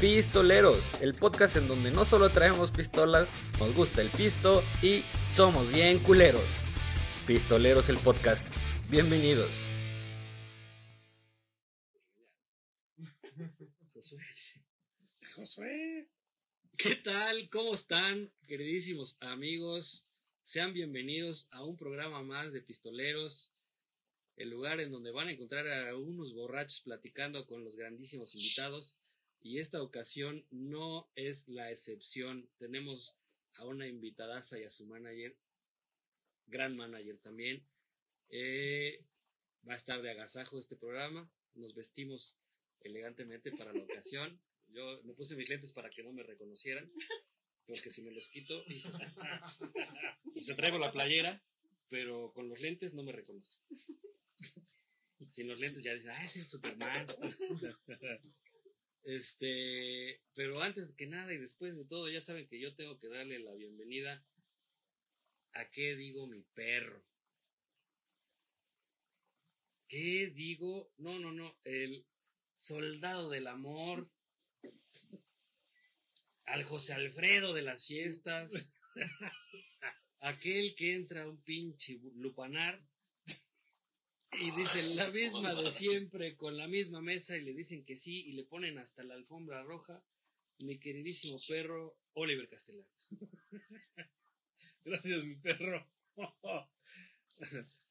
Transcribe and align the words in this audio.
Pistoleros, 0.00 1.02
el 1.02 1.12
podcast 1.12 1.56
en 1.56 1.68
donde 1.68 1.90
no 1.90 2.06
solo 2.06 2.30
traemos 2.30 2.70
pistolas, 2.70 3.30
nos 3.58 3.74
gusta 3.74 4.00
el 4.00 4.08
pisto 4.08 4.64
y 4.82 5.04
somos 5.36 5.70
bien 5.70 5.98
culeros. 5.98 6.60
Pistoleros 7.26 7.90
el 7.90 7.98
podcast. 7.98 8.48
Bienvenidos. 8.88 9.50
Josué. 13.92 14.22
Josué. 15.34 16.08
¿Qué 16.78 16.94
tal? 16.96 17.50
¿Cómo 17.50 17.74
están, 17.74 18.32
queridísimos 18.46 19.18
amigos? 19.20 20.06
Sean 20.40 20.72
bienvenidos 20.72 21.46
a 21.50 21.62
un 21.62 21.76
programa 21.76 22.22
más 22.22 22.54
de 22.54 22.62
Pistoleros, 22.62 23.52
el 24.36 24.48
lugar 24.48 24.80
en 24.80 24.92
donde 24.92 25.10
van 25.10 25.28
a 25.28 25.32
encontrar 25.32 25.68
a 25.68 25.94
unos 25.94 26.32
borrachos 26.32 26.80
platicando 26.80 27.46
con 27.46 27.62
los 27.62 27.76
grandísimos 27.76 28.34
invitados. 28.34 28.96
Y 29.42 29.58
esta 29.58 29.82
ocasión 29.82 30.46
no 30.50 31.10
es 31.14 31.48
la 31.48 31.70
excepción. 31.70 32.50
Tenemos 32.58 33.16
a 33.54 33.64
una 33.64 33.86
invitadaza 33.86 34.58
y 34.58 34.64
a 34.64 34.70
su 34.70 34.86
manager, 34.86 35.36
gran 36.46 36.76
manager 36.76 37.16
también. 37.18 37.66
Eh, 38.30 38.98
va 39.68 39.72
a 39.74 39.76
estar 39.76 40.02
de 40.02 40.10
agasajo 40.10 40.58
este 40.58 40.76
programa. 40.76 41.30
Nos 41.54 41.74
vestimos 41.74 42.38
elegantemente 42.82 43.50
para 43.52 43.72
la 43.72 43.82
ocasión. 43.82 44.40
Yo 44.68 45.02
me 45.04 45.14
puse 45.14 45.36
mis 45.36 45.48
lentes 45.48 45.72
para 45.72 45.90
que 45.90 46.02
no 46.02 46.12
me 46.12 46.22
reconocieran, 46.22 46.90
porque 47.66 47.90
si 47.90 48.02
me 48.02 48.12
los 48.12 48.28
quito, 48.28 48.62
se 50.40 50.54
traigo 50.54 50.78
la 50.78 50.92
playera, 50.92 51.42
pero 51.88 52.32
con 52.32 52.48
los 52.48 52.60
lentes 52.60 52.94
no 52.94 53.02
me 53.02 53.12
reconoce. 53.12 53.58
Sin 55.28 55.48
los 55.48 55.58
lentes 55.58 55.82
ya 55.82 55.94
dicen, 55.94 56.10
ah, 56.10 56.24
ese 56.24 56.38
es 56.38 56.50
Superman. 56.50 57.06
Este, 59.04 60.20
pero 60.34 60.60
antes 60.60 60.92
que 60.92 61.06
nada 61.06 61.32
y 61.32 61.38
después 61.38 61.76
de 61.76 61.84
todo, 61.84 62.08
ya 62.08 62.20
saben 62.20 62.46
que 62.48 62.60
yo 62.60 62.74
tengo 62.74 62.98
que 62.98 63.08
darle 63.08 63.38
la 63.38 63.54
bienvenida 63.54 64.20
a 65.54 65.70
qué 65.70 65.96
digo 65.96 66.26
mi 66.26 66.42
perro. 66.54 67.00
¿Qué 69.88 70.30
digo? 70.34 70.92
No, 70.98 71.18
no, 71.18 71.32
no, 71.32 71.56
el 71.64 72.06
soldado 72.56 73.30
del 73.30 73.46
amor, 73.48 74.08
al 76.46 76.62
José 76.64 76.92
Alfredo 76.92 77.54
de 77.54 77.62
las 77.62 77.86
fiestas, 77.86 78.72
aquel 80.20 80.74
que 80.74 80.94
entra 80.94 81.22
a 81.22 81.28
un 81.28 81.42
pinche 81.42 81.98
lupanar 82.16 82.80
y 84.38 84.44
dicen 84.52 84.96
la 84.96 85.08
misma 85.12 85.54
de 85.54 85.70
siempre, 85.70 86.36
con 86.36 86.56
la 86.56 86.68
misma 86.68 87.00
mesa, 87.00 87.36
y 87.36 87.42
le 87.42 87.52
dicen 87.54 87.84
que 87.84 87.96
sí, 87.96 88.24
y 88.28 88.32
le 88.32 88.44
ponen 88.44 88.78
hasta 88.78 89.02
la 89.04 89.14
alfombra 89.14 89.62
roja, 89.62 90.02
mi 90.60 90.78
queridísimo 90.78 91.38
perro, 91.48 91.92
Oliver 92.14 92.48
Castellán. 92.48 92.86
Gracias, 94.84 95.24
mi 95.24 95.34
perro. 95.36 95.86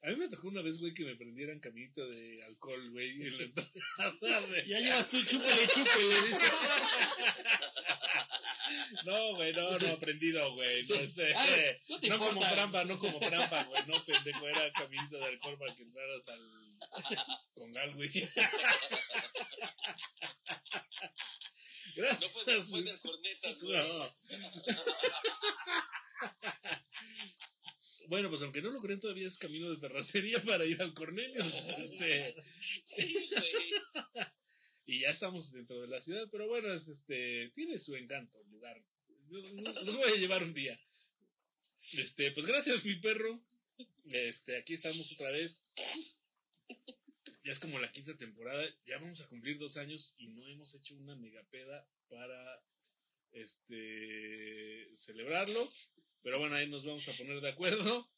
A 0.02 0.10
mí 0.10 0.16
me 0.16 0.28
tocó 0.28 0.48
una 0.48 0.62
vez, 0.62 0.80
güey, 0.80 0.94
que 0.94 1.04
me 1.04 1.16
prendieran 1.16 1.58
caminito 1.58 2.06
de 2.06 2.42
alcohol, 2.44 2.90
güey. 2.90 3.10
en 3.22 3.36
la 3.38 3.44
entrada 3.44 4.46
de- 4.46 4.66
Ya 4.68 4.78
llevas 4.80 5.08
tú 5.08 5.16
chúpale, 5.24 5.66
chúpale, 5.66 6.22
dice. 6.28 6.44
No, 9.04 9.34
güey, 9.36 9.52
no, 9.52 9.78
no, 9.78 9.98
prendido, 9.98 10.54
güey. 10.54 10.82
No, 10.82 11.06
sé. 11.06 11.34
Ay, 11.34 11.76
no 11.88 12.00
te 12.00 12.08
no 12.08 12.18
como 12.18 12.40
trampa, 12.40 12.84
no 12.84 12.98
como 12.98 13.18
trampa, 13.18 13.64
güey. 13.64 13.82
No, 13.86 14.04
pendejo, 14.04 14.48
era 14.48 14.72
caminito 14.72 15.16
de 15.18 15.24
alcohol 15.24 15.56
para 15.58 15.74
que 15.74 15.82
entraras 15.82 16.24
al. 16.28 16.40
con 17.54 17.72
gal, 17.72 17.94
güey. 17.94 18.10
Gracias. 21.96 22.20
No 22.20 22.28
fue, 22.28 22.62
fue 22.62 22.82
del 22.82 22.98
cornetas, 23.00 23.62
güey. 23.62 23.78
No. 23.78 24.06
Bueno, 28.10 28.28
pues 28.28 28.42
aunque 28.42 28.60
no 28.60 28.70
lo 28.70 28.80
creen, 28.80 28.98
todavía 28.98 29.28
es 29.28 29.38
camino 29.38 29.70
de 29.70 29.76
terracería 29.76 30.42
para 30.42 30.64
ir 30.64 30.82
al 30.82 30.92
Cornelius. 30.94 31.46
Este, 31.78 32.34
Sí, 32.58 33.30
güey. 33.30 34.26
Y 34.90 34.98
ya 34.98 35.10
estamos 35.10 35.52
dentro 35.52 35.80
de 35.80 35.86
la 35.86 36.00
ciudad, 36.00 36.26
pero 36.32 36.48
bueno, 36.48 36.72
es, 36.72 36.88
este, 36.88 37.48
tiene 37.54 37.78
su 37.78 37.94
encanto 37.94 38.40
el 38.42 38.50
lugar. 38.50 38.84
Los, 39.28 39.54
voy 39.54 40.12
a 40.12 40.16
llevar 40.16 40.42
un 40.42 40.52
día. 40.52 40.72
Este, 41.92 42.32
pues 42.32 42.44
gracias, 42.44 42.84
mi 42.84 42.96
perro. 42.96 43.40
Este, 44.06 44.56
aquí 44.56 44.74
estamos 44.74 45.12
otra 45.12 45.30
vez. 45.30 45.62
Ya 47.44 47.52
es 47.52 47.60
como 47.60 47.78
la 47.78 47.92
quinta 47.92 48.16
temporada. 48.16 48.64
Ya 48.84 48.98
vamos 48.98 49.20
a 49.20 49.28
cumplir 49.28 49.58
dos 49.58 49.76
años 49.76 50.16
y 50.18 50.26
no 50.26 50.44
hemos 50.48 50.74
hecho 50.74 50.96
una 50.96 51.14
megapeda 51.14 51.88
para 52.08 52.60
este 53.30 54.90
celebrarlo. 54.92 55.64
Pero 56.22 56.40
bueno, 56.40 56.56
ahí 56.56 56.68
nos 56.68 56.84
vamos 56.84 57.08
a 57.08 57.16
poner 57.16 57.40
de 57.40 57.48
acuerdo. 57.48 58.10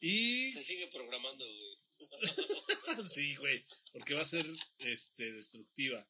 Y 0.00 0.48
Se 0.48 0.62
sigue 0.62 0.86
programando, 0.88 1.46
güey. 1.46 1.74
sí, 3.08 3.34
güey, 3.36 3.64
porque 3.92 4.14
va 4.14 4.22
a 4.22 4.26
ser 4.26 4.44
este 4.80 5.32
destructiva. 5.32 6.06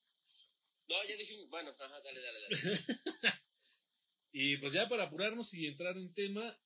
No, 0.88 0.97
ya 1.09 1.16
dijimos, 1.16 1.49
bueno, 1.49 1.71
ajá, 1.71 2.00
dale, 2.00 2.21
dale, 2.21 2.38
dale. 2.41 3.34
Y 4.37 4.56
pues 4.56 4.72
ya 4.72 4.88
para 4.88 5.04
apurarnos 5.04 5.54
y 5.54 5.69
entrar 5.69 5.97
en 5.97 6.12
tema, 6.12 6.60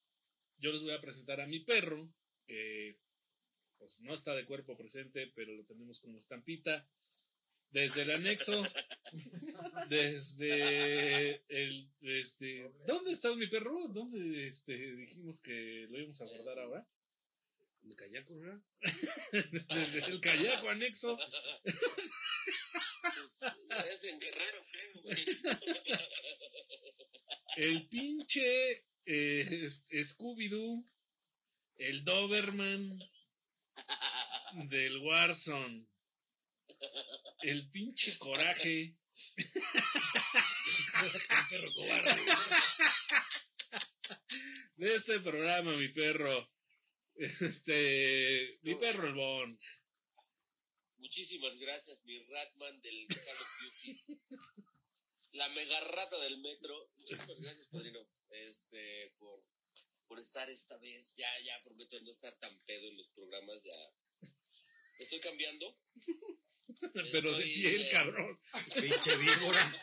yo 0.56 0.72
les 0.72 0.82
voy 0.82 0.92
a 0.92 1.00
presentar 1.02 1.38
a 1.42 1.46
mi 1.46 1.60
perro, 1.60 2.10
que 2.46 2.98
pues 3.76 4.00
no 4.00 4.14
está 4.14 4.34
de 4.34 4.46
cuerpo 4.46 4.74
presente, 4.74 5.30
pero 5.36 5.54
lo 5.54 5.66
tenemos 5.66 6.00
como 6.00 6.16
estampita. 6.16 6.82
Desde 7.70 8.02
el 8.02 8.10
anexo, 8.12 8.62
desde 9.90 11.42
el, 11.48 11.90
desde, 12.00 12.72
¿dónde 12.86 13.12
está 13.12 13.34
mi 13.34 13.48
perro? 13.48 13.86
¿Dónde 13.88 14.48
este, 14.48 14.96
dijimos 14.96 15.42
que 15.42 15.86
lo 15.90 15.98
íbamos 15.98 16.22
a 16.22 16.24
guardar 16.24 16.60
ahora? 16.60 16.86
¿El 17.88 17.96
kayak, 17.96 18.28
¿verdad? 18.28 18.60
Desde 19.70 20.12
el 20.12 20.20
callaco 20.20 20.68
anexo. 20.68 21.18
Pues, 23.00 23.44
es 23.88 24.04
en 24.04 24.20
Guerrero, 24.20 24.62
creo, 24.70 25.02
güey. 25.02 25.16
El 27.56 27.88
pinche 27.88 28.86
eh, 29.06 29.68
Scooby-Doo, 30.04 30.86
el 31.76 32.04
Doberman 32.04 33.10
del 34.68 34.98
Warzone, 34.98 35.88
el 37.42 37.70
pinche 37.70 38.18
coraje, 38.18 38.94
El 39.36 39.46
perro 41.48 41.72
cobarde. 41.74 42.22
de 44.76 44.94
este 44.94 45.20
programa, 45.20 45.72
mi 45.72 45.88
perro. 45.88 46.57
Este, 47.18 48.60
mi 48.62 48.74
perro 48.76 49.08
el 49.08 49.14
Bon. 49.14 49.58
Muchísimas 50.98 51.58
gracias, 51.58 52.04
mi 52.04 52.18
Ratman 52.18 52.80
del 52.80 53.08
Call 53.08 53.36
of 53.40 53.60
Duty. 53.60 54.04
La 55.32 55.48
mega 55.48 55.80
rata 55.80 56.18
del 56.20 56.38
metro. 56.38 56.90
Muchísimas 56.96 57.40
gracias, 57.40 57.66
padrino. 57.68 58.08
Este, 58.30 59.14
por, 59.18 59.44
por 60.06 60.18
estar 60.20 60.48
esta 60.48 60.78
vez. 60.78 61.16
Ya, 61.16 61.28
ya 61.44 61.60
prometo 61.62 62.00
no 62.00 62.10
estar 62.10 62.34
tan 62.38 62.56
pedo 62.64 62.88
en 62.88 62.96
los 62.96 63.08
programas. 63.08 63.64
Ya. 63.64 64.30
Estoy 64.98 65.20
cambiando. 65.20 65.76
Pero 67.12 67.32
de 67.32 67.44
piel, 67.44 67.82
eh, 67.82 67.90
cabrón. 67.90 68.40
Pinche 68.74 69.16
víbora. 69.16 69.80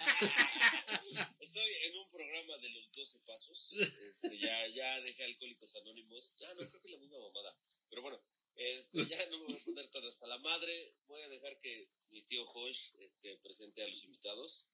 Estoy 1.39 1.73
en 1.83 1.97
un 1.97 2.09
programa 2.09 2.57
de 2.57 2.69
los 2.69 2.91
12 2.91 3.19
pasos. 3.25 3.73
Este, 3.73 4.37
ya, 4.37 4.67
ya 4.67 5.01
dejé 5.01 5.23
Alcohólicos 5.23 5.75
Anónimos. 5.77 6.37
Ya 6.37 6.53
no 6.53 6.65
creo 6.67 6.81
que 6.81 6.87
es 6.87 6.91
la 6.91 6.99
misma 6.99 7.19
mamada. 7.19 7.57
Pero 7.89 8.01
bueno, 8.03 8.21
este, 8.55 9.05
ya 9.05 9.25
no 9.27 9.39
me 9.39 9.45
voy 9.45 9.55
a 9.55 9.65
poner 9.65 9.87
todo 9.89 10.07
hasta 10.07 10.27
la 10.27 10.37
madre. 10.39 10.95
Voy 11.07 11.21
a 11.21 11.29
dejar 11.29 11.57
que 11.57 11.89
mi 12.09 12.21
tío 12.21 12.45
Josh 12.45 12.95
este, 12.99 13.35
presente 13.37 13.83
a 13.83 13.87
los 13.87 14.03
invitados. 14.03 14.69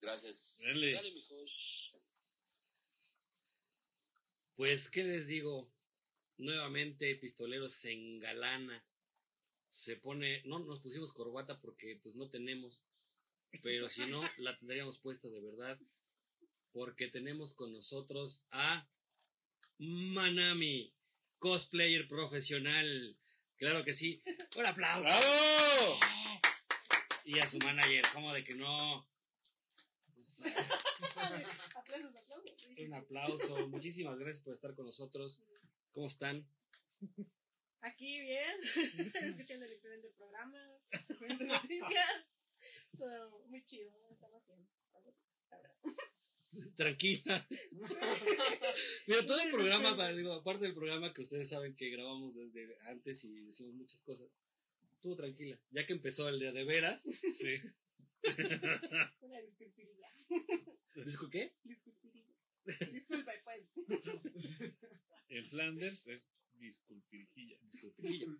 Gracias. 0.00 0.62
Dale. 0.66 0.92
Dale, 0.92 1.10
mi 1.12 1.22
Josh. 1.22 1.94
Pues, 4.56 4.90
¿qué 4.90 5.04
les 5.04 5.26
digo? 5.26 5.72
Nuevamente, 6.36 7.14
Pistolero 7.16 7.68
se 7.68 7.92
engalana. 7.92 8.84
Se 9.68 9.96
pone. 9.96 10.42
No 10.44 10.58
nos 10.60 10.80
pusimos 10.80 11.12
corbata 11.12 11.60
porque, 11.60 11.98
pues, 12.02 12.16
no 12.16 12.28
tenemos. 12.28 12.82
Pero 13.62 13.88
si 13.88 14.06
no, 14.06 14.20
la 14.38 14.56
tendríamos 14.58 14.98
puesta 14.98 15.28
de 15.28 15.40
verdad. 15.40 15.78
Porque 16.72 17.08
tenemos 17.08 17.54
con 17.54 17.72
nosotros 17.72 18.46
a 18.50 18.88
Manami, 19.78 20.92
cosplayer 21.38 22.06
profesional. 22.08 23.16
Claro 23.56 23.84
que 23.84 23.94
sí. 23.94 24.20
Un 24.56 24.66
aplauso. 24.66 25.08
¡Bravo! 25.08 25.98
Y 27.24 27.38
a 27.40 27.46
su 27.46 27.58
manager, 27.58 28.04
¿cómo 28.12 28.32
de 28.32 28.44
que 28.44 28.54
no? 28.54 29.06
aplausos, 31.76 32.16
aplausos. 32.16 32.78
Un 32.78 32.94
aplauso. 32.94 33.68
Muchísimas 33.68 34.18
gracias 34.18 34.42
por 34.42 34.54
estar 34.54 34.74
con 34.74 34.86
nosotros. 34.86 35.44
¿Cómo 35.92 36.06
están? 36.06 36.46
Aquí 37.80 38.20
bien, 38.20 38.56
escuchando 39.22 39.64
el 39.66 39.72
excelente 39.72 40.10
programa, 40.16 40.58
excelentes 41.08 41.46
noticias. 41.46 42.26
Todo 42.98 43.46
muy 43.46 43.62
chido, 43.62 43.92
estamos 44.10 44.46
bien. 44.48 44.68
la 45.50 45.58
verdad. 45.58 45.74
Tranquila. 46.74 47.46
Mira, 49.06 49.26
todo 49.26 49.40
el 49.40 49.50
programa, 49.50 50.12
digo, 50.12 50.32
aparte 50.32 50.64
del 50.64 50.74
programa 50.74 51.12
que 51.12 51.22
ustedes 51.22 51.48
saben 51.48 51.76
que 51.76 51.90
grabamos 51.90 52.34
desde 52.34 52.76
antes 52.86 53.22
y 53.24 53.40
decimos 53.42 53.74
muchas 53.74 54.02
cosas, 54.02 54.36
estuvo 54.94 55.14
tranquila. 55.14 55.60
Ya 55.70 55.86
que 55.86 55.92
empezó 55.92 56.28
el 56.28 56.40
día 56.40 56.52
de 56.52 56.64
veras. 56.64 57.02
Sí. 57.02 57.54
Una 59.20 59.40
disculpirilla. 59.40 60.10
¿Disco 61.04 61.30
qué? 61.30 61.54
Disculpirilla. 61.62 62.34
Disculpe, 62.92 63.40
pues. 63.44 63.70
En 65.28 65.46
Flanders 65.46 66.08
es 66.08 66.30
disculpirjilla. 66.58 67.58
Disculpillo. 67.62 68.36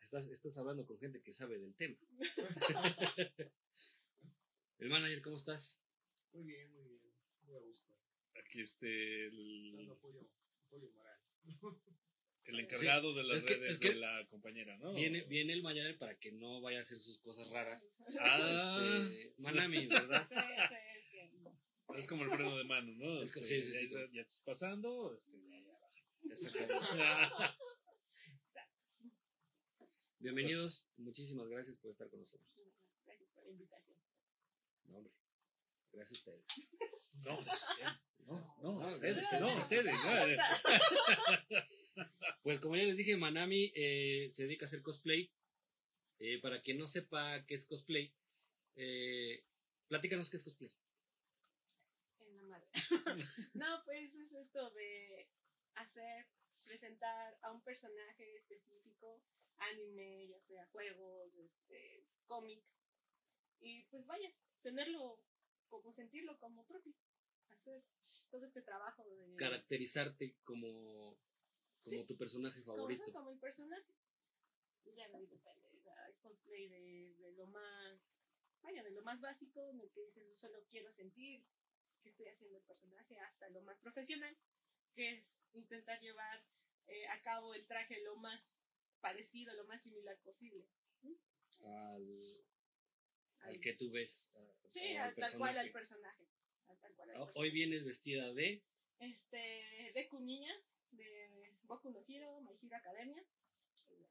Estás, 0.00 0.26
estás 0.28 0.56
hablando 0.58 0.84
con 0.86 0.98
gente 0.98 1.22
que 1.22 1.32
sabe 1.32 1.58
del 1.58 1.74
tema. 1.74 1.96
el 4.78 4.90
manager, 4.90 5.22
¿cómo 5.22 5.36
estás? 5.36 5.82
Muy 6.32 6.44
bien, 6.44 6.72
muy 6.72 6.84
bien. 6.88 7.00
Muy 7.42 7.56
a 7.56 7.60
gusto. 7.60 7.94
Aquí 8.34 8.60
este 8.60 9.26
Dando 9.30 9.80
el, 9.82 9.90
apoyo, 9.90 10.28
apoyo 10.66 10.90
moral. 10.92 11.20
el 12.46 12.60
encargado 12.60 13.14
de 13.14 13.24
las 13.24 13.38
Es 13.38 13.44
que- 13.44 13.54
redes 13.56 13.70
es 13.74 13.78
que- 13.80 13.88
de 13.90 13.94
la 13.96 14.26
compañera, 14.28 14.76
¿no? 14.78 14.92
Viene, 14.94 15.22
viene 15.22 15.52
el 15.52 15.62
manager 15.62 15.96
para 15.98 16.18
que 16.18 16.32
no 16.32 16.60
vaya 16.60 16.78
a 16.78 16.82
hacer 16.82 16.98
sus 16.98 17.18
cosas 17.20 17.50
raras. 17.50 17.90
Ah, 18.20 19.00
Este, 19.02 19.34
Manami, 19.38 19.86
¿verdad? 19.86 20.26
Sí, 20.28 20.34
sí, 20.34 20.76
es 20.96 21.08
que. 21.10 21.98
es 21.98 22.06
como 22.08 22.24
el 22.24 22.30
freno 22.30 22.56
de 22.56 22.64
mano, 22.64 22.92
¿no? 22.94 23.22
Es 23.22 23.32
que- 23.32 23.40
Este, 23.40 23.62
sí, 23.62 23.72
sí, 23.72 23.72
ya, 23.72 23.78
sí. 23.80 23.90
ya- 23.90 24.10
ya 24.12 24.20
estás 24.22 24.42
pasando, 24.42 25.14
este, 25.14 25.32
ya, 25.48 25.53
Bienvenidos, 30.18 30.88
muchísimas 30.96 31.48
gracias 31.48 31.76
por 31.78 31.90
estar 31.90 32.08
con 32.08 32.20
nosotros. 32.20 32.48
Gracias 33.04 33.28
por 33.30 33.44
la 33.44 33.50
invitación. 33.50 33.98
No, 34.86 34.96
hombre, 34.98 35.12
gracias 35.92 36.18
a 36.18 36.22
ustedes. 36.22 36.44
No, 37.24 37.38
ustedes, 37.38 38.08
no, 38.26 38.40
no, 38.62 38.80
No, 38.80 38.90
ustedes, 38.90 39.22
no, 39.38 39.54
ustedes, 39.60 39.94
no. 39.94 40.12
Pues 42.42 42.58
como 42.58 42.76
ya 42.76 42.84
les 42.84 42.96
dije, 42.96 43.16
Manami 43.16 43.72
eh, 43.74 44.28
se 44.30 44.44
dedica 44.44 44.64
a 44.64 44.68
hacer 44.68 44.82
cosplay. 44.82 45.30
Eh, 46.20 46.40
para 46.40 46.62
quien 46.62 46.78
no 46.78 46.86
sepa 46.86 47.44
qué 47.46 47.54
es 47.54 47.66
cosplay, 47.66 48.14
eh, 48.76 49.44
platícanos 49.88 50.30
qué 50.30 50.38
es 50.38 50.44
cosplay. 50.44 50.70
En 52.20 52.36
la 52.36 52.42
madre. 52.44 52.66
no, 53.54 53.82
pues 53.84 54.14
es 54.14 54.32
esto 54.32 54.70
de 54.70 55.28
hacer, 55.76 56.26
presentar 56.64 57.38
a 57.42 57.52
un 57.52 57.62
personaje 57.62 58.36
específico, 58.36 59.22
anime, 59.56 60.28
ya 60.28 60.40
sea 60.40 60.66
juegos, 60.68 61.34
este, 61.36 62.06
cómic, 62.26 62.64
y 63.60 63.84
pues 63.84 64.06
vaya, 64.06 64.32
tenerlo, 64.62 65.22
como 65.68 65.92
sentirlo 65.92 66.38
como 66.38 66.66
propio, 66.66 66.94
hacer 67.50 67.84
todo 68.30 68.44
este 68.46 68.62
trabajo 68.62 69.04
de... 69.04 69.36
Caracterizarte 69.36 70.36
como, 70.44 71.18
como 71.82 72.00
Sí. 72.02 72.06
tu 72.06 72.16
personaje 72.16 72.62
como, 72.64 72.76
favorito. 72.78 73.12
como 73.12 73.30
el 73.30 73.38
personaje. 73.38 73.94
Y 74.84 74.94
ya 74.94 75.08
no 75.08 75.18
depende, 75.20 75.68
o 75.74 75.80
sea, 75.80 75.94
hay 76.04 76.14
cosplay 76.16 76.68
de, 76.68 77.14
de 77.18 77.32
lo 77.32 77.46
más, 77.46 78.36
vaya, 78.60 78.82
de 78.82 78.90
lo 78.90 79.02
más 79.02 79.22
básico, 79.22 79.70
en 79.70 79.80
el 79.80 79.90
que 79.92 80.02
dices, 80.02 80.26
yo 80.26 80.34
solo 80.34 80.62
quiero 80.68 80.92
sentir 80.92 81.46
que 82.02 82.10
estoy 82.10 82.26
haciendo 82.26 82.58
el 82.58 82.64
personaje, 82.64 83.18
hasta 83.18 83.48
lo 83.48 83.62
más 83.62 83.78
profesional, 83.78 84.36
que 84.94 85.12
es 85.12 85.40
intentar 85.52 86.00
llevar 86.00 86.44
eh, 86.86 87.06
a 87.08 87.20
cabo 87.22 87.54
el 87.54 87.66
traje 87.66 88.00
lo 88.02 88.16
más 88.16 88.60
parecido, 89.00 89.54
lo 89.54 89.64
más 89.66 89.82
similar 89.82 90.18
posible. 90.22 90.66
Al, 91.62 93.60
que 93.60 93.72
tú 93.74 93.90
ves. 93.90 94.32
a- 94.36 94.68
Sí, 94.70 94.96
al 94.96 95.08
al- 95.08 95.14
tal 95.14 95.38
cual 95.38 95.58
al 95.58 95.70
personaje. 95.70 96.24
personaje. 96.24 96.28
al 96.68 96.78
tal 96.80 96.94
cual 96.94 97.10
al 97.10 97.16
Ho- 97.16 97.24
personaje. 97.26 97.38
Hoy 97.48 97.50
vienes 97.52 97.84
vestida 97.84 98.32
de. 98.32 98.62
Este, 99.00 99.36
de 99.94 100.08
Niña, 100.20 100.54
de 100.92 101.54
Boku 101.64 101.90
no 101.90 102.02
Hero, 102.08 102.40
My 102.40 102.56
Hero 102.62 102.76
Academia. 102.76 103.22
Bueno, 103.88 104.08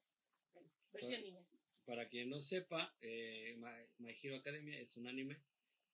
versión 0.91 1.21
niña, 1.23 1.43
sí. 1.45 1.57
Para 1.85 2.07
quien 2.07 2.29
no 2.29 2.39
sepa, 2.41 2.95
eh, 3.01 3.55
My, 3.57 3.87
My 3.97 4.15
Hero 4.21 4.35
Academia 4.35 4.77
es 4.79 4.95
un 4.97 5.07
anime 5.07 5.41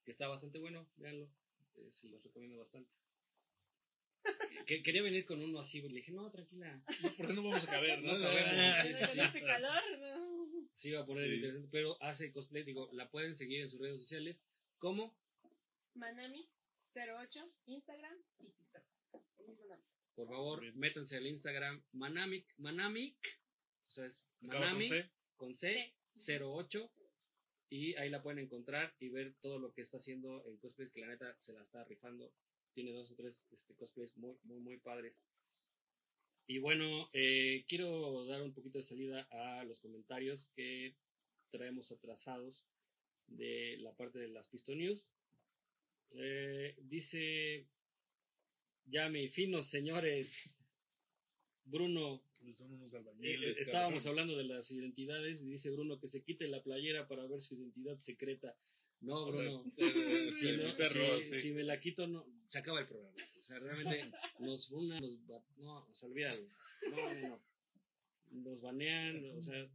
que 0.04 0.12
está 0.12 0.28
bastante 0.28 0.60
bueno, 0.60 0.86
véanlo, 0.98 1.32
eh, 1.78 1.92
se 1.92 2.10
los 2.10 2.24
recomiendo 2.24 2.58
bastante. 2.58 2.94
Que, 4.66 4.84
quería 4.84 5.02
venir 5.02 5.26
con 5.26 5.42
uno 5.42 5.60
así, 5.60 5.82
le 5.82 5.88
dije, 5.96 6.12
no, 6.12 6.30
tranquila, 6.30 6.84
No, 7.02 7.10
porque 7.18 7.34
no 7.34 7.44
vamos 7.44 7.64
a 7.64 7.68
caber, 7.72 8.04
¿no? 8.04 8.18
No 8.18 8.30
sí, 8.84 8.94
sí, 8.94 9.06
sí. 9.08 9.20
este 9.20 9.42
calor, 9.42 9.84
no. 10.00 10.70
sí 10.74 10.90
iba 10.90 11.02
a 11.02 11.06
poner 11.06 11.26
Sí. 11.26 11.34
interesante, 11.36 11.70
pero 11.72 11.98
hace 12.04 12.32
cosplay, 12.32 12.64
digo, 12.64 12.88
la 12.94 13.10
pueden 13.10 13.36
seguir 13.36 13.62
en 13.62 13.70
sus 13.70 13.80
redes 13.80 14.00
sociales, 14.00 14.46
como, 14.78 15.18
Manami08, 15.96 17.52
Instagram 17.66 18.16
y 18.40 18.52
TikTok. 18.52 18.84
El 19.40 19.48
mismo 19.48 19.66
nombre. 19.66 19.88
por 20.16 20.28
favor, 20.28 20.62
Bien. 20.62 20.78
métanse 20.78 21.18
al 21.18 21.26
Instagram 21.26 21.84
Manamic, 21.94 22.54
Manamic, 22.58 23.42
o 23.88 23.90
sea, 23.90 24.06
es 24.06 24.24
con 24.40 24.50
Manami 24.50 24.88
C. 24.88 25.10
con 25.36 25.56
C, 25.56 25.96
08, 26.14 26.90
y 27.70 27.96
ahí 27.96 28.10
la 28.10 28.22
pueden 28.22 28.40
encontrar 28.40 28.96
y 29.00 29.10
ver 29.10 29.36
todo 29.42 29.58
lo 29.60 29.74
que 29.74 29.82
está 29.82 29.98
haciendo 29.98 30.44
en 30.48 30.58
cosplays, 30.58 30.90
que 30.92 31.02
la 31.02 31.08
neta 31.08 31.36
se 31.40 31.54
la 31.54 31.62
está 31.62 31.84
rifando. 31.86 32.32
Tiene 32.74 32.94
dos 32.94 33.12
o 33.12 33.16
tres 33.16 33.46
este, 33.52 33.76
cosplays 33.76 34.16
muy, 34.18 34.38
muy, 34.44 34.60
muy 34.60 34.78
padres. 34.78 35.24
Y 36.48 36.58
bueno, 36.58 37.10
eh, 37.14 37.64
quiero 37.68 38.26
dar 38.26 38.42
un 38.42 38.54
poquito 38.54 38.80
de 38.80 38.84
salida 38.84 39.22
a 39.32 39.64
los 39.66 39.80
comentarios 39.80 40.50
que 40.56 40.96
traemos 41.52 41.92
atrasados 41.92 42.66
de 43.28 43.78
la 43.80 43.96
parte 43.96 44.20
de 44.20 44.30
las 44.30 44.48
Pisto 44.48 44.74
News. 44.74 45.14
Eh, 46.16 46.76
dice, 46.80 47.68
ya 48.86 49.10
mi 49.10 49.30
finos 49.30 49.68
señores, 49.68 50.58
Bruno, 51.66 52.24
Son 52.52 52.74
unos 52.74 52.96
eh, 53.22 53.52
estábamos 53.60 54.08
hablando 54.08 54.36
de 54.36 54.46
las 54.46 54.72
identidades 54.72 55.44
y 55.44 55.50
dice 55.50 55.70
Bruno 55.70 56.00
que 56.00 56.08
se 56.08 56.24
quite 56.24 56.48
la 56.48 56.64
playera 56.64 57.08
para 57.08 57.28
ver 57.28 57.40
su 57.40 57.56
identidad 57.56 57.98
secreta. 57.98 58.56
No, 59.02 59.26
O 59.28 59.32
sea, 59.32 59.42
Bruno. 59.44 59.64
eh, 59.78 60.30
si, 60.32 60.50
eh, 60.50 60.58
no- 60.58 60.76
perro, 60.76 61.20
si- 61.22 61.26
sí. 61.26 61.40
si 61.42 61.52
me 61.54 61.64
la 61.64 61.80
quito, 61.80 62.06
no, 62.08 62.26
se 62.46 62.60
acaba 62.60 62.80
el 62.82 62.86
programa. 62.86 63.16
O 63.40 63.42
sea, 63.42 63.58
realmente 63.60 64.12
nos 64.40 64.68
funan, 64.68 65.02
nos 65.02 65.20
no, 65.58 65.86
o 65.88 65.94
sea, 65.94 66.10
olvídalo. 66.10 66.42
No, 66.92 67.14
no, 67.14 67.28
no. 67.30 67.38
Nos 68.44 68.62
banean, 68.62 69.26
o 69.38 69.42
sea. 69.42 69.70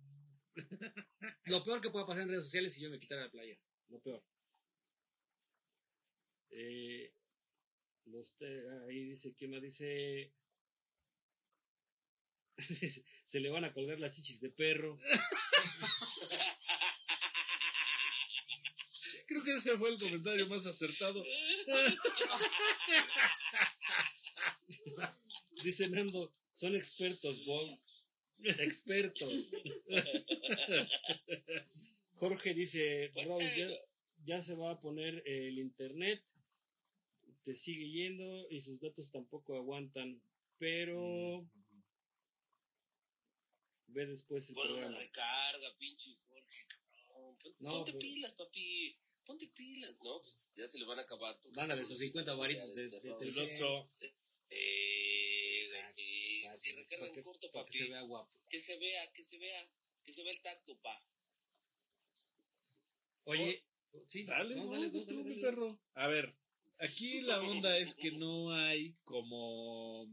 Lo 1.47 1.65
peor 1.65 1.81
que 1.81 1.91
pueda 1.91 2.07
pasar 2.07 2.23
en 2.25 2.29
redes 2.29 2.45
sociales 2.45 2.73
es 2.73 2.77
si 2.77 2.83
yo 2.83 2.91
me 2.91 2.99
quitara 2.99 3.23
la 3.23 3.31
playera. 3.31 3.61
Lo 3.89 4.01
peor. 4.01 4.23
Eh, 6.51 7.13
los 8.05 8.37
te- 8.37 8.69
ahí 8.87 9.05
dice, 9.07 9.35
¿quién 9.35 9.51
más 9.53 9.63
dice? 9.63 10.33
Se 13.25 13.41
le 13.41 13.49
van 13.51 13.65
a 13.65 13.73
colgar 13.73 13.99
las 13.99 14.15
chichis 14.15 14.41
de 14.41 14.51
perro. 14.51 14.99
Creo 19.35 19.45
que 19.47 19.55
ese 19.55 19.77
fue 19.77 19.91
el 19.91 19.99
comentario 19.99 20.47
más 20.47 20.65
acertado. 20.65 21.21
Dice 25.65 25.89
Nando, 25.89 26.33
son 26.53 26.77
expertos, 26.77 27.45
Bob. 27.45 27.81
Expertos. 28.45 29.51
Jorge 32.13 32.55
dice, 32.55 33.11
Rose, 33.25 33.57
ya, 33.59 33.69
ya 34.25 34.41
se 34.41 34.55
va 34.55 34.71
a 34.71 34.79
poner 34.79 35.21
el 35.27 35.59
internet. 35.59 36.23
Te 37.43 37.57
sigue 37.57 37.91
yendo 37.91 38.49
y 38.51 38.61
sus 38.61 38.81
datos 38.81 39.11
tampoco 39.11 39.57
aguantan. 39.57 40.23
Pero 40.59 41.45
ve 43.89 44.07
después 44.07 44.49
el 44.51 44.55
Bueno, 44.55 44.75
programa. 44.75 44.97
recarga, 44.99 45.75
pinche 45.77 46.13
Jorge, 46.23 46.69
No, 47.61 47.71
Ponte 47.71 47.93
pues- 47.93 48.05
pilas, 48.05 48.33
papi. 48.35 48.99
Ponte 49.25 49.47
pilas, 49.49 50.01
¿no? 50.03 50.21
Pues 50.21 50.51
ya 50.55 50.67
se 50.67 50.79
le 50.79 50.85
van 50.85 50.99
a 50.99 51.03
acabar. 51.03 51.39
Mándale 51.57 51.83
esos 51.83 51.99
50 51.99 52.33
en 52.33 52.39
varitos 52.39 52.65
temporada 52.75 52.83
de- 52.83 52.89
de 52.89 52.95
de- 52.97 53.01
terror. 53.01 53.19
del 53.21 53.29
El 53.29 53.39
Oxxo. 53.39 53.87
Eh, 54.51 55.71
sí. 55.87 56.45
Sí, 56.57 56.73
recarga 56.73 57.13
que- 57.13 57.23
corto, 57.23 57.51
para 57.53 57.65
que 57.67 57.71
papi. 57.73 57.79
se 57.87 57.91
vea 57.91 58.03
guapo. 58.03 58.31
Que 58.49 58.59
se 58.61 58.79
vea, 58.79 59.13
que 59.13 59.23
se 59.25 59.39
vea. 59.39 59.63
Que 60.05 60.13
se 60.13 60.23
vea 60.23 60.33
el 60.33 60.41
tacto, 60.41 60.79
pa. 60.81 61.09
Oye, 63.25 63.65
sí, 64.07 64.25
Dale, 64.25 64.55
no, 64.57 64.71
dale, 64.71 64.91
pues 64.91 65.05
no, 65.07 65.09
tú, 65.09 65.17
dale, 65.19 65.29
mi 65.35 65.41
dale. 65.41 65.43
perro. 65.43 65.81
A 65.95 66.09
ver, 66.09 66.37
aquí 66.81 67.21
la 67.27 67.41
onda 67.41 67.77
es 67.79 67.95
que 67.95 68.13
no 68.13 68.53
hay 68.53 68.95
como 69.05 70.07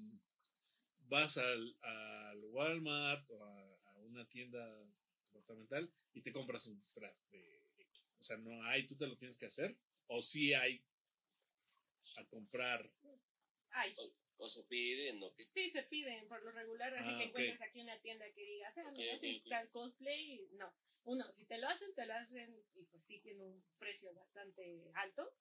vas 1.10 1.38
al, 1.38 1.78
al 1.82 2.44
Walmart 2.46 3.30
o 3.32 3.44
a, 3.44 3.80
a 3.92 3.98
una 4.00 4.28
tienda 4.30 4.66
departamental 5.34 5.94
y 6.14 6.22
te 6.22 6.32
compras 6.32 6.68
un 6.68 6.78
disfraz 6.78 7.30
de 7.32 7.64
X. 7.78 8.18
O 8.20 8.24
sea, 8.24 8.38
no 8.38 8.64
hay, 8.64 8.86
tú 8.88 8.96
te 8.96 9.08
lo 9.08 9.18
tienes 9.18 9.38
que 9.38 9.46
hacer. 9.46 9.76
O 10.08 10.22
sí 10.22 10.54
hay 10.54 10.84
a 12.18 12.26
comprar. 12.28 12.90
Ay, 13.72 13.96
O 14.38 14.48
se 14.48 14.64
piden, 14.64 15.20
¿no? 15.20 15.34
Que 15.36 15.46
sí, 15.46 15.70
se 15.70 15.84
piden 15.84 16.28
por 16.28 16.44
lo 16.44 16.52
regular, 16.52 16.94
así 16.96 17.12
Ah, 17.14 17.18
que 17.20 17.24
encuentras 17.26 17.62
aquí 17.62 17.80
una 17.82 18.00
tienda 18.02 18.26
que 18.34 18.44
diga, 18.44 18.70
ah, 18.76 18.92
mira, 18.98 19.18
tal 19.48 19.70
cosplay, 19.70 20.48
no. 20.54 20.74
uno, 21.04 21.32
si 21.32 21.46
te 21.46 21.58
lo 21.60 21.70
hacen, 21.70 21.94
te 21.94 22.06
lo 22.06 22.14
hacen 22.14 22.60
y 22.74 22.84
pues 22.86 23.04
sí 23.04 23.20
tiene 23.20 23.44
un 23.46 23.64
precio 23.78 24.14
bastante 24.14 24.92
alto. 24.96 25.32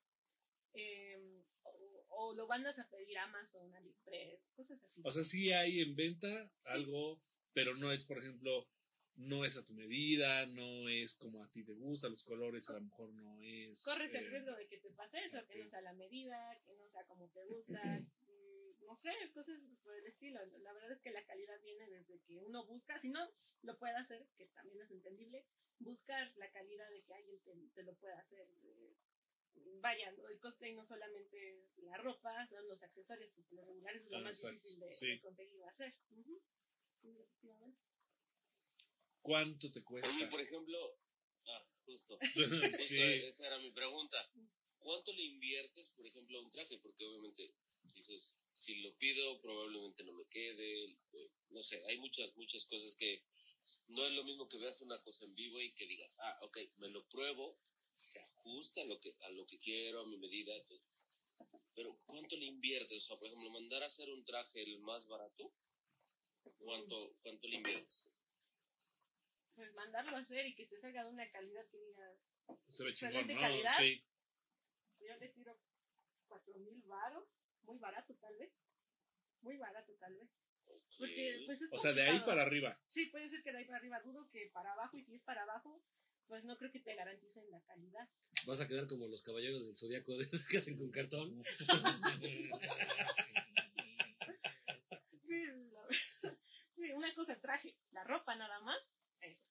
Em, 0.75 1.43
o, 1.65 2.05
o 2.09 2.35
lo 2.35 2.47
mandas 2.47 2.79
a 2.79 2.89
pedir 2.89 3.19
a 3.19 3.25
Amazon, 3.25 3.75
AliExpress, 3.75 4.51
cosas 4.55 4.83
así. 4.85 5.01
O 5.05 5.11
sea, 5.11 5.25
sí 5.25 5.51
hay 5.53 5.81
en 5.81 5.97
venta 5.97 6.53
algo, 6.65 7.21
pero 7.53 7.75
no 7.77 7.91
es, 7.93 8.05
por 8.05 8.19
ejemplo, 8.19 8.69
no 9.21 9.45
es 9.45 9.57
a 9.57 9.65
tu 9.65 9.73
medida, 9.75 10.47
no 10.47 10.89
es 10.89 11.15
como 11.17 11.43
a 11.43 11.51
ti 11.51 11.65
te 11.65 11.73
gusta, 11.75 12.09
los 12.09 12.25
colores 12.25 12.69
a 12.71 12.75
lo 12.75 12.81
mejor 12.83 13.13
no 13.15 13.41
es. 13.43 13.85
Corres 13.85 14.15
el 14.15 14.25
eh, 14.25 14.31
riesgo 14.31 14.53
de 14.57 14.67
que 14.69 14.79
te 14.79 14.91
pase 14.91 15.19
eso, 15.25 15.45
que 15.47 15.59
no 15.59 15.69
sea 15.69 15.81
la 15.83 15.93
medida, 15.93 16.61
que 16.65 16.75
no 16.75 16.89
sea 16.89 17.05
como 17.07 17.29
te 17.29 17.45
gusta, 17.47 17.81
no 18.87 18.97
sé, 18.97 19.13
cosas 19.33 19.59
por 19.83 19.95
el 19.97 20.07
estilo. 20.07 20.39
La 20.65 20.73
verdad 20.73 20.93
es 20.93 21.01
que 21.01 21.11
la 21.11 21.25
calidad 21.25 21.61
viene 21.63 21.89
desde 21.89 22.21
que 22.23 22.39
uno 22.39 22.67
busca, 22.67 22.99
si 22.99 23.11
no 23.11 23.21
lo 23.63 23.79
puede 23.79 23.97
hacer, 23.97 24.27
que 24.37 24.47
también 24.47 24.81
es 24.83 24.91
entendible, 24.91 25.45
buscar 25.79 26.33
la 26.37 26.51
calidad 26.51 26.89
de 26.91 27.03
que 27.03 27.15
alguien 27.15 27.41
te, 27.43 27.53
te 27.75 27.83
lo 27.83 27.95
pueda 27.97 28.19
hacer. 28.19 28.47
eh, 28.65 28.97
Vaya, 29.83 30.09
el 30.31 30.39
cosplay 30.41 30.75
no 30.75 30.85
solamente 30.85 31.63
es 31.63 31.79
la 31.79 31.97
ropa, 31.99 32.47
son 32.49 32.67
los 32.69 32.83
accesorios, 32.83 33.33
que 33.33 33.43
por 33.43 33.55
lo 33.59 33.65
regular 33.65 33.97
es 33.97 34.11
lo 34.11 34.19
Ah, 34.19 34.23
más 34.23 34.37
exacto, 34.37 34.57
difícil 34.57 34.81
de, 34.81 34.95
sí. 34.95 35.07
de 35.09 35.21
conseguir 35.21 35.65
hacer. 35.65 35.95
Efectivamente. 37.03 37.90
¿Cuánto 39.23 39.71
te 39.71 39.83
cuesta? 39.83 40.09
Oye, 40.09 40.27
por 40.27 40.41
ejemplo, 40.41 40.99
ah, 41.47 41.63
justo, 41.85 42.19
justo 42.35 42.79
sí, 42.79 43.03
esa 43.03 43.47
era 43.47 43.59
mi 43.59 43.71
pregunta. 43.71 44.31
¿Cuánto 44.79 45.13
le 45.13 45.23
inviertes, 45.23 45.91
por 45.91 46.07
ejemplo, 46.07 46.39
a 46.39 46.43
un 46.43 46.51
traje? 46.51 46.79
Porque 46.79 47.05
obviamente 47.05 47.55
dices, 47.95 48.45
si 48.55 48.77
lo 48.81 48.97
pido, 48.97 49.39
probablemente 49.39 50.05
no 50.05 50.13
me 50.15 50.25
quede. 50.27 50.85
eh, 51.13 51.31
no 51.51 51.61
sé, 51.61 51.83
hay 51.87 51.99
muchas, 51.99 52.35
muchas 52.37 52.65
cosas 52.65 52.95
que 52.95 53.23
no 53.89 54.07
es 54.07 54.13
lo 54.13 54.25
mismo 54.25 54.49
que 54.49 54.59
veas 54.59 54.81
una 54.83 55.01
cosa 55.03 55.27
en 55.27 55.35
vivo 55.35 55.61
y 55.61 55.73
que 55.75 55.87
digas, 55.87 56.19
ah, 56.23 56.39
ok, 56.43 56.59
me 56.79 56.89
lo 56.89 57.07
pruebo, 57.09 57.59
se 57.91 58.21
ajusta 58.21 58.81
a 58.81 58.85
lo 58.85 58.99
que, 59.01 59.15
a 59.21 59.31
lo 59.31 59.45
que 59.47 59.59
quiero, 59.59 60.01
a 60.01 60.07
mi 60.07 60.17
medida. 60.17 60.55
Pero 61.75 62.01
¿cuánto 62.07 62.37
le 62.37 62.47
inviertes? 62.47 63.05
O 63.05 63.07
sea, 63.07 63.19
por 63.19 63.27
ejemplo, 63.29 63.51
mandar 63.51 63.83
a 63.83 63.87
hacer 63.87 64.11
un 64.11 64.25
traje 64.25 64.63
el 64.63 64.79
más 64.81 65.09
barato, 65.09 65.53
¿cuánto, 66.59 67.17
cuánto 67.21 67.49
le 67.49 67.57
inviertes? 67.57 68.17
Pues 69.61 69.75
mandarlo 69.75 70.17
a 70.17 70.21
hacer 70.21 70.47
y 70.47 70.55
que 70.55 70.65
te 70.65 70.79
salga 70.79 71.05
de 71.05 71.11
una 71.11 71.31
calidad 71.31 71.69
que 71.71 71.77
digas, 71.77 72.19
se 72.67 72.83
ve 72.83 72.95
chingón, 72.95 73.27
¿no? 73.27 73.41
calidad. 73.43 73.75
Sí. 73.77 74.03
yo 75.01 75.15
le 75.19 75.29
tiro 75.29 75.61
cuatro 76.29 76.59
mil 76.61 76.81
varos, 76.87 77.45
muy 77.65 77.77
barato 77.79 78.15
tal 78.15 78.39
vez, 78.39 78.65
muy 79.43 79.59
barato 79.59 79.93
tal 79.97 80.15
vez. 80.17 80.31
Porque 80.99 81.43
pues 81.45 81.61
es 81.61 81.71
O 81.75 81.77
sea, 81.77 81.93
de 81.93 82.01
ahí 82.05 82.21
para 82.21 82.41
arriba. 82.41 82.81
Sí, 82.89 83.05
puede 83.11 83.29
ser 83.29 83.43
que 83.43 83.53
de 83.53 83.59
ahí 83.59 83.65
para 83.67 83.77
arriba, 83.81 84.01
dudo 84.01 84.31
que 84.31 84.49
para 84.51 84.73
abajo, 84.73 84.97
y 84.97 85.03
si 85.03 85.15
es 85.15 85.23
para 85.25 85.43
abajo, 85.43 85.85
pues 86.27 86.43
no 86.45 86.57
creo 86.57 86.73
que 86.73 86.81
te 86.81 86.95
garanticen 86.95 87.51
la 87.51 87.61
calidad. 87.65 88.09
Vas 88.47 88.63
a 88.63 88.67
quedar 88.67 88.87
como 88.87 89.09
los 89.09 89.23
caballeros 89.23 89.67
del 89.67 89.77
zodiaco 89.77 90.17
de- 90.17 90.27
que 90.51 90.57
hacen 90.57 90.79
con 90.79 90.91
cartón. 90.91 91.43
Sí, 95.23 95.45
sí, 96.73 96.93
una 96.93 97.15
cosa 97.15 97.39
traje, 97.41 97.77
la 97.93 98.03
ropa 98.05 98.35
nada 98.35 98.59
más, 98.63 98.97
eso. 99.23 99.47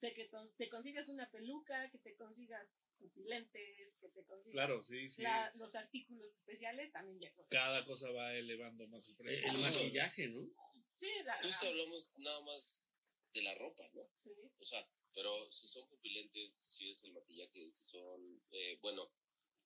De 0.00 0.12
que 0.12 0.28
te 0.58 0.68
consigas 0.68 1.08
una 1.08 1.30
peluca, 1.30 1.90
que 1.90 1.98
te 1.98 2.14
consigas 2.16 2.68
pupilentes, 2.98 3.96
que 4.00 4.08
te 4.08 4.24
consigas 4.24 4.52
Claro, 4.52 4.82
sí, 4.82 5.08
sí. 5.10 5.22
la- 5.22 5.52
los 5.56 5.74
artículos 5.74 6.34
especiales, 6.36 6.92
también 6.92 7.20
ya 7.20 7.30
cosas. 7.30 7.48
Cada 7.48 7.84
cosa 7.86 8.10
va 8.10 8.34
elevando 8.34 8.86
más 8.88 9.08
el 9.08 9.14
El, 9.14 9.22
precio. 9.42 9.50
el 9.50 9.58
maquillaje, 9.60 10.28
¿no? 10.28 10.48
Sí, 10.52 11.08
la, 11.24 11.36
Justo 11.38 11.68
hablamos 11.68 12.18
nada 12.18 12.40
más 12.42 12.90
de 13.32 13.42
la 13.42 13.54
ropa, 13.56 13.88
¿no? 13.94 14.08
sí. 14.18 14.30
O 14.58 14.64
sea, 14.64 14.86
pero 15.14 15.50
si 15.50 15.68
son 15.68 15.86
pupilentes, 15.86 16.52
si 16.54 16.90
es 16.90 17.04
el 17.04 17.12
maquillaje, 17.12 17.68
si 17.70 17.84
son, 17.84 18.42
eh, 18.52 18.78
bueno, 18.82 19.10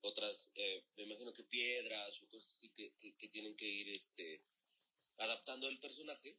otras, 0.02 0.52
eh, 0.54 0.84
me 0.96 1.02
imagino 1.04 1.32
que 1.32 1.42
piedras 1.44 2.22
o 2.22 2.28
cosas 2.28 2.48
así 2.50 2.70
que, 2.70 2.94
que, 2.96 3.16
que 3.16 3.28
tienen 3.28 3.56
que 3.56 3.66
ir 3.66 3.88
este, 3.90 4.44
adaptando 5.18 5.68
el 5.68 5.78
personaje, 5.80 6.38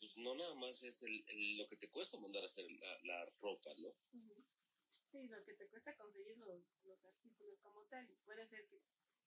pues 0.00 0.16
no 0.18 0.34
nada 0.34 0.54
más 0.56 0.82
es 0.82 1.02
el, 1.04 1.22
el- 1.28 1.56
lo 1.58 1.66
que 1.66 1.76
te 1.76 1.90
cuesta 1.90 2.18
mandar 2.18 2.42
a 2.42 2.46
hacer 2.46 2.64
la, 2.70 2.98
la 3.04 3.24
ropa, 3.42 3.70
¿no? 3.78 3.94
Sí, 5.08 5.26
lo 5.28 5.44
que 5.44 5.54
te 5.54 5.68
cuesta 5.68 5.94
conseguir 5.96 6.36
los, 6.38 6.62
los 6.84 7.04
artículos 7.04 7.58
como 7.60 7.84
tal. 7.86 8.08
y 8.10 8.14
Puede 8.24 8.46
ser 8.46 8.66
que. 8.68 8.80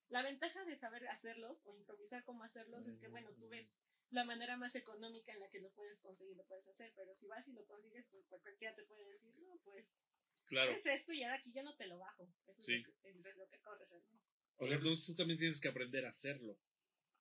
La 0.10 0.22
ventaja 0.22 0.64
de 0.66 0.76
saber 0.76 1.08
hacerlos 1.08 1.66
o 1.66 1.76
improvisar 1.76 2.24
cómo 2.24 2.44
hacerlos 2.44 2.86
es 2.88 2.98
que, 3.00 3.08
bueno, 3.08 3.30
tú 3.40 3.48
ves 3.50 3.80
la 4.12 4.24
manera 4.26 4.58
más 4.58 4.76
económica 4.76 5.34
en 5.34 5.40
la 5.40 5.50
que 5.50 5.60
lo 5.60 5.72
puedes 5.72 6.00
conseguir, 6.02 6.36
lo 6.36 6.46
puedes 6.46 6.68
hacer, 6.68 6.94
pero 6.96 7.16
si 7.16 7.28
vas 7.28 7.48
y 7.48 7.54
lo 7.54 7.66
consigues, 7.66 8.06
pues 8.12 8.26
cualquiera 8.28 8.76
te 8.76 8.84
puede 8.84 9.06
decir, 9.08 9.34
no, 9.40 9.60
pues 9.64 10.04
Claro. 10.46 10.72
es 10.72 10.86
esto 10.86 11.14
y 11.14 11.24
ahora 11.24 11.38
aquí 11.38 11.52
ya 11.52 11.64
no 11.64 11.76
te 11.76 11.88
lo 11.88 11.98
bajo. 12.00 12.28
Eso 12.48 12.62
Sí. 12.62 12.74
es, 12.76 12.84
lo 12.86 12.94
que, 13.02 13.30
es 13.30 13.38
lo 13.38 13.48
que 13.48 13.60
corres. 13.62 13.90
O 14.58 14.68
sea, 14.68 14.76
entonces 14.78 15.06
tú 15.06 15.16
también 15.16 15.40
tienes 15.40 15.60
que 15.60 15.68
aprender 15.70 16.06
a 16.06 16.10
hacerlo. 16.10 16.58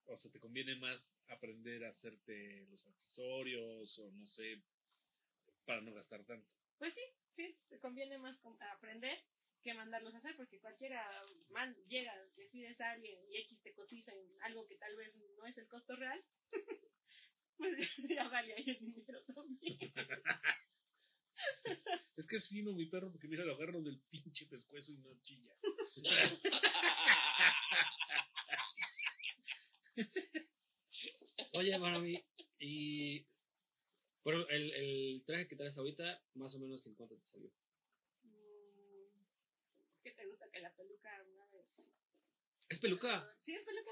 O 0.06 0.16
sea, 0.16 0.30
te 0.30 0.40
conviene 0.40 0.76
más 0.76 1.14
aprender 1.28 1.84
a 1.84 1.90
hacerte 1.90 2.66
los 2.70 2.86
accesorios 2.86 3.98
o 3.98 4.10
no 4.12 4.26
sé, 4.26 4.60
para 5.64 5.80
no 5.80 5.92
gastar 5.92 6.24
tanto. 6.24 6.54
Pues 6.78 6.94
sí, 6.94 7.02
sí, 7.28 7.56
te 7.68 7.78
conviene 7.78 8.18
más 8.18 8.40
aprender 8.72 9.18
que 9.62 9.74
mandarlos 9.74 10.14
a 10.14 10.18
hacer, 10.18 10.36
porque 10.36 10.60
cualquiera 10.60 11.08
man, 11.52 11.74
llega, 11.86 12.12
le 12.36 12.48
pides 12.48 12.80
a 12.80 12.90
alguien 12.90 13.16
y 13.30 13.36
X 13.38 13.62
te 13.62 13.72
cotiza 13.72 14.12
en 14.12 14.42
algo 14.42 14.66
que 14.66 14.74
tal 14.76 14.94
vez 14.96 15.16
no 15.36 15.46
es 15.46 15.56
el 15.58 15.68
costo 15.68 15.94
real, 15.94 16.20
pues 17.56 17.96
ya 18.08 18.28
vale 18.28 18.54
ahí 18.54 18.64
el 18.66 18.80
dinero 18.80 19.22
también. 19.24 19.78
Es 22.16 22.26
que 22.26 22.36
es 22.36 22.48
fino 22.48 22.72
mi 22.72 22.86
perro 22.86 23.10
porque 23.10 23.26
mira, 23.26 23.44
lo 23.44 23.54
agarro 23.54 23.82
del 23.82 23.98
pinche 23.98 24.46
pescuezo 24.46 24.92
y 24.92 24.98
no 24.98 25.18
chilla. 25.22 25.52
Oye, 31.52 31.78
Marami, 31.78 32.14
y. 32.58 33.24
Bueno, 34.24 34.46
el, 34.48 34.72
el 34.74 35.22
traje 35.26 35.48
que 35.48 35.56
traes 35.56 35.76
ahorita, 35.76 36.22
más 36.34 36.54
o 36.54 36.58
menos 36.60 36.86
en 36.86 36.94
cuánto 36.94 37.16
te 37.16 37.24
salió. 37.24 37.50
Mm, 38.22 39.24
¿Qué 40.02 40.12
te 40.12 40.26
gusta 40.26 40.48
que 40.52 40.60
la 40.60 40.70
peluca? 40.74 41.10
una 41.24 41.44
vez- 41.46 41.66
¿Es 42.68 42.78
peluca? 42.78 43.26
Sí, 43.38 43.52
es 43.54 43.64
peluca. 43.64 43.90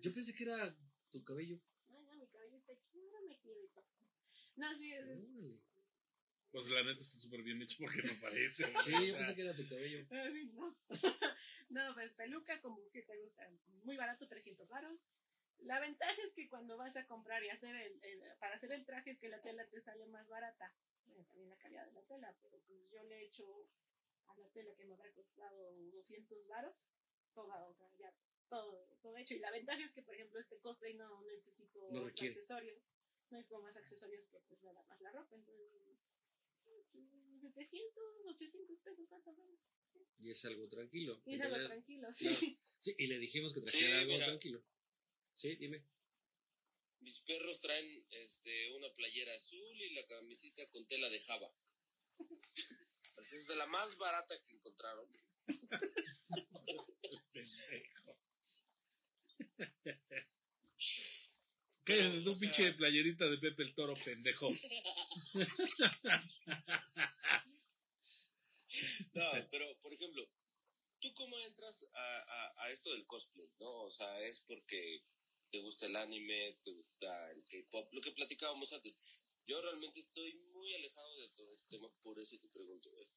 Yo 0.00 0.12
pensé 0.12 0.34
que 0.34 0.44
era 0.44 0.74
tu 1.10 1.22
cabello. 1.24 1.60
No, 1.88 2.00
no, 2.00 2.14
mi 2.16 2.26
cabello 2.26 2.56
está 2.56 2.72
aquí, 2.72 3.00
ahora 3.00 3.20
me 3.28 3.38
quiero. 3.38 3.60
No, 4.56 4.74
sí, 4.74 4.92
es, 4.92 5.08
es- 5.08 5.18
Órale. 5.18 5.60
Pues 6.52 6.68
la 6.70 6.82
neta 6.82 7.00
está 7.02 7.18
súper 7.18 7.42
bien 7.42 7.60
hecho 7.62 7.76
porque 7.80 8.02
no 8.02 8.12
parece. 8.22 8.64
Sí, 8.84 8.92
yo 8.92 9.16
pensé 9.16 9.34
que 9.34 9.42
era 9.42 9.54
tu 9.54 9.68
cabello. 9.68 10.06
Ah, 10.10 10.28
sí, 10.30 10.44
no. 10.54 10.76
no, 11.68 11.94
pues 11.94 12.12
peluca, 12.14 12.60
como 12.62 12.88
que 12.90 13.02
te 13.02 13.16
gusta. 13.18 13.48
Muy 13.84 13.96
barato, 13.96 14.26
300 14.26 14.68
varos. 14.68 15.08
La 15.58 15.80
ventaja 15.80 16.16
es 16.24 16.32
que 16.34 16.48
cuando 16.48 16.76
vas 16.76 16.96
a 16.96 17.06
comprar 17.06 17.42
y 17.42 17.48
hacer 17.48 17.74
el, 17.74 17.98
el- 18.04 18.22
para 18.38 18.54
hacer 18.56 18.72
el 18.72 18.84
traje 18.84 19.10
es 19.10 19.20
que 19.20 19.28
la 19.28 19.38
tela 19.40 19.64
te 19.64 19.80
sale 19.80 20.06
más 20.06 20.28
barata. 20.28 20.74
Bueno, 21.06 21.24
también 21.26 21.48
la 21.50 21.56
calidad 21.58 21.86
de 21.86 21.92
la 21.92 22.02
tela, 22.04 22.36
pero 22.42 22.58
pues 22.66 22.78
yo 22.90 23.02
le 23.04 23.20
he 23.20 23.24
hecho 23.26 23.68
a 24.26 24.38
la 24.38 24.48
tela 24.50 24.74
que 24.76 24.84
me 24.84 24.94
habrá 24.94 25.10
costado 25.12 25.72
200 25.92 26.46
varos. 26.46 26.92
Toda, 27.34 27.66
o 27.68 27.74
sea, 27.74 27.88
ya 27.98 28.14
todo, 28.48 28.86
todo 29.02 29.16
hecho. 29.16 29.34
Y 29.34 29.40
la 29.40 29.50
ventaja 29.50 29.82
es 29.82 29.92
que, 29.92 30.02
por 30.02 30.14
ejemplo, 30.14 30.40
este 30.40 30.58
cosplay 30.60 30.94
no 30.94 31.22
necesito 31.24 31.80
No 31.90 32.00
otro 32.02 32.26
accesorio. 32.28 32.76
No 33.30 33.38
necesito 33.38 33.60
más 33.60 33.76
accesorios 33.76 34.28
que 34.28 34.38
pues 34.40 34.62
nada 34.62 34.82
más 34.84 35.00
la 35.00 35.10
ropa. 35.12 35.34
Entonces, 35.34 35.95
700, 37.40 38.04
800 38.26 38.78
pesos 38.80 39.10
más 39.10 39.26
o 39.26 39.32
menos. 39.32 39.58
Y 40.18 40.30
es 40.30 40.44
algo 40.44 40.68
tranquilo. 40.68 41.22
Y 41.26 41.34
es 41.34 41.40
algo 41.42 41.56
realidad- 41.56 41.74
tranquilo, 41.74 42.12
sí. 42.12 42.26
Claro. 42.28 42.56
Sí, 42.80 42.94
y 42.98 43.06
le 43.06 43.18
dijimos 43.18 43.52
que 43.54 43.60
trajera 43.60 43.86
Sí, 43.86 43.92
algo 44.00 44.12
mira. 44.12 44.26
tranquilo. 44.26 44.64
Sí, 45.34 45.56
dime. 45.56 45.84
Mis 47.00 47.20
perros 47.20 47.60
traen 47.60 48.06
este, 48.10 48.72
una 48.72 48.90
playera 48.94 49.34
azul 49.34 49.76
y 49.82 49.94
la 49.94 50.06
camisita 50.06 50.68
con 50.70 50.86
tela 50.86 51.08
de 51.10 51.20
java. 51.20 51.48
Así 53.18 53.36
es 53.36 53.46
de 53.48 53.56
la 53.56 53.66
más 53.66 53.98
barata 53.98 54.34
que 54.42 54.56
encontraron. 54.56 55.08
¿Qué? 61.86 62.06
Un 62.08 62.28
o 62.28 62.34
sea- 62.34 62.40
pinche 62.40 62.72
playerita 62.74 63.26
de 63.28 63.38
Pepe 63.38 63.62
el 63.62 63.74
Toro, 63.74 63.94
pendejo. 63.94 64.50
No, 69.14 69.22
pero 69.50 69.78
por 69.80 69.92
ejemplo, 69.92 70.28
¿tú 71.00 71.08
cómo 71.14 71.38
entras 71.40 71.90
a, 71.94 72.18
a, 72.18 72.64
a 72.64 72.70
esto 72.70 72.90
del 72.92 73.06
cosplay? 73.06 73.48
¿No? 73.58 73.84
O 73.84 73.90
sea, 73.90 74.20
es 74.26 74.40
porque 74.40 75.02
te 75.50 75.60
gusta 75.60 75.86
el 75.86 75.96
anime, 75.96 76.58
te 76.62 76.72
gusta 76.72 77.08
el 77.32 77.44
K-pop, 77.44 77.92
lo 77.94 78.00
que 78.02 78.12
platicábamos 78.12 78.72
antes. 78.74 78.98
Yo 79.46 79.62
realmente 79.62 80.00
estoy 80.00 80.34
muy 80.52 80.74
alejado 80.74 81.16
de 81.20 81.28
todo 81.30 81.52
este 81.52 81.68
tema, 81.76 81.88
por 82.02 82.18
eso 82.18 82.38
te 82.40 82.48
pregunto, 82.48 82.90
¿eh? 82.98 83.08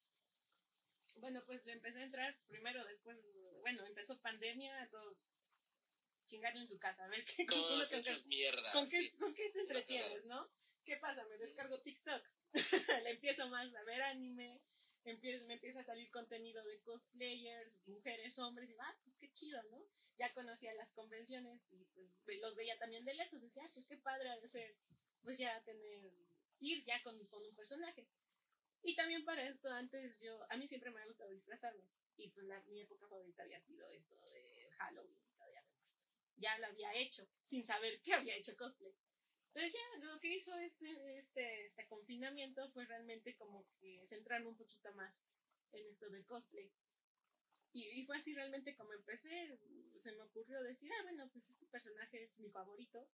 Bueno, 1.16 1.42
pues 1.46 1.64
le 1.66 1.72
empecé 1.72 1.98
a 1.98 2.04
entrar 2.04 2.40
primero, 2.46 2.84
después, 2.86 3.18
bueno, 3.60 3.84
empezó 3.86 4.18
pandemia, 4.22 4.88
todos 4.90 5.24
chingaron 6.30 6.60
en 6.60 6.66
su 6.68 6.78
casa, 6.78 7.04
a 7.04 7.08
ver 7.08 7.24
qué, 7.24 7.44
con, 7.46 7.58
qué- 7.58 7.74
con 8.72 8.82
qué, 8.84 8.86
sí. 8.86 9.10
con 9.18 9.34
qué 9.34 9.50
te 9.50 9.60
entretienes. 9.60 10.24
¿no? 10.24 10.48
¿Qué 10.84 10.96
pasa? 10.96 11.24
Me 11.26 11.36
descargo 11.38 11.80
TikTok. 11.80 12.22
le 13.04 13.10
empiezo 13.10 13.48
más 13.48 13.72
a 13.74 13.82
ver 13.84 14.02
anime, 14.02 14.60
empiezo, 15.04 15.46
me 15.46 15.54
empieza 15.54 15.80
a 15.80 15.84
salir 15.84 16.10
contenido 16.10 16.64
de 16.64 16.80
cosplayers, 16.80 17.86
mujeres, 17.86 18.38
hombres, 18.38 18.68
y 18.70 18.74
ah, 18.78 18.96
pues 19.04 19.16
qué 19.16 19.30
chido, 19.32 19.62
¿no? 19.64 19.84
Ya 20.18 20.32
conocía 20.32 20.72
las 20.74 20.92
convenciones 20.92 21.72
y 21.72 21.84
pues 21.94 22.20
los 22.40 22.54
veía 22.56 22.76
también 22.78 23.04
de 23.04 23.14
lejos, 23.14 23.40
decía, 23.40 23.62
ah, 23.64 23.70
pues 23.74 23.86
qué 23.86 23.96
padre 23.98 24.28
de 24.40 24.48
ser, 24.48 24.76
pues 25.22 25.38
ya 25.38 25.60
tener, 25.62 26.12
ir 26.60 26.84
ya 26.84 27.00
con, 27.02 27.24
con 27.26 27.44
un 27.44 27.54
personaje. 27.54 28.06
Y 28.82 28.94
también 28.96 29.24
para 29.24 29.46
esto, 29.46 29.68
antes 29.70 30.20
yo, 30.20 30.44
a 30.50 30.56
mí 30.56 30.66
siempre 30.66 30.90
me 30.90 31.00
ha 31.00 31.06
gustado 31.06 31.30
disfrazarme. 31.30 31.84
Y 32.16 32.28
pues 32.30 32.46
la, 32.46 32.60
mi 32.62 32.80
época 32.80 33.06
favorita 33.08 33.42
había 33.42 33.60
sido 33.60 33.86
esto 33.88 34.16
de 34.18 34.68
Halloween, 34.72 35.22
de 35.24 35.30
Muertos. 35.32 35.79
Ya 36.40 36.58
lo 36.58 36.66
había 36.66 36.92
hecho, 36.94 37.28
sin 37.42 37.64
saber 37.64 38.00
que 38.02 38.14
había 38.14 38.36
hecho 38.36 38.56
cosplay. 38.56 38.92
Entonces 39.52 39.72
ya, 39.72 40.06
lo 40.06 40.18
que 40.20 40.32
hizo 40.32 40.56
este, 40.58 41.18
este, 41.18 41.64
este 41.64 41.86
confinamiento 41.86 42.70
fue 42.70 42.86
realmente 42.86 43.34
como 43.36 43.66
que 43.80 44.04
centrarme 44.06 44.48
un 44.48 44.56
poquito 44.56 44.92
más 44.94 45.26
en 45.72 45.86
esto 45.86 46.08
del 46.08 46.24
cosplay. 46.24 46.70
Y, 47.72 48.00
y 48.00 48.04
fue 48.04 48.16
así 48.16 48.34
realmente 48.34 48.74
como 48.74 48.92
empecé, 48.94 49.58
se 49.98 50.12
me 50.12 50.22
ocurrió 50.22 50.62
decir, 50.62 50.90
ah, 50.98 51.02
bueno, 51.02 51.28
pues 51.32 51.48
este 51.48 51.66
personaje 51.66 52.22
es 52.22 52.38
mi 52.38 52.50
favorito. 52.50 53.08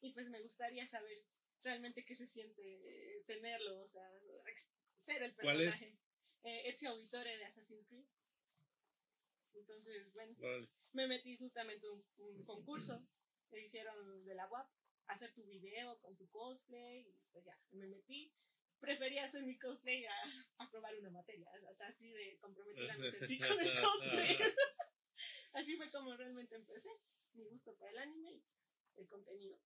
Y 0.00 0.12
pues 0.12 0.28
me 0.28 0.40
gustaría 0.40 0.86
saber 0.86 1.24
realmente 1.62 2.04
qué 2.04 2.14
se 2.14 2.26
siente 2.26 2.62
eh, 2.62 3.22
tenerlo, 3.26 3.80
o 3.80 3.88
sea, 3.88 4.06
ser 5.00 5.22
el 5.22 5.34
¿Cuál 5.34 5.62
es? 5.62 5.78
personaje. 5.78 5.98
Eh, 6.44 6.68
Ezio 6.68 6.90
Auditore 6.90 7.38
de 7.38 7.44
Assassin's 7.44 7.86
Creed. 7.88 8.04
Entonces, 9.54 10.12
bueno, 10.12 10.36
me 10.92 11.06
metí 11.06 11.36
justamente 11.36 11.86
a 11.86 11.92
un, 11.92 12.04
un 12.18 12.44
concurso 12.44 13.06
que 13.50 13.62
hicieron 13.62 14.24
de 14.24 14.34
la 14.34 14.48
UAP, 14.48 14.68
hacer 15.06 15.32
tu 15.32 15.44
video 15.44 15.96
con 16.00 16.16
tu 16.16 16.28
cosplay, 16.30 17.00
y 17.00 17.20
pues 17.32 17.44
ya, 17.44 17.58
me 17.72 17.86
metí. 17.86 18.32
Prefería 18.80 19.24
hacer 19.24 19.44
mi 19.44 19.58
cosplay 19.58 20.04
a, 20.04 20.14
a 20.58 20.70
probar 20.70 20.98
una 20.98 21.10
materia, 21.10 21.48
o 21.70 21.72
sea, 21.72 21.88
así 21.88 22.10
de 22.12 22.36
comprometida 22.38 22.98
me 22.98 23.10
sentí 23.10 23.38
con 23.38 23.58
el 23.58 23.70
cosplay. 23.80 24.36
así 25.52 25.76
fue 25.76 25.90
como 25.90 26.16
realmente 26.16 26.54
empecé, 26.54 26.90
mi 27.32 27.44
gusto 27.44 27.74
para 27.76 27.92
el 27.92 27.98
anime 27.98 28.42
y 28.96 29.00
el 29.00 29.08
contenido. 29.08 29.58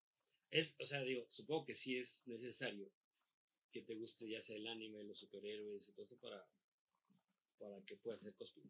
Es, 0.50 0.76
o 0.78 0.84
sea, 0.84 1.02
digo, 1.02 1.26
supongo 1.28 1.64
que 1.64 1.74
sí 1.74 1.98
es 1.98 2.26
necesario 2.26 2.90
que 3.72 3.82
te 3.82 3.94
guste 3.96 4.28
ya 4.28 4.40
sea 4.40 4.56
el 4.56 4.66
anime, 4.66 5.02
los 5.04 5.18
superhéroes 5.18 5.88
y 5.88 5.92
todo 5.92 6.04
esto 6.04 6.18
para, 6.18 6.46
para 7.58 7.82
que 7.84 7.96
puedas 7.96 8.20
hacer 8.20 8.34
cosplay. 8.34 8.64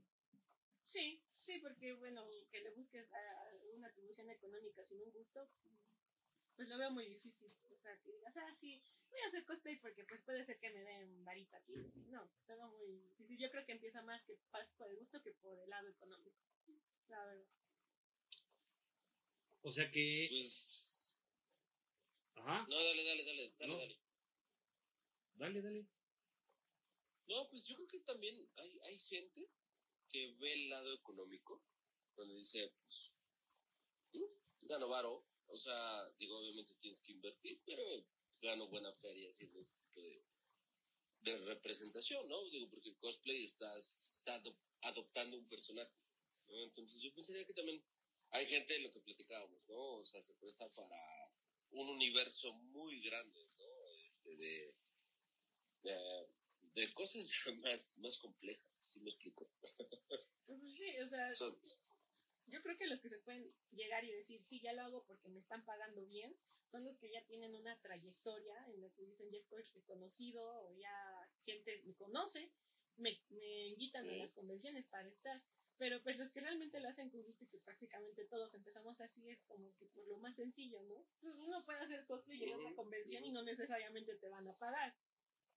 Sí, 0.88 1.22
sí, 1.36 1.58
porque 1.60 1.92
bueno, 1.92 2.26
que 2.50 2.62
le 2.62 2.70
busques 2.70 3.12
a 3.12 3.52
una 3.74 3.88
atribución 3.88 4.30
económica 4.30 4.82
sin 4.86 5.02
un 5.02 5.12
gusto, 5.12 5.46
pues 6.56 6.66
lo 6.70 6.78
veo 6.78 6.90
muy 6.92 7.04
difícil. 7.04 7.52
O 7.70 7.76
sea, 7.76 7.94
que 8.00 8.10
digas, 8.10 8.34
ah, 8.38 8.54
sí, 8.54 8.82
voy 9.10 9.20
a 9.20 9.26
hacer 9.26 9.44
cosplay 9.44 9.76
porque 9.80 10.04
pues 10.04 10.22
puede 10.22 10.46
ser 10.46 10.58
que 10.58 10.70
me 10.70 10.82
den 10.82 11.22
varita 11.26 11.58
aquí. 11.58 11.74
No, 12.06 12.32
lo 12.46 12.56
veo 12.56 12.68
muy 12.70 12.86
difícil. 13.02 13.36
Yo 13.36 13.50
creo 13.50 13.66
que 13.66 13.72
empieza 13.72 14.00
más 14.00 14.24
que 14.24 14.38
más 14.50 14.72
por 14.78 14.88
el 14.88 14.96
gusto 14.96 15.22
que 15.22 15.34
por 15.34 15.60
el 15.60 15.68
lado 15.68 15.90
económico. 15.90 16.40
La 17.08 17.22
verdad. 17.22 17.46
O 19.60 19.70
sea 19.70 19.90
que. 19.90 20.24
Pues. 20.30 21.22
Ajá, 22.36 22.64
No, 22.66 22.76
dale, 22.76 23.04
dale, 23.04 23.24
dale, 23.24 23.54
dale, 23.58 23.72
No. 23.72 23.78
dale. 23.78 23.96
dale, 25.34 25.62
dale. 25.62 25.86
No, 27.26 27.46
pues 27.50 27.66
yo 27.66 27.76
creo 27.76 27.88
que 27.88 28.00
también 28.00 28.34
hay, 28.56 28.78
hay 28.86 28.96
gente 28.96 29.50
que 30.08 30.32
ve 30.40 30.52
el 30.52 30.68
lado 30.70 30.94
económico, 30.94 31.62
donde 32.16 32.34
dice, 32.36 32.72
pues, 32.76 33.14
gano 34.62 34.88
varo. 34.88 35.24
O 35.46 35.56
sea, 35.56 36.10
digo, 36.18 36.38
obviamente 36.38 36.74
tienes 36.76 37.00
que 37.00 37.12
invertir, 37.12 37.62
pero 37.64 37.82
gano 38.42 38.68
buena 38.68 38.92
feria 38.92 39.28
haciendo 39.28 39.58
este 39.58 39.86
tipo 39.86 40.00
de, 40.02 40.22
de 41.20 41.36
representación, 41.46 42.28
¿no? 42.28 42.44
Digo, 42.50 42.68
porque 42.70 42.90
el 42.90 42.98
cosplay 42.98 43.44
estás, 43.44 44.18
está 44.18 44.34
ado- 44.36 44.58
adoptando 44.82 45.38
un 45.38 45.48
personaje, 45.48 45.96
¿no? 46.48 46.62
Entonces 46.64 47.00
yo 47.00 47.14
pensaría 47.14 47.46
que 47.46 47.54
también 47.54 47.82
hay 48.30 48.46
gente 48.46 48.74
de 48.74 48.80
lo 48.80 48.90
que 48.90 49.00
platicábamos, 49.00 49.68
¿no? 49.70 49.94
O 49.96 50.04
sea, 50.04 50.20
se 50.20 50.34
presta 50.34 50.68
para 50.72 51.30
un 51.72 51.88
universo 51.88 52.52
muy 52.54 53.00
grande, 53.00 53.48
¿no? 53.56 53.88
Este, 54.04 54.36
de... 54.36 54.74
de 55.82 56.37
de 56.78 56.92
cosas 56.94 57.30
ya 57.44 57.52
más, 57.64 57.98
más 57.98 58.18
complejas, 58.18 58.68
¿sí 58.72 59.00
me 59.00 59.08
explico? 59.10 59.50
Pues 60.46 60.74
sí, 60.74 60.98
o 61.00 61.06
sea, 61.06 61.34
Son- 61.34 61.58
yo 62.46 62.62
creo 62.62 62.76
que 62.78 62.86
los 62.86 63.00
que 63.00 63.10
se 63.10 63.18
pueden 63.18 63.52
llegar 63.72 64.04
y 64.04 64.12
decir, 64.12 64.40
sí, 64.40 64.60
ya 64.60 64.72
lo 64.72 64.82
hago 64.82 65.04
porque 65.04 65.28
me 65.28 65.38
están 65.38 65.64
pagando 65.64 66.06
bien, 66.06 66.34
son 66.64 66.84
los 66.84 66.98
que 66.98 67.10
ya 67.10 67.24
tienen 67.26 67.54
una 67.54 67.78
trayectoria 67.80 68.54
en 68.68 68.80
la 68.80 68.90
que 68.90 69.02
dicen, 69.04 69.30
ya 69.30 69.38
estoy 69.38 69.62
reconocido 69.74 70.42
o 70.42 70.72
ya 70.72 71.30
gente 71.44 71.82
me 71.84 71.94
conoce, 71.94 72.52
me, 72.96 73.22
me 73.28 73.68
invitan 73.68 74.08
a 74.08 74.16
las 74.16 74.32
convenciones 74.34 74.88
para 74.88 75.08
estar. 75.08 75.42
Pero 75.76 76.02
pues 76.02 76.18
los 76.18 76.32
que 76.32 76.40
realmente 76.40 76.80
lo 76.80 76.88
hacen 76.88 77.08
con 77.08 77.22
gusto 77.22 77.44
y 77.44 77.48
que 77.48 77.58
prácticamente 77.60 78.24
todos 78.24 78.52
empezamos 78.54 79.00
así 79.00 79.30
es 79.30 79.44
como 79.44 79.72
que 79.76 79.86
por 79.86 80.08
lo 80.08 80.18
más 80.18 80.34
sencillo, 80.34 80.82
¿no? 80.82 81.06
Pues 81.20 81.36
uno 81.36 81.64
puede 81.64 81.78
hacer 81.78 82.04
cosplay 82.06 82.36
y 82.38 82.40
llegas 82.40 82.58
a 82.60 82.70
la 82.70 82.74
convención 82.74 83.24
y 83.24 83.30
no 83.30 83.42
necesariamente 83.44 84.16
te 84.16 84.28
van 84.28 84.48
a 84.48 84.56
pagar. 84.58 84.96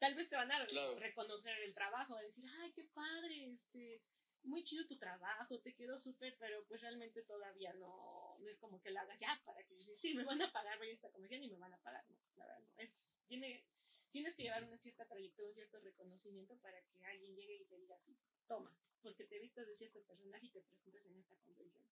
Tal 0.02 0.16
vez 0.16 0.28
te 0.30 0.36
van 0.36 0.52
a 0.52 0.66
Claro. 0.66 1.00
reconocer 1.00 1.56
el 1.62 1.76
trabajo, 1.76 2.16
a 2.16 2.22
decir, 2.24 2.44
ay, 2.60 2.72
qué 2.72 2.84
padre, 2.86 3.52
este, 3.52 4.02
muy 4.42 4.64
chido 4.64 4.88
tu 4.88 4.98
trabajo, 4.98 5.60
te 5.60 5.76
quedó 5.76 5.96
súper, 5.96 6.36
pero 6.40 6.66
pues 6.66 6.82
realmente 6.82 7.22
todavía 7.22 7.72
no, 7.74 8.36
no 8.40 8.50
es 8.50 8.58
como 8.58 8.82
que 8.82 8.90
lo 8.90 9.00
hagas 9.00 9.20
ya 9.20 9.40
para 9.46 9.62
que 9.64 9.76
dices, 9.76 10.00
sí, 10.00 10.16
me 10.16 10.24
van 10.24 10.42
a 10.42 10.52
pagar, 10.52 10.80
voy 10.80 10.90
a 10.90 10.94
esta 10.94 11.12
convención 11.12 11.44
y 11.44 11.50
me 11.50 11.60
van 11.60 11.74
a 11.74 11.78
pagar. 11.84 12.04
No, 12.10 12.18
la 12.38 12.46
verdad 12.48 12.62
no. 12.62 12.74
Es, 12.78 13.20
tiene, 13.28 13.64
tienes 14.12 14.34
que 14.34 14.42
llevar 14.42 14.64
una 14.64 14.80
cierta 14.80 15.06
trayectoria, 15.06 15.50
un 15.50 15.54
cierto 15.54 15.80
reconocimiento 15.80 16.58
para 16.58 16.82
que 16.82 17.06
alguien 17.06 17.36
llegue 17.36 17.58
y 17.58 17.66
te 17.66 17.78
diga 17.78 17.96
así, 17.96 18.18
toma, 18.48 18.76
porque 19.04 19.26
te 19.26 19.38
vistas 19.38 19.68
de 19.68 19.76
cierto 19.76 20.02
personaje 20.02 20.48
y 20.48 20.50
te 20.50 20.62
presentas 20.62 21.06
en 21.06 21.18
esta 21.20 21.36
convención. 21.46 21.84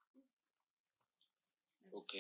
Ok. 1.92 2.14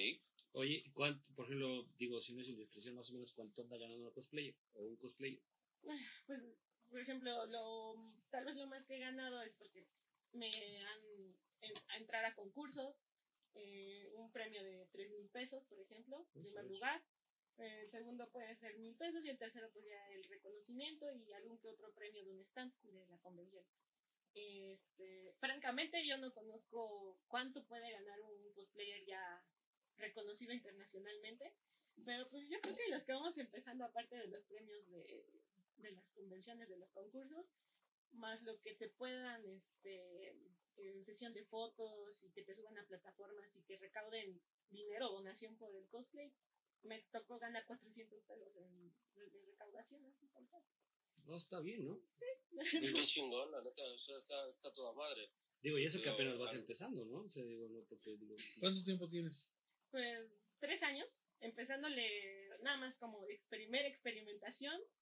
Oye, 0.53 0.83
¿cuánto, 0.93 1.33
por 1.35 1.45
ejemplo, 1.45 1.87
digo, 1.97 2.21
si 2.21 2.33
no 2.33 2.41
es 2.41 2.49
indiscreción, 2.49 2.95
más 2.95 3.09
o 3.09 3.13
menos 3.13 3.33
cuánto 3.33 3.63
anda 3.63 3.77
ganando 3.77 4.03
una 4.03 4.13
cosplayer 4.13 4.55
o 4.73 4.83
un 4.83 4.95
cosplayer? 4.97 5.41
Pues, 6.25 6.45
por 6.89 6.99
ejemplo, 6.99 7.45
lo, 7.47 7.95
tal 8.29 8.45
vez 8.45 8.55
lo 8.55 8.67
más 8.67 8.85
que 8.85 8.95
he 8.95 8.99
ganado 8.99 9.41
es 9.41 9.55
porque 9.55 9.85
me 10.33 10.49
han 10.81 10.99
en- 11.61 11.73
a 11.89 11.97
entrar 11.97 12.25
a 12.25 12.33
concursos, 12.35 12.95
eh, 13.55 14.09
un 14.13 14.31
premio 14.31 14.63
de 14.63 14.87
3 14.91 15.11
mil 15.11 15.29
pesos, 15.29 15.63
por 15.65 15.79
ejemplo, 15.79 16.25
en 16.35 16.43
primer 16.43 16.65
es. 16.65 16.71
lugar. 16.71 17.01
El 17.57 17.87
segundo 17.89 18.29
puede 18.29 18.55
ser 18.55 18.77
mil 18.77 18.95
pesos 18.95 19.25
y 19.25 19.29
el 19.29 19.37
tercero 19.37 19.69
pues 19.73 19.85
ya 19.85 20.07
el 20.13 20.23
reconocimiento 20.23 21.11
y 21.11 21.33
algún 21.33 21.57
que 21.59 21.67
otro 21.67 21.91
premio 21.91 22.23
de 22.23 22.31
un 22.31 22.39
stand 22.41 22.71
de 22.83 23.05
la 23.07 23.17
convención. 23.19 23.65
Este, 24.33 25.33
francamente 25.39 26.05
yo 26.07 26.17
no 26.17 26.31
conozco 26.33 27.19
cuánto 27.27 27.61
puede 27.65 27.91
ganar 27.91 28.21
un 28.21 28.53
cosplayer 28.53 29.03
ya 29.05 29.43
reconocido 29.97 30.53
internacionalmente, 30.53 31.51
pero 32.05 32.23
pues 32.29 32.47
yo 32.49 32.59
creo 32.61 32.75
que 32.75 32.91
los 32.93 33.03
que 33.03 33.11
vamos 33.11 33.37
empezando 33.37 33.83
aparte 33.83 34.15
de 34.15 34.27
los 34.27 34.45
premios 34.45 34.87
de, 34.89 35.38
de 35.81 35.91
las 35.91 36.11
convenciones, 36.13 36.69
de 36.69 36.77
los 36.77 36.91
concursos, 36.91 37.45
más 38.11 38.43
lo 38.43 38.59
que 38.61 38.75
te 38.75 38.89
puedan, 38.89 39.45
este, 39.45 40.35
en 40.77 41.03
sesión 41.03 41.33
de 41.33 41.43
fotos 41.43 42.23
y 42.23 42.31
que 42.31 42.43
te 42.43 42.53
suban 42.53 42.77
a 42.77 42.87
plataformas 42.87 43.55
y 43.55 43.63
que 43.63 43.77
recauden 43.77 44.41
dinero 44.69 45.09
o 45.09 45.13
donación 45.15 45.57
por 45.57 45.75
el 45.75 45.87
cosplay, 45.89 46.33
me 46.83 47.01
tocó 47.11 47.37
ganar 47.39 47.65
400 47.65 48.23
pesos 48.23 48.55
en, 48.55 48.93
de 49.15 49.41
recaudación, 49.45 50.05
así 50.05 50.27
tal 50.27 50.47
cual. 50.49 50.63
No, 51.25 51.37
está 51.37 51.59
bien, 51.59 51.85
¿no? 51.85 51.99
Qué 52.17 52.51
chingón, 52.93 53.51
la 53.51 53.61
neta, 53.61 53.83
o 53.83 53.97
sea, 53.97 54.15
está, 54.15 54.47
está 54.47 54.71
toda 54.71 54.93
madre. 54.95 55.29
Digo, 55.61 55.77
y 55.77 55.85
eso 55.85 56.01
que 56.01 56.09
apenas 56.09 56.37
vas 56.37 56.53
empezando, 56.55 57.05
¿no? 57.05 57.23
O 57.23 57.29
sea, 57.29 57.43
digo, 57.43 57.67
no, 57.69 57.83
porque 57.83 58.15
digo. 58.17 58.35
¿Cuánto 58.59 58.83
tiempo 58.83 59.09
tienes? 59.09 59.55
Pues 59.91 60.31
tres 60.59 60.83
años, 60.83 61.25
empezándole 61.39 62.49
nada 62.61 62.77
más 62.77 62.97
como 62.97 63.27
exprimer 63.29 63.85
experimentación, 63.85 64.79
me 64.79 64.98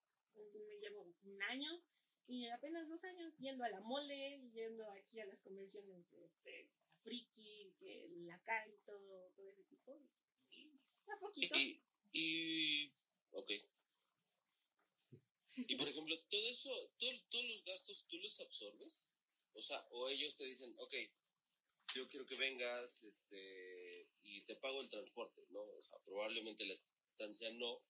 llevo 0.81 1.01
un 1.23 1.41
año 1.43 1.81
y 2.27 2.47
apenas 2.47 2.87
dos 2.87 3.03
años 3.05 3.37
yendo 3.37 3.63
a 3.63 3.69
la 3.69 3.79
mole, 3.79 4.49
yendo 4.51 4.89
aquí 4.91 5.19
a 5.19 5.25
las 5.25 5.39
convenciones 5.41 6.09
de 6.09 6.25
este, 6.25 6.69
Friki, 7.03 7.73
que 7.79 8.07
la 8.25 8.37
CAI, 8.43 8.77
todo, 8.85 9.31
todo 9.35 9.49
ese 9.49 9.63
tipo. 9.63 10.01
Y 10.51 10.79
a 11.07 11.19
poquito. 11.19 11.57
Y, 11.57 11.79
y, 12.11 12.93
ok. 13.31 13.51
Y 15.55 15.75
por 15.75 15.87
ejemplo, 15.87 16.15
todo 16.29 16.49
eso, 16.49 16.69
todo- 16.99 17.21
todos 17.29 17.45
los 17.45 17.63
gastos, 17.65 18.05
¿tú 18.07 18.19
los 18.19 18.39
absorbes? 18.41 19.09
O 19.53 19.61
sea, 19.61 19.79
o 19.91 20.07
ellos 20.09 20.35
te 20.35 20.45
dicen, 20.45 20.71
ok, 20.77 20.93
yo 21.95 22.07
quiero 22.07 22.25
que 22.25 22.35
vengas, 22.35 23.03
este, 23.03 24.07
y 24.21 24.41
te 24.43 24.55
pago 24.57 24.81
el 24.81 24.89
transporte, 24.89 25.45
¿no? 25.49 25.61
O 25.61 25.81
sea, 25.81 25.97
probablemente 26.03 26.65
la 26.65 26.73
estancia 26.73 27.49
no, 27.53 27.81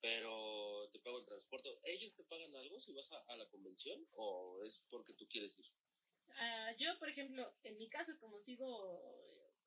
pero 0.00 0.88
te 0.90 0.98
pago 1.00 1.18
el 1.18 1.26
transporte. 1.26 1.68
¿Ellos 1.84 2.16
te 2.16 2.24
pagan 2.24 2.54
algo 2.56 2.78
si 2.78 2.92
vas 2.94 3.12
a, 3.12 3.32
a 3.32 3.36
la 3.36 3.48
convención 3.48 4.04
o 4.16 4.58
es 4.64 4.86
porque 4.90 5.14
tú 5.14 5.26
quieres 5.28 5.58
ir? 5.58 5.66
Ah, 6.36 6.72
yo, 6.78 6.98
por 6.98 7.08
ejemplo, 7.08 7.52
en 7.64 7.76
mi 7.78 7.88
caso, 7.88 8.12
como 8.20 8.38
sigo, 8.38 9.02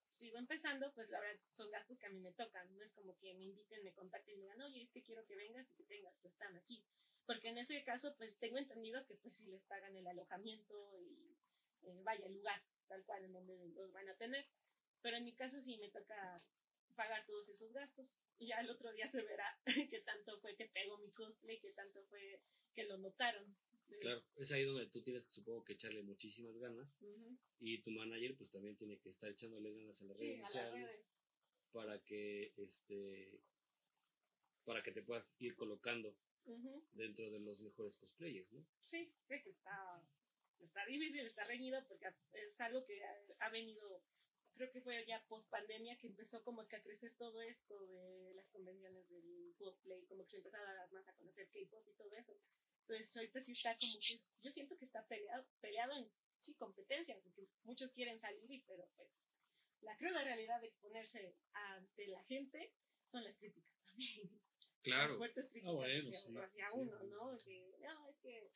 sigo 0.09 0.37
empezando, 0.37 0.93
pues 0.93 1.09
la 1.09 1.19
verdad 1.19 1.41
son 1.49 1.69
gastos 1.71 1.99
que 1.99 2.07
a 2.07 2.11
mí 2.11 2.19
me 2.19 2.31
tocan. 2.33 2.73
No 2.77 2.83
es 2.83 2.93
como 2.93 3.17
que 3.17 3.33
me 3.33 3.43
inviten, 3.43 3.83
me 3.83 3.93
contacten 3.93 4.35
y 4.35 4.37
me 4.37 4.43
digan, 4.43 4.61
oye, 4.61 4.83
es 4.83 4.91
que 4.91 5.03
quiero 5.03 5.25
que 5.25 5.35
vengas 5.35 5.69
y 5.69 5.75
que 5.75 5.83
tengas 5.83 6.19
tu 6.19 6.29
stand 6.29 6.57
aquí. 6.57 6.83
Porque 7.25 7.49
en 7.49 7.57
ese 7.57 7.83
caso, 7.83 8.15
pues 8.17 8.39
tengo 8.39 8.57
entendido 8.57 9.05
que 9.05 9.15
pues 9.15 9.35
sí 9.35 9.45
les 9.47 9.63
pagan 9.65 9.95
el 9.95 10.07
alojamiento 10.07 10.99
y 11.01 11.37
eh, 11.83 12.01
vaya 12.03 12.25
el 12.25 12.33
lugar 12.33 12.61
tal 12.87 13.03
cual 13.05 13.23
en 13.23 13.33
donde 13.33 13.55
los 13.69 13.91
van 13.91 14.09
a 14.09 14.17
tener. 14.17 14.45
Pero 15.01 15.17
en 15.17 15.25
mi 15.25 15.33
caso 15.33 15.59
sí 15.59 15.77
me 15.77 15.89
toca 15.89 16.43
pagar 16.95 17.25
todos 17.25 17.49
esos 17.49 17.71
gastos. 17.73 18.17
Y 18.37 18.47
ya 18.47 18.57
el 18.59 18.69
otro 18.69 18.91
día 18.93 19.07
se 19.09 19.21
verá 19.23 19.59
qué 19.95 20.01
tanto 20.01 20.39
fue 20.41 20.55
que 20.55 20.65
pegó 20.67 20.97
mi 20.99 21.11
cosplay, 21.11 21.59
qué 21.59 21.71
tanto 21.73 22.03
fue 22.05 22.41
que 22.73 22.83
lo 22.85 22.97
notaron. 22.97 23.55
Claro, 23.99 24.21
es 24.37 24.51
ahí 24.53 24.63
donde 24.63 24.87
tú 24.87 25.03
tienes, 25.03 25.25
supongo 25.29 25.65
que 25.65 25.73
echarle 25.73 26.01
muchísimas 26.01 26.57
ganas. 26.57 26.97
Y 27.59 27.81
tu 27.83 27.91
manager, 27.91 28.35
pues 28.37 28.49
también 28.49 28.77
tiene 28.77 28.97
que 28.99 29.09
estar 29.09 29.29
echándole 29.29 29.73
ganas 29.73 30.01
a 30.01 30.05
las 30.05 30.17
Sí, 30.17 30.23
redes 30.23 30.39
a 30.39 30.41
las 30.43 30.51
sociales 30.51 30.85
redes. 30.85 31.17
para 31.73 32.03
que 32.03 32.53
este 32.57 33.41
para 34.63 34.81
que 34.83 34.91
te 34.91 35.01
puedas 35.03 35.35
ir 35.39 35.55
colocando 35.55 36.15
dentro 36.93 37.29
de 37.31 37.39
los 37.41 37.61
mejores 37.61 37.97
cosplayers, 37.97 38.51
¿no? 38.53 38.65
Sí, 38.81 39.13
es 39.27 39.43
que 39.43 39.49
está, 39.49 40.07
está 40.59 40.85
difícil, 40.85 41.21
está 41.25 41.45
reñido 41.47 41.85
porque 41.87 42.07
es 42.33 42.61
algo 42.61 42.83
que 42.85 43.03
ha, 43.03 43.13
ha 43.41 43.49
venido, 43.49 44.03
creo 44.61 44.71
que 44.73 44.81
fue 44.81 45.03
ya 45.07 45.19
post 45.27 45.49
pandemia 45.49 45.95
que 45.95 46.05
empezó 46.05 46.43
como 46.43 46.63
que 46.67 46.75
a 46.75 46.81
crecer 46.81 47.11
todo 47.17 47.41
esto 47.41 47.81
de 47.81 48.31
las 48.35 48.47
convenciones 48.51 49.09
del 49.09 49.55
cosplay, 49.57 50.05
como 50.05 50.21
que 50.21 50.29
se 50.29 50.37
empezaron 50.37 50.67
a 50.69 50.73
dar 50.75 50.91
más 50.91 51.07
a 51.07 51.13
conocer 51.13 51.47
K-pop 51.49 51.83
y 51.87 51.93
todo 51.93 52.13
eso. 52.15 52.37
Entonces 52.81 53.15
ahorita 53.17 53.41
sí 53.41 53.53
está 53.53 53.73
como 53.75 53.93
que, 53.97 54.13
yo 54.43 54.51
siento 54.51 54.75
que 54.77 54.85
está 54.85 55.01
peleado, 55.07 55.43
peleado 55.61 55.93
en 55.97 56.11
sí 56.37 56.53
competencia, 56.53 57.17
porque 57.23 57.47
muchos 57.63 57.91
quieren 57.91 58.19
salir, 58.19 58.51
y- 58.51 58.59
pero 58.67 58.87
pues 58.95 59.09
la 59.81 59.95
cruda 59.97 60.23
realidad 60.23 60.59
de 60.61 60.67
exponerse 60.67 61.33
ante 61.53 62.07
la 62.07 62.21
gente 62.25 62.69
son 63.07 63.23
las 63.23 63.37
críticas 63.37 63.73
también. 63.83 64.29
Las 64.85 65.17
fuertes 65.17 65.49
críticas 65.51 65.71
Ah, 65.71 65.75
bueno, 65.75 65.99
hacia, 65.99 66.19
sí, 66.19 66.33
hacia 66.37 66.69
sí, 66.69 66.77
uno, 66.77 67.01
sí, 67.01 67.09
¿no? 67.09 67.37
Que, 67.43 67.77
no, 67.81 68.09
es 68.09 68.17
que 68.19 68.51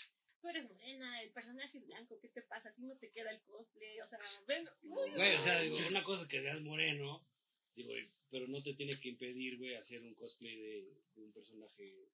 tú 0.46 0.50
eres 0.50 0.70
morena, 0.70 1.22
el 1.24 1.32
personaje 1.32 1.76
es 1.76 1.88
blanco, 1.88 2.20
¿qué 2.22 2.30
te 2.30 2.44
pasa? 2.44 2.70
A 2.70 2.76
ti 2.76 2.84
no 2.84 2.94
te 2.94 3.10
queda 3.10 3.32
el 3.32 3.42
cosplay, 3.42 4.00
o 4.00 4.08
sea, 4.08 4.20
ven. 4.48 4.64
Güey, 4.84 5.36
o 5.36 5.42
sea, 5.42 5.60
digo, 5.62 5.78
una 5.78 6.04
cosa 6.04 6.22
es 6.22 6.28
que 6.28 6.40
seas 6.40 6.62
moreno, 6.62 7.28
digo, 7.76 7.92
pero 8.30 8.48
no 8.48 8.62
te 8.62 8.76
tiene 8.76 8.96
que 9.00 9.10
impedir, 9.10 9.58
güey, 9.58 9.74
hacer 9.74 10.04
un 10.04 10.14
cosplay 10.14 10.56
de, 10.56 11.02
de 11.16 11.24
un 11.24 11.32
personaje, 11.32 12.12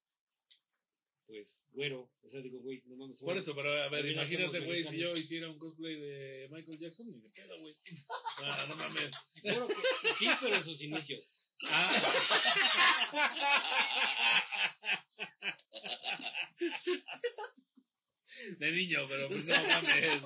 pues, 1.27 1.67
güero. 1.71 2.09
O 2.23 2.29
sea, 2.29 2.39
digo, 2.39 2.59
güey, 2.59 2.81
no 2.85 2.95
mames. 2.95 3.21
Por 3.21 3.37
eso, 3.37 3.53
pero 3.53 3.69
a 3.69 3.89
ver, 3.89 4.05
imagínate, 4.05 4.61
güey, 4.61 4.85
si 4.85 4.99
yo 4.99 5.13
hiciera 5.13 5.49
un 5.49 5.59
cosplay 5.59 5.99
de 5.99 6.47
Michael 6.51 6.79
Jackson, 6.79 7.11
ni 7.11 7.19
de 7.19 7.29
pedo, 7.31 7.59
güey. 7.59 7.75
Ah, 8.43 8.65
no 8.69 8.77
mames. 8.77 9.13
Claro 9.41 9.67
que 9.67 10.13
sí, 10.13 10.29
pero 10.39 10.55
en 10.55 10.63
sus 10.63 10.81
inicios. 10.83 11.53
De 18.61 18.71
niño, 18.71 19.07
pero 19.09 19.27
pues 19.27 19.43
no 19.45 19.55
mames. 19.63 20.21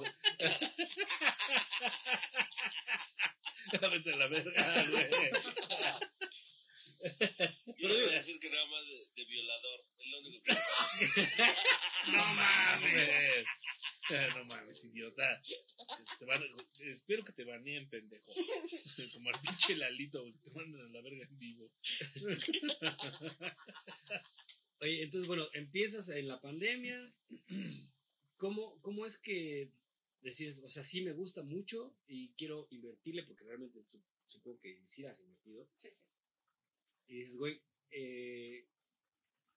Vete 3.92 4.14
a 4.14 4.18
la 4.18 4.28
verga, 4.28 4.86
güey. 4.90 5.10
Yo 7.78 7.98
iba 7.98 8.08
a 8.10 8.14
decir 8.14 8.40
que 8.42 8.50
nada 8.50 8.66
más 8.68 8.86
de, 8.88 8.98
de 9.16 9.26
violador. 9.30 9.80
Es 10.00 10.08
lo 10.12 10.20
único 10.20 10.44
que. 10.44 10.52
No 12.12 12.26
mames. 12.34 13.46
No 14.36 14.44
mames, 14.46 14.84
idiota. 14.84 15.42
Te 16.20 16.26
van 16.26 16.44
a- 16.44 16.90
espero 16.92 17.24
que 17.24 17.32
te 17.32 17.46
baneen, 17.46 17.88
pendejo. 17.90 18.34
Como 19.14 19.30
al 19.30 19.40
pinche 19.40 19.78
Lalito, 19.78 20.26
te 20.44 20.52
mandan 20.52 20.82
a 20.82 20.90
la 20.90 21.02
verga 21.02 21.24
en 21.26 21.40
vivo. 21.40 21.72
Oye, 24.82 25.04
entonces, 25.04 25.26
bueno, 25.28 25.48
empiezas 25.54 26.10
en 26.10 26.28
la 26.28 26.42
pandemia. 26.42 27.00
¿Cómo, 28.46 28.80
cómo 28.82 29.06
es 29.06 29.18
que 29.18 29.72
decides, 30.22 30.60
o 30.60 30.70
sea, 30.70 30.84
sí 30.84 31.02
me 31.02 31.14
gusta 31.14 31.42
mucho 31.44 31.96
y 32.08 32.32
quiero 32.38 32.68
invertirle, 32.70 33.24
porque 33.24 33.44
realmente 33.46 33.84
su- 33.88 34.04
supongo 34.28 34.60
que 34.60 34.80
sí 34.86 35.06
has 35.06 35.20
invertido, 35.20 35.68
Sí, 35.78 35.90
sí. 35.92 36.04
y 37.08 37.18
dices, 37.20 37.38
güey, 37.38 37.60
eh, 37.92 38.66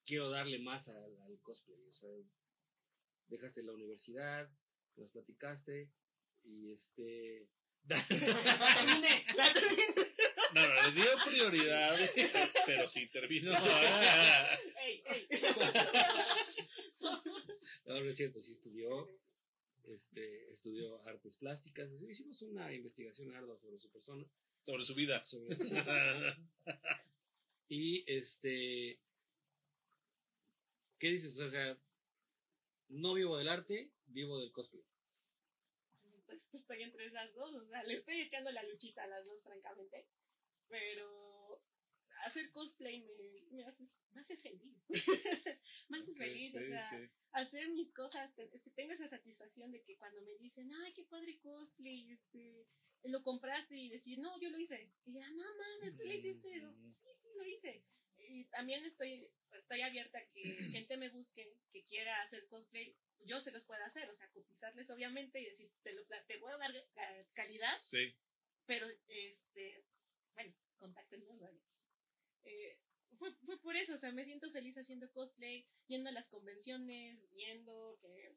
quiero 0.05 0.31
darle 0.31 0.59
más 0.61 0.89
al, 0.89 1.19
al 1.23 1.41
cosplay, 1.43 1.83
o 1.89 1.93
sea, 1.93 2.11
dejaste 3.29 3.63
la 3.63 3.73
universidad, 3.73 4.49
nos 4.97 5.11
platicaste, 5.11 5.91
y 6.45 6.73
este... 6.73 7.49
La 7.87 7.97
terminé, 8.09 9.25
la 9.37 9.53
terminé. 9.53 10.08
No, 10.59 10.75
no, 10.75 10.83
le 10.83 10.93
dio 10.93 11.11
prioridad, 11.27 11.97
pero 12.67 12.89
sí 12.89 13.07
terminó. 13.09 13.53
Ey, 14.83 15.03
ey. 15.07 15.29
No, 17.87 18.01
no 18.01 18.11
es 18.11 18.17
cierto, 18.17 18.41
sí 18.41 18.53
estudió, 18.53 19.03
Sí, 19.05 19.13
sí, 19.19 19.19
sí. 19.85 19.93
este, 19.93 20.51
estudió 20.51 21.01
artes 21.09 21.37
plásticas, 21.37 21.91
hicimos 22.03 22.43
una 22.43 22.73
investigación 22.73 23.35
ardua 23.35 23.57
sobre 23.57 23.79
su 23.79 23.91
persona, 23.91 24.27
Sobre 24.61 24.85
su 24.85 24.95
vida. 24.95 25.23
sobre 25.25 25.57
sí. 25.57 25.75
y 27.69 28.05
este, 28.13 28.99
¿qué 30.99 31.09
dices? 31.11 31.39
O 31.41 31.49
sea, 31.49 31.79
no 32.89 33.15
vivo 33.15 33.37
del 33.39 33.49
arte, 33.49 33.91
vivo 34.07 34.39
del 34.39 34.53
cosplay. 34.53 34.83
Pues 36.01 36.15
estoy, 36.15 36.39
estoy 36.53 36.83
entre 36.83 37.07
esas 37.07 37.33
dos, 37.35 37.55
o 37.55 37.65
sea, 37.65 37.83
le 37.85 37.95
estoy 37.95 38.21
echando 38.21 38.51
la 38.51 38.63
luchita 38.65 39.05
a 39.05 39.07
las 39.07 39.25
dos, 39.25 39.43
francamente. 39.43 40.07
Pero 40.69 41.63
hacer 42.25 42.51
cosplay 42.51 43.01
me, 43.01 43.43
me, 43.57 43.65
hace, 43.65 43.85
me 44.13 44.21
hace 44.21 44.37
feliz. 44.37 44.77
me 45.89 45.99
hace 45.99 46.15
feliz, 46.15 46.55
o 46.55 46.61
sea, 46.61 46.81
sí. 46.91 46.97
hacer 47.33 47.69
mis 47.71 47.93
cosas, 47.93 48.35
te- 48.35 48.51
este, 48.55 48.71
tengo 48.73 48.93
esa 48.93 49.09
satisfacción 49.09 49.71
de 49.71 49.83
que 49.83 49.97
cuando 49.97 50.21
me 50.23 50.37
dicen, 50.39 50.71
ay, 50.85 50.93
qué 50.95 51.05
padre 51.05 51.39
cosplay, 51.41 52.11
este, 52.11 52.67
lo 53.05 53.23
compraste 53.23 53.77
y 53.77 53.89
decir, 53.89 54.19
no, 54.19 54.39
yo 54.41 54.51
lo 54.51 54.59
hice. 54.59 54.93
Y 55.05 55.15
ya, 55.15 55.31
no 55.31 55.45
mames, 55.57 55.97
tú 55.97 56.05
lo 56.05 56.13
hiciste. 56.13 56.49
Y 56.49 56.61
yo, 56.61 56.71
Mm. 56.73 56.93
sí, 56.93 57.09
sí, 57.15 57.29
lo 57.37 57.45
hice. 57.47 57.85
Y 58.17 58.45
también 58.47 58.85
estoy, 58.85 59.31
estoy 59.53 59.81
abierta 59.83 60.19
a 60.19 60.27
que 60.33 60.43
gente 60.87 60.97
me 60.97 61.09
busque, 61.11 61.57
que 61.73 61.85
quiera 61.85 62.21
hacer 62.23 62.47
cosplay, 62.49 62.95
yo 63.21 63.41
se 63.41 63.53
los 63.53 63.65
pueda 63.65 63.85
hacer, 63.87 64.09
o 64.11 64.15
sea, 64.15 64.29
cotizarles 64.33 64.91
obviamente 64.91 65.41
y 65.41 65.47
decir, 65.47 65.71
te, 65.83 65.93
lo, 65.95 66.05
te 66.27 66.37
voy 66.39 66.53
a 66.53 66.59
dar 66.59 66.73
ca- 66.95 67.27
calidad, 67.35 67.77
Sí. 67.79 68.13
pero, 68.67 68.87
este, 69.07 69.85
bueno, 70.39 70.55
contáctenos, 70.79 71.39
vaya. 71.41 71.59
Eh, 72.45 72.79
fue, 73.19 73.35
fue 73.45 73.61
por 73.61 73.75
eso, 73.77 73.95
o 73.95 73.99
sea, 73.99 74.13
me 74.13 74.25
siento 74.25 74.51
feliz 74.53 74.77
haciendo 74.79 75.11
cosplay, 75.13 75.67
yendo 75.89 76.09
a 76.11 76.13
las 76.13 76.31
convenciones, 76.31 77.29
viendo 77.33 77.99
que 78.01 78.37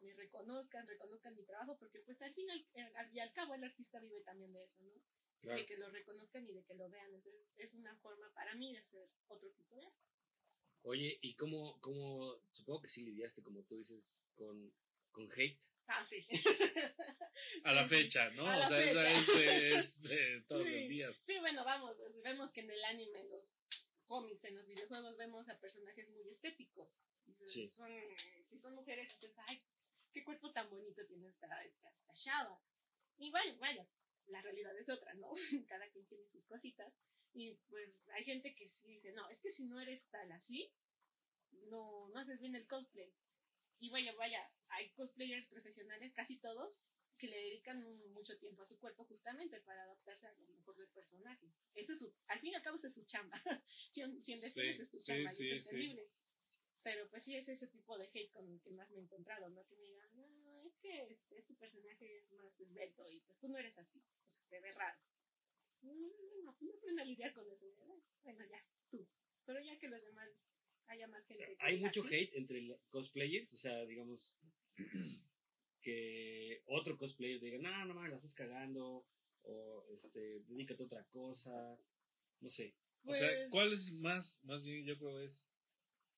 me 0.00 0.12
reconozcan, 0.14 0.86
reconozcan 0.86 1.36
mi 1.36 1.44
trabajo, 1.44 1.78
porque 1.78 2.00
pues 2.00 2.20
al 2.22 2.34
final 2.34 2.58
eh, 2.74 2.92
al- 2.96 3.14
y 3.14 3.20
al 3.20 3.32
cabo 3.32 3.54
el 3.54 3.62
artista 3.64 4.00
vive 4.00 4.22
también 4.22 4.52
de 4.52 4.64
eso, 4.64 4.82
¿no? 4.82 5.00
Claro. 5.40 5.60
De 5.60 5.66
que 5.66 5.76
lo 5.76 5.88
reconozcan 5.90 6.44
y 6.48 6.52
de 6.52 6.64
que 6.64 6.74
lo 6.74 6.88
vean, 6.90 7.14
entonces 7.14 7.54
es 7.58 7.74
una 7.74 7.96
forma 7.98 8.32
para 8.34 8.54
mí 8.56 8.72
de 8.72 8.78
hacer 8.78 9.08
otro 9.28 9.48
tipo 9.52 9.76
de 9.76 9.84
arte. 9.84 9.98
Oye, 10.82 11.18
¿y 11.22 11.34
cómo, 11.34 11.78
cómo, 11.80 12.40
supongo 12.52 12.80
que 12.82 12.88
sí 12.88 13.04
lidiaste, 13.04 13.42
como 13.42 13.62
tú 13.64 13.76
dices, 13.76 14.24
con, 14.34 14.72
con 15.16 15.32
hate? 15.32 15.58
Ah, 15.88 16.04
sí. 16.04 16.26
A 17.64 17.72
la 17.72 17.86
fecha, 17.86 18.28
¿no? 18.30 18.46
A 18.46 18.58
O 18.58 18.68
sea, 18.68 18.84
esa 18.84 19.10
es, 19.10 19.28
es 19.28 20.02
de 20.02 20.42
todos 20.48 20.64
Sí. 20.64 20.70
los 20.74 20.88
días. 20.88 21.16
Sí, 21.16 21.38
bueno, 21.38 21.64
vamos, 21.64 21.96
vemos 22.22 22.50
que 22.52 22.60
en 22.60 22.70
el 22.70 22.84
anime, 22.84 23.20
en 23.20 23.30
los 23.30 23.56
cómics, 24.06 24.44
en 24.44 24.56
los 24.56 24.66
videojuegos, 24.68 25.16
vemos 25.16 25.48
a 25.48 25.58
personajes 25.58 26.10
muy 26.10 26.28
estéticos. 26.28 27.02
Sí. 27.46 27.70
Son, 27.74 27.90
si 28.46 28.58
son 28.58 28.74
mujeres, 28.74 29.08
dices, 29.08 29.36
ay, 29.46 29.58
qué 30.12 30.22
cuerpo 30.22 30.52
tan 30.52 30.68
bonito 30.68 31.06
tiene 31.06 31.28
esta, 31.28 31.46
esta, 31.64 31.88
esta 31.90 32.12
chava. 32.12 32.60
Y 33.18 33.30
vaya, 33.30 33.56
vaya, 33.58 33.88
la 34.26 34.42
realidad 34.42 34.76
es 34.78 34.88
otra, 34.90 35.14
¿no? 35.14 35.32
Cada 35.68 35.88
quien 35.90 36.06
tiene 36.06 36.28
sus 36.28 36.44
cositas. 36.46 36.92
Y 37.32 37.54
pues 37.68 38.08
hay 38.10 38.24
gente 38.24 38.54
que 38.54 38.68
sí 38.68 38.88
dice, 38.88 39.12
no, 39.12 39.28
es 39.30 39.40
que 39.40 39.50
si 39.50 39.64
no 39.64 39.80
eres 39.80 40.08
tal 40.10 40.30
así, 40.32 40.70
no, 41.68 42.08
no 42.08 42.20
haces 42.20 42.40
bien 42.40 42.54
el 42.54 42.66
cosplay. 42.66 43.12
Y 43.78 43.90
vaya, 43.90 44.12
vaya, 44.14 44.42
hay 44.70 44.88
cosplayers 44.92 45.46
profesionales, 45.48 46.12
casi 46.14 46.38
todos, 46.38 46.86
que 47.18 47.28
le 47.28 47.36
dedican 47.36 47.82
un- 47.84 48.12
mucho 48.12 48.36
tiempo 48.38 48.62
a 48.62 48.66
su 48.66 48.78
cuerpo 48.78 49.04
justamente 49.04 49.60
para 49.60 49.82
adaptarse 49.82 50.26
a 50.26 50.32
lo 50.32 50.48
mejor 50.48 50.76
del 50.76 50.88
personaje. 50.88 51.50
Ese 51.74 51.92
es 51.92 51.98
su, 51.98 52.12
al 52.26 52.40
fin 52.40 52.52
y 52.52 52.54
al 52.54 52.62
cabo 52.62 52.76
esa 52.76 52.88
es 52.88 52.94
su 52.94 53.04
chamba. 53.04 53.36
si 53.90 54.00
en, 54.02 54.20
Sí, 54.22 54.32
es 54.32 54.52
su 54.88 54.98
sí, 54.98 55.04
chamba 55.04 55.30
y 55.32 55.34
sí, 55.34 55.50
es 55.52 55.64
sí. 55.64 55.76
entendible. 55.76 56.08
Pero 56.82 57.08
pues 57.10 57.24
sí 57.24 57.34
es 57.34 57.48
ese 57.48 57.66
tipo 57.66 57.98
de 57.98 58.04
hate 58.12 58.30
con 58.30 58.48
el 58.48 58.60
que 58.60 58.70
más 58.70 58.88
me 58.90 59.00
he 59.00 59.02
encontrado, 59.02 59.48
¿no? 59.50 59.64
Que 59.66 59.74
me 59.76 59.86
digan, 59.88 60.08
no, 60.14 60.62
es 60.66 60.76
que 60.78 61.10
este, 61.10 61.36
este 61.38 61.54
personaje 61.54 62.18
es 62.18 62.30
más 62.32 62.58
esbelto 62.60 63.08
y 63.10 63.20
pues 63.20 63.38
tú 63.38 63.48
no 63.48 63.58
eres 63.58 63.76
así. 63.78 63.98
O 64.24 64.28
sea, 64.28 64.42
se 64.42 64.60
ve 64.60 64.70
raro. 64.72 64.96
No, 65.82 65.92
no, 65.94 66.06
no, 66.06 66.52
no 66.60 66.72
aprendo 66.76 67.02
a 67.02 67.04
lidiar 67.04 67.32
con 67.32 67.48
eso. 67.50 67.66
¿verdad? 67.66 67.94
Bueno, 68.22 68.44
ya, 68.44 68.64
tú. 68.90 69.06
Pero 69.44 69.60
ya 69.60 69.76
que 69.78 69.88
los 69.88 70.02
demás 70.02 70.28
haya 70.88 71.08
más 71.08 71.26
gente. 71.26 71.44
que 71.44 71.56
Hay 71.60 71.78
mucho 71.80 72.02
hate 72.04 72.34
entre 72.34 72.62
la- 72.62 72.78
cosplayers, 72.90 73.52
o 73.52 73.56
sea, 73.56 73.84
digamos, 73.86 74.36
que 75.82 76.62
otro 76.66 76.96
cosplayer 76.96 77.40
diga, 77.40 77.58
no, 77.58 77.84
no 77.86 77.94
mames, 77.94 78.10
la 78.10 78.16
estás 78.16 78.34
cagando, 78.34 79.06
o 79.42 79.86
este, 79.94 80.40
dedícate 80.48 80.82
a 80.82 80.86
otra 80.86 81.04
cosa, 81.10 81.78
no 82.40 82.50
sé. 82.50 82.74
O 83.04 83.14
sea, 83.14 83.28
Pues, 83.28 83.50
¿cuál 83.50 83.72
es 83.72 83.92
más, 84.00 84.44
más 84.44 84.64
bien 84.64 84.84
yo 84.84 84.98
creo 84.98 85.20
es 85.20 85.48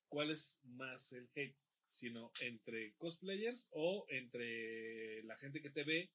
cuál 0.07 0.31
es 0.31 0.59
más 0.63 1.11
el 1.13 1.29
hate, 1.35 1.55
sino 1.91 2.31
entre 2.41 2.95
cosplayers 2.95 3.69
o 3.73 4.05
entre 4.09 5.23
la 5.23 5.37
gente 5.37 5.61
que 5.61 5.69
te 5.69 5.83
ve 5.83 6.09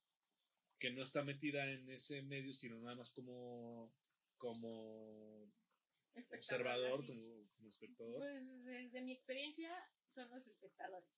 que 0.79 0.91
no 0.91 1.03
está 1.03 1.23
metida 1.23 1.71
en 1.71 1.89
ese 1.89 2.21
medio, 2.23 2.51
sino 2.51 2.77
nada 2.79 2.95
más 2.97 3.11
como 3.11 3.93
como 4.37 5.34
observador, 6.31 7.05
como, 7.05 7.35
como 7.55 7.69
espectador. 7.69 8.17
Pues 8.19 8.63
desde 8.63 9.01
mi 9.01 9.13
experiencia 9.13 9.71
son 10.07 10.29
los 10.31 10.47
espectadores. 10.47 11.09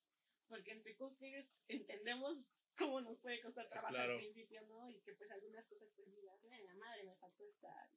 Porque 0.47 0.71
entre 0.71 0.95
cosplayers 0.95 1.49
entendemos 1.67 2.53
cómo 2.77 3.01
nos 3.01 3.19
puede 3.19 3.41
costar 3.41 3.67
trabajo 3.67 3.93
Claro. 3.93 4.13
al 4.13 4.19
principio, 4.19 4.61
¿no? 4.63 4.89
Y 4.89 5.01
que 5.01 5.13
pues 5.13 5.29
algunas 5.31 5.65
cosas 5.67 5.89
pues 5.95 6.13
digas, 6.13 6.39
"Ay, 6.51 6.63
la 6.63 6.75
madre 6.75 7.03
me 7.03 7.15
faltó 7.15 7.43
esta, 7.49 7.89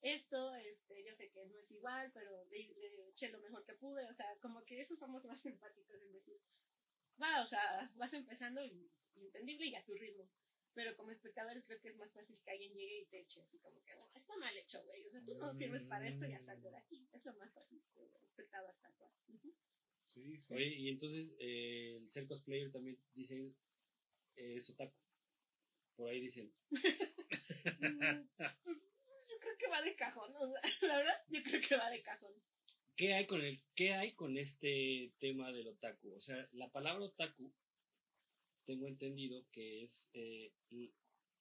esto, 0.00 0.54
este, 0.54 1.04
yo 1.04 1.12
sé 1.12 1.28
que 1.30 1.44
no 1.46 1.58
es 1.58 1.70
igual, 1.72 2.10
pero 2.14 2.44
le, 2.44 2.68
le 2.78 3.08
eché 3.08 3.30
lo 3.30 3.40
mejor 3.40 3.64
que 3.64 3.74
pude, 3.74 4.06
o 4.06 4.12
sea, 4.14 4.26
como 4.40 4.64
que 4.64 4.80
eso 4.80 4.96
somos 4.96 5.24
más 5.26 5.44
empáticos 5.46 6.00
en 6.00 6.12
decir, 6.12 6.36
va, 7.20 7.42
o 7.42 7.44
sea, 7.44 7.90
vas 7.96 8.12
empezando 8.12 8.62
y, 8.64 8.90
y 9.16 9.24
entendible 9.24 9.66
y 9.66 9.74
a 9.74 9.84
tu 9.84 9.94
ritmo. 9.94 10.30
Pero 10.78 10.94
como 10.94 11.10
espectadores 11.10 11.66
creo 11.66 11.80
que 11.80 11.88
es 11.88 11.96
más 11.96 12.12
fácil 12.12 12.38
que 12.44 12.52
alguien 12.52 12.72
llegue 12.72 13.00
y 13.00 13.04
te 13.06 13.18
eche 13.18 13.40
así 13.40 13.58
como 13.58 13.82
que, 13.82 13.90
"No, 13.90 14.04
está 14.14 14.36
mal 14.36 14.56
hecho, 14.56 14.80
güey. 14.84 15.04
O 15.08 15.10
sea, 15.10 15.20
tú 15.26 15.34
no 15.34 15.52
sirves 15.52 15.84
para 15.86 16.06
esto 16.06 16.24
y 16.24 16.30
ya 16.30 16.40
salte 16.40 16.70
de 16.70 16.76
aquí. 16.76 17.04
Es 17.12 17.24
lo 17.24 17.34
más 17.34 17.52
fácil 17.52 17.82
como 17.92 18.08
espectador 18.22 18.72
tal 18.80 18.94
cual. 18.94 19.10
Ujú. 19.26 19.52
Sí, 20.04 20.38
sí. 20.40 20.54
Oye, 20.54 20.66
y 20.68 20.88
entonces 20.88 21.34
eh, 21.40 21.96
el 21.96 22.08
ser 22.12 22.28
cosplayer 22.28 22.70
también 22.70 22.96
dicen 23.12 23.56
eh, 24.36 24.54
es 24.54 24.70
otaku. 24.70 24.94
Por 25.96 26.10
ahí 26.10 26.20
dicen. 26.20 26.52
Mm, 27.80 28.28
yo 28.38 29.38
creo 29.40 29.56
que 29.58 29.66
va 29.66 29.82
de 29.82 29.94
cajón, 29.96 30.32
o 30.34 30.52
sea, 30.52 30.62
la 30.92 30.98
verdad, 30.98 31.22
yo 31.28 31.42
creo 31.42 31.60
que 31.60 31.76
va 31.76 31.90
de 31.90 32.00
cajón. 32.00 32.32
¿Qué 32.96 33.14
hay 33.14 33.26
con 33.26 33.42
el 33.42 33.60
qué 33.74 33.94
hay 33.94 34.14
con 34.14 34.38
este 34.38 35.12
tema 35.18 35.50
del 35.52 35.68
otaku? 35.68 36.14
O 36.14 36.20
sea, 36.20 36.48
la 36.52 36.70
palabra 36.70 37.04
otaku 37.04 37.52
tengo 38.68 38.86
entendido 38.86 39.46
que 39.50 39.82
es 39.82 40.10
eh, 40.12 40.52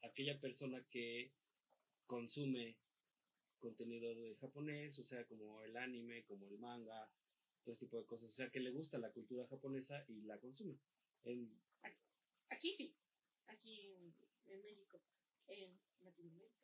aquella 0.01 0.39
persona 0.39 0.81
que 0.89 1.29
consume 2.05 2.77
contenido 3.59 4.15
de 4.15 4.33
japonés, 4.35 4.97
o 4.99 5.03
sea, 5.03 5.25
como 5.25 5.61
el 5.61 5.75
anime, 5.75 6.23
como 6.23 6.47
el 6.47 6.57
manga, 6.57 7.11
todo 7.63 7.73
este 7.73 7.85
tipo 7.85 7.97
de 7.97 8.05
cosas, 8.05 8.29
o 8.29 8.33
sea, 8.33 8.49
que 8.49 8.61
le 8.61 8.69
gusta 8.71 8.97
la 8.97 9.11
cultura 9.11 9.45
japonesa 9.45 10.05
y 10.07 10.21
la 10.21 10.37
consume. 10.37 10.77
En- 11.25 11.59
Aquí 12.49 12.73
sí, 12.73 12.95
aquí 13.47 13.91
en, 14.45 14.61
México, 14.61 15.01
en 15.47 15.77
Latinoamérica. 15.99 16.55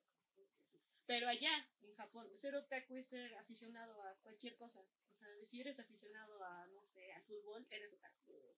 Pero 1.05 1.27
allá, 1.27 1.69
en 1.81 1.93
Japón, 1.95 2.29
ser 2.37 2.55
otaku 2.55 2.95
es 2.95 3.07
ser 3.07 3.35
aficionado 3.35 4.01
a 4.01 4.15
cualquier 4.21 4.55
cosa. 4.55 4.79
O 4.79 5.17
sea, 5.17 5.27
si 5.43 5.59
eres 5.59 5.77
aficionado 5.79 6.41
a, 6.41 6.65
no 6.67 6.85
sé, 6.85 7.11
al 7.11 7.23
fútbol, 7.23 7.67
eres 7.69 7.91
otaku 7.91 8.55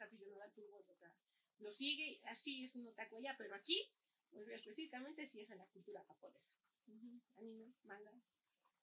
eres 0.00 0.12
aficionado 0.12 0.42
al 0.42 0.50
fútbol. 0.52 0.84
O 0.88 0.94
sea, 0.96 1.14
lo 1.58 1.72
sigue, 1.72 2.20
así 2.24 2.64
es 2.64 2.74
un 2.76 2.86
otaku 2.88 3.16
allá, 3.18 3.34
pero 3.36 3.54
aquí, 3.54 3.88
pues, 4.30 4.48
específicamente, 4.48 5.26
sí 5.26 5.42
es 5.42 5.50
en 5.50 5.58
la 5.58 5.66
cultura 5.66 6.02
japonesa. 6.04 6.44
Ujú, 6.86 7.20
Anime, 7.36 7.72
manga, 7.84 8.12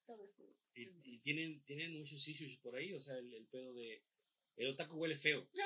todo 0.06 0.24
esto. 0.24 0.44
y, 0.76 0.84
y 1.04 1.20
tienen, 1.20 1.62
tienen 1.66 1.98
muchos 1.98 2.26
issues 2.28 2.58
por 2.58 2.76
ahí, 2.76 2.94
o 2.94 3.00
sea, 3.00 3.18
el, 3.18 3.34
el 3.34 3.48
pedo 3.48 3.74
de 3.74 4.04
el 4.56 4.68
otaku 4.70 4.96
huele 4.98 5.18
feo. 5.18 5.48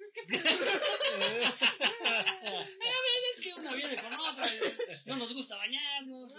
Es 0.00 0.12
que 0.12 0.20
es 3.34 3.40
que 3.40 3.52
una 3.60 3.74
viene 3.74 3.96
con 3.96 4.12
otra, 4.14 4.46
no 5.06 5.16
nos 5.16 5.32
gusta 5.34 5.56
bañarnos. 5.56 6.34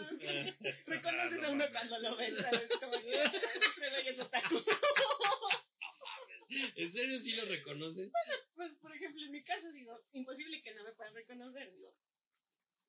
reconoces 0.85 1.43
a 1.43 1.49
uno 1.49 1.65
cuando 1.71 1.99
lo 1.99 2.15
ves, 2.17 2.35
¿sabes? 2.41 2.69
Como 2.79 2.91
que 3.01 3.11
este 3.11 3.89
güey 3.89 4.07
es 4.07 4.19
otaku. 4.19 4.55
¿En 6.49 6.91
serio 6.91 7.19
sí 7.19 7.33
lo 7.33 7.45
reconoces? 7.45 8.11
Pues, 8.55 8.73
por 8.75 8.95
ejemplo, 8.95 9.23
en 9.23 9.31
mi 9.31 9.43
caso, 9.43 9.71
digo, 9.71 10.03
imposible 10.13 10.61
que 10.61 10.73
no 10.73 10.83
me 10.83 10.93
puedan 10.93 11.13
reconocer, 11.13 11.71
digo, 11.71 11.95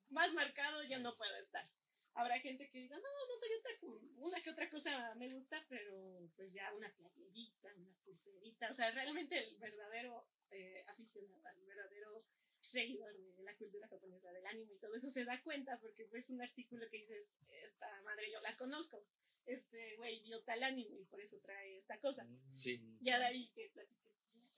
más 0.08 0.32
marcado 0.34 0.82
yo 0.84 0.98
no 0.98 1.14
puedo 1.16 1.36
estar. 1.36 1.68
Habrá 2.14 2.40
gente 2.40 2.68
que 2.70 2.80
diga, 2.80 2.96
no, 2.96 3.02
no 3.02 3.36
soy 3.38 3.50
otaku, 3.58 4.00
una 4.16 4.40
que 4.40 4.50
otra 4.50 4.68
cosa 4.68 5.14
me 5.14 5.32
gusta, 5.32 5.64
pero 5.68 6.28
pues 6.34 6.52
ya 6.52 6.72
una 6.74 6.92
playerita, 6.92 7.72
una 7.76 7.94
pulserita, 8.04 8.68
o 8.70 8.72
sea, 8.72 8.90
realmente 8.90 9.38
el 9.38 9.56
verdadero 9.58 10.26
eh, 10.50 10.82
aficionado, 10.88 11.56
el 11.56 11.66
verdadero 11.66 12.18
seguidor 12.60 13.16
de 13.16 13.42
la 13.44 13.56
cultura 13.56 13.88
japonesa, 13.88 14.32
del 14.32 14.46
anime 14.46 14.74
y 14.74 14.78
todo 14.78 14.94
eso 14.96 15.08
se 15.08 15.24
da 15.24 15.40
cuenta 15.42 15.78
porque 15.78 16.04
pues 16.06 16.30
un 16.30 16.42
artículo 16.42 16.88
que 16.90 16.98
dices, 16.98 17.28
esta 17.62 18.02
madre 18.02 18.30
yo 18.30 18.40
la 18.40 18.56
conozco, 18.56 19.06
este 19.52 19.96
güey 19.96 20.20
vio 20.22 20.42
tal 20.42 20.62
anime 20.62 21.00
y 21.00 21.04
por 21.04 21.20
eso 21.20 21.38
trae 21.40 21.78
esta 21.78 21.98
cosa 22.00 22.26
Sí. 22.48 22.80
ya 23.00 23.18
de 23.18 23.26
ahí 23.26 23.48
que 23.54 23.70
platiques 23.70 24.10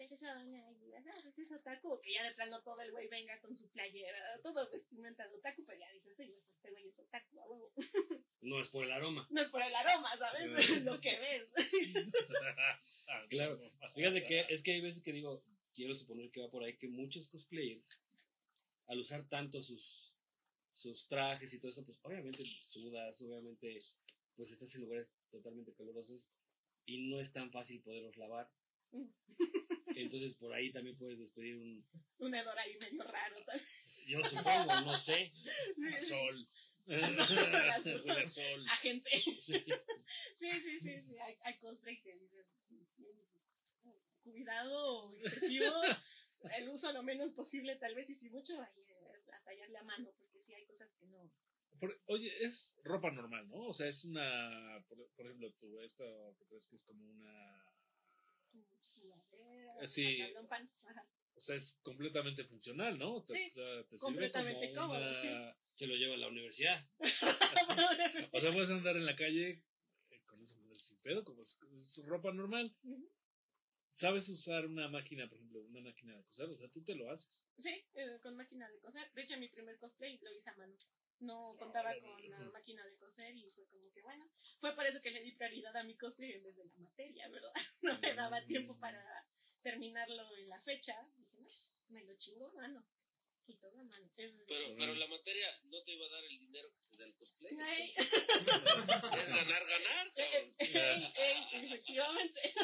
y 0.02 0.84
digas, 0.84 1.04
ah, 1.06 1.20
pues 1.22 1.38
es 1.38 1.52
otaku, 1.52 1.92
o 1.92 2.00
que 2.00 2.12
ya 2.12 2.24
de 2.24 2.34
plano 2.34 2.60
todo 2.62 2.80
el 2.80 2.90
güey 2.90 3.06
venga 3.06 3.40
con 3.40 3.54
su 3.54 3.70
playera, 3.70 4.18
todo 4.42 4.68
vestimenta 4.70 5.28
de 5.28 5.36
otaku, 5.36 5.64
pues 5.64 5.78
ya 5.78 5.88
dices, 5.92 6.14
sí, 6.16 6.26
pues 6.26 6.44
este 6.48 6.70
güey 6.70 6.88
es 6.88 6.98
otaku, 6.98 7.40
a 7.40 7.48
huevo. 7.48 7.72
No 8.40 8.60
es 8.60 8.68
por 8.68 8.84
el 8.84 8.90
aroma. 8.90 9.24
No 9.30 9.40
es 9.40 9.48
por 9.50 9.62
el 9.62 9.72
aroma, 9.72 10.16
¿sabes? 10.16 10.44
Lo 10.84 11.00
que 11.00 11.18
ves. 11.20 11.52
Claro. 13.28 13.56
no. 13.56 13.90
Fíjate 13.90 14.24
que 14.24 14.46
es 14.48 14.62
que 14.62 14.72
hay 14.72 14.80
veces 14.80 15.02
que 15.02 15.12
digo, 15.12 15.44
quiero 15.72 15.94
suponer 15.94 16.30
que 16.30 16.40
va 16.40 16.50
por 16.50 16.64
ahí, 16.64 16.76
que 16.76 16.88
muchos 16.88 17.28
cosplayers, 17.28 18.00
al 18.86 18.98
usar 18.98 19.28
tanto 19.28 19.62
sus, 19.62 20.16
sus 20.72 21.06
trajes 21.06 21.52
y 21.54 21.60
todo 21.60 21.68
esto, 21.68 21.84
pues 21.84 21.98
obviamente 22.02 22.38
sudas, 22.44 23.20
obviamente 23.22 23.76
pues 24.36 24.50
estás 24.52 24.74
en 24.74 24.82
lugares 24.82 25.14
totalmente 25.30 25.74
calurosos 25.74 26.30
y 26.86 27.08
no 27.08 27.20
es 27.20 27.32
tan 27.32 27.50
fácil 27.50 27.82
poderlos 27.82 28.16
lavar. 28.16 28.46
Entonces 29.96 30.36
por 30.36 30.52
ahí 30.52 30.70
también 30.70 30.96
puedes 30.96 31.18
despedir 31.18 31.56
un, 31.56 31.86
Un 32.18 32.34
hedor 32.34 32.58
ahí 32.58 32.76
medio 32.78 33.02
raro. 33.04 33.36
tal. 33.46 33.60
yo 34.06 34.22
supongo, 34.24 34.80
no 34.82 34.96
sé. 34.96 35.32
A 35.96 36.00
sol. 36.00 36.48
A 36.88 37.08
sol. 37.80 38.10
A 38.10 38.26
sol. 38.26 38.66
A 38.68 38.76
gente. 38.76 39.10
Sí. 39.18 39.54
Sí, 40.34 40.52
sí, 40.60 40.80
sí, 40.80 41.00
sí. 41.00 41.18
Hay, 41.18 41.36
hay 41.42 41.58
cosplay 41.58 42.02
que 42.02 42.14
dices, 42.16 42.46
cuidado 44.22 45.14
excesivo, 45.16 45.82
el 46.56 46.68
uso 46.68 46.92
lo 46.92 47.02
menos 47.02 47.32
posible, 47.32 47.76
tal 47.76 47.94
vez, 47.94 48.10
y 48.10 48.14
si 48.14 48.30
mucho, 48.30 48.60
ahí, 48.60 48.82
eh, 48.88 49.32
a 49.32 49.42
tallarle 49.44 49.78
a 49.78 49.84
mano, 49.84 50.12
porque 50.18 50.40
sí 50.40 50.54
hay 50.54 50.64
cosas. 50.66 50.90
Por- 51.82 52.00
oye, 52.06 52.30
es 52.44 52.78
ropa 52.84 53.10
normal, 53.10 53.48
¿no? 53.48 53.66
O 53.66 53.74
sea, 53.74 53.88
es 53.88 54.04
una. 54.04 54.84
Por, 54.88 55.04
por 55.16 55.26
ejemplo, 55.26 55.52
tú, 55.54 55.80
esto 55.80 56.04
que 56.38 56.44
traes 56.44 56.68
que 56.68 56.76
es 56.76 56.84
como 56.84 57.04
una. 57.10 57.66
sí. 59.84 60.18
pantalón, 60.18 60.46
pants, 60.46 60.84
ajá. 60.86 61.04
O 61.34 61.40
sea, 61.40 61.56
es 61.56 61.76
completamente 61.82 62.44
funcional, 62.44 62.96
¿no? 62.96 63.24
Te, 63.24 63.34
Sí, 63.34 63.48
o 63.48 63.54
sea, 63.54 63.82
te 63.88 63.98
sirve 63.98 64.00
completamente 64.00 64.72
como 64.74 64.92
cómodo, 64.92 65.10
una- 65.10 65.56
Se 65.74 65.86
lo 65.88 65.96
lleva 65.96 66.14
a 66.14 66.18
la 66.18 66.28
universidad. 66.28 66.78
O 68.32 68.40
sea, 68.40 68.52
puedes 68.52 68.70
andar 68.70 68.96
en 68.96 69.04
la 69.06 69.16
calle 69.16 69.64
eh, 70.10 70.20
con 70.26 70.40
esa 70.40 70.56
sin 70.70 70.98
pedo, 70.98 71.24
como 71.24 71.42
es, 71.42 71.58
es 71.76 72.04
ropa 72.06 72.32
normal. 72.32 72.72
¿Sabes 73.90 74.28
usar 74.28 74.66
una 74.66 74.86
máquina, 74.88 75.28
por 75.28 75.38
ejemplo, 75.38 75.62
una 75.62 75.80
máquina 75.80 76.16
de 76.16 76.22
coser? 76.22 76.48
O 76.48 76.56
sea, 76.56 76.68
tú 76.70 76.84
te 76.84 76.94
lo 76.94 77.10
haces. 77.10 77.48
Sí, 77.58 77.84
eh, 77.94 78.20
con 78.22 78.36
máquina 78.36 78.70
de 78.70 78.78
coser. 78.78 79.10
De 79.14 79.22
hecho, 79.22 79.36
mi 79.36 79.48
primer 79.48 79.78
cosplay 79.80 80.16
lo 80.22 80.32
hice 80.32 80.50
a 80.50 80.54
mano. 80.56 80.76
No 81.22 81.54
contaba 81.56 81.94
con 82.00 82.30
la 82.30 82.38
máquina 82.50 82.84
de 82.84 82.98
coser 82.98 83.36
y 83.36 83.46
fue 83.46 83.64
como 83.68 83.88
que 83.92 84.02
bueno. 84.02 84.28
Fue 84.60 84.74
por 84.74 84.84
eso 84.86 85.00
que 85.00 85.12
le 85.12 85.22
di 85.22 85.30
prioridad 85.32 85.76
a 85.76 85.84
mi 85.84 85.96
cosplay 85.96 86.32
en 86.32 86.42
vez 86.42 86.56
de 86.56 86.64
la 86.64 86.74
materia, 86.78 87.28
¿verdad? 87.28 87.52
No 87.82 87.98
me 88.00 88.14
daba 88.14 88.44
tiempo 88.44 88.76
para 88.78 89.00
terminarlo 89.62 90.36
en 90.36 90.48
la 90.48 90.60
fecha. 90.62 90.96
Dije, 91.16 91.38
no, 91.40 91.48
me 91.90 92.02
lo 92.04 92.16
chingo 92.18 92.52
mano. 92.54 92.84
Y 93.46 93.56
todo 93.56 93.80
a 93.80 93.84
mano. 93.84 94.10
Es, 94.16 94.32
Pero, 94.46 94.74
pero 94.76 94.94
la 94.94 95.06
materia 95.06 95.46
no 95.64 95.82
te 95.82 95.92
iba 95.92 96.06
a 96.06 96.10
dar 96.10 96.24
el 96.24 96.38
dinero 96.38 96.68
que 96.74 96.82
te 96.90 96.96
da 96.96 97.06
el 97.06 97.16
cosplay. 97.16 97.52
Entonces, 97.52 98.12
es 98.28 99.34
ganar, 99.34 99.66
ganar, 99.66 100.06
Eh, 100.16 100.50
eh, 100.60 101.12
eh, 101.16 101.46
efectivamente. 101.52 102.54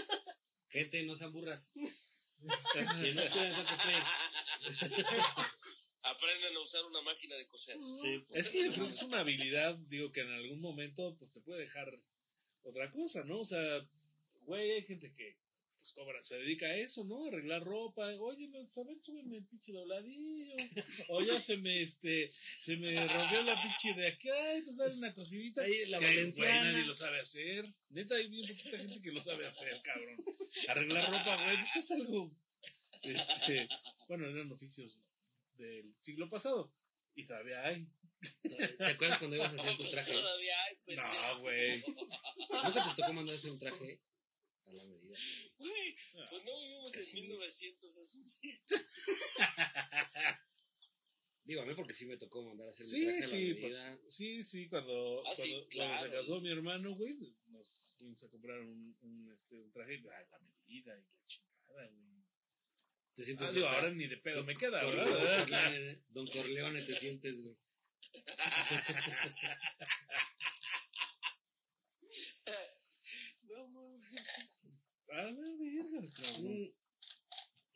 Gente, 0.68 1.02
no 1.04 1.16
sean 1.16 1.32
burras. 1.32 1.72
Aprenden 6.02 6.56
a 6.56 6.60
usar 6.60 6.84
una 6.86 7.02
máquina 7.02 7.36
de 7.36 7.46
coser. 7.46 7.76
sí, 7.78 8.24
pues, 8.28 8.40
Es 8.40 8.50
que 8.50 8.64
yo 8.64 8.72
creo 8.72 8.84
que 8.86 8.92
es 8.92 9.02
una 9.02 9.20
habilidad, 9.20 9.76
digo, 9.88 10.10
que 10.12 10.20
en 10.20 10.30
algún 10.30 10.60
momento 10.60 11.16
pues 11.18 11.32
te 11.32 11.40
puede 11.40 11.62
dejar 11.62 11.92
otra 12.62 12.90
cosa, 12.90 13.24
¿no? 13.24 13.40
O 13.40 13.44
sea, 13.44 13.86
güey, 14.42 14.70
hay 14.72 14.82
gente 14.82 15.12
que 15.12 15.36
pues 15.80 15.92
cobra, 15.92 16.20
se 16.22 16.36
dedica 16.36 16.66
a 16.66 16.76
eso, 16.76 17.04
¿no? 17.04 17.26
Arreglar 17.26 17.62
ropa, 17.62 18.02
oye, 18.18 18.50
¿sabes? 18.68 19.04
Súbeme 19.04 19.36
el 19.36 19.44
pinche 19.44 19.72
dobladillo, 19.72 20.56
o 21.08 21.22
ya 21.22 21.40
se 21.40 21.56
me, 21.56 21.82
este, 21.82 22.28
se 22.28 22.76
me 22.78 22.94
rompió 23.06 23.42
la 23.44 23.62
pinche 23.62 23.94
de 23.94 24.08
aquí, 24.08 24.28
ay, 24.28 24.62
pues 24.62 24.76
dale 24.76 24.96
una 24.96 25.14
cosidita. 25.14 25.62
Ahí 25.62 25.86
la 25.86 26.00
Que, 26.00 26.04
güey, 26.06 26.16
valenciana. 26.16 26.72
nadie 26.72 26.84
lo 26.84 26.94
sabe 26.94 27.20
hacer. 27.20 27.64
Neta, 27.90 28.16
hay 28.16 28.28
bien 28.28 28.42
poquita 28.42 28.76
gente 28.76 29.00
que 29.02 29.12
lo 29.12 29.20
sabe 29.20 29.46
hacer, 29.46 29.80
cabrón. 29.82 30.24
Arreglar 30.68 31.04
ropa, 31.10 31.44
güey, 31.44 31.56
pues 31.58 31.76
es 31.76 31.90
algo, 31.92 32.32
este, 33.02 33.68
bueno, 34.08 34.28
eran 34.28 34.50
oficios 34.50 35.00
del 35.58 35.94
siglo 35.98 36.28
pasado, 36.30 36.72
y 37.14 37.26
todavía 37.26 37.62
hay. 37.64 37.86
¿Te 38.42 38.84
acuerdas 38.84 39.18
cuando 39.18 39.36
ibas 39.36 39.52
a 39.52 39.56
hacer 39.56 39.76
tu 39.76 39.82
traje? 39.90 40.12
Todavía 40.12 40.64
hay, 40.64 40.74
pendejo. 40.84 41.08
No, 41.34 41.40
güey. 41.40 41.84
¿Nunca 42.64 42.84
te 42.94 43.02
tocó 43.02 43.12
mandar 43.12 43.36
hacer 43.36 43.50
un 43.52 43.58
traje 43.58 44.00
a 44.64 44.72
la 44.72 44.84
medida? 44.84 45.16
Güey, 45.58 45.96
pues 46.30 46.44
no 46.44 46.60
vivimos 46.60 46.94
en 46.94 47.00
Casi. 47.00 47.20
1967. 47.22 48.64
Digo, 51.44 51.62
a 51.62 51.64
mí 51.66 51.74
porque 51.74 51.94
sí 51.94 52.04
me 52.06 52.16
tocó 52.18 52.44
mandar 52.44 52.68
hacer 52.68 52.84
un 52.84 52.90
Sí, 52.90 53.04
traje 53.04 53.18
a 53.18 53.20
la 53.22 53.26
sí, 53.28 53.54
pues, 53.54 53.74
medida. 53.74 54.00
sí, 54.08 54.42
sí, 54.42 54.68
cuando, 54.68 55.22
Ah, 55.26 55.32
sí, 55.32 55.42
cuando, 55.50 55.66
cuando 55.76 55.94
se 55.94 56.08
claro. 56.08 56.12
casó 56.20 56.40
mi 56.40 56.50
hermano, 56.50 56.94
güey, 56.96 57.34
nos 57.46 57.94
fuimos 57.98 58.22
a 58.24 58.28
comprar 58.28 58.60
un, 58.60 58.96
un, 59.00 59.32
este, 59.34 59.58
un 59.58 59.72
traje 59.72 59.94
a 59.94 60.20
la 60.30 60.38
medida 60.40 60.94
y 60.98 61.02
la 61.02 61.24
chingada, 61.24 61.86
güey. 61.88 62.07
Te 63.18 63.24
sientes 63.24 63.48
Ah, 63.48 63.52
digo, 63.52 63.66
ahora 63.66 63.90
ni 63.90 64.06
de 64.06 64.16
pedo 64.18 64.44
me 64.44 64.54
queda, 64.54 64.80
Cor- 64.80 64.94
¿verdad? 64.94 65.40
Corleone, 65.40 66.02
Don 66.10 66.24
Corleone 66.28 66.80
te 66.80 66.92
sientes, 66.92 67.40
güey. 67.42 67.56
No, 73.42 73.68
mames. 73.68 74.64
A 75.10 75.22
la 75.22 75.56
verga, 75.58 76.00
cabrón. 76.14 76.62
Mm. 76.62 76.72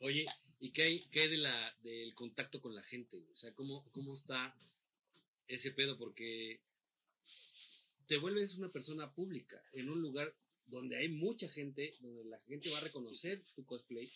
Oye, 0.01 0.27
¿y 0.61 0.71
qué 0.73 0.83
hay, 0.83 1.01
qué 1.11 1.21
hay 1.23 1.29
de 1.29 1.37
la, 1.39 1.77
del 1.83 2.15
contacto 2.15 2.61
con 2.61 2.75
la 2.75 2.83
gente? 2.83 3.25
O 3.33 3.37
sea, 3.37 3.53
¿cómo, 3.55 3.91
¿cómo 3.93 4.15
está 4.15 4.55
ese 5.47 5.73
pedo? 5.73 5.99
Porque 5.99 6.61
te 8.07 8.19
vuelves 8.19 8.57
una 8.57 8.69
persona 8.69 9.13
pública 9.15 9.63
en 9.73 9.89
un 9.89 10.01
lugar 10.03 10.33
donde 10.67 10.97
hay 10.99 11.09
mucha 11.09 11.49
gente, 11.49 11.95
donde 12.01 12.25
la 12.27 12.41
gente 12.43 12.71
va 12.71 12.79
a 12.79 12.83
reconocer 12.83 13.41
tu 13.55 13.65
cosplay 13.65 14.09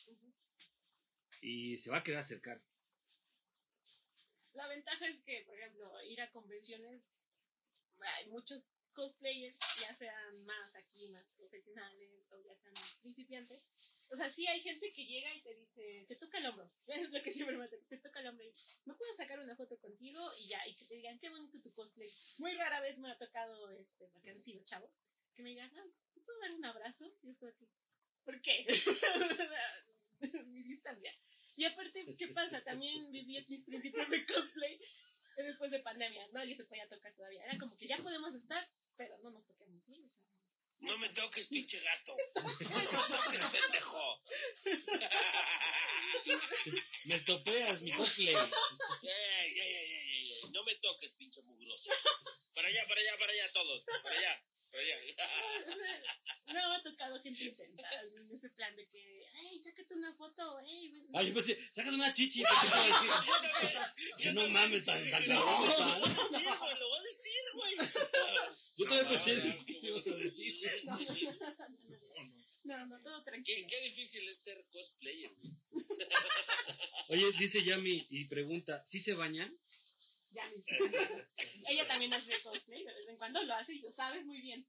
y 1.42 1.77
se 1.77 1.90
va 1.90 1.99
a 1.99 2.03
querer 2.03 2.20
acercar. 2.20 2.62
La 4.55 4.68
ventaja 4.68 5.07
es 5.07 5.22
que, 5.22 5.44
por 5.46 5.59
ejemplo, 5.59 6.03
ir 6.05 6.20
a 6.20 6.31
convenciones, 6.31 7.05
hay 7.99 8.29
muchos 8.29 8.70
cosplayers, 8.94 9.59
ya 9.79 9.94
sean 9.94 10.46
más 10.46 10.75
aquí, 10.75 11.09
más 11.11 11.35
profesionales 11.35 12.33
o 12.33 12.40
ya 12.40 12.57
sean 12.57 12.75
principiantes. 13.03 13.70
O 14.11 14.16
sea, 14.16 14.31
sí 14.31 14.46
hay 14.46 14.61
gente 14.61 14.90
que 14.92 15.05
llega 15.05 15.35
y 15.35 15.42
te 15.42 15.55
dice, 15.55 16.07
te 16.09 16.16
toca 16.16 16.38
el 16.38 16.46
hombro. 16.46 16.70
Es 16.87 17.11
lo 17.11 17.22
que 17.22 17.31
siempre 17.31 17.59
me 17.59 17.68
te 17.68 17.99
toca 17.99 18.20
el 18.20 18.29
hombro. 18.29 18.44
y, 18.44 18.55
¿Me 18.87 18.94
puedo 18.94 19.14
sacar 19.14 19.38
una 19.40 19.57
foto 19.57 19.79
contigo? 19.79 20.20
Y 20.40 20.49
ya, 20.49 20.66
y 20.66 20.75
que 20.75 20.87
te 20.87 20.94
digan, 20.94 21.18
qué 21.18 21.29
bonito 21.29 21.61
tu 21.61 21.72
cosplay. 21.75 22.09
Muy 22.38 22.55
rara 22.55 22.81
vez 22.81 22.99
me 22.99 23.11
ha 23.11 23.18
tocado, 23.18 23.70
este, 23.72 24.09
porque 24.09 24.31
han 24.31 24.40
sido 24.40 24.64
chavos, 24.64 25.03
que 25.35 25.42
me 25.42 25.51
digan, 25.51 25.70
ah, 25.77 25.87
¿te 26.14 26.20
puedo 26.22 26.38
dar 26.40 26.53
un 26.53 26.64
abrazo? 26.64 27.12
Y 27.22 27.31
es 27.31 27.37
como 27.38 27.53
que, 27.53 27.68
¿por 28.25 28.40
qué? 28.40 28.64
Mi 30.46 30.62
distancia. 30.62 31.12
Y 31.57 31.64
aparte, 31.64 32.05
¿qué 32.19 32.29
pasa? 32.29 32.62
También 32.62 33.11
viví 33.11 33.42
mis 33.49 33.62
principios 33.62 34.11
de 34.11 34.27
cosplay 34.27 34.79
después 35.37 35.71
de 35.71 35.81
pandemia. 35.81 36.29
Nadie 36.33 36.55
se 36.55 36.64
podía 36.64 36.88
tocar 36.88 37.14
todavía. 37.14 37.45
Era 37.45 37.59
como 37.59 37.77
que 37.77 37.88
ya 37.88 37.99
podemos 37.99 38.35
estar, 38.35 38.69
pero 38.97 39.16
no 39.19 39.31
nos 39.31 39.47
toquemos. 39.47 39.83
¿sí? 39.85 40.03
O 40.05 40.09
sea, 40.09 40.23
No 40.81 40.99
me 40.99 41.09
toques, 41.09 41.49
pinche 41.49 41.81
gato. 41.81 42.16
No 42.37 42.49
me 42.49 43.09
toques, 43.09 43.42
pendejo. 43.42 44.23
Me 47.05 47.14
estopeas 47.14 47.83
mi 47.83 47.92
cosplay. 47.92 48.35
Ey, 48.35 48.38
ey, 49.03 49.59
ey, 49.59 49.75
ey, 49.75 49.90
ey, 49.92 50.33
ey. 50.33 50.51
No 50.53 50.62
me 50.64 50.75
toques, 50.77 51.12
pinche 51.14 51.40
mugroso. 51.42 51.92
Para 52.55 52.69
allá, 52.69 52.87
para 52.87 53.01
allá, 53.01 53.19
para 53.19 53.33
allá, 53.33 53.53
todos. 53.53 53.85
Para 54.03 54.16
allá, 54.16 54.42
no 56.47 56.69
me 56.69 56.75
ha 56.77 56.83
tocado 56.83 57.21
gente 57.23 57.45
intensa 57.45 57.89
en 58.03 58.31
ese 58.33 58.51
plan 58.51 58.75
de 58.77 58.87
que, 58.89 59.27
hey, 59.35 59.61
sácate 59.62 59.95
una 59.95 60.12
foto, 60.15 60.61
hey, 60.67 60.89
ven". 60.93 61.07
Ay, 61.15 61.29
yo 61.29 61.35
pensé, 61.35 61.59
sácate 61.73 61.95
una 61.95 62.12
chichi. 62.12 62.43
¿qué 62.43 62.49
te 62.61 62.67
iba 62.67 62.79
a 62.83 62.87
decir? 62.87 63.11
Que 64.19 64.33
no 64.33 64.49
mames, 64.49 64.85
tan, 64.85 65.11
tan 65.11 65.25
cabrón, 65.27 65.37
Lo 65.39 65.99
voy 65.99 66.09
a 66.09 66.09
decir, 66.09 66.43
güey, 66.61 66.77
lo 66.79 66.89
voy 66.89 66.99
a 66.99 67.03
decir, 67.03 67.43
güey. 67.55 67.77
Yo 68.79 68.85
todavía 68.87 69.09
pensé, 69.09 69.33
Ah, 69.43 69.65
¿qué 69.67 69.75
te 69.75 69.87
ibas 69.87 70.07
a 70.07 70.11
decir? 70.17 70.55
No, 72.65 72.85
no, 72.87 72.99
todo 72.99 73.17
Qué, 73.19 73.31
tranquilo. 73.31 73.67
qué 73.71 73.81
difícil 73.83 74.29
es 74.29 74.39
ser 74.39 74.67
cosplayer, 74.73 75.31
güey. 75.37 75.53
Oye, 77.11 77.31
dice 77.39 77.62
Yami 77.62 78.05
y 78.11 78.25
pregunta, 78.25 78.83
¿sí 78.85 78.99
se 78.99 79.15
bañan? 79.15 79.57
Ya, 80.37 80.44
Ella 81.70 81.87
también 81.88 82.12
hace 82.12 82.38
cosplay, 82.42 82.85
de 82.85 82.92
vez 82.92 83.09
en 83.09 83.16
cuando 83.16 83.42
lo 83.42 83.55
hace 83.55 83.72
y 83.75 83.79
lo 83.81 83.90
sabes 83.90 84.27
muy 84.27 84.42
bien. 84.42 84.68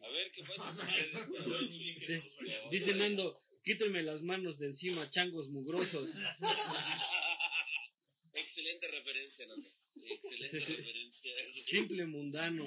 A 0.00 0.08
ver, 0.10 0.30
¿qué 0.30 0.44
pasa? 0.44 0.86
Dice 2.70 2.94
Nando, 2.94 3.36
quítenme 3.64 4.04
las 4.04 4.22
manos 4.22 4.58
de 4.60 4.66
encima, 4.66 5.10
changos 5.10 5.48
mugrosos. 5.50 6.14
Excelente 8.34 8.86
referencia, 8.92 9.46
Nando. 9.48 9.68
Excelente 10.04 10.60
Sí, 10.60 10.66
sí. 10.66 10.76
referencia. 10.76 11.32
Simple 11.64 12.06
mundano. 12.06 12.64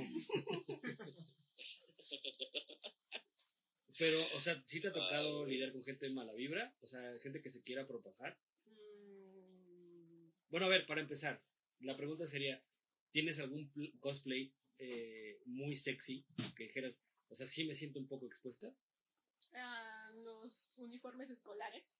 Pero, 3.98 4.20
o 4.36 4.40
sea, 4.42 4.62
¿sí 4.68 4.82
te 4.82 4.90
ha 4.90 4.94
tocado 4.94 5.46
Ay. 5.46 5.52
lidiar 5.52 5.72
con 5.72 5.84
gente 5.84 6.06
de 6.08 6.14
mala 6.14 6.34
vibra? 6.34 6.76
O 6.82 6.88
sea, 6.88 7.00
gente 7.22 7.42
que 7.42 7.50
se 7.50 7.62
quiera 7.62 7.88
propasar. 7.88 8.38
Bueno, 10.50 10.66
a 10.66 10.70
ver, 10.70 10.86
para 10.86 11.02
empezar, 11.02 11.42
la 11.80 11.96
pregunta 11.96 12.26
sería, 12.26 12.62
¿tienes 13.12 13.40
algún 13.40 13.70
pl- 13.72 13.94
cosplay 14.00 14.54
eh, 14.78 15.40
muy 15.46 15.76
sexy 15.76 16.26
que 16.56 16.64
dijeras, 16.64 17.02
o 17.30 17.36
sea, 17.36 17.46
sí 17.46 17.66
me 17.66 17.76
siento 17.76 18.00
un 18.00 18.08
poco 18.08 18.26
expuesta? 18.26 18.68
ah, 19.56 20.12
los 20.24 20.78
uniformes 20.80 21.30
escolares 21.30 22.00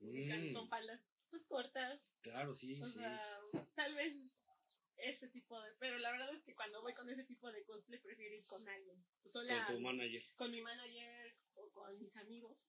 Mm, 0.00 0.48
son 0.52 0.68
faldas 0.68 1.00
pues 1.30 1.44
cortas, 1.44 2.00
claro, 2.22 2.52
sí, 2.54 2.74
o 2.82 2.86
sí. 2.88 2.98
sea, 2.98 3.38
tal 3.76 3.94
vez 3.94 4.48
ese 4.96 5.28
tipo 5.28 5.60
de... 5.62 5.70
Pero 5.78 5.98
la 5.98 6.10
verdad 6.10 6.34
es 6.34 6.42
que 6.42 6.54
cuando 6.54 6.82
voy 6.82 6.92
con 6.92 7.08
ese 7.08 7.24
tipo 7.24 7.52
de 7.52 7.62
cosplay 7.64 8.00
prefiero 8.00 8.34
ir 8.34 8.44
con 8.46 8.66
alguien. 8.68 9.04
Sola, 9.26 9.64
Con 9.66 9.76
tu 9.76 9.80
manager. 9.80 10.22
con 10.36 10.50
mi 10.50 10.60
manager 10.60 11.36
o 11.54 11.70
con 11.70 11.98
mis 12.00 12.16
amigos. 12.16 12.68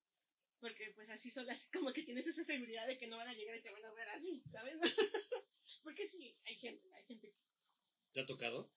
Porque 0.62 0.92
pues 0.96 1.10
así 1.10 1.32
solo 1.32 1.52
así 1.52 1.70
como 1.72 1.92
que 1.92 2.04
tienes 2.04 2.28
esa 2.28 2.44
seguridad 2.44 2.88
de 2.88 2.98
que 2.98 3.08
no 3.08 3.18
van 3.18 3.28
a 3.28 3.34
llegar 3.34 3.58
y 3.58 3.64
te 3.64 3.72
van 3.72 3.84
a 3.84 3.90
hacer 3.90 4.08
así, 4.10 4.44
¿sabes? 4.48 4.78
Porque 5.84 6.08
sí, 6.08 6.38
hay 6.46 6.56
gente, 6.56 6.88
hay 6.94 7.04
gente. 7.04 7.34
¿Te 8.14 8.22
ha 8.22 8.26
tocado? 8.26 8.72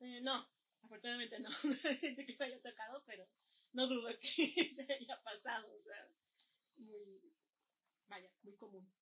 eh, 0.00 0.20
no, 0.22 0.48
afortunadamente 0.82 1.38
no. 1.40 1.48
hay 1.84 1.96
gente 1.96 2.24
que 2.24 2.36
me 2.38 2.46
haya 2.46 2.62
tocado, 2.62 3.02
pero 3.04 3.28
no 3.72 3.86
dudo 3.86 4.08
que 4.20 4.26
se 4.28 4.92
haya 4.92 5.22
pasado, 5.22 5.74
o 5.74 5.82
sea, 5.82 6.08
muy... 6.78 7.34
Vaya, 8.06 8.30
muy 8.42 8.54
común. 8.56 8.92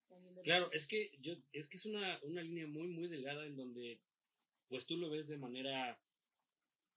Claro, 0.45 0.71
es 0.73 0.87
que 0.87 1.11
yo, 1.21 1.35
es 1.53 1.69
que 1.69 1.77
es 1.77 1.87
una, 1.87 2.21
una 2.23 2.43
línea 2.43 2.67
muy, 2.67 2.89
muy 2.89 3.09
delgada 3.09 3.47
en 3.47 3.57
donde, 3.57 4.01
pues 4.69 4.87
tú 4.87 4.97
lo 4.97 5.11
ves 5.11 5.27
de 5.27 5.39
manera, 5.39 6.01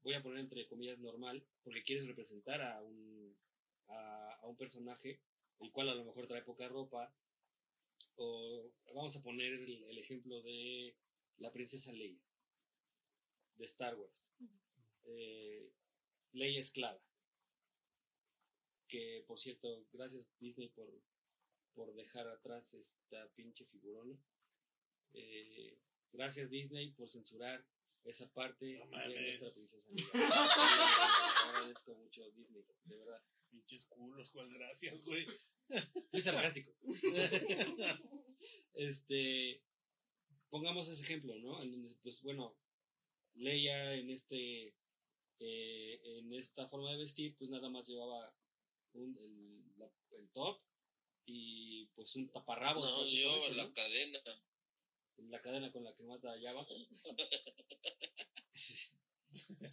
voy 0.04 0.14
a 0.14 0.22
poner 0.22 0.40
entre 0.40 0.68
comillas 0.68 1.00
normal, 1.00 1.46
porque 1.64 1.82
quieres 1.82 2.06
representar 2.08 2.62
a 2.62 2.82
un, 2.84 3.25
a, 3.88 4.34
a 4.42 4.48
un 4.48 4.56
personaje, 4.56 5.22
el 5.60 5.72
cual 5.72 5.90
a 5.90 5.96
lo 5.96 6.06
mejor 6.06 6.28
trae 6.28 6.42
poca 6.44 6.68
ropa, 6.68 7.14
o 8.16 8.72
vamos 8.94 9.16
a 9.16 9.22
poner 9.22 9.54
el, 9.54 9.84
el 9.84 9.98
ejemplo 9.98 10.42
de 10.42 10.96
la 11.38 11.52
princesa 11.52 11.92
Leia, 11.92 12.22
de 13.56 13.66
Star 13.66 13.96
Wars, 13.96 14.30
eh, 15.06 15.72
Leia 16.34 16.60
esclava, 16.60 17.02
que 18.88 19.24
por 19.28 19.40
cierto, 19.40 19.88
gracias 19.92 20.30
Disney 20.40 20.70
por 20.70 20.90
por 21.76 21.94
dejar 21.94 22.28
atrás 22.28 22.74
esta 22.74 23.28
pinche 23.36 23.66
figurona. 23.66 24.18
Eh, 25.14 25.78
gracias 26.14 26.50
Disney 26.50 26.92
por 26.92 27.10
censurar 27.10 27.66
esa 28.06 28.32
parte 28.34 28.78
No 28.78 29.10
de 29.10 29.22
nuestra 29.22 29.52
princesa 29.54 29.92
Leia. 29.92 30.10
Te 30.14 31.50
agradezco 31.50 31.96
mucho 31.96 32.32
Disney, 32.32 32.66
de 32.86 32.98
verdad. 32.98 33.22
Pinches 33.56 33.86
culos, 33.88 34.32
cuál 34.32 34.50
gracias, 34.50 35.04
güey. 35.06 35.26
Soy 36.12 36.22
sarcástico. 36.22 36.72
este, 38.74 39.64
pongamos 40.50 40.88
ese 40.90 41.02
ejemplo, 41.04 41.34
¿no? 41.40 41.62
En 41.62 41.72
donde, 41.72 41.96
pues 42.04 42.22
bueno, 42.22 42.56
Leia 43.34 43.94
en 43.96 44.10
este, 44.12 44.76
eh, 45.40 46.02
en 46.20 46.34
esta 46.34 46.68
forma 46.68 46.92
de 46.92 46.98
vestir, 46.98 47.36
pues 47.38 47.50
nada 47.50 47.70
más 47.70 47.88
llevaba 47.88 48.34
un- 48.94 49.18
el, 49.18 49.78
la- 49.78 49.92
el 50.18 50.30
top 50.32 50.62
y 51.26 51.86
pues 51.96 52.16
un 52.16 52.30
taparrabos. 52.32 52.90
No, 52.90 53.06
yo, 53.06 53.50
¿no? 53.50 53.56
la 53.56 53.72
cadena. 53.74 54.20
la 55.18 55.42
cadena 55.42 55.72
con 55.72 55.84
la 55.84 55.94
que 55.96 56.04
mata 56.04 56.30
allá 56.30 56.50
abajo. 56.52 56.76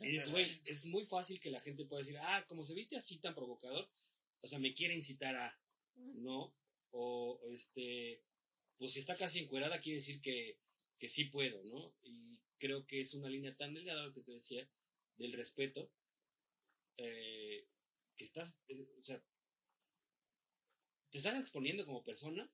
y 0.01 0.16
es, 0.16 0.31
güey, 0.31 0.45
es 0.45 0.87
muy 0.87 1.05
fácil 1.05 1.41
que 1.41 1.51
la 1.51 1.61
gente 1.61 1.85
pueda 1.85 2.01
decir, 2.01 2.18
ah, 2.18 2.45
como 2.49 2.62
se 2.62 2.75
viste 2.75 2.97
así 2.97 3.18
tan 3.18 3.35
provocador, 3.35 3.89
o 4.41 4.47
sea, 4.47 4.59
me 4.59 4.73
quiere 4.75 4.95
incitar 4.95 5.37
a, 5.37 5.59
¿no? 5.95 6.55
O, 6.91 7.41
este, 7.49 8.23
pues 8.79 8.93
si 8.93 8.99
está 8.99 9.16
casi 9.16 9.39
encuerada, 9.39 9.81
quiere 9.81 9.99
decir 9.99 10.20
que, 10.20 10.59
que 10.99 11.09
sí 11.09 11.25
puedo, 11.25 11.62
¿no? 11.64 11.85
Y 12.03 12.41
creo 12.59 12.87
que 12.87 13.01
es 13.01 13.14
una 13.14 13.29
línea 13.29 13.57
tan 13.57 13.75
delgada, 13.75 14.05
lo 14.05 14.12
que 14.12 14.23
te 14.23 14.33
decía, 14.33 14.68
del 15.16 15.33
respeto, 15.33 15.91
eh, 16.97 17.64
que 18.16 18.25
estás, 18.25 18.59
eh, 18.68 18.87
o 18.99 19.03
sea, 19.03 19.23
te 21.11 21.18
estás 21.18 21.39
exponiendo 21.39 21.85
como 21.85 22.05
persona 22.05 22.49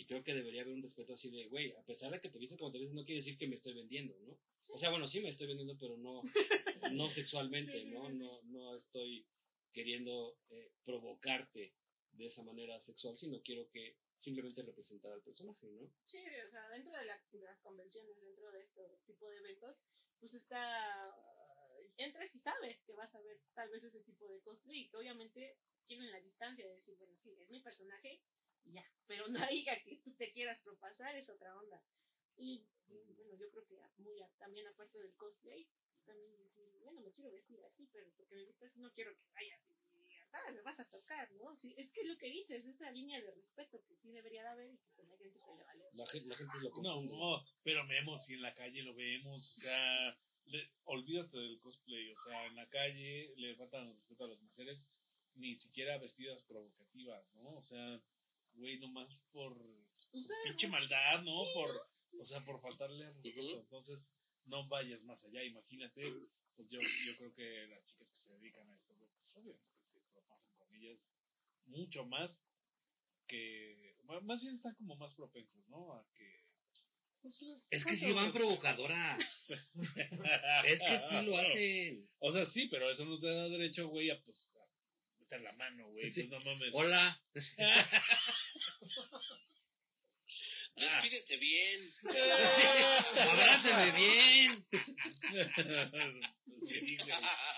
Y 0.00 0.04
creo 0.06 0.24
que 0.24 0.32
debería 0.32 0.62
haber 0.62 0.72
un 0.72 0.80
respeto 0.80 1.12
así 1.12 1.28
de, 1.28 1.44
güey, 1.44 1.72
a 1.72 1.82
pesar 1.82 2.10
de 2.10 2.18
que 2.18 2.30
te 2.30 2.38
vistes 2.38 2.56
como 2.56 2.70
te 2.72 2.78
vistes, 2.78 2.94
no 2.94 3.04
quiere 3.04 3.18
decir 3.18 3.36
que 3.36 3.46
me 3.46 3.54
estoy 3.54 3.74
vendiendo, 3.74 4.18
¿no? 4.20 4.38
O 4.72 4.78
sea, 4.78 4.88
bueno, 4.88 5.06
sí 5.06 5.20
me 5.20 5.28
estoy 5.28 5.46
vendiendo, 5.46 5.76
pero 5.76 5.98
no, 5.98 6.22
no 6.94 7.10
sexualmente, 7.10 7.70
Sí, 7.72 7.80
sí, 7.84 7.90
¿no? 7.90 8.08
sí. 8.08 8.14
No, 8.18 8.40
no 8.44 8.74
estoy 8.74 9.26
queriendo 9.74 10.38
eh, 10.48 10.70
provocarte 10.84 11.74
de 12.12 12.24
esa 12.24 12.42
manera 12.42 12.80
sexual, 12.80 13.14
sino 13.14 13.42
quiero 13.42 13.68
que 13.68 13.94
simplemente 14.16 14.62
representar 14.62 15.12
al 15.12 15.20
personaje, 15.20 15.66
¿no? 15.68 15.92
Sí, 16.02 16.24
o 16.46 16.48
sea, 16.48 16.66
dentro 16.70 16.92
de, 16.96 17.04
la- 17.04 17.22
de 17.30 17.40
las 17.42 17.58
convenciones, 17.60 18.18
dentro 18.22 18.50
de 18.52 18.62
estos 18.62 19.02
tipos 19.04 19.30
de 19.30 19.36
eventos, 19.36 19.82
pues 20.18 20.32
está. 20.32 21.02
Entras 21.98 22.34
y 22.34 22.38
sabes 22.38 22.84
que 22.84 22.94
vas 22.94 23.14
a 23.14 23.20
ver 23.20 23.38
tal 23.52 23.68
vez 23.68 23.84
ese 23.84 24.00
tipo 24.00 24.26
de 24.28 24.40
cosplay 24.40 24.80
y 24.80 24.88
que 24.88 24.96
obviamente 24.96 25.58
tienen 25.84 26.10
la 26.10 26.20
distancia 26.20 26.66
de 26.66 26.72
decir, 26.76 26.96
bueno, 26.96 27.14
sí, 27.18 27.36
es 27.38 27.50
mi 27.50 27.60
personaje 27.60 28.22
ya, 28.64 28.84
pero 29.06 29.28
no 29.28 29.38
diga 29.50 29.76
que 29.84 29.96
tú 30.04 30.14
te 30.16 30.30
quieras 30.30 30.60
propasar, 30.62 31.16
es 31.16 31.28
otra 31.30 31.56
onda. 31.56 31.82
Y 32.36 32.66
y, 32.90 33.12
bueno, 33.14 33.34
yo 33.38 33.48
creo 33.50 33.64
que 33.66 33.78
muy 34.02 34.20
a- 34.20 34.28
también 34.38 34.66
aparte 34.66 34.98
del 34.98 35.14
cosplay, 35.14 35.64
también 36.04 36.36
decir, 36.36 36.64
bueno, 36.82 37.00
me 37.02 37.12
quiero 37.12 37.30
vestir 37.30 37.62
así, 37.64 37.86
pero 37.92 38.10
porque 38.16 38.34
me 38.34 38.44
vistas 38.46 38.70
así 38.70 38.80
no 38.80 38.90
quiero 38.92 39.14
que 39.14 39.28
vayas 39.32 39.70
y 39.94 40.02
digas, 40.02 40.32
ah, 40.34 40.50
me 40.50 40.62
vas 40.62 40.80
a 40.80 40.88
tocar, 40.90 41.30
¿no? 41.32 41.54
Sí, 41.54 41.72
es 41.78 41.92
que 41.92 42.00
es 42.00 42.08
lo 42.08 42.16
que 42.16 42.30
dices, 42.30 42.64
esa 42.66 42.90
línea 42.90 43.20
de 43.20 43.30
respeto 43.30 43.80
que 43.86 43.94
sí 43.96 44.10
debería 44.10 44.42
de 44.42 44.48
haber 44.48 44.70
y 44.72 44.78
que 44.78 44.90
pues 44.96 45.08
hay 45.08 45.18
gente 45.18 45.38
que 45.38 45.54
le 45.56 45.62
vale. 45.62 45.84
La, 45.92 46.06
gen- 46.06 46.28
la 46.28 46.36
gente 46.36 46.56
lo 46.62 46.70
No, 46.70 46.94
confunde. 46.96 47.16
no, 47.16 47.44
pero 47.62 47.86
vemos 47.86 48.24
si 48.24 48.34
en 48.34 48.42
la 48.42 48.54
calle 48.54 48.82
lo 48.82 48.94
vemos, 48.94 49.56
o 49.56 49.60
sea, 49.60 50.16
le- 50.46 50.68
olvídate 50.84 51.36
del 51.38 51.60
cosplay, 51.60 52.10
o 52.10 52.18
sea, 52.18 52.46
en 52.46 52.56
la 52.56 52.68
calle 52.68 53.32
le 53.36 53.54
faltan 53.54 53.94
respeto 53.94 54.24
a 54.24 54.28
las 54.28 54.42
mujeres, 54.42 54.88
ni 55.36 55.56
siquiera 55.60 55.98
vestidas 55.98 56.42
provocativas, 56.42 57.32
¿no? 57.34 57.56
O 57.56 57.62
sea, 57.62 58.02
güey, 58.54 58.78
nomás 58.78 59.14
por 59.32 59.56
pinche 60.44 60.68
maldad, 60.68 61.22
¿no? 61.22 61.32
por, 61.54 61.70
o 62.18 62.24
sea, 62.24 62.44
por 62.44 62.60
faltarle 62.60 63.06
al 63.06 63.14
respeto. 63.14 63.60
Entonces, 63.60 64.16
no 64.46 64.66
vayas 64.68 65.04
más 65.04 65.24
allá, 65.24 65.42
imagínate, 65.44 66.00
pues 66.56 66.68
yo, 66.68 66.80
yo 66.80 67.16
creo 67.18 67.34
que 67.34 67.66
las 67.68 67.84
chicas 67.84 68.10
que 68.10 68.16
se 68.16 68.32
dedican 68.34 68.68
a 68.68 68.74
esto, 68.74 68.94
pues 68.94 69.36
obviamente 69.36 69.82
se 69.86 70.00
lo 70.14 70.22
pasan 70.28 70.52
con 70.56 70.74
ellas 70.74 71.12
mucho 71.66 72.04
más 72.06 72.46
que, 73.26 73.96
más 74.22 74.42
bien 74.42 74.56
están 74.56 74.74
como 74.74 74.96
más 74.96 75.14
propensas, 75.14 75.66
¿no? 75.68 75.92
A 75.92 76.04
que... 76.14 76.44
pues, 77.22 77.42
Es 77.70 77.84
que 77.84 77.96
sí 77.96 78.12
van 78.12 78.32
provocadoras. 78.32 79.50
Es 80.64 80.82
que 80.82 80.98
sí 80.98 81.22
lo 81.22 81.38
hacen. 81.38 82.08
O 82.18 82.32
sea, 82.32 82.44
sí, 82.44 82.66
pero 82.68 82.90
eso 82.90 83.04
no 83.04 83.20
te 83.20 83.28
da 83.28 83.48
derecho, 83.48 83.88
güey, 83.88 84.10
a 84.10 84.20
pues 84.22 84.56
a 85.34 85.38
meter 85.38 85.40
la 85.42 85.52
mano, 85.52 85.88
güey. 85.90 86.10
Sí. 86.10 86.24
Pues 86.24 86.44
no 86.44 86.50
mames. 86.52 86.70
Hola. 86.72 87.22
Despídete 90.76 91.36
bien. 91.36 91.90
Abrázame 93.28 93.90
bien. 93.98 94.66
Sí. 96.58 96.96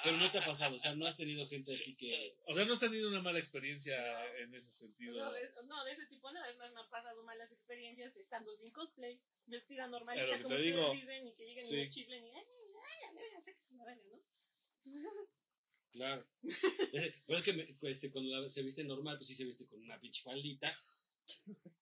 Pero 0.03 0.17
no 0.17 0.31
te 0.31 0.39
ha 0.39 0.45
pasado, 0.45 0.77
o 0.77 0.79
sea, 0.79 0.95
no 0.97 1.07
has 1.07 1.17
tenido 1.17 1.47
gente 1.47 1.73
así 1.75 1.95
que. 1.95 2.37
O 2.47 2.55
sea, 2.55 2.65
no 2.65 2.73
has 2.73 2.81
tenido 2.81 3.09
una 3.09 3.21
mala 3.23 3.39
experiencia 3.39 3.95
en 4.39 4.53
ese 4.55 4.73
sentido. 4.73 5.25
No 5.25 5.33
de, 5.33 5.49
no, 5.67 5.85
de 5.85 5.93
ese 5.93 6.07
tipo 6.07 6.33
no, 6.33 6.45
es 6.45 6.57
más, 6.59 6.73
me 6.73 6.81
han 6.81 6.91
pasado 6.91 7.23
malas 7.23 7.53
experiencias 7.53 8.17
estando 8.17 8.57
sin 8.57 8.73
cosplay, 8.73 9.21
vestida 9.47 9.87
normalita, 9.87 10.27
Claro, 10.27 10.39
que 10.39 10.43
como 10.45 10.57
te 10.57 10.63
digo. 10.63 10.93
dicen, 10.93 11.27
y 11.29 11.35
que 11.35 11.45
lleguen 11.45 11.65
Sí. 11.65 11.75
y 11.75 11.79
me 11.79 11.89
chiflen 11.89 12.27
y, 12.27 12.31
ay, 12.31 12.45
ay, 12.45 13.05
a 13.09 13.13
ver, 13.13 13.43
sé 13.45 13.55
que 13.55 13.61
se 13.61 13.73
me 13.75 13.85
vaya, 13.85 14.03
¿no? 14.11 14.21
Claro. 15.93 16.27
Pero 17.27 17.39
es 17.39 17.45
que 17.45 17.53
me- 17.53 17.75
pues, 17.81 18.09
cuando 18.13 18.31
la- 18.41 18.49
se 18.51 18.63
viste 18.63 18.83
normal, 18.85 19.17
pues 19.19 19.27
sí 19.29 19.35
se 19.35 19.45
viste 19.45 19.67
con 19.69 19.81
una 19.83 20.01
pinche 20.01 20.23
faldita. 20.23 20.75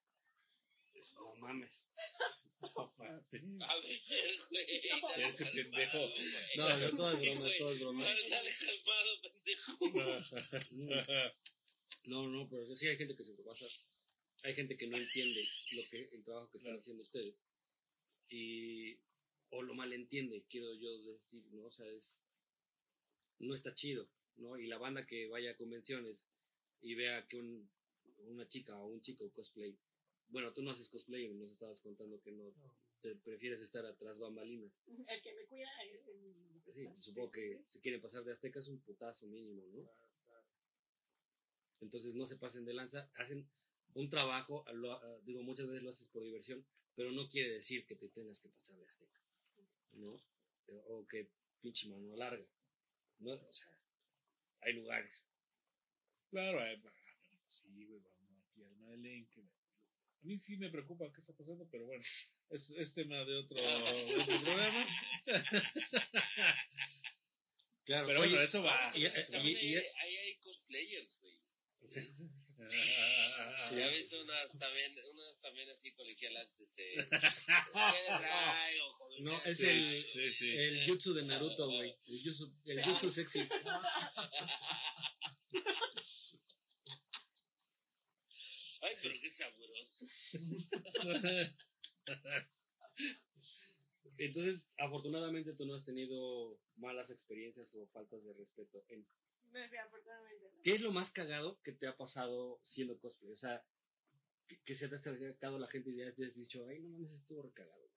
Pues, 0.92 1.16
no 1.18 1.34
mames. 1.36 1.92
No 2.76 2.92
mames. 2.98 3.24
A 3.62 3.76
ver, 3.76 4.34
güey. 4.50 5.28
Ese 5.30 5.46
pendejo. 5.46 5.98
No, 6.56 6.68
no, 6.68 6.90
todo 6.90 7.10
es 7.10 7.20
broma, 7.22 7.48
todo 7.58 7.72
es 7.72 7.80
broma. 7.80 8.04
Pendejo. 10.68 11.32
No, 12.06 12.28
no, 12.28 12.48
pero 12.50 12.74
sí 12.76 12.86
hay 12.86 12.96
gente 12.98 13.16
que 13.16 13.24
se 13.24 13.32
pasa. 13.42 13.64
Hay 14.42 14.54
gente 14.54 14.76
que 14.76 14.86
no 14.88 14.96
entiende 14.98 15.48
lo 15.72 15.82
que 15.90 16.08
el 16.12 16.22
trabajo 16.22 16.50
que 16.50 16.58
están 16.58 16.72
Claro. 16.72 16.80
haciendo 16.80 17.02
ustedes. 17.02 17.46
Y. 18.28 18.94
O 19.52 19.62
lo 19.62 19.74
malentiende, 19.74 20.44
quiero 20.48 20.72
yo 20.74 20.96
decir, 21.12 21.42
¿no? 21.52 21.64
O 21.66 21.72
sea, 21.72 21.86
es. 21.86 22.20
No 23.40 23.54
está 23.54 23.74
chido, 23.74 24.08
¿no? 24.36 24.56
Y 24.58 24.66
la 24.66 24.78
banda 24.78 25.06
que 25.06 25.26
vaya 25.28 25.50
a 25.52 25.56
convenciones 25.56 26.28
y 26.80 26.94
vea 26.94 27.26
que 27.26 27.38
un, 27.38 27.68
una 28.28 28.46
chica 28.46 28.78
o 28.80 28.86
un 28.86 29.00
chico 29.02 29.30
cosplay. 29.32 29.76
Bueno, 30.28 30.52
tú 30.52 30.62
no 30.62 30.70
haces 30.70 30.88
cosplay, 30.88 31.28
nos 31.34 31.50
estabas 31.50 31.80
contando 31.80 32.20
que 32.20 32.32
no. 32.32 32.54
Te 33.00 33.16
prefieres 33.16 33.60
estar 33.60 33.84
atrás 33.86 34.18
bambalinas. 34.18 34.72
El 35.08 35.22
que 35.22 35.34
me 35.34 35.46
cuida 35.46 35.68
es 35.82 36.06
el- 36.06 36.62
Sí, 36.72 36.86
supongo 36.94 37.28
sí, 37.30 37.40
que 37.40 37.56
sí. 37.58 37.62
si 37.64 37.80
quieren 37.80 38.00
pasar 38.00 38.22
de 38.22 38.30
Azteca 38.30 38.60
es 38.60 38.68
un 38.68 38.78
putazo 38.80 39.26
mínimo, 39.26 39.66
¿no? 39.72 39.90
Entonces 41.80 42.14
no 42.14 42.26
se 42.26 42.36
pasen 42.36 42.64
de 42.64 42.74
lanza, 42.74 43.10
hacen 43.16 43.48
un 43.94 44.08
trabajo, 44.08 44.64
lo- 44.74 44.92
ah, 44.92 45.18
digo, 45.24 45.42
muchas 45.42 45.66
veces 45.66 45.82
lo 45.82 45.88
haces 45.90 46.08
por 46.10 46.22
diversión, 46.22 46.64
pero 46.94 47.10
no 47.10 47.26
quiere 47.26 47.54
decir 47.54 47.84
que 47.86 47.96
te 47.96 48.08
tengas 48.08 48.38
que 48.40 48.50
pasar 48.50 48.76
de 48.76 48.86
Azteca, 48.86 49.20
¿no? 49.94 50.16
O 50.88 51.06
que 51.06 51.28
pinche 51.60 51.88
mano 51.88 52.14
larga, 52.16 52.46
¿no? 53.20 53.32
O 53.32 53.52
sea, 53.52 53.68
hay 54.62 54.72
lugares. 54.74 55.30
Claro, 56.30 56.58
bah, 56.58 56.64
bueno, 56.82 56.92
sí, 57.48 57.68
güey, 57.86 58.00
vamos 58.00 58.44
aquí 58.50 58.62
al 58.62 58.76
Madeleine. 58.76 59.28
Que 59.30 59.42
me- 59.42 59.50
a 59.50 60.22
mí 60.22 60.36
sí 60.36 60.56
me 60.58 60.68
preocupa 60.70 61.10
qué 61.12 61.20
está 61.20 61.32
pasando, 61.32 61.66
pero 61.70 61.86
bueno, 61.86 62.02
es, 62.50 62.70
es 62.70 62.94
tema 62.94 63.16
de 63.24 63.36
otro, 63.36 63.56
de 63.56 64.16
otro 64.16 64.40
programa. 64.42 64.86
Claro, 67.84 68.06
Pero 68.06 68.20
oye, 68.20 68.28
bueno, 68.30 68.44
eso 68.44 68.62
va. 68.62 68.78
y- 68.94 69.04
eso 69.06 69.16
va. 69.32 69.38
También 69.38 69.58
y- 69.60 69.74
hay, 69.74 69.84
ahí 70.00 70.16
hay 70.16 70.36
cosplayers, 70.36 71.18
güey. 71.20 71.34
Ah, 72.60 73.70
Ya 73.76 73.86
he 73.86 73.90
visto 73.90 74.22
unas 74.22 74.58
también, 74.58 74.94
también 75.42 75.68
así 75.70 75.92
colegialas, 75.92 76.60
este. 76.60 76.94
No, 79.20 79.32
es 79.44 79.58
Sí, 79.58 79.66
el, 79.66 80.02
sí, 80.04 80.30
sí. 80.32 80.56
el 80.56 80.86
jutsu 80.86 81.12
de 81.12 81.22
Naruto, 81.24 81.66
güey, 81.66 81.90
el 81.90 82.22
jutsu, 82.24 82.54
el 82.64 82.82
jutsu 82.82 83.10
sexy. 83.10 83.40
Ay, 88.82 88.94
pero 89.02 89.14
qué 89.20 89.28
sabroso. 89.28 90.06
Entonces, 94.16 94.66
afortunadamente 94.78 95.52
tú 95.54 95.66
no 95.66 95.74
has 95.74 95.84
tenido 95.84 96.58
malas 96.76 97.10
experiencias 97.10 97.74
o 97.74 97.86
faltas 97.86 98.24
de 98.24 98.32
respeto 98.34 98.84
en 98.88 99.06
No 99.52 99.60
afortunadamente 99.60 100.50
no. 100.52 100.62
¿Qué 100.62 100.74
es 100.74 100.80
lo 100.82 100.92
más 100.92 101.10
cagado 101.10 101.60
que 101.62 101.72
te 101.72 101.86
ha 101.86 101.96
pasado 101.96 102.60
siendo 102.62 102.98
cosplay? 102.98 103.32
O 103.32 103.36
sea, 103.36 103.64
que, 104.50 104.62
que 104.64 104.74
se 104.74 104.88
te 104.88 104.94
ha 104.96 104.98
acercado 104.98 105.58
la 105.58 105.68
gente 105.68 105.90
y 105.90 105.96
ya 105.96 106.08
has 106.08 106.34
dicho, 106.34 106.66
ay, 106.66 106.80
no 106.80 106.90
mames, 106.90 107.12
estuvo 107.12 107.42
recagado. 107.42 107.88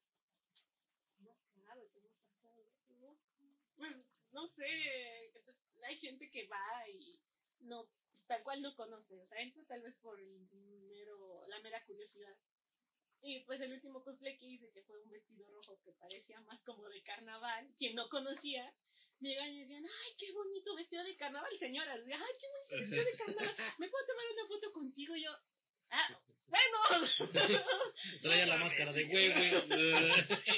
Más 1.19 1.39
caro 1.65 1.89
que 1.91 1.99
me 1.99 2.09
ha 2.09 2.13
pasado, 2.13 2.63
¿no? 2.99 3.19
Pues, 3.75 4.27
no 4.31 4.45
sé, 4.45 4.67
hay 5.87 5.97
gente 5.97 6.29
que 6.29 6.47
va 6.47 6.89
y 6.89 7.19
no, 7.61 7.89
tal 8.27 8.43
cual 8.43 8.61
no 8.61 8.75
conoce, 8.75 9.19
o 9.19 9.25
sea, 9.25 9.41
entra 9.41 9.65
tal 9.65 9.81
vez 9.81 9.97
por 9.97 10.19
el 10.19 10.47
mero, 10.87 11.45
la 11.47 11.59
mera 11.61 11.83
curiosidad. 11.85 12.37
Y 13.21 13.39
pues 13.45 13.61
el 13.61 13.71
último 13.71 14.03
cosplay 14.03 14.37
que 14.37 14.45
hice, 14.45 14.69
que 14.71 14.83
fue 14.83 15.01
un 15.01 15.09
vestido 15.09 15.49
rojo 15.49 15.79
que 15.81 15.93
parecía 15.93 16.39
más 16.41 16.61
como 16.63 16.87
de 16.89 17.01
carnaval, 17.03 17.73
quien 17.77 17.95
no 17.95 18.09
conocía, 18.09 18.75
me 19.19 19.29
llegan 19.29 19.53
y 19.53 19.59
decían, 19.59 19.83
ay, 19.85 20.15
qué 20.19 20.31
bonito 20.33 20.75
vestido 20.75 21.03
de 21.03 21.15
carnaval, 21.15 21.57
señoras, 21.57 21.99
ay, 21.99 22.33
qué 22.39 22.47
bonito 22.47 22.75
vestido 22.77 23.05
de 23.05 23.17
carnaval, 23.17 23.55
¿me 23.79 23.89
puedo 23.89 24.05
tomar 24.05 24.25
una 24.33 24.47
foto 24.47 24.71
contigo? 24.73 25.15
Y 25.15 25.23
yo, 25.23 25.31
ah, 25.91 26.23
bueno. 26.47 26.77
Traía 28.21 28.45
la 28.47 28.57
máscara 28.57 28.91
de 28.91 29.03
güey, 29.05 29.29
güey. 29.31 29.49
Sí. 30.21 30.51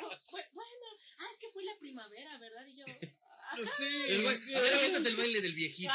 No, 0.00 0.10
fue- 0.30 0.48
bueno, 0.52 0.86
ah, 1.18 1.28
es 1.32 1.38
que 1.38 1.50
fue 1.52 1.64
la 1.64 1.76
primavera, 1.78 2.38
¿verdad? 2.38 2.66
Y 2.66 2.76
yo, 2.78 2.84
ah, 3.42 3.56
Sí, 3.64 3.86
El 4.08 4.22
güey, 4.22 4.54
a 4.54 4.60
ver, 4.60 4.74
aviéntate 4.74 5.08
el 5.08 5.16
baile 5.16 5.40
del 5.40 5.54
viejito. 5.54 5.92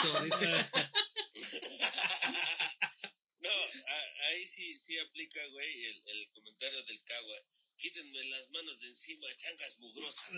No, 3.40 3.50
a- 3.52 4.28
ahí 4.30 4.46
sí, 4.46 4.78
sí 4.78 4.98
aplica, 5.00 5.46
güey, 5.48 5.86
el, 5.86 6.04
el 6.08 6.32
comentario 6.32 6.84
del 6.84 7.04
cagua. 7.04 7.38
Quítenme 7.78 8.24
las 8.26 8.50
manos 8.50 8.80
de 8.80 8.88
encima, 8.88 9.28
changas 9.36 9.80
mugrosas. 9.80 10.30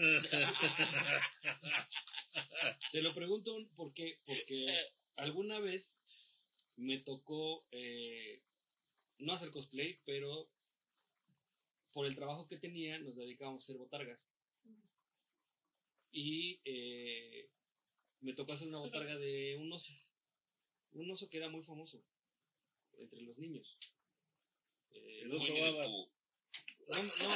Te 2.92 3.02
lo 3.02 3.14
pregunto 3.14 3.58
porque, 3.76 4.20
porque 4.26 4.68
alguna 5.16 5.60
vez 5.60 5.98
me 6.80 6.98
tocó 6.98 7.66
eh, 7.72 8.42
no 9.20 9.34
hacer 9.34 9.52
cosplay, 9.52 10.00
pero 10.06 10.50
por 11.94 12.06
el 12.06 12.16
trabajo 12.16 12.48
que 12.48 12.58
tenía 12.58 12.98
nos 13.00 13.18
dedicábamos 13.18 13.64
a 13.64 13.66
hacer 13.66 13.78
botargas. 13.78 14.30
Y 16.12 16.60
eh, 16.66 17.50
me 18.22 18.34
tocó 18.34 18.54
hacer 18.54 18.70
una 18.70 18.80
botarga 18.80 19.18
de 19.18 19.58
un 19.58 19.72
oso. 19.72 19.94
Un 20.94 21.12
oso 21.12 21.30
que 21.30 21.38
era 21.38 21.50
muy 21.50 21.64
famoso 21.64 22.04
entre 22.98 23.22
los 23.22 23.38
niños. 23.38 23.78
eh, 24.92 25.20
El 25.24 25.34
oso 25.34 25.54
baba. 25.54 25.82
No, 26.88 26.96
no, 26.98 27.30
no. 27.30 27.36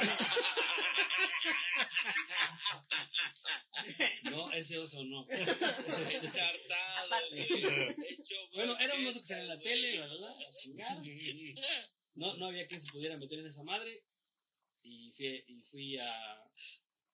No, 4.31 4.51
ese 4.53 4.77
oso 4.79 5.03
no. 5.03 5.27
Ensartado. 5.29 7.15
Hecho 7.35 8.32
Bueno, 8.54 8.78
era 8.80 8.93
un 8.95 9.06
oso 9.08 9.20
que 9.20 9.26
salía 9.26 9.43
en 9.43 9.49
la 9.49 9.60
tele, 9.60 9.99
¿verdad? 9.99 10.36
A 10.49 10.56
chingar. 10.56 10.97
No, 12.16 12.38
no 12.38 12.45
había 12.45 12.68
quien 12.68 12.80
se 12.80 12.91
pudiera 12.91 13.18
meter 13.18 13.39
en 13.39 13.47
esa 13.47 13.64
madre. 13.64 14.06
Y 14.84 15.12
fui, 15.14 15.43
y 15.47 15.62
fui 15.64 15.97
a. 15.97 16.51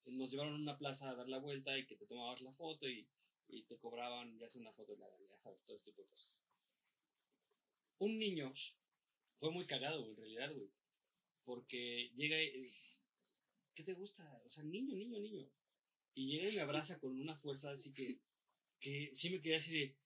Nos 0.04 0.30
llevaron 0.30 0.52
a 0.52 0.58
una 0.58 0.76
plaza 0.76 1.08
a 1.08 1.14
dar 1.14 1.26
la 1.26 1.38
vuelta 1.38 1.78
y 1.78 1.86
que 1.86 1.96
te 1.96 2.04
tomabas 2.04 2.42
la 2.42 2.52
foto 2.52 2.86
y, 2.86 3.08
y 3.48 3.62
te 3.62 3.78
cobraban 3.78 4.38
ya 4.38 4.46
sea 4.46 4.60
una 4.60 4.72
foto, 4.72 4.94
ya, 4.94 5.06
ya 5.28 5.38
sabes, 5.38 5.64
todo 5.64 5.76
este 5.76 5.90
tipo 5.90 6.02
de 6.02 6.08
cosas. 6.08 6.42
Un 7.98 8.18
niño 8.18 8.52
fue 9.38 9.50
muy 9.50 9.66
cagado, 9.66 10.06
en 10.06 10.16
realidad, 10.16 10.52
güey. 10.52 10.70
Porque 11.44 12.10
llega 12.14 12.40
y. 12.42 12.62
¿Qué 13.74 13.82
te 13.82 13.94
gusta? 13.94 14.42
O 14.44 14.48
sea, 14.48 14.62
niño, 14.64 14.94
niño, 14.94 15.18
niño. 15.18 15.48
Y 16.14 16.32
llega 16.32 16.50
y 16.50 16.56
me 16.56 16.60
abraza 16.60 16.98
con 16.98 17.18
una 17.18 17.36
fuerza 17.36 17.72
así 17.72 17.94
que. 17.94 18.20
Que 18.78 19.10
sí 19.12 19.30
me 19.30 19.40
quedé 19.40 19.56
así 19.56 19.72
de. 19.72 19.96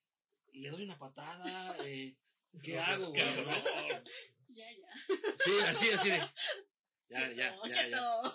Le 0.55 0.69
doy 0.69 0.83
una 0.83 0.97
patada. 0.97 1.77
Eh, 1.85 2.15
¿Qué 2.63 2.73
No 2.75 2.81
hago, 2.81 3.11
güey? 3.11 3.23
Ya, 4.47 4.71
ya. 4.71 4.89
Sí, 5.37 5.51
así, 5.65 5.89
así 5.91 6.09
de. 6.09 6.17
Ya, 7.09 7.31
ya, 7.33 7.51
No, 7.55 7.67
ya, 7.67 7.87
ya. 7.89 7.97
no. 7.97 8.33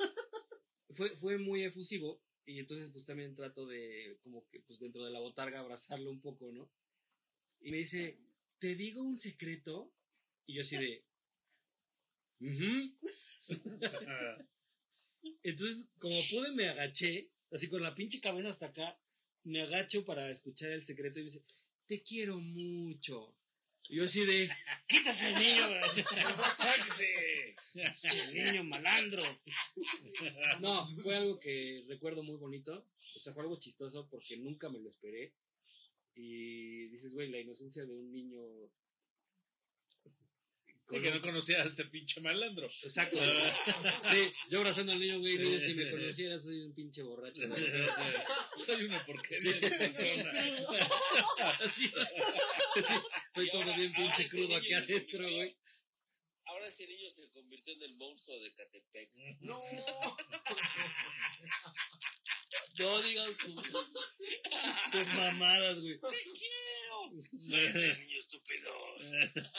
Fue, 0.91 1.17
fue 1.17 1.39
muy 1.39 1.63
efusivo 1.63 2.21
y 2.45 2.59
entonces 2.59 2.91
pues 2.91 3.05
también 3.05 3.35
trato 3.35 3.67
de, 3.67 4.19
como 4.23 4.47
que 4.49 4.61
pues 4.61 4.81
dentro 4.81 5.05
de 5.05 5.11
la 5.13 5.21
botarga 5.21 5.61
abrazarlo 5.61 6.11
un 6.11 6.21
poco, 6.21 6.51
¿no? 6.53 6.69
Y 7.61 7.71
me 7.71 7.79
dice, 7.79 8.19
¿te 8.59 8.75
digo 8.75 9.01
un 9.03 9.17
secreto? 9.17 9.93
Y 10.47 10.55
yo 10.55 10.63
así 10.63 10.77
de... 10.77 11.05
"Ujú". 12.41 12.93
Entonces, 15.43 15.89
como 15.99 16.17
pude, 16.31 16.53
me 16.53 16.69
agaché, 16.69 17.31
así 17.53 17.69
con 17.69 17.83
la 17.83 17.95
pinche 17.95 18.21
cabeza 18.21 18.49
hasta 18.49 18.67
acá, 18.67 18.99
me 19.45 19.63
agacho 19.63 20.05
para 20.05 20.31
escuchar 20.31 20.71
el 20.71 20.85
secreto 20.85 21.19
y 21.19 21.23
me 21.23 21.27
dice, 21.31 21.45
te 21.91 22.05
quiero 22.05 22.39
mucho. 22.39 23.35
Y 23.89 23.97
yo 23.97 24.05
así 24.05 24.25
de, 24.25 24.49
quítase 24.87 25.33
niño, 25.33 25.67
¡Sáquese! 26.57 27.57
niño 28.33 28.63
malandro. 28.63 29.21
No, 30.61 30.87
fue 30.87 31.17
algo 31.17 31.41
que 31.41 31.85
recuerdo 31.89 32.23
muy 32.23 32.37
bonito. 32.37 32.79
O 32.79 32.93
sea, 32.95 33.33
fue 33.33 33.43
algo 33.43 33.59
chistoso 33.59 34.07
porque 34.09 34.37
nunca 34.37 34.69
me 34.69 34.79
lo 34.79 34.89
esperé. 34.89 35.35
Y 36.15 36.87
dices, 36.91 37.13
güey, 37.13 37.29
la 37.29 37.41
inocencia 37.41 37.85
de 37.85 37.93
un 37.93 38.13
niño. 38.13 38.41
Sí, 40.91 41.01
que 41.01 41.11
no 41.11 41.21
conocía 41.21 41.63
a 41.63 41.65
este 41.65 41.85
pinche 41.85 42.21
malandro. 42.21 42.67
Exacto. 42.67 43.17
Sí, 44.11 44.33
yo 44.51 44.59
abrazando 44.59 44.93
al 44.93 44.99
niño, 45.01 45.21
güey, 45.21 45.39
mira, 45.39 45.61
si 45.61 45.75
me 45.75 45.91
conociera, 45.91 46.39
soy 46.39 46.61
un 46.63 46.75
pinche 46.75 47.03
borracho. 47.03 47.43
güey. 47.47 47.63
Soy 48.67 48.85
una 48.85 49.05
porquería 49.07 49.53
Sí. 49.53 49.61
de 49.61 49.71
persona. 49.71 50.33
Sí, 51.73 51.91
estoy 52.77 53.51
todo 53.51 53.75
bien 53.77 53.93
pinche 53.93 54.29
crudo 54.29 54.57
aquí 54.57 54.73
adentro, 54.75 55.19
güey. 55.31 55.57
Ahora 56.47 56.67
ese 56.67 56.87
niño 56.89 57.09
se 57.09 57.31
convirtió 57.31 57.73
en 57.75 57.83
el 57.83 57.95
monstruo 57.97 58.39
de 58.41 58.53
Catepec. 58.55 59.11
No. 59.41 59.63
No 62.79 63.03
digas 63.03 63.29
tus, 63.37 63.55
tus 64.93 65.07
mamadas, 65.15 65.81
güey. 65.83 66.01
¡Te 66.01 66.23
quiero! 66.33 67.11
¡Vete, 67.33 67.97
niño 67.99 68.19
estúpido! 68.19 68.73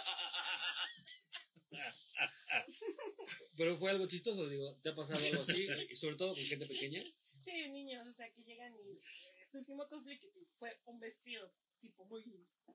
Pero 3.58 3.78
fue 3.78 3.92
algo 3.92 4.06
chistoso, 4.06 4.48
digo, 4.48 4.76
¿te 4.82 4.90
ha 4.90 4.96
pasado 4.96 5.20
algo 5.26 5.42
así? 5.42 5.68
Y 5.92 5.96
sobre 5.96 6.16
todo 6.16 6.34
con 6.34 6.44
gente 6.44 6.66
pequeña. 6.66 7.00
Sí, 7.40 7.68
niños, 7.70 8.08
o 8.08 8.14
sea, 8.14 8.30
que 8.30 8.44
llegan 8.44 8.74
y 8.76 8.98
este 9.42 9.58
último 9.58 9.88
cosplay 9.88 10.18
que 10.18 10.30
fue 10.60 10.78
un 10.86 11.00
vestido 11.00 11.52
tipo 11.80 12.06
muy, 12.06 12.24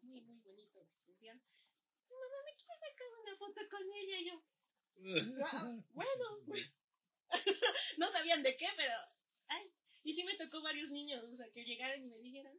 muy, 0.02 0.20
muy 0.20 0.38
bonito. 0.40 0.86
Decían, 1.06 1.36
mamá, 2.08 2.36
¿me 2.44 2.54
quieres 2.56 2.80
sacar 2.80 3.06
una 3.22 3.36
foto 3.36 3.60
con 3.70 3.82
ella? 3.94 4.18
Y 4.18 4.26
yo, 4.26 4.42
"Ah, 5.44 5.72
bueno. 5.92 6.24
no 7.98 8.10
sabían 8.10 8.42
de 8.42 8.56
qué, 8.56 8.66
pero, 8.76 8.92
ay. 9.48 9.70
Y 10.02 10.14
sí 10.14 10.24
me 10.24 10.36
tocó 10.36 10.62
varios 10.62 10.90
niños, 10.90 11.24
o 11.24 11.34
sea, 11.34 11.48
que 11.50 11.64
llegaran 11.64 12.02
y 12.02 12.06
me 12.06 12.18
dijeran, 12.18 12.54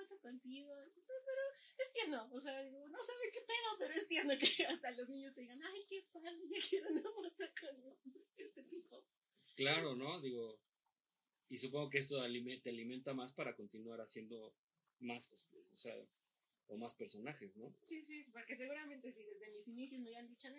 ay, 0.00 0.06
¿me 0.08 0.08
puedo 0.08 0.08
sacar 0.08 0.08
una 0.08 0.08
foto 0.08 0.20
contigo? 0.20 0.72
Pero 1.24 1.42
es 1.78 1.92
tierno, 1.92 2.28
o 2.32 2.40
sea, 2.40 2.62
digo, 2.62 2.88
no 2.88 2.98
sabe 2.98 3.30
qué 3.32 3.40
pedo, 3.40 3.78
pero 3.78 3.94
es 3.94 4.08
tierno 4.08 4.34
que 4.38 4.66
hasta 4.66 4.90
los 4.92 5.08
niños 5.08 5.34
te 5.34 5.40
digan, 5.42 5.62
ay, 5.62 5.86
qué 5.88 6.06
padre, 6.12 6.38
yo 6.48 6.60
quiero 6.68 6.90
una 6.90 7.02
foto 7.02 7.44
con 7.60 7.98
este 8.36 8.62
tipo. 8.64 9.04
Claro, 9.56 9.94
¿no? 9.96 10.20
Digo, 10.20 10.60
y 11.50 11.58
supongo 11.58 11.90
que 11.90 11.98
esto 11.98 12.16
te 12.62 12.70
alimenta 12.70 13.14
más 13.14 13.32
para 13.32 13.54
continuar 13.54 14.00
haciendo 14.00 14.54
más 15.00 15.28
cosplays, 15.28 15.70
o 15.70 15.74
sea, 15.74 15.94
o 16.68 16.76
más 16.76 16.94
personajes, 16.94 17.54
¿no? 17.56 17.74
Sí, 17.82 18.02
sí, 18.02 18.20
porque 18.32 18.56
seguramente 18.56 19.12
si 19.12 19.24
desde 19.24 19.50
mis 19.50 19.68
inicios 19.68 20.00
me 20.00 20.08
hubieran 20.08 20.28
dicho, 20.28 20.48
no, 20.50 20.56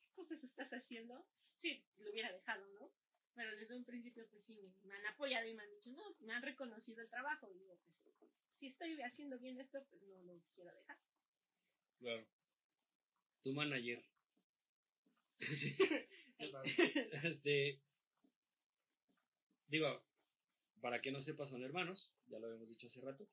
¿qué 0.00 0.12
cosas 0.14 0.42
estás 0.42 0.70
haciendo? 0.70 1.26
Sí, 1.56 1.84
lo 1.98 2.10
hubiera 2.10 2.32
dejado, 2.32 2.66
¿no? 2.68 2.92
Pero 3.36 3.54
desde 3.54 3.76
un 3.76 3.84
principio, 3.84 4.26
pues 4.30 4.44
sí, 4.44 4.58
me 4.84 4.94
han 4.94 5.06
apoyado 5.06 5.46
y 5.46 5.54
me 5.54 5.62
han 5.62 5.70
dicho, 5.70 5.92
no, 5.92 6.16
me 6.20 6.32
han 6.32 6.42
reconocido 6.42 7.02
el 7.02 7.10
trabajo. 7.10 7.50
Y 7.52 7.58
digo, 7.58 7.78
pues, 7.84 8.02
si 8.50 8.66
estoy 8.66 9.00
haciendo 9.02 9.38
bien 9.38 9.60
esto, 9.60 9.84
pues 9.90 10.02
no 10.02 10.22
lo 10.22 10.40
quiero 10.54 10.74
dejar. 10.74 10.98
Claro. 11.98 12.26
Tu 13.42 13.52
manager. 13.52 14.02
Este, 17.22 17.80
digo, 19.68 20.02
para 20.80 21.00
que 21.00 21.10
no 21.10 21.20
sepas, 21.20 21.50
son 21.50 21.62
hermanos, 21.62 22.12
ya 22.28 22.38
lo 22.38 22.46
habíamos 22.46 22.68
dicho 22.68 22.86
hace 22.86 23.00
rato. 23.00 23.28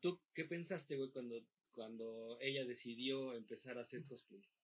¿Tú 0.00 0.20
qué 0.34 0.44
pensaste, 0.44 0.96
güey, 0.96 1.10
cuando, 1.10 1.44
cuando 1.72 2.38
ella 2.40 2.64
decidió 2.64 3.34
empezar 3.34 3.76
a 3.78 3.82
hacer 3.82 4.04
cosplays? 4.04 4.56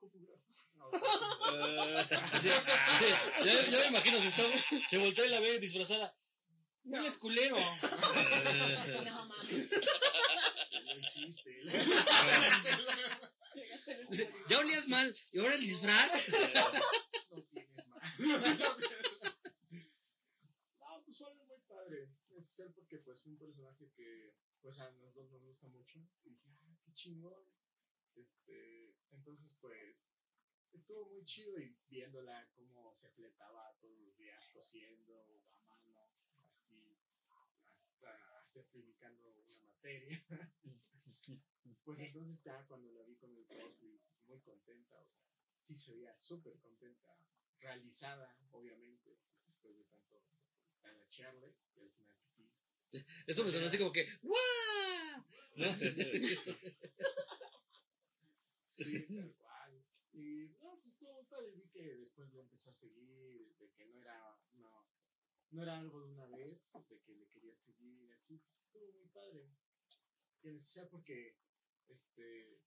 No, 0.00 0.90
Sí, 2.40 2.48
sí, 3.00 3.06
ya, 3.44 3.52
ya 3.70 3.78
me 3.78 3.86
imagino, 3.88 4.18
se, 4.18 4.28
está- 4.28 4.86
se 4.88 4.98
voltea 4.98 5.26
y 5.26 5.28
la 5.30 5.40
ve 5.40 5.58
disfrazada. 5.58 6.16
No, 6.84 6.98
No. 7.00 7.06
es 7.06 7.16
culero. 7.18 7.56
No 7.58 9.26
mames. 9.26 9.70
no 10.84 10.92
existe. 10.92 11.62
Ya 14.48 14.58
olías 14.58 14.88
mal, 14.88 15.14
y 15.32 15.38
ahora 15.40 15.54
el 15.54 15.60
disfraz. 15.60 16.12
No 17.28 17.42
tienes 17.50 17.86
más. 17.88 18.06
No, 20.80 21.04
pues 21.04 21.20
algo 21.22 21.44
muy 21.44 21.60
padre. 21.68 22.08
En 22.30 22.38
especial 22.38 22.72
porque 22.74 22.98
pues 22.98 23.24
un 23.26 23.36
personaje 23.38 23.90
que 23.96 24.32
pues 24.62 24.78
a 24.80 24.90
nosotros 24.92 25.30
nos 25.32 25.42
gusta 25.42 25.66
mucho. 25.68 25.98
Y 26.24 26.30
dije, 26.30 26.48
ah, 26.62 26.76
qué 26.84 26.92
chingón. 26.94 27.44
Este, 28.18 28.96
entonces 29.12 29.56
pues 29.60 30.12
estuvo 30.72 31.06
muy 31.06 31.24
chido 31.24 31.58
y 31.58 31.76
viéndola 31.88 32.50
cómo 32.56 32.92
se 32.92 33.10
fletaba 33.10 33.60
todos 33.80 33.96
los 34.00 34.16
días 34.16 34.50
cosiendo 34.50 35.16
a 35.68 35.76
mano, 35.84 36.12
así, 36.54 36.98
hasta 37.72 38.44
certificando 38.44 39.28
una 39.28 39.60
materia. 39.60 40.24
pues 41.84 42.00
entonces 42.00 42.42
ya 42.42 42.66
cuando 42.66 42.90
la 42.90 43.02
vi 43.04 43.16
con 43.16 43.34
el 43.36 43.46
cosplay, 43.46 44.00
muy 44.26 44.40
contenta, 44.40 44.98
o 45.00 45.08
sea, 45.08 45.24
sí 45.62 45.76
se 45.76 45.92
veía 45.92 46.16
súper 46.16 46.58
contenta, 46.58 47.16
realizada, 47.60 48.36
obviamente, 48.50 49.18
después 49.46 49.76
de 49.76 49.84
tanto 49.84 50.22
talachearle, 50.80 51.54
y 51.76 51.80
al 51.80 51.90
final 51.92 52.18
que 52.20 52.28
sí. 52.28 52.50
Eso 53.26 53.44
me 53.44 53.52
sonó 53.52 53.66
así 53.66 53.78
como 53.78 53.92
que, 53.92 54.06
¡guau! 54.22 55.24
¿No? 55.56 55.66
Sí, 58.78 59.06
tal 59.14 59.34
cual. 59.36 59.82
Y 60.12 60.48
no, 60.60 60.78
pues 60.80 60.92
estuvo 60.94 61.12
muy 61.14 61.24
padre. 61.26 61.50
Vi 61.52 61.68
que 61.68 61.82
después 61.96 62.32
lo 62.32 62.40
empezó 62.40 62.70
a 62.70 62.74
seguir, 62.74 63.54
de 63.58 63.70
que 63.72 63.86
no 63.86 64.00
era, 64.00 64.36
no, 64.54 64.88
no 65.50 65.62
era 65.62 65.78
algo 65.78 66.00
de 66.04 66.12
una 66.12 66.26
vez, 66.26 66.72
de 66.88 67.00
que 67.00 67.14
le 67.14 67.26
quería 67.28 67.54
seguir, 67.56 68.12
así, 68.12 68.38
pues 68.38 68.58
estuvo 68.58 68.92
muy 68.92 69.08
padre. 69.08 69.48
Y 70.42 70.48
en 70.48 70.56
especial 70.56 70.88
porque, 70.90 71.36
este, 71.88 72.60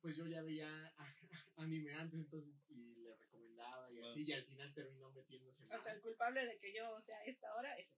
pues 0.00 0.16
yo 0.16 0.26
ya 0.26 0.42
veía 0.42 0.94
anime 1.56 1.94
antes, 1.94 2.20
entonces, 2.20 2.54
y 2.68 2.94
le 2.96 3.14
recomendaba 3.16 3.90
y 3.90 3.98
así, 4.00 4.22
y 4.24 4.32
al 4.32 4.44
final 4.44 4.72
terminó 4.74 5.10
metiéndose 5.10 5.64
O 5.64 5.68
más. 5.74 5.82
sea, 5.82 5.94
el 5.94 6.00
culpable 6.00 6.46
de 6.46 6.58
que 6.58 6.72
yo 6.74 7.00
sea 7.00 7.22
esta 7.24 7.54
hora 7.56 7.76
es 7.78 7.96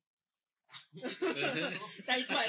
Tal 2.07 2.27
cual. 2.27 2.49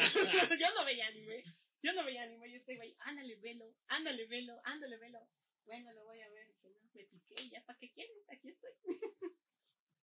yo 0.59 0.73
no 0.75 0.85
veía 0.85 1.07
anime. 1.07 1.43
Yo 1.85 1.93
no 1.93 2.03
veía 2.03 2.23
anime. 2.23 2.49
Yo 2.49 2.57
estoy 2.57 2.79
ahí, 2.79 2.95
ándale, 3.01 3.35
velo, 3.35 3.71
ándale, 3.89 4.25
velo, 4.25 4.59
ándale, 4.63 4.97
velo. 4.97 5.19
Bueno, 5.65 5.93
lo 5.93 6.03
voy 6.05 6.19
a 6.19 6.29
ver. 6.29 6.47
Dije, 6.47 6.69
no, 6.69 6.79
me 6.95 7.03
piqué 7.05 7.47
ya, 7.51 7.63
¿para 7.63 7.77
qué 7.77 7.91
quieres? 7.91 8.27
Aquí 8.27 8.49
estoy. 8.49 8.71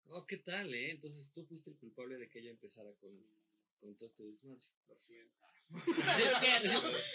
Oh, 0.04 0.24
¿qué 0.26 0.36
tal, 0.36 0.72
eh? 0.74 0.92
Entonces 0.92 1.32
tú 1.32 1.44
fuiste 1.44 1.70
el 1.70 1.78
culpable 1.78 2.18
de 2.18 2.28
que 2.30 2.38
ella 2.38 2.50
empezara 2.50 2.92
con, 3.00 3.10
con 3.78 3.96
todo 3.96 4.06
este 4.06 4.22
desmadre. 4.22 4.64
Lo 4.86 4.96
siento. 4.96 5.34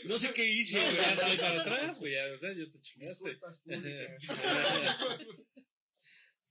No 0.05 0.17
sé 0.17 0.33
qué 0.33 0.45
hice, 0.45 0.81
güey. 0.81 0.95
ya 0.95 1.15
soy 1.15 1.37
para 1.37 1.61
atrás, 1.61 1.99
güey, 1.99 2.13
ya, 2.13 2.25
¿verdad? 2.25 2.53
Ya 2.57 2.69
te 2.69 2.81
chingaste. 2.81 3.39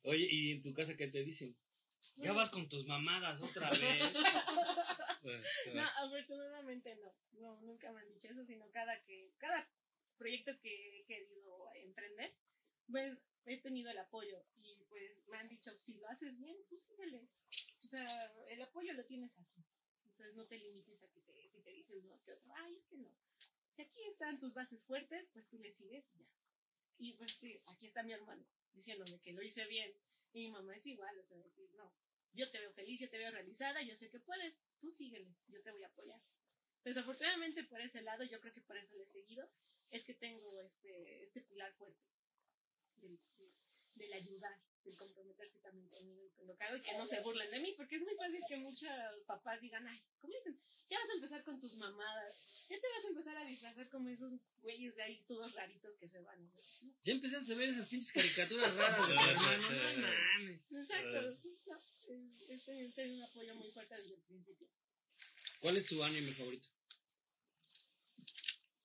Oye, 0.04 0.28
¿y 0.30 0.52
en 0.52 0.62
tu 0.62 0.72
casa 0.72 0.96
qué 0.96 1.08
te 1.08 1.22
dicen? 1.22 1.54
Ya 2.16 2.32
vas 2.32 2.48
con 2.48 2.66
tus 2.66 2.86
mamadas 2.86 3.42
otra 3.42 3.68
vez. 3.68 3.80
No, 5.74 5.82
afortunadamente 5.82 6.94
no. 6.96 7.14
No, 7.32 7.60
nunca 7.62 7.92
me 7.92 8.00
han 8.00 8.08
dicho 8.08 8.28
eso, 8.28 8.44
sino 8.44 8.70
cada 8.70 9.02
que, 9.04 9.32
cada 9.38 9.68
proyecto 10.16 10.52
que 10.60 11.00
he 11.00 11.04
querido 11.04 11.70
emprender, 11.74 12.34
pues 12.90 13.18
he 13.44 13.60
tenido 13.60 13.90
el 13.90 13.98
apoyo. 13.98 14.44
Y 14.56 14.84
pues 14.88 15.28
me 15.28 15.36
han 15.36 15.48
dicho, 15.48 15.70
si 15.72 15.98
lo 16.00 16.08
haces 16.08 16.38
bien, 16.38 16.56
tú 16.68 16.76
síguele. 16.76 17.18
O 17.18 17.88
sea, 17.88 18.06
el 18.50 18.62
apoyo 18.62 18.92
lo 18.94 19.04
tienes 19.04 19.38
aquí. 19.38 19.64
Entonces 20.04 20.36
no 20.36 20.46
te 20.46 20.58
limites 20.58 21.04
a 21.04 21.12
que 21.12 21.20
te, 21.20 21.48
si 21.50 21.60
te 21.60 21.70
dicen 21.70 21.98
uno 22.04 22.14
que 22.24 22.32
otro, 22.32 22.54
ay, 22.56 22.76
es 22.76 22.84
que 22.86 22.96
no. 22.96 23.10
Si 23.74 23.82
aquí 23.82 24.02
están 24.04 24.40
tus 24.40 24.54
bases 24.54 24.84
fuertes, 24.84 25.30
pues 25.34 25.46
tú 25.48 25.58
le 25.58 25.70
sigues 25.70 26.08
y 26.14 26.18
ya. 26.18 26.30
Y 26.98 27.12
pues 27.18 27.32
sí, 27.32 27.54
aquí 27.68 27.86
está 27.86 28.02
mi 28.02 28.12
hermano 28.12 28.46
diciéndome 28.72 29.20
que 29.20 29.32
lo 29.32 29.42
hice 29.42 29.66
bien. 29.66 29.92
Y 30.32 30.46
mi 30.46 30.52
mamá 30.52 30.74
es 30.76 30.86
igual, 30.86 31.18
o 31.18 31.22
sea, 31.22 31.36
decir, 31.38 31.70
no, 31.74 31.92
yo 32.36 32.50
te 32.50 32.58
veo 32.60 32.72
feliz, 32.72 33.00
yo 33.00 33.10
te 33.10 33.18
veo 33.18 33.30
realizada, 33.30 33.82
yo 33.82 33.96
sé 33.96 34.10
que 34.10 34.20
puedes, 34.20 34.62
tú 34.80 34.90
síguele, 34.90 35.34
yo 35.48 35.62
te 35.62 35.72
voy 35.72 35.82
a 35.82 35.88
apoyar. 35.88 36.18
Desafortunadamente 36.84 37.64
por 37.64 37.80
ese 37.80 38.02
lado, 38.02 38.24
yo 38.24 38.40
creo 38.40 38.54
que 38.54 38.62
por 38.62 38.76
eso 38.76 38.94
le 38.96 39.04
he 39.04 39.10
seguido, 39.10 39.44
es 39.90 40.04
que 40.04 40.14
tengo 40.14 40.60
este, 40.62 41.24
este 41.24 41.40
pilar 41.42 41.74
fuerte 41.76 42.00
del, 43.02 43.16
de- 43.16 44.04
del 44.04 44.12
ayudar, 44.12 44.60
del 44.86 44.96
comprometerse 44.96 45.58
también 45.58 45.88
conmigo 45.88 46.24
y 46.24 46.30
con 46.30 46.46
lo 46.46 46.56
que 46.56 46.64
hago 46.64 46.76
y 46.76 46.80
que 46.80 46.92
no 46.96 47.06
se 47.06 47.20
burlen 47.20 47.50
de 47.50 47.60
mí, 47.60 47.74
porque 47.76 47.96
es 47.96 48.02
muy 48.02 48.14
fácil 48.16 48.40
que 48.48 48.56
muchos 48.58 48.88
papás 49.26 49.60
digan, 49.60 49.86
ay, 49.86 50.00
¿cómo 50.20 50.32
dicen? 50.34 50.60
Ya 50.88 50.98
vas 51.00 51.10
a 51.10 51.14
empezar 51.14 51.44
con 51.44 51.60
tus 51.60 51.74
mamadas, 51.78 52.66
ya 52.70 52.80
te 52.80 52.88
vas 52.88 53.04
a 53.04 53.08
empezar 53.08 53.36
a 53.36 53.44
disfrazar 53.44 53.88
como 53.90 54.08
esos 54.08 54.32
güeyes 54.62 54.94
de 54.96 55.02
ahí 55.02 55.24
todos 55.26 55.52
raritos 55.54 55.96
que 55.98 56.08
se 56.08 56.20
van. 56.20 56.44
no. 56.46 56.52
Ya 57.02 57.12
empezaste 57.12 57.52
a 57.52 57.56
ver 57.56 57.68
esas 57.68 57.88
pinches 57.88 58.12
caricaturas 58.12 58.74
raras 58.76 59.08
de 59.08 59.14
tu 59.14 59.20
hermano. 59.30 59.70
No 59.70 60.06
mames. 60.38 60.60
Exacto, 60.70 61.22
no, 61.22 61.28
es- 61.30 62.68
es 62.68 62.98
un 63.10 63.22
apoyo 63.22 63.54
muy 63.56 63.70
fuerte 63.70 63.94
desde 63.96 64.14
el 64.14 64.22
principio. 64.22 64.68
¿Cuál 65.60 65.76
es 65.76 65.86
tu 65.88 66.02
anime 66.04 66.30
favorito? 66.30 66.68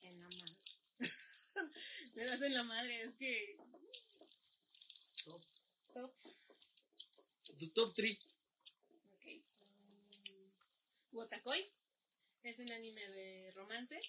En 0.04 0.20
la 0.20 0.28
madre. 0.28 0.56
Me 2.16 2.24
das 2.26 2.42
en 2.42 2.54
la 2.54 2.64
madre, 2.64 3.04
es 3.04 3.14
que. 3.16 3.58
Top. 5.94 6.12
Tu 7.60 7.68
top 7.74 7.92
3. 7.94 8.48
Ok. 9.14 9.28
Mm, 9.28 11.18
Wotakoi 11.18 11.62
es 12.44 12.60
un 12.60 12.72
anime 12.72 13.10
de 13.10 13.52
romance. 13.52 14.00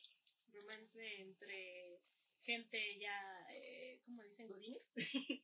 Romance 0.52 1.20
entre 1.20 2.00
gente 2.40 2.98
ya, 3.00 3.46
eh, 3.50 4.00
¿cómo 4.04 4.22
dicen? 4.22 4.46
Godines. 4.46 4.92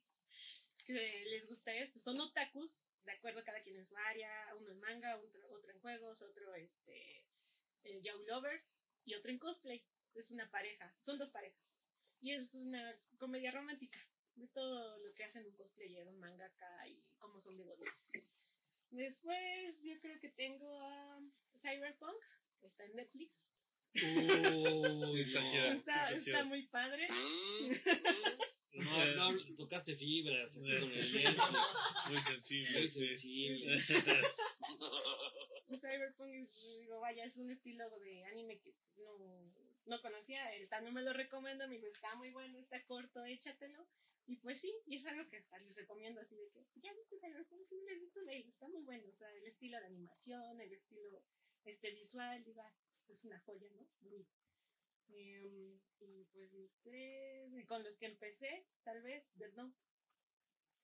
que 0.86 1.24
les 1.30 1.49
gusta 1.49 1.74
esto. 1.74 1.99
Son 1.99 2.20
otakus, 2.20 2.84
de 3.05 3.12
acuerdo 3.12 3.43
cada 3.45 3.61
quien 3.61 3.76
en 3.76 3.86
su 3.86 3.97
área. 3.97 4.30
Uno 4.61 4.70
en 4.70 4.78
manga, 4.78 5.18
otro, 5.18 5.41
otro 5.51 5.72
en 5.72 5.80
juegos, 5.80 6.22
otro 6.22 6.55
este, 6.55 7.26
eh, 7.82 8.01
yaoi 8.03 8.26
lovers 8.26 8.84
y 9.05 9.14
otro 9.14 9.32
en 9.32 9.39
cosplay. 9.41 9.84
Es 10.14 10.30
una 10.30 10.49
pareja, 10.53 10.89
son 11.05 11.18
dos 11.18 11.30
parejas. 11.30 11.91
Y 12.20 12.30
es 12.32 12.55
una 12.55 12.95
comedia 13.18 13.51
romántica 13.51 13.99
de 14.39 14.49
todo 14.49 14.80
lo 14.80 15.14
que 15.16 15.24
hacen 15.24 15.47
un 15.47 15.55
cosplayer, 15.57 16.07
un 16.09 16.18
mangaka 16.18 16.89
y 16.89 17.01
cómo 17.18 17.41
son 17.41 17.57
de 17.57 17.64
godines. 17.64 18.49
Después 18.91 19.84
yo 19.84 19.99
creo 20.01 20.18
que 20.20 20.30
tengo 20.30 20.80
a 20.80 21.20
Cyberpunk, 21.57 22.22
que 22.61 22.66
está 22.68 22.84
en 22.84 22.97
Netflix. 22.97 23.41
Uy, 23.95 23.95
Está 25.20 25.41
no. 25.41 25.51
chida. 25.51 25.68
Está, 25.72 26.12
está 26.12 26.43
sí. 26.43 26.49
muy 26.49 26.66
padre. 26.68 27.07
No, 28.72 29.32
no, 29.32 29.55
tocaste 29.57 29.97
fibras 29.97 30.57
aquí 30.57 30.78
con 30.78 30.93
el. 30.93 30.93
Muy 32.11 32.20
sensible. 32.20 32.78
Muy 32.78 32.89
sí. 32.89 33.09
sensible. 33.09 33.78
Cyberpunk 35.80 36.32
es, 36.34 36.78
digo, 36.80 37.01
vaya, 37.01 37.24
es 37.24 37.39
un 37.39 37.51
estilo 37.51 37.89
de 37.99 38.24
anime 38.26 38.61
que 38.61 38.74
no, 38.97 39.51
no 39.86 40.01
conocía. 40.01 40.55
El 40.55 40.68
Tano 40.68 40.93
me 40.93 41.03
lo 41.03 41.12
recomienda, 41.12 41.66
me 41.66 41.76
dijo, 41.76 41.89
está 41.89 42.14
muy 42.16 42.30
bueno, 42.30 42.59
está 42.59 42.84
corto, 42.84 43.24
échatelo. 43.24 43.86
Y 44.29 44.37
pues 44.37 44.61
sí, 44.61 44.70
y 44.85 44.97
es 44.97 45.07
algo 45.07 45.26
que 45.31 45.39
hasta 45.39 45.59
les 45.59 45.74
recomiendo 45.74 46.20
así 46.20 46.37
de 46.37 46.51
que, 46.51 46.66
ya 46.83 46.93
viste 46.93 47.16
Cyberpunk, 47.16 47.64
si 47.64 47.76
no 47.76 47.85
lo 47.85 47.93
has 47.95 48.01
visto, 48.01 48.24
ve, 48.26 48.45
está 48.47 48.68
muy 48.68 48.83
bueno. 48.83 49.09
O 49.09 49.14
sea, 49.14 49.33
el 49.33 49.47
estilo 49.47 49.81
de 49.81 49.87
animación, 49.87 50.61
el 50.61 50.70
estilo 50.70 51.24
este 51.64 51.91
visual, 51.93 52.45
digo, 52.45 52.61
ah, 52.61 52.74
pues 52.91 53.09
es 53.09 53.24
una 53.24 53.41
joya, 53.41 53.70
¿no? 53.70 53.89
Bonito. 54.01 54.31
Em, 55.09 55.81
y 56.01 56.24
pues 56.26 56.53
mi 56.53 56.68
tres, 56.83 57.55
y 57.55 57.64
con 57.64 57.83
los 57.83 57.97
que 57.97 58.05
empecé, 58.05 58.66
tal 58.85 59.01
vez, 59.03 59.33
Death 59.39 59.55
Note. 59.55 59.79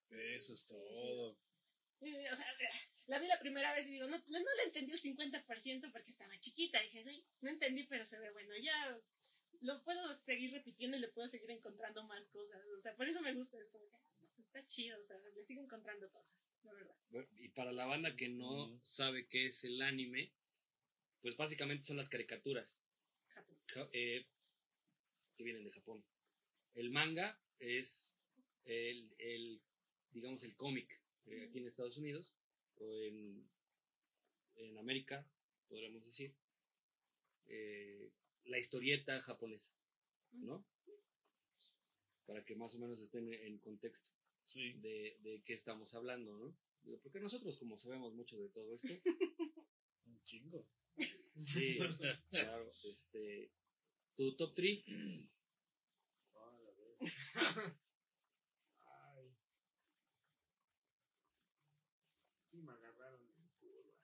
Eso 0.08 0.54
es 0.54 0.64
todo. 0.64 1.38
Eh, 2.00 2.30
O 2.32 2.36
sea, 2.36 2.46
la 3.08 3.18
vi 3.18 3.26
la 3.26 3.40
primera 3.40 3.74
vez 3.74 3.86
y 3.88 3.92
digo, 3.92 4.06
no, 4.06 4.16
no, 4.16 4.38
no 4.38 4.54
la 4.56 4.62
entendí 4.62 4.92
el 4.92 5.00
50% 5.00 5.92
porque 5.92 6.10
estaba 6.10 6.32
chiquita. 6.40 6.80
Dije, 6.80 7.04
no 7.42 7.50
entendí, 7.50 7.86
pero 7.88 8.06
se 8.06 8.18
ve 8.18 8.30
bueno. 8.32 8.54
Ya 8.56 8.98
lo 9.64 9.82
puedo 9.82 10.12
seguir 10.12 10.52
repitiendo 10.52 10.96
y 10.96 11.00
le 11.00 11.08
puedo 11.08 11.26
seguir 11.28 11.50
encontrando 11.50 12.02
más 12.04 12.26
cosas. 12.28 12.60
O 12.76 12.78
sea, 12.78 12.94
por 12.94 13.08
eso 13.08 13.20
me 13.22 13.32
gusta. 13.32 13.58
Es 13.58 13.68
como 13.70 13.88
que, 13.88 13.96
ah, 13.96 14.08
está 14.38 14.66
chido, 14.66 15.00
o 15.00 15.04
sea, 15.04 15.16
le 15.34 15.42
sigo 15.42 15.62
encontrando 15.62 16.08
cosas, 16.10 16.36
la 16.62 16.72
verdad. 16.72 16.94
Bueno, 17.10 17.28
Y 17.38 17.48
para 17.48 17.72
la 17.72 17.86
banda 17.86 18.14
que 18.14 18.28
no 18.28 18.78
sabe 18.82 19.26
qué 19.26 19.46
es 19.46 19.64
el 19.64 19.80
anime, 19.82 20.30
pues 21.22 21.36
básicamente 21.36 21.84
son 21.86 21.96
las 21.96 22.08
caricaturas 22.08 22.84
Japón. 23.28 23.56
ja- 23.68 23.88
eh, 23.92 24.26
que 25.36 25.44
vienen 25.44 25.64
de 25.64 25.70
Japón. 25.70 26.04
El 26.74 26.90
manga 26.90 27.38
es 27.58 28.14
el, 28.64 29.14
el 29.18 29.60
digamos, 30.12 30.42
el 30.44 30.54
cómic 30.56 31.02
eh, 31.26 31.44
aquí 31.46 31.58
en 31.58 31.66
Estados 31.66 31.96
Unidos 31.96 32.36
o 32.76 32.98
en, 32.98 33.48
en 34.56 34.78
América, 34.78 35.26
podríamos 35.68 36.04
decir, 36.04 36.34
eh, 37.46 38.10
la 38.44 38.58
historieta 38.58 39.20
japonesa, 39.20 39.74
¿no? 40.32 40.64
Para 42.26 42.44
que 42.44 42.54
más 42.56 42.74
o 42.74 42.78
menos 42.78 43.00
estén 43.00 43.32
en 43.32 43.58
contexto 43.58 44.10
Sí. 44.42 44.72
de, 44.74 45.16
de 45.20 45.42
qué 45.44 45.54
estamos 45.54 45.94
hablando, 45.94 46.36
¿no? 46.36 46.56
Porque 47.02 47.20
nosotros, 47.20 47.56
como 47.56 47.78
sabemos 47.78 48.12
mucho 48.14 48.38
de 48.38 48.48
todo 48.50 48.74
esto, 48.74 48.88
Un 50.06 50.22
chingo. 50.24 50.68
sí, 51.36 51.78
claro, 52.30 52.68
este, 52.84 53.50
tu 54.14 54.36
top 54.36 54.54
3, 54.54 54.84
Ah, 56.34 56.58
la 56.62 56.70
verdad. 56.72 57.76
Ay. 58.84 59.34
Sí, 62.42 62.58
me 62.62 62.72
agarraron 62.72 63.22
en 63.34 63.48
curva. 63.58 63.94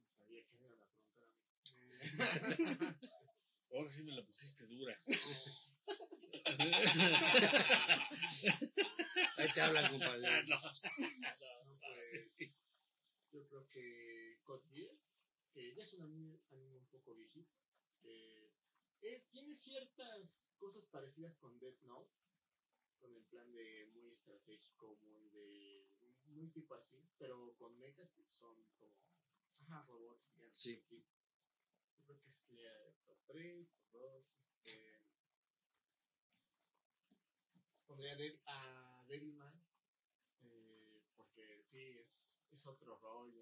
No 0.00 0.08
sabía 0.08 0.42
que 0.46 0.56
me 0.56 0.66
iban 0.66 0.80
a 0.80 0.86
preguntar 0.86 1.28
a 1.28 1.32
mí. 1.36 1.92
Ahora 3.72 3.88
sí 3.88 4.02
me 4.02 4.12
la 4.12 4.20
pusiste 4.20 4.66
dura. 4.66 4.94
ahí 9.38 9.48
te 9.54 9.60
hablan, 9.62 9.90
compadre. 9.90 10.44
No, 10.46 10.56
pues, 10.58 10.82
yo 13.30 13.48
creo 13.48 13.66
que 13.68 14.38
Code 14.42 14.68
Geass, 14.72 15.26
que 15.54 15.74
ya 15.74 15.82
es 15.82 15.94
un 15.94 16.04
anime, 16.04 16.38
anime 16.50 16.76
un 16.76 16.86
poco 16.88 17.14
viejito, 17.14 17.50
es, 19.00 19.30
tiene 19.30 19.54
ciertas 19.54 20.54
cosas 20.58 20.86
parecidas 20.88 21.38
con 21.38 21.58
Death 21.58 21.80
Note, 21.82 22.12
con 23.00 23.14
el 23.14 23.24
plan 23.24 23.50
de 23.52 23.86
muy 23.94 24.10
estratégico, 24.10 24.98
muy 25.02 25.30
de 25.30 25.88
muy 26.26 26.50
tipo 26.50 26.74
así, 26.74 27.08
pero 27.18 27.54
con 27.56 27.78
mechas 27.78 28.12
que 28.12 28.30
son 28.30 28.54
como 28.78 28.92
ajá, 29.60 29.86
robots 29.88 30.28
gigantes. 30.28 30.60
Sí. 30.60 30.78
Yo 32.02 32.14
creo 32.16 32.20
que 32.24 32.32
sería 32.32 32.72
el 32.88 32.94
top 33.06 33.16
3, 33.26 33.68
top 33.70 33.84
2, 33.92 34.36
este 34.40 35.02
pondría 37.86 38.16
a 38.48 39.04
Devilman 39.06 39.54
eh, 40.42 41.00
porque 41.16 41.62
sí, 41.62 41.98
es, 41.98 42.44
es 42.50 42.66
otro 42.66 42.98
rollo. 42.98 43.38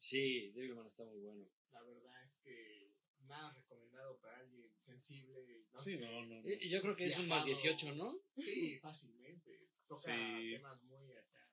Sí, 0.00 0.52
Devilman 0.52 0.86
está 0.86 1.04
muy 1.04 1.18
bueno. 1.18 1.46
La 1.70 1.82
verdad 1.82 2.22
es 2.22 2.38
que 2.42 2.94
nada 3.20 3.52
recomendado 3.52 4.18
para 4.20 4.38
alguien 4.38 4.72
sensible. 4.80 5.66
No 5.72 5.78
Sí, 5.80 5.96
sé. 5.96 6.00
no, 6.00 6.24
no. 6.24 6.40
no. 6.40 6.48
Eh, 6.48 6.66
Yo 6.68 6.80
creo 6.80 6.96
que 6.96 7.04
es 7.06 7.18
un 7.18 7.28
más 7.28 7.44
Viajado. 7.44 7.68
18, 7.76 7.94
¿no? 7.94 8.18
Sí, 8.38 8.78
fácilmente. 8.78 9.68
Toca 9.86 10.00
Sí. 10.00 10.50
temas 10.52 10.82
muy 10.84 11.12
acá. 11.12 11.46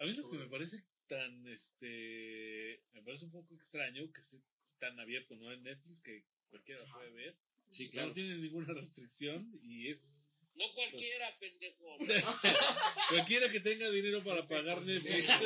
A 0.00 0.04
mí 0.04 0.12
lo 0.12 0.28
que 0.30 0.36
me 0.38 0.48
parece 0.48 0.84
tan, 1.06 1.46
este, 1.48 2.82
me 2.92 3.02
parece 3.02 3.24
un 3.24 3.30
poco 3.30 3.54
extraño 3.54 4.12
que 4.12 4.20
esté 4.20 4.42
tan 4.78 4.98
abierto, 5.00 5.36
¿no? 5.36 5.52
En 5.52 5.62
Netflix 5.62 6.00
que 6.00 6.24
cualquiera 6.50 6.82
Ajá. 6.82 6.94
puede 6.98 7.10
ver. 7.10 7.36
Sí, 7.70 7.88
claro. 7.88 8.08
no 8.08 8.14
tiene 8.14 8.36
ninguna 8.36 8.72
restricción 8.74 9.58
y 9.62 9.88
es 9.90 10.26
No 10.54 10.64
cualquiera, 10.74 11.36
pendejo. 11.38 11.98
cualquiera 13.10 13.48
que 13.50 13.60
tenga 13.60 13.90
dinero 13.90 14.22
para 14.24 14.46
pagar 14.48 14.80
Netflix. 14.82 15.28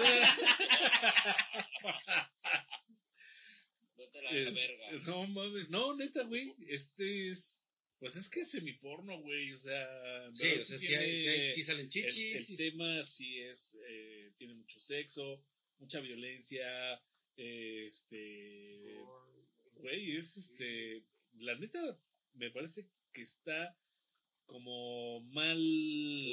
No 3.96 3.96
vete 3.96 4.18
a 4.18 4.22
la 4.22 4.30
Eh, 4.30 4.44
verga. 4.50 5.06
No 5.06 5.26
mames, 5.26 5.68
no, 5.70 5.94
neta, 5.96 6.22
güey. 6.24 6.54
Este 6.68 7.30
es. 7.30 7.66
Pues 7.98 8.16
es 8.16 8.28
que 8.28 8.40
es 8.40 8.50
semiporno, 8.50 9.20
güey. 9.20 9.52
O 9.52 9.58
sea, 9.58 9.86
Sí, 10.34 10.48
o 10.58 10.64
sea, 10.64 10.78
sí 10.78 10.86
sí, 10.88 10.94
hay- 10.94 11.52
sí 11.52 11.62
salen 11.62 11.88
chichis. 11.88 12.50
el 12.50 12.56
tema 12.56 13.04
sí 13.04 13.40
es. 13.40 13.78
eh, 13.86 14.32
tiene 14.36 14.54
mucho 14.54 14.80
sexo, 14.80 15.42
mucha 15.78 16.00
violencia. 16.00 17.00
eh, 17.36 17.86
este. 17.88 18.98
Güey, 19.82 20.16
es 20.16 20.36
este. 20.36 21.04
La 21.34 21.54
neta, 21.58 21.80
me 22.34 22.50
parece 22.50 22.88
que 23.12 23.22
está 23.22 23.76
como 24.46 25.20
mal. 25.32 25.58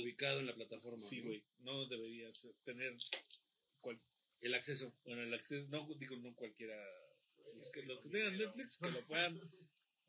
ubicado 0.04 0.39
en 0.39 0.45
la 0.47 0.56
plataforma. 0.56 1.00
Sí, 1.00 1.20
¿no? 1.22 1.28
güey. 1.28 1.43
No 1.60 1.86
deberías 1.88 2.47
tener. 2.66 2.93
cual- 3.82 4.00
El 4.41 4.54
acceso. 4.54 4.93
bueno, 5.06 5.22
el 5.24 5.34
acceso, 5.34 5.68
no 5.70 5.88
digo 5.95 6.16
no 6.18 6.34
cualquiera. 6.36 6.76
Los 7.58 7.72
que, 7.74 7.84
los 7.84 8.00
que 8.02 8.10
tengan 8.10 8.38
Netflix 8.38 8.78
que 8.78 8.91
lo 8.91 9.06
puedan. 9.08 9.39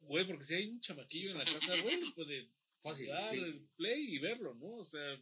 Güey, 0.02 0.26
porque 0.26 0.44
si 0.44 0.54
hay 0.54 0.66
un 0.68 0.80
chamaquillo 0.80 1.32
en 1.32 1.38
la 1.38 1.44
casa, 1.44 1.80
güey, 1.82 2.12
puede 2.14 2.48
Fácil, 2.82 3.08
dar 3.08 3.28
sí. 3.30 3.36
el 3.38 3.60
play 3.76 4.14
y 4.14 4.18
verlo, 4.18 4.54
¿no? 4.54 4.76
O 4.78 4.84
sea, 4.84 5.20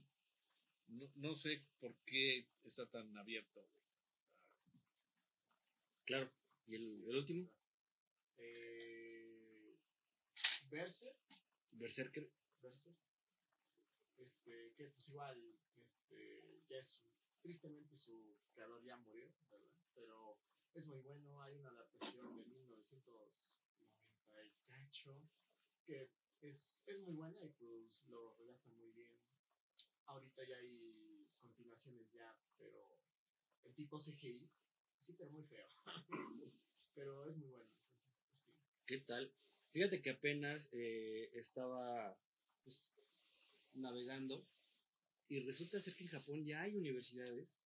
no, 0.88 1.10
no 1.16 1.34
sé 1.34 1.62
por 1.80 1.94
qué 2.04 2.46
está 2.64 2.86
tan 2.86 3.16
abierto, 3.16 3.60
güey. 3.60 3.78
Claro. 6.04 6.30
¿Y 6.66 6.74
el, 6.76 7.04
el 7.08 7.16
último? 7.16 7.50
Eh, 8.38 9.76
Berser, 10.70 11.14
Berserker. 11.72 12.30
Berser, 12.60 12.94
este, 14.18 14.72
que 14.76 14.88
pues 14.88 15.08
igual, 15.10 15.36
este, 15.76 16.60
ya 16.68 16.78
es, 16.78 17.04
tristemente 17.40 17.96
su 17.96 18.36
creador 18.52 18.82
ya 18.84 18.96
murió, 18.96 19.32
¿verdad? 19.50 19.72
Pero 19.94 20.38
es 20.74 20.86
muy 20.86 21.00
bueno, 21.00 21.40
hay 21.42 21.54
una 21.56 21.70
adaptación 21.70 22.26
de 22.26 22.42
1990 22.42 24.44
y 24.44 24.50
cacho, 24.66 25.10
que 25.86 26.10
es, 26.42 26.84
es 26.88 27.00
muy 27.06 27.16
buena 27.16 27.44
y 27.44 27.48
pues 27.50 28.04
lo 28.06 28.32
relata 28.34 28.68
muy 28.70 28.90
bien. 28.92 29.16
Ahorita 30.06 30.44
ya 30.44 30.56
hay 30.56 31.28
continuaciones 31.40 32.10
ya, 32.12 32.36
pero 32.58 33.00
el 33.64 33.74
tipo 33.74 33.98
CGI, 33.98 34.46
sí, 35.00 35.12
pero 35.14 35.30
muy 35.30 35.44
feo. 35.44 35.66
pero 36.96 37.24
es 37.26 37.36
muy 37.36 37.48
bueno. 37.50 37.68
¿Qué 38.88 38.96
tal? 39.00 39.30
Fíjate 39.72 40.00
que 40.00 40.08
apenas 40.08 40.70
eh, 40.72 41.30
estaba 41.34 42.18
pues, 42.64 43.74
navegando 43.82 44.34
y 45.28 45.40
resulta 45.40 45.78
ser 45.78 45.94
que 45.94 46.04
en 46.04 46.10
Japón 46.10 46.44
ya 46.46 46.62
hay 46.62 46.74
universidades 46.74 47.60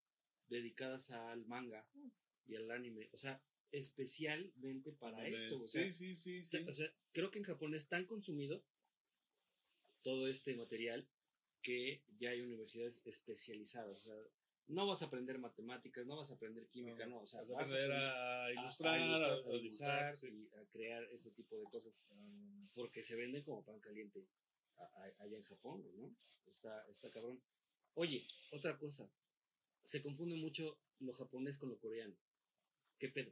dedicadas 0.48 1.12
al 1.12 1.46
manga 1.46 1.88
y 2.44 2.56
al 2.56 2.68
anime. 2.72 3.08
O 3.12 3.16
sea, 3.16 3.40
especialmente 3.70 4.90
para 4.94 5.28
esto. 5.28 5.54
O 5.54 5.60
sea, 5.60 5.84
sí, 5.92 5.92
sí, 5.92 6.14
sí, 6.16 6.42
sí. 6.42 6.64
o 6.66 6.72
sea, 6.72 6.92
creo 7.12 7.30
que 7.30 7.38
en 7.38 7.44
Japón 7.44 7.76
es 7.76 7.86
tan 7.86 8.04
consumido 8.04 8.66
todo 10.02 10.26
este 10.26 10.56
material 10.56 11.08
que 11.62 12.02
ya 12.16 12.30
hay 12.30 12.40
universidades 12.40 13.06
especializadas. 13.06 13.92
O 13.92 14.08
sea, 14.08 14.16
no 14.72 14.86
vas 14.86 15.02
a 15.02 15.06
aprender 15.06 15.38
matemáticas, 15.38 16.06
no 16.06 16.16
vas 16.16 16.30
a 16.30 16.34
aprender 16.34 16.66
química, 16.68 17.06
no. 17.06 17.20
o 17.20 17.26
sea, 17.26 17.40
Vas 17.40 17.50
a 17.50 17.54
vas 17.54 17.60
a 17.72 17.74
aprender 17.74 17.92
a 17.92 18.44
a- 18.46 18.52
ilustrar, 18.52 18.94
a, 18.94 18.98
ilustrar, 18.98 19.30
a, 19.32 19.34
a 19.34 19.58
dibujar 19.58 20.16
sí. 20.16 20.26
y 20.28 20.48
a 20.56 20.66
crear 20.70 21.04
ese 21.04 21.30
tipo 21.30 21.56
de 21.56 21.64
cosas 21.64 22.44
porque 22.74 23.02
se 23.02 23.16
venden 23.16 23.42
como 23.44 23.64
pan 23.64 23.80
caliente 23.80 24.26
a- 24.76 24.82
a- 24.82 25.22
allá 25.24 25.36
en 25.36 25.42
Japón, 25.44 25.84
¿no? 25.96 26.14
Está, 26.46 26.84
está 26.90 27.10
cabrón. 27.12 27.42
Oye, 27.94 28.22
otra 28.52 28.78
cosa, 28.78 29.08
se 29.82 30.00
confunde 30.02 30.36
mucho 30.36 30.78
lo 31.00 31.12
japonés 31.12 31.58
con 31.58 31.68
lo 31.70 31.78
coreano. 31.78 32.16
¿Qué 32.98 33.08
pedo? 33.08 33.30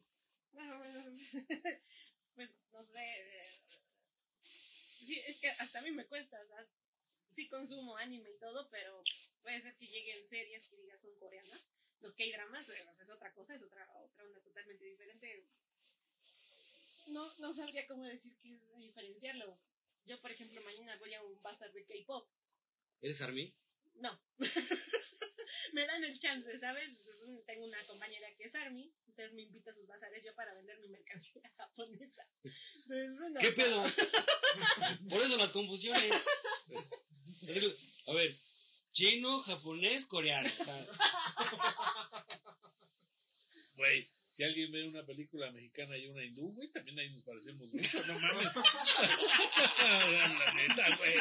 Pues 2.35 2.51
no 2.73 2.83
sé. 2.83 3.01
eh, 3.01 3.43
Sí, 4.39 5.19
es 5.27 5.41
que 5.41 5.49
hasta 5.49 5.79
a 5.81 5.83
mí 5.83 5.91
me 5.93 6.07
cuesta, 6.07 6.41
o 6.41 6.47
sea, 6.47 6.67
sí 7.33 7.49
consumo 7.49 7.97
anime 7.97 8.31
y 8.31 8.39
todo, 8.39 8.69
pero 8.71 9.03
puede 9.43 9.61
ser 9.61 9.77
que 9.77 9.87
lleguen 9.87 10.29
series 10.29 10.69
que 10.69 10.77
digas 10.77 11.01
son 11.03 11.15
coreanas. 11.19 11.73
Los 12.01 12.15
K-dramas 12.15 12.69
es 12.69 13.11
otra 13.11 13.33
cosa, 13.35 13.55
es 13.55 13.63
otra, 13.63 13.87
otra 14.03 14.25
onda 14.25 14.41
totalmente 14.41 14.85
diferente. 14.85 15.45
No, 17.13 17.27
no 17.41 17.53
sabría 17.53 17.87
cómo 17.87 18.05
decir 18.05 18.37
que 18.41 18.53
es 18.53 18.75
diferenciarlo. 18.77 19.47
Yo, 20.07 20.21
por 20.21 20.31
ejemplo, 20.31 20.61
mañana 20.63 20.97
voy 20.99 21.15
a 21.15 21.23
un 21.23 21.39
bazar 21.41 21.73
de 21.73 21.85
K-pop. 21.85 22.29
¿Eres 23.03 23.21
Army? 23.21 23.53
No. 23.97 24.19
me 25.73 25.87
dan 25.87 26.05
el 26.05 26.19
chance, 26.19 26.59
¿sabes? 26.59 27.43
Tengo 27.47 27.67
una 27.67 27.83
compañera 27.87 28.27
que 28.37 28.45
es 28.45 28.55
Army, 28.55 28.95
entonces 29.07 29.35
me 29.35 29.43
invita 29.43 29.71
a 29.71 29.75
sus 29.75 29.87
bazares 29.87 30.25
yo 30.25 30.35
para 30.35 30.55
vender 30.55 30.79
mi 30.81 30.89
mercancía 30.89 31.43
japonesa. 31.57 32.27
Entonces, 32.43 33.19
bueno, 33.19 33.41
¿Qué 33.41 33.53
pedo? 33.53 33.83
Por 35.09 35.23
eso 35.23 35.37
las 35.37 35.51
confusiones. 35.51 36.13
A 38.07 38.13
ver, 38.13 38.35
chino, 39.01 39.39
japonés, 39.41 40.05
coreano. 40.07 40.51
O 40.61 40.65
sea, 40.65 40.87
Güey, 43.77 44.05
si 44.05 44.45
alguien 44.45 44.71
ve 44.73 44.87
una 44.87 45.07
película 45.07 45.51
mexicana 45.53 45.97
y 45.97 46.07
una 46.09 46.23
hindú, 46.23 46.53
güey, 46.53 46.71
también 46.71 46.99
ahí 46.99 47.09
nos 47.11 47.23
parecemos 47.23 47.73
mucho, 47.73 48.07
no 48.07 48.19
mames. 48.19 48.55
La 50.37 50.53
neta, 50.53 50.97
güey. 50.99 51.15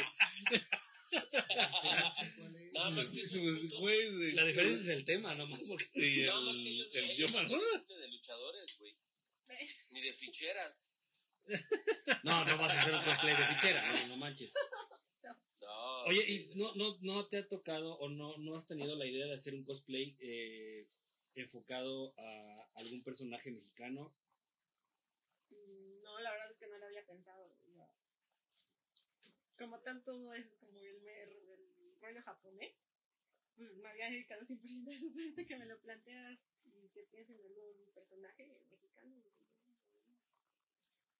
Nada 2.74 2.90
más 2.90 3.10
que 3.12 3.22
Pues, 3.22 3.72
güey, 3.80 4.32
la 4.34 4.44
diferencia 4.44 4.82
es 4.82 4.98
el 4.98 5.06
tema, 5.06 5.34
nomás 5.36 5.62
porque... 5.66 5.86
y 5.94 6.26
Nada 6.26 6.42
más 6.42 6.58
que 6.58 6.62
el, 6.62 6.76
ellos, 6.76 6.92
el 6.96 7.12
idioma, 7.12 7.44
no 7.44 7.96
de 7.96 8.08
luchadores, 8.10 8.78
güey. 8.80 8.98
Ni 9.92 10.02
de 10.02 10.14
ficheras. 10.14 10.98
No, 12.24 12.46
no 12.46 12.58
vas 12.58 12.76
a 12.76 12.82
hacer 12.82 12.94
un 12.94 13.04
cosplay 13.04 13.36
de 13.36 13.44
fichera, 13.46 13.92
no, 13.92 14.08
no 14.08 14.18
manches. 14.18 14.54
No. 16.04 16.10
Oye, 16.10 16.24
¿y 16.28 16.52
no, 16.58 16.74
no, 16.76 16.97
no 17.02 17.28
te 17.28 17.38
ha 17.38 17.47
tocado 17.47 17.97
o 17.97 18.10
no, 18.10 18.38
no 18.38 18.56
has 18.56 18.66
tenido 18.66 18.95
la 18.95 19.06
idea 19.06 19.26
de 19.28 19.34
hacer 19.34 19.54
un 19.54 19.64
cosplay 19.64 20.16
eh, 20.20 20.86
enfocado 21.36 22.14
a 22.18 22.70
algún 22.76 23.04
personaje 23.04 23.52
mexicano? 23.52 24.14
No, 26.04 26.20
la 26.20 26.32
verdad 26.32 26.50
es 26.52 26.58
que 26.60 26.68
no 26.68 26.78
lo 26.78 26.86
había 26.86 27.06
pensado. 27.06 27.47
no. 27.76 27.88
Como 29.58 29.80
tanto 29.82 30.34
es 30.34 30.54
como 30.54 30.82
el, 30.84 31.02
mer- 31.02 31.30
el 31.30 31.97
rollo 32.02 32.22
japonés, 32.24 32.89
pues 33.56 33.76
me 33.78 33.89
había 33.89 34.10
dedicado 34.10 34.45
siempre 34.45 34.72
a 34.93 34.95
eso. 34.95 35.08
Que 35.47 35.58
me 35.58 35.66
lo 35.66 35.80
planteas 35.82 36.39
y 36.66 36.89
que 36.89 37.04
pienses 37.04 37.38
en 37.39 37.45
algún 37.45 37.91
personaje 37.93 38.47
mexicano. 38.70 39.22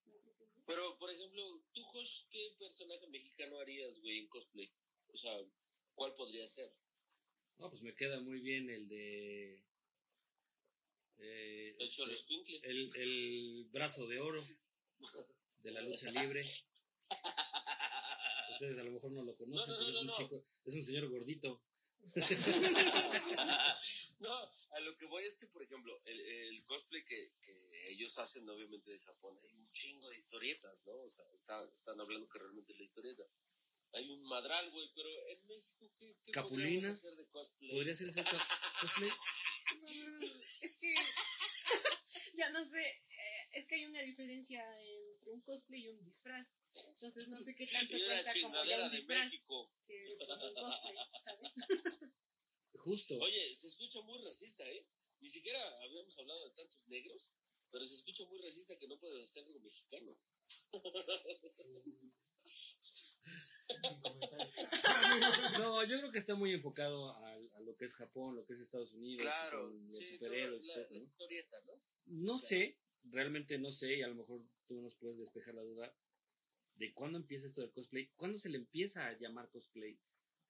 No 0.06 0.20
creo 0.20 0.36
que 0.36 0.46
no. 0.48 0.59
Pero, 0.70 0.96
por 0.98 1.10
ejemplo, 1.10 1.44
tú, 1.74 1.82
Josh, 1.84 2.28
¿qué 2.30 2.54
personaje 2.60 3.08
mexicano 3.08 3.60
harías, 3.60 4.02
güey, 4.02 4.20
en 4.20 4.28
cosplay? 4.28 4.72
O 5.12 5.18
sea, 5.18 5.36
¿cuál 5.96 6.14
podría 6.14 6.46
ser? 6.46 6.72
No, 7.58 7.72
pues 7.72 7.82
me 7.82 7.96
queda 7.96 8.20
muy 8.20 8.40
bien 8.40 8.70
el 8.70 8.88
de... 8.88 9.66
eh, 11.18 11.76
El 11.80 11.88
este, 11.88 12.04
Xoloscuincle. 12.04 12.60
el, 12.66 12.96
el 12.96 13.66
brazo 13.72 14.06
de 14.08 14.20
oro 14.20 14.48
de 15.64 15.72
la 15.72 15.82
lucha 15.82 16.12
libre. 16.12 16.42
Ustedes 18.52 18.78
a 18.78 18.84
lo 18.84 18.92
mejor 18.92 19.12
no 19.12 19.24
lo 19.24 19.36
conocen, 19.36 19.72
No, 19.72 19.74
no, 19.74 19.80
pero 19.80 19.92
no, 19.92 19.98
es 19.98 20.04
un 20.04 20.12
chico, 20.12 20.46
es 20.66 20.76
un 20.76 20.84
señor 20.84 21.10
gordito. 21.10 21.64
no, 24.20 24.52
a 24.72 24.80
lo 24.82 24.96
que 24.96 25.06
voy 25.08 25.24
es 25.24 25.38
que, 25.38 25.48
por 25.48 25.62
ejemplo, 25.64 26.00
el, 26.06 26.20
el 26.20 26.64
cosplay 26.66 27.04
que, 27.04 27.34
que 27.42 27.52
ellos 27.92 28.18
hacen, 28.20 28.48
obviamente, 28.50 28.92
de 28.92 29.00
Japón, 29.00 29.38
hay 29.44 29.54
un 29.58 29.72
chingo 29.72 30.10
de 30.10 30.16
historietas, 30.18 30.86
¿no? 30.86 30.94
O 30.94 31.08
sea, 31.08 31.26
está- 31.36 31.70
están 31.74 32.00
hablando 32.00 32.28
que 32.30 32.40
realmente 32.40 32.72
es 32.74 32.78
la 32.78 32.84
historieta. 32.86 33.24
Hay 33.94 34.08
un 34.12 34.22
madral, 34.24 34.70
güey, 34.70 34.92
pero 34.96 35.10
en 35.30 35.48
México, 35.48 35.92
¿qué, 35.98 36.16
qué 36.24 36.32
podríamos 36.42 36.86
hacer 37.00 37.16
de 37.16 37.28
cosplay? 37.28 37.72
¿Podría 37.72 37.96
ser 37.96 38.08
ese 38.08 38.24
cos- 38.24 38.48
cosplay? 38.82 39.10
Es 40.62 40.78
que 40.80 40.96
ya 42.38 42.50
no 42.52 42.68
sé, 42.70 42.82
eh, 42.82 43.50
es 43.54 43.68
que 43.68 43.76
hay 43.76 43.86
una 43.86 44.02
diferencia 44.02 44.64
entre 44.82 45.32
un 45.32 45.42
cosplay 45.42 45.82
y 45.86 45.90
un 45.90 46.04
disfraz. 46.04 46.48
Entonces 46.74 47.28
no 47.30 47.42
sé 47.44 47.56
qué 47.56 47.66
tanto 47.68 47.96
cuenta 47.98 48.08
como 48.08 48.26
ya 48.26 48.34
chingadera 48.34 48.86
un 48.86 48.92
de 48.92 49.02
México. 49.04 49.72
que 49.88 50.06
como 50.18 50.48
un 50.48 50.54
cosplay, 50.54 50.96
¿sabes? 51.26 52.00
Justo. 52.90 53.20
Oye, 53.20 53.54
se 53.54 53.68
escucha 53.68 54.02
muy 54.02 54.18
racista, 54.24 54.68
¿eh? 54.68 54.84
Ni 55.22 55.30
siquiera 55.30 55.60
habíamos 55.84 56.18
hablado 56.18 56.44
de 56.44 56.50
tantos 56.56 56.88
negros, 56.88 57.38
pero 57.70 57.86
se 57.86 57.94
escucha 57.94 58.26
muy 58.26 58.42
racista 58.42 58.76
que 58.78 58.88
no 58.88 58.98
puedes 58.98 59.22
hacer 59.24 59.44
algo 59.46 59.60
mexicano. 59.60 60.18
No, 65.60 65.84
yo 65.84 66.00
creo 66.00 66.12
que 66.12 66.20
está 66.20 66.36
muy 66.36 66.54
enfocado 66.54 67.12
a, 67.12 67.34
a 67.34 67.60
lo 67.62 67.76
que 67.78 67.86
es 67.86 67.96
Japón, 67.96 68.36
lo 68.36 68.46
que 68.46 68.54
es 68.54 68.60
Estados 68.60 68.94
Unidos, 68.94 69.22
Claro, 69.22 69.70
con 69.70 69.86
los 69.86 69.96
sí, 69.96 70.06
superhéroes 70.18 70.66
todo 70.66 70.76
la, 70.76 70.82
eso, 70.82 70.94
la 70.94 71.00
¿no? 71.00 71.06
historieta, 71.06 71.58
¿no? 71.66 71.82
No 72.06 72.38
sé, 72.38 72.78
realmente 73.04 73.58
no 73.60 73.72
sé, 73.72 73.98
y 73.98 74.02
a 74.02 74.08
lo 74.08 74.16
mejor 74.16 74.44
tú 74.66 74.82
nos 74.82 74.96
puedes 74.96 75.18
despejar 75.20 75.54
la 75.56 75.62
duda 75.62 75.96
de 76.76 76.94
cuándo 76.94 77.18
empieza 77.20 77.48
esto 77.48 77.62
del 77.62 77.72
cosplay, 77.72 78.10
cuándo 78.16 78.38
se 78.40 78.50
le 78.50 78.58
empieza 78.58 79.06
a 79.08 79.18
llamar 79.18 79.50
cosplay 79.50 80.00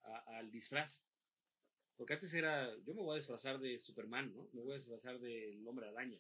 a- 0.04 0.38
al 0.38 0.52
disfraz. 0.52 1.08
Porque 2.00 2.14
antes 2.14 2.34
era, 2.34 2.74
yo 2.86 2.94
me 2.96 3.02
voy 3.02 3.12
a 3.12 3.16
disfrazar 3.18 3.60
de 3.60 3.78
Superman, 3.78 4.34
¿no? 4.34 4.48
Me 4.54 4.62
voy 4.62 4.72
a 4.72 4.78
disfrazar 4.78 5.20
del 5.20 5.68
hombre 5.68 5.86
araña. 5.90 6.18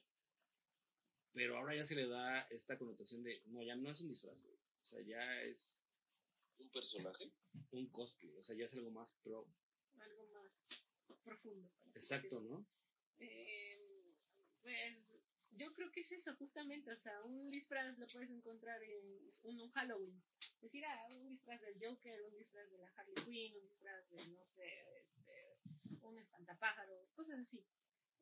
pero 1.31 1.57
ahora 1.57 1.73
ya 1.73 1.85
se 1.85 1.95
le 1.95 2.05
da 2.05 2.41
esta 2.49 2.77
connotación 2.77 3.23
de, 3.23 3.41
no, 3.45 3.63
ya 3.63 3.77
no 3.77 3.89
es 3.89 4.01
un 4.01 4.09
disfraz, 4.09 4.41
güey. 4.43 4.57
O 4.81 4.85
sea, 4.85 5.01
ya 5.01 5.41
es 5.43 5.81
Un 6.57 6.69
personaje. 6.69 7.31
un 7.71 7.87
cosplay, 7.91 8.35
o 8.37 8.43
sea, 8.43 8.57
ya 8.57 8.65
es 8.65 8.73
algo 8.73 8.91
más 8.91 9.13
pro. 9.23 9.47
Algo 9.99 10.27
más 10.33 11.15
profundo. 11.23 11.71
Exacto. 11.95 12.41
¿no? 12.41 12.67
Eh, 13.19 13.79
pues 14.61 15.15
yo 15.51 15.71
creo 15.71 15.89
que 15.93 16.01
es 16.01 16.11
eso 16.11 16.35
justamente, 16.35 16.91
o 16.91 16.97
sea, 16.97 17.21
un 17.23 17.49
disfraz 17.51 17.97
lo 17.99 18.07
puedes 18.07 18.31
encontrar 18.31 18.83
en 18.83 19.05
un, 19.43 19.61
un 19.61 19.71
Halloween. 19.71 20.21
Es 20.55 20.61
decir, 20.73 20.83
ah, 20.85 21.07
un 21.15 21.29
disfraz 21.29 21.61
del 21.61 21.75
Joker, 21.81 22.21
un 22.23 22.37
disfraz 22.37 22.69
de 22.69 22.79
la 22.79 22.89
Harley 22.97 23.15
Quinn, 23.23 23.55
un 23.61 23.67
disfraz 23.69 24.09
de, 24.09 24.17
no 24.27 24.43
sé, 24.43 24.69
este, 24.97 25.28
un 26.03 26.17
espantapájaros, 26.17 27.13
cosas 27.13 27.39
así. 27.39 27.65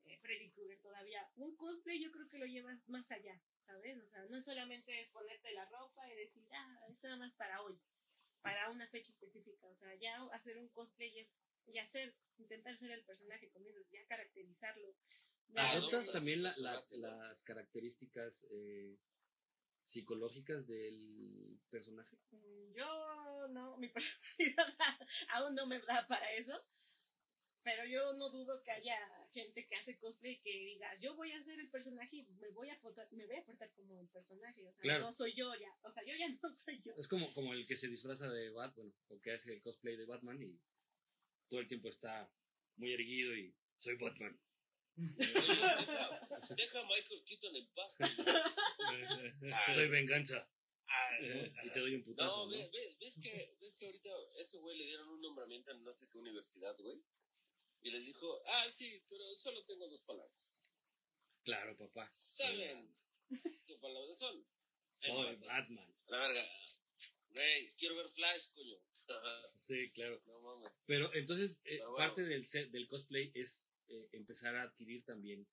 Eh, 0.05 0.17
Freddy 0.19 0.51
Krueger 0.51 0.80
todavía. 0.82 1.28
Un 1.36 1.55
cosplay 1.57 2.01
yo 2.01 2.11
creo 2.11 2.28
que 2.30 2.38
lo 2.38 2.45
llevas 2.45 2.88
más 2.88 3.11
allá, 3.11 3.41
¿sabes? 3.65 3.97
O 3.97 4.07
sea, 4.07 4.23
no 4.25 4.39
solamente 4.41 5.01
es 5.01 5.09
ponerte 5.11 5.51
la 5.51 5.65
ropa 5.65 6.09
y 6.11 6.15
decir, 6.15 6.47
ah, 6.53 6.86
es 6.89 7.01
nada 7.03 7.17
más 7.17 7.36
para 7.36 7.61
hoy, 7.61 7.78
para 8.41 8.69
una 8.69 8.88
fecha 8.88 9.11
específica. 9.11 9.67
O 9.67 9.75
sea, 9.75 9.93
ya 9.95 10.23
hacer 10.34 10.57
un 10.57 10.69
cosplay 10.69 11.19
es, 11.19 11.36
y 11.65 11.78
hacer, 11.80 12.15
intentar 12.38 12.78
ser 12.78 12.91
el 12.91 13.03
personaje, 13.03 13.51
dices, 13.59 13.89
ya 13.89 14.05
caracterizarlo. 14.07 14.93
Ya- 15.49 15.61
Ah, 15.61 15.71
¿Adoptas 15.73 16.07
no, 16.07 16.11
también 16.13 16.43
las 16.43 17.43
características 17.43 18.45
eh, 18.51 18.97
psicológicas 19.84 20.67
del 20.67 21.59
personaje? 21.69 22.17
Mm, 22.32 22.73
Yo 22.73 23.47
no, 23.49 23.78
mi 23.78 23.88
personalidad 23.93 24.75
aún 25.30 25.55
no 25.55 25.65
me 25.65 25.80
da 25.82 26.05
para 26.07 26.32
eso. 26.34 26.53
Pero 27.68 27.86
yo 27.86 28.13
no 28.13 28.30
dudo 28.30 28.63
que 28.63 28.72
haya 28.72 28.97
gente 29.34 29.68
que 29.68 29.76
hace 29.76 29.99
cosplay 29.99 30.39
que 30.39 30.51
diga, 30.51 30.88
yo 31.01 31.15
voy 31.18 31.34
a 31.34 31.43
ser 31.43 31.59
el 31.59 31.70
personaje 31.70 32.15
y 32.15 32.24
me 32.39 32.47
voy 32.51 32.70
a 32.70 32.80
portar, 32.80 33.11
me 33.11 33.26
voy 33.26 33.36
a 33.36 33.43
portar 33.45 33.70
como 33.74 33.99
el 33.99 34.07
personaje. 34.07 34.65
O 34.65 34.72
sea, 34.72 34.80
Claro. 34.82 35.03
no 35.03 35.11
soy 35.11 35.34
yo 35.36 35.53
ya. 35.55 35.70
O 35.84 35.89
sea, 35.91 36.01
yo 36.05 36.15
ya 36.15 36.30
no 36.41 36.49
soy 36.53 36.80
yo. 36.82 36.93
Es 36.95 37.09
como, 37.09 37.34
como 37.34 37.51
el 37.53 37.68
que 37.68 37.76
se 37.76 37.89
disfraza 37.89 38.30
de 38.30 38.51
Batman, 38.51 38.95
o 39.09 39.20
que 39.20 39.34
hace 39.34 39.51
el 39.53 39.59
cosplay 39.61 39.97
de 39.97 40.05
Batman 40.05 40.41
y 40.41 40.57
todo 41.49 41.59
el 41.59 41.68
tiempo 41.68 41.89
está 41.89 42.32
muy 42.78 42.93
erguido 42.93 43.36
y 43.36 43.53
soy 43.76 43.97
Batman. 43.97 44.39
Deja, 44.95 46.80
a 46.80 46.88
Michael 46.88 47.24
Keaton 47.26 47.55
en 47.57 47.68
paz. 47.74 47.97
Soy 49.76 49.89
venganza. 49.89 50.49
ah, 50.88 51.18
¿no? 51.22 51.28
Y 51.65 51.70
te 51.74 51.80
doy 51.82 51.95
un 51.95 52.03
putazo. 52.03 52.30
No, 52.30 52.45
¿no? 52.45 52.51
ve- 52.51 52.70
ve- 52.72 52.97
ves, 53.01 53.20
que, 53.22 53.57
ves 53.59 53.76
que 53.78 53.86
ahorita 53.88 54.09
ese 54.39 54.57
güey 54.59 54.78
le 54.78 54.86
dieron 54.86 55.09
un 55.09 55.22
nombramiento 55.22 55.72
en 55.72 55.84
no 55.84 55.91
sé 55.91 56.07
qué 56.09 56.18
universidad, 56.18 56.74
güey. 56.80 57.03
Y 57.88 57.91
les 57.91 58.05
dijo, 58.05 58.41
ah, 58.45 58.65
sí, 58.67 59.01
pero 59.07 59.33
solo 59.33 59.63
tengo 59.63 59.88
dos 59.88 60.01
palabras. 60.03 60.63
Claro, 61.45 61.77
papá. 61.77 62.05
¿Saben 62.11 62.93
qué 63.65 63.75
palabras 63.77 64.19
son? 64.19 64.45
Soy 64.89 65.35
Batman. 65.38 65.95
La 66.07 66.17
verga. 66.19 66.41
Güey, 67.29 67.73
quiero 67.77 67.95
ver 67.95 68.09
Flash, 68.09 68.51
coño. 68.55 68.75
Sí, 69.67 69.91
claro. 69.93 70.21
no 70.25 70.41
mames. 70.41 70.83
Pero 70.85 71.13
entonces, 71.13 71.59
eh, 71.63 71.77
Pero 71.77 71.91
bueno. 71.91 71.97
parte 72.07 72.23
del, 72.25 72.45
set- 72.45 72.71
del 72.71 72.88
cosplay 72.89 73.31
es 73.35 73.69
eh, 73.88 74.09
empezar 74.11 74.53
a 74.57 74.63
adquirir 74.63 75.05
también 75.05 75.47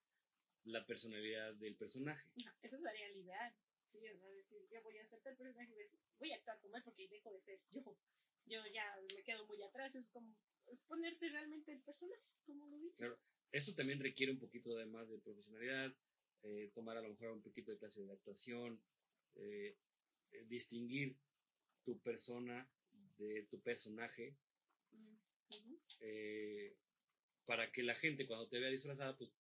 la 0.64 0.84
personalidad 0.84 1.54
del 1.54 1.76
personaje. 1.76 2.28
Eso 2.62 2.80
sería 2.80 3.06
el 3.06 3.16
ideal. 3.18 3.54
Sí, 3.84 3.98
o 4.08 4.16
sea, 4.16 4.28
decir, 4.30 4.58
yo 4.72 4.82
voy 4.82 4.98
a 4.98 5.06
ser 5.06 5.20
el 5.24 5.36
personaje 5.36 5.72
y 5.72 5.78
decir, 5.78 6.00
voy 6.18 6.32
a 6.32 6.36
actuar 6.36 6.58
como 6.60 6.76
él 6.76 6.82
porque 6.82 7.06
dejo 7.08 7.30
de 7.30 7.40
ser 7.42 7.60
yo. 7.70 7.96
Yo 8.46 8.60
ya 8.74 8.84
me 9.14 9.22
quedo 9.22 9.46
muy 9.46 9.62
atrás. 9.62 9.94
Es 9.94 10.10
como, 10.10 10.34
es 10.66 10.82
ponerte 10.84 11.28
realmente 11.28 11.72
el 11.72 11.80
personaje, 11.82 12.22
como 12.46 12.66
lo 12.66 12.78
dices. 12.78 12.98
Claro. 12.98 13.16
Esto 13.52 13.74
también 13.74 14.00
requiere 14.00 14.32
un 14.32 14.38
poquito 14.38 14.74
de 14.74 14.86
más 14.86 15.08
de 15.08 15.18
profesionalidad, 15.18 15.94
eh, 16.42 16.70
tomar 16.74 16.96
a 16.96 17.02
lo 17.02 17.08
mejor 17.08 17.30
un 17.30 17.42
poquito 17.42 17.70
de 17.70 17.78
clase 17.78 18.04
de 18.04 18.12
actuación, 18.12 18.70
eh, 19.36 19.76
eh, 20.32 20.44
distinguir 20.48 21.16
tu 21.84 22.00
persona 22.00 22.68
de 23.16 23.46
tu 23.50 23.60
personaje, 23.60 24.36
Mm, 24.94 25.74
eh, 26.00 26.76
para 27.46 27.70
que 27.70 27.82
la 27.82 27.94
gente 27.94 28.26
cuando 28.26 28.48
te 28.48 28.58
vea 28.58 28.70
disfrazada, 28.70 29.16
pues, 29.16 29.30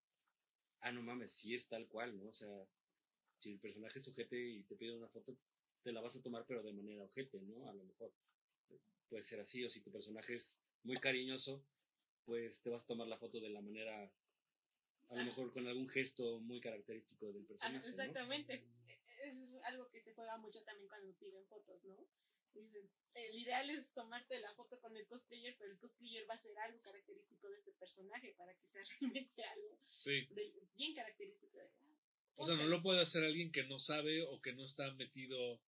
ah, 0.80 0.92
no 0.92 1.02
mames, 1.02 1.32
sí 1.32 1.54
es 1.54 1.68
tal 1.68 1.88
cual, 1.88 2.16
¿no? 2.18 2.28
O 2.28 2.32
sea, 2.32 2.48
si 3.38 3.52
el 3.52 3.60
personaje 3.60 3.98
es 3.98 4.08
ojete 4.08 4.38
y 4.38 4.62
te 4.64 4.76
pide 4.76 4.96
una 4.96 5.08
foto, 5.08 5.36
te 5.82 5.92
la 5.92 6.00
vas 6.00 6.16
a 6.16 6.22
tomar, 6.22 6.44
pero 6.46 6.62
de 6.62 6.72
manera 6.72 7.04
ojete, 7.04 7.40
¿no? 7.40 7.68
A 7.68 7.74
lo 7.74 7.84
mejor 7.84 8.12
puede 9.08 9.24
ser 9.24 9.40
así, 9.40 9.64
o 9.64 9.70
si 9.70 9.82
tu 9.82 9.90
personaje 9.90 10.34
es 10.34 10.60
muy 10.84 10.96
cariñoso, 10.98 11.62
pues 12.24 12.62
te 12.62 12.70
vas 12.70 12.84
a 12.84 12.86
tomar 12.86 13.08
la 13.08 13.18
foto 13.18 13.40
de 13.40 13.50
la 13.50 13.60
manera, 13.60 14.10
a 15.08 15.14
lo 15.16 15.24
mejor 15.24 15.52
con 15.52 15.66
algún 15.66 15.88
gesto 15.88 16.38
muy 16.40 16.60
característico 16.60 17.32
del 17.32 17.42
Ah, 17.44 17.48
personaje. 17.48 17.78
¿no? 17.86 17.90
exactamente. 17.90 18.64
Es 19.22 19.54
algo 19.64 19.88
que 19.90 20.00
se 20.00 20.12
juega 20.14 20.36
mucho 20.38 20.62
también 20.64 20.88
cuando 20.88 21.12
piden 21.14 21.44
fotos, 21.46 21.84
¿no? 21.84 22.06
Dicen, 22.52 22.88
el 23.14 23.34
ideal 23.34 23.68
es 23.70 23.92
tomarte 23.94 24.38
la 24.40 24.54
foto 24.54 24.78
con 24.80 24.96
el 24.96 25.06
cosplayer, 25.06 25.56
pero 25.58 25.72
el 25.72 25.78
cosplayer 25.78 26.28
va 26.28 26.34
a 26.34 26.38
ser 26.38 26.56
algo 26.58 26.80
característico 26.82 27.48
de 27.48 27.56
este 27.58 27.72
personaje 27.72 28.34
para 28.36 28.54
que 28.54 28.66
sea 28.66 28.82
realmente 29.00 29.44
algo 29.44 29.78
Sí. 29.86 30.26
de- 30.30 30.52
bien 30.76 30.94
característico 30.94 31.56
de 31.58 31.64
ah, 31.64 31.70
O 32.36 32.44
sea, 32.44 32.56
no 32.56 32.66
lo 32.66 32.82
puede 32.82 33.00
hacer 33.00 33.24
alguien 33.24 33.50
que 33.50 33.64
no 33.64 33.78
sabe 33.78 34.22
o 34.22 34.40
que 34.40 34.52
no 34.52 34.64
está 34.64 34.92
metido 34.94 35.60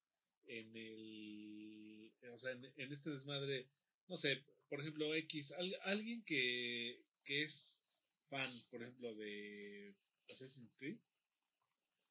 en 0.46 0.76
el. 0.76 2.12
O 2.32 2.38
sea, 2.38 2.52
en, 2.52 2.64
en 2.76 2.92
este 2.92 3.10
desmadre. 3.10 3.68
No 4.08 4.16
sé, 4.16 4.44
por 4.68 4.80
ejemplo, 4.80 5.14
X. 5.14 5.52
al- 5.52 5.78
alguien 5.82 6.22
que, 6.24 7.02
que 7.24 7.42
es 7.42 7.84
fan, 8.28 8.48
por 8.70 8.82
ejemplo, 8.82 9.14
de 9.14 9.94
Assassin's 10.28 10.74
Creed. 10.76 10.98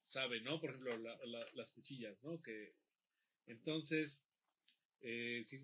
Sabe, 0.02 0.40
¿no? 0.42 0.60
Por 0.62 0.70
ejemplo, 0.70 0.98
la- 0.98 1.26
la- 1.26 1.48
las 1.54 1.72
cuchillas, 1.72 2.24
¿no? 2.24 2.42
Que. 2.42 2.76
Entonces. 3.48 4.24
eh, 5.02 5.44
si 5.46 5.60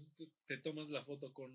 te 0.47 0.57
tomas 0.57 0.89
la 0.89 1.03
foto 1.03 1.33
con. 1.33 1.51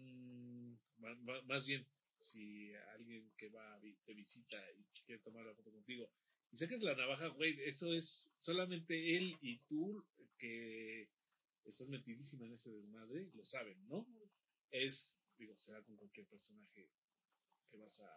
Más 1.45 1.67
bien, 1.67 1.87
si 2.19 2.73
alguien 2.95 3.31
que 3.37 3.49
va 3.51 3.81
te 4.05 4.15
visita 4.15 4.57
y 4.73 4.83
quiere 5.05 5.23
tomar 5.23 5.45
la 5.45 5.55
foto 5.55 5.71
contigo 5.71 6.11
y 6.51 6.57
sacas 6.57 6.83
la 6.83 6.95
navaja, 6.95 7.29
güey, 7.29 7.61
eso 7.65 7.93
es 7.93 8.33
solamente 8.37 9.17
él 9.17 9.37
y 9.41 9.59
tú 9.69 10.05
que 10.39 11.09
estás 11.65 11.89
metidísima 11.91 12.47
en 12.47 12.53
ese 12.55 12.71
desmadre, 12.71 13.31
lo 13.35 13.45
saben, 13.45 13.87
¿no? 13.89 14.07
Es, 14.71 15.21
digo, 15.39 15.57
será 15.57 15.83
con 15.83 15.97
cualquier 15.97 16.27
personaje 16.27 16.89
que 17.71 17.77
vas 17.77 18.01
a 18.01 18.11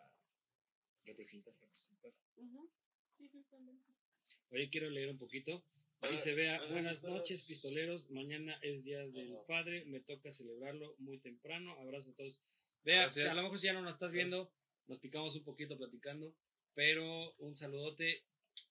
representar, 1.05 1.53
representar. 1.53 2.13
Ujú. 2.37 2.71
Sí, 3.17 3.27
justamente. 3.29 3.89
Oye, 4.51 4.69
quiero 4.69 4.89
leer 4.89 5.09
un 5.09 5.19
poquito. 5.19 5.61
Ah, 6.01 6.07
Dice, 6.09 6.33
vea, 6.33 6.59
buenas 6.71 7.03
noches, 7.03 7.45
pistoleros. 7.47 8.09
Mañana 8.09 8.57
es 8.61 8.83
Día 8.83 8.99
del. 8.99 9.37
Padre. 9.47 9.85
Me 9.85 9.99
toca 9.99 10.31
celebrarlo 10.31 10.95
muy 10.99 11.19
temprano. 11.19 11.77
Abrazo 11.79 12.11
a 12.11 12.15
todos. 12.15 12.39
Vea, 12.83 13.03
Gracias. 13.03 13.31
a 13.31 13.35
lo 13.35 13.43
mejor 13.43 13.59
si 13.59 13.65
ya 13.65 13.73
no 13.73 13.81
nos 13.81 13.95
estás 13.95 14.13
viendo, 14.13 14.53
nos 14.87 14.99
picamos 14.99 15.35
un 15.35 15.43
poquito 15.43 15.77
platicando. 15.77 16.33
Pero 16.73 17.33
un 17.39 17.55
saludote. 17.55 18.25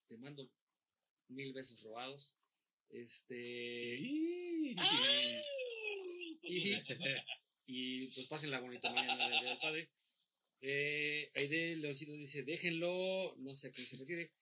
Te 0.09 0.17
mando 0.17 0.51
mil 1.29 1.53
besos 1.53 1.83
robados. 1.83 2.35
Este. 2.89 3.99
Y, 4.01 4.75
y 7.69 8.07
pues 8.15 8.27
pasen 8.29 8.51
la 8.51 8.61
bonita 8.61 8.91
mañana 8.95 9.29
del 9.29 9.41
Día 9.41 9.51
del 9.51 9.59
Padre. 9.59 9.91
Eh, 10.63 11.31
Aide 11.35 11.77
Leoncito 11.77 12.13
dice, 12.13 12.43
déjenlo, 12.43 13.37
no 13.37 13.55
sé 13.55 13.69
a 13.69 13.71
qué 13.71 13.83
se 13.83 13.99
refiere. 13.99 14.33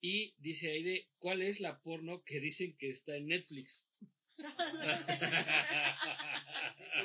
Y 0.00 0.34
dice 0.38 0.72
Aide, 0.72 1.08
¿cuál 1.18 1.40
es 1.42 1.60
la 1.60 1.80
porno 1.80 2.24
que 2.24 2.40
dicen 2.40 2.76
que 2.76 2.90
está 2.90 3.14
en 3.14 3.28
Netflix? 3.28 3.86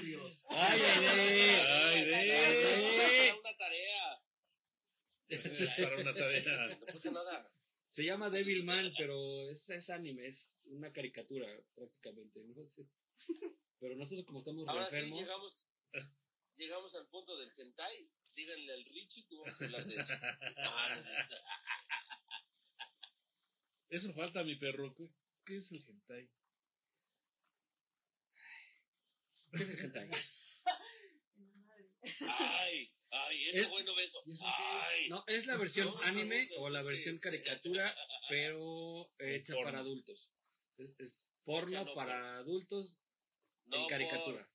Dios. 0.03 0.45
¡Ay, 0.49 0.81
Aide! 0.81 1.61
Ay, 1.61 2.13
Aide! 2.13 3.29
Para 3.29 3.39
una 3.39 3.55
tarea. 3.55 4.23
Para 5.77 6.01
una 6.01 6.13
tarea. 6.15 6.67
No 6.67 6.85
pasa 6.87 7.11
nada. 7.11 7.53
Se 7.89 8.03
llama 8.03 8.31
Devilman, 8.31 8.91
pero 8.97 9.47
es, 9.51 9.69
es 9.69 9.91
anime, 9.91 10.25
es 10.25 10.59
una 10.65 10.91
caricatura 10.91 11.47
prácticamente, 11.75 12.43
no 12.43 12.65
sé. 12.65 12.87
Pero 13.79 13.95
nosotros 13.95 14.25
como 14.25 14.39
estamos 14.39 14.67
Ahora 14.67 14.85
sí 14.85 14.95
enfermos, 14.97 15.19
llegamos, 15.19 15.75
llegamos 16.55 16.95
al 16.95 17.07
punto 17.07 17.37
del 17.37 17.49
hentai. 17.57 18.11
Díganle 18.35 18.73
al 18.73 18.83
Richie 18.85 19.25
que 19.27 19.35
vamos 19.35 19.61
a 19.61 19.65
hablar 19.65 19.85
de 19.85 19.95
eso. 19.95 20.13
Eso 23.89 24.13
falta, 24.13 24.43
mi 24.43 24.55
perro. 24.55 24.93
¿Qué, 24.95 25.09
qué 25.45 25.57
es 25.57 25.71
el 25.71 25.83
hentai? 25.87 26.29
¿qué 29.51 29.63
es 29.63 29.69
el 29.71 29.79
hentai? 29.79 30.09
Ay, 32.29 32.91
ay, 33.09 33.43
ese 33.49 33.61
Es- 33.61 33.69
bueno 33.69 33.95
beso. 33.95 34.21
¿Y 34.27 34.33
eso 34.33 34.43
es? 34.43 35.09
No, 35.09 35.23
es 35.27 35.45
la 35.47 35.57
versión 35.57 35.87
No, 35.87 36.01
anime 36.03 36.47
no, 36.51 36.57
o 36.61 36.69
la 36.69 36.83
sí, 36.83 36.89
versión 36.91 37.15
sí. 37.15 37.21
caricatura, 37.21 37.95
pero 38.29 39.11
hecha 39.19 39.53
porno. 39.53 39.65
para 39.65 39.79
adultos. 39.79 40.33
Es, 40.77 40.93
es 40.99 41.27
porno 41.43 41.93
para 41.95 42.37
adultos 42.37 43.01
No, 43.69 43.75
en 43.75 43.81
por- 43.81 43.89
caricatura. 43.89 44.51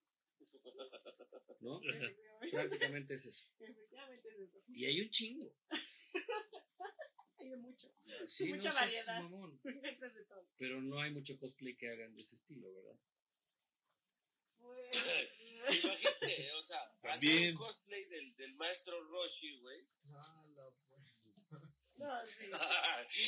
¿No? 1.61 1.81
Prácticamente 2.53 3.15
es 3.15 3.25
eso. 3.27 3.47
efectivamente 3.59 4.29
es 4.29 4.41
eso. 4.51 4.59
Y 4.69 4.85
hay 4.85 5.01
un 5.01 5.11
chingo. 5.11 5.55
Hay 7.39 7.49
de 7.51 7.57
mucho. 7.57 7.93
Sí, 8.27 8.53
Mucha 8.55 8.69
no, 8.71 8.75
variedad. 8.77 9.23
mamón. 9.23 9.61
Encuentras 9.65 10.15
de 10.15 10.25
todo. 10.25 10.49
Pero 10.57 10.81
no 10.81 11.01
hay 11.01 11.11
mucho 11.13 11.39
cosplay 11.39 11.77
que 11.77 11.89
hagan 11.91 12.15
de 12.15 12.23
ese 12.23 12.37
estilo, 12.37 12.73
¿verdad? 12.73 12.97
Pues, 14.59 14.97
Imagínate, 15.85 16.53
o 16.53 16.63
sea, 16.63 16.81
hacer 17.03 17.51
un 17.51 17.57
cosplay 17.57 18.05
del, 18.07 18.35
del 18.37 18.55
maestro 18.57 18.99
Roshi, 19.09 19.59
güey. 19.59 19.87
Ah, 20.13 20.47
la 20.57 20.71
pues. 20.89 21.15
no, 21.97 22.21
sí. 22.25 22.51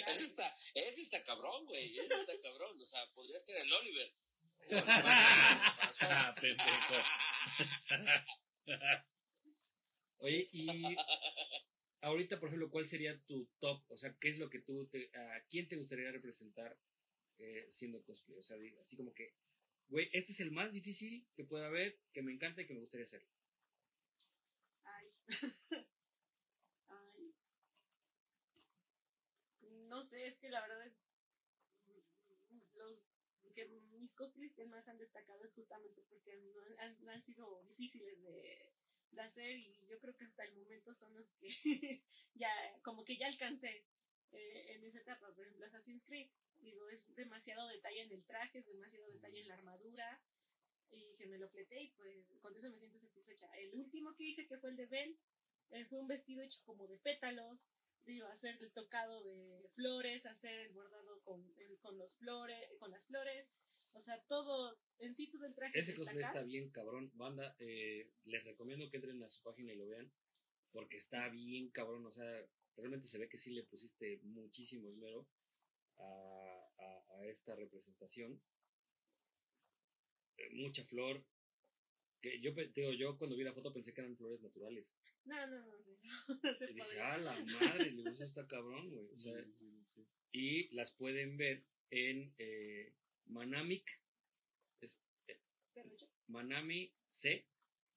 ese, 0.07 0.25
está, 0.25 0.57
ese 0.75 1.01
está 1.03 1.25
cabrón, 1.25 1.67
güey. 1.67 1.99
Ese 1.99 2.15
está 2.15 2.39
cabrón. 2.39 2.81
O 2.81 2.85
sea, 2.85 3.01
podría 3.13 3.39
ser 3.41 3.57
el 3.57 3.73
Oliver. 3.73 4.15
Oye, 10.19 10.49
y 10.51 10.97
ahorita, 12.01 12.41
por 12.41 12.49
ejemplo, 12.49 12.69
¿cuál 12.71 12.85
sería 12.85 13.17
tu 13.27 13.49
top? 13.61 13.85
O 13.89 13.97
sea, 13.97 14.13
¿qué 14.19 14.31
es 14.31 14.39
lo 14.39 14.51
que 14.51 14.59
tú, 14.61 14.89
te, 14.89 15.09
a 15.15 15.45
quién 15.49 15.69
te 15.69 15.77
gustaría 15.77 16.11
representar 16.11 16.77
eh, 17.39 17.67
siendo 17.71 18.03
cosplay? 18.03 18.37
O 18.39 18.43
sea, 18.43 18.57
así 18.81 18.97
como 18.97 19.15
que, 19.15 19.35
güey, 19.89 20.09
este 20.13 20.33
es 20.33 20.41
el 20.41 20.51
más 20.51 20.73
difícil 20.73 21.25
que 21.37 21.45
pueda 21.45 21.69
haber, 21.69 22.01
que 22.13 22.23
me 22.23 22.33
encanta 22.33 22.63
y 22.63 22.67
que 22.67 22.75
me 22.75 22.81
gustaría 22.81 23.05
hacer. 23.05 23.25
Ay. 24.83 25.07
Ay. 26.89 27.35
No 29.89 30.03
sé, 30.03 30.27
es 30.27 30.37
que 30.39 30.51
la 30.51 30.61
verdad 30.61 30.85
es. 30.87 30.95
Los 32.75 33.07
que 33.57 33.65
mis 34.07 34.15
cosplays 34.15 34.55
que 34.55 34.65
más 34.67 34.87
han 34.89 34.99
destacado 34.99 35.43
es 35.45 35.53
justamente 35.55 36.03
porque 36.09 36.37
no 36.37 36.61
han, 36.79 37.09
han 37.09 37.23
sido 37.23 37.63
difíciles 37.65 38.23
de, 38.23 38.73
de 39.11 39.21
hacer 39.23 39.57
y 39.59 39.87
yo 39.89 39.99
creo 39.99 40.15
que 40.17 40.25
hasta 40.25 40.45
el 40.45 40.53
momento 40.55 40.95
son 40.95 41.15
los 41.15 41.33
que 41.33 41.49
ya, 42.35 42.51
como 42.83 43.05
que 43.05 43.17
ya 43.17 43.27
alcancé 43.27 43.85
eh, 44.33 44.65
en 44.75 44.85
esa 44.85 44.99
etapa. 44.99 45.33
Por 45.35 45.45
ejemplo, 45.45 45.67
Assassin's 45.67 46.05
Creed, 46.05 46.29
digo, 46.59 46.89
es 46.89 47.13
demasiado 47.15 47.67
detalle 47.67 48.03
en 48.03 48.13
el 48.13 48.25
traje, 48.25 48.59
es 48.59 48.67
demasiado 48.67 49.09
detalle 49.11 49.41
en 49.41 49.49
la 49.49 49.55
armadura 49.55 50.21
y 50.91 51.15
que 51.15 51.27
me 51.27 51.39
lo 51.39 51.49
fleté 51.49 51.81
y 51.83 51.89
pues 51.91 52.27
con 52.41 52.57
eso 52.57 52.71
me 52.71 52.79
siento 52.79 52.99
satisfecha. 52.99 53.49
El 53.57 53.75
último 53.75 54.15
que 54.15 54.25
hice, 54.25 54.47
que 54.47 54.59
fue 54.59 54.71
el 54.71 54.77
de 54.77 54.87
Belle, 54.87 55.17
eh, 55.71 55.85
fue 55.87 55.99
un 56.01 56.07
vestido 56.09 56.43
hecho 56.43 56.61
como 56.65 56.87
de 56.87 56.99
pétalos, 56.99 57.73
digo, 58.05 58.27
hacer 58.29 58.57
el 58.61 58.73
tocado 58.73 59.23
de 59.23 59.69
flores, 59.75 60.27
hacer 60.27 60.59
el 60.61 60.71
bordado 60.73 61.21
con, 61.23 61.43
el- 61.59 61.79
con, 61.81 61.99
los 61.99 62.17
flores, 62.17 62.67
con 62.79 62.91
las 62.91 63.07
flores, 63.07 63.51
o 63.97 64.01
sea, 64.01 64.23
todo, 64.29 64.79
en 64.99 65.15
sí 65.15 65.31
todo 65.31 65.47
el 65.47 65.55
traje. 65.55 65.79
Ese 65.79 65.93
es 65.93 65.99
cosplay 65.99 66.23
está 66.25 66.43
bien 66.43 66.71
cabrón. 66.71 67.11
Banda, 67.15 67.57
eh, 67.59 68.11
les 68.25 68.45
recomiendo 68.45 68.89
que 68.91 68.97
entren 68.99 69.23
a 69.23 69.29
su 69.29 69.43
página 69.43 69.73
y 69.73 69.77
lo 69.77 69.87
vean, 69.87 70.13
porque 70.73 70.97
está 70.97 71.29
bien 71.29 71.71
cabrón. 71.71 72.05
O 72.07 72.13
sea, 72.13 72.27
realmente 72.77 73.07
se 73.07 73.19
ve 73.19 73.29
que 73.29 73.39
sí 73.39 73.53
le 73.55 73.65
pusiste 73.65 74.19
muchísimo 74.25 74.89
esmero 74.89 75.29
a, 75.99 76.69
a- 76.79 77.17
a 77.19 77.27
esta 77.27 77.55
representación. 77.57 78.41
Eh, 80.39 80.51
mucha 80.55 80.85
flor. 80.85 81.25
Que 82.21 82.41
yo, 82.41 82.53
digo, 82.75 82.93
yo 82.93 83.19
cuando 83.19 83.37
vi 83.37 83.45
la 83.45 83.53
foto 83.53 83.73
pensé 83.73 83.93
que 83.93 84.01
eran 84.01 84.17
flores 84.17 84.41
naturales. 84.41 84.97
No, 85.25 85.47
no, 85.49 85.67
no, 85.67 85.73
sí, 85.83 85.99
no 86.43 86.55
se 86.59 86.71
Y 86.71 86.75
dije, 86.75 87.01
ah, 87.01 87.19
la 87.19 87.33
madre, 87.33 87.91
le 87.93 88.11
gusta 88.11 88.25
está 88.25 88.47
cabrón, 88.47 88.91
güey. 88.91 89.07
O 89.13 89.19
sea, 89.19 89.33
y 90.33 90.75
las 90.75 90.93
pueden 90.93 91.37
ver 91.37 91.65
en 91.91 92.35
eh, 92.39 92.93
Manamic, 93.27 94.03
es 94.81 95.01
echo. 95.75 96.09
Manami 96.29 96.93
C 97.07 97.47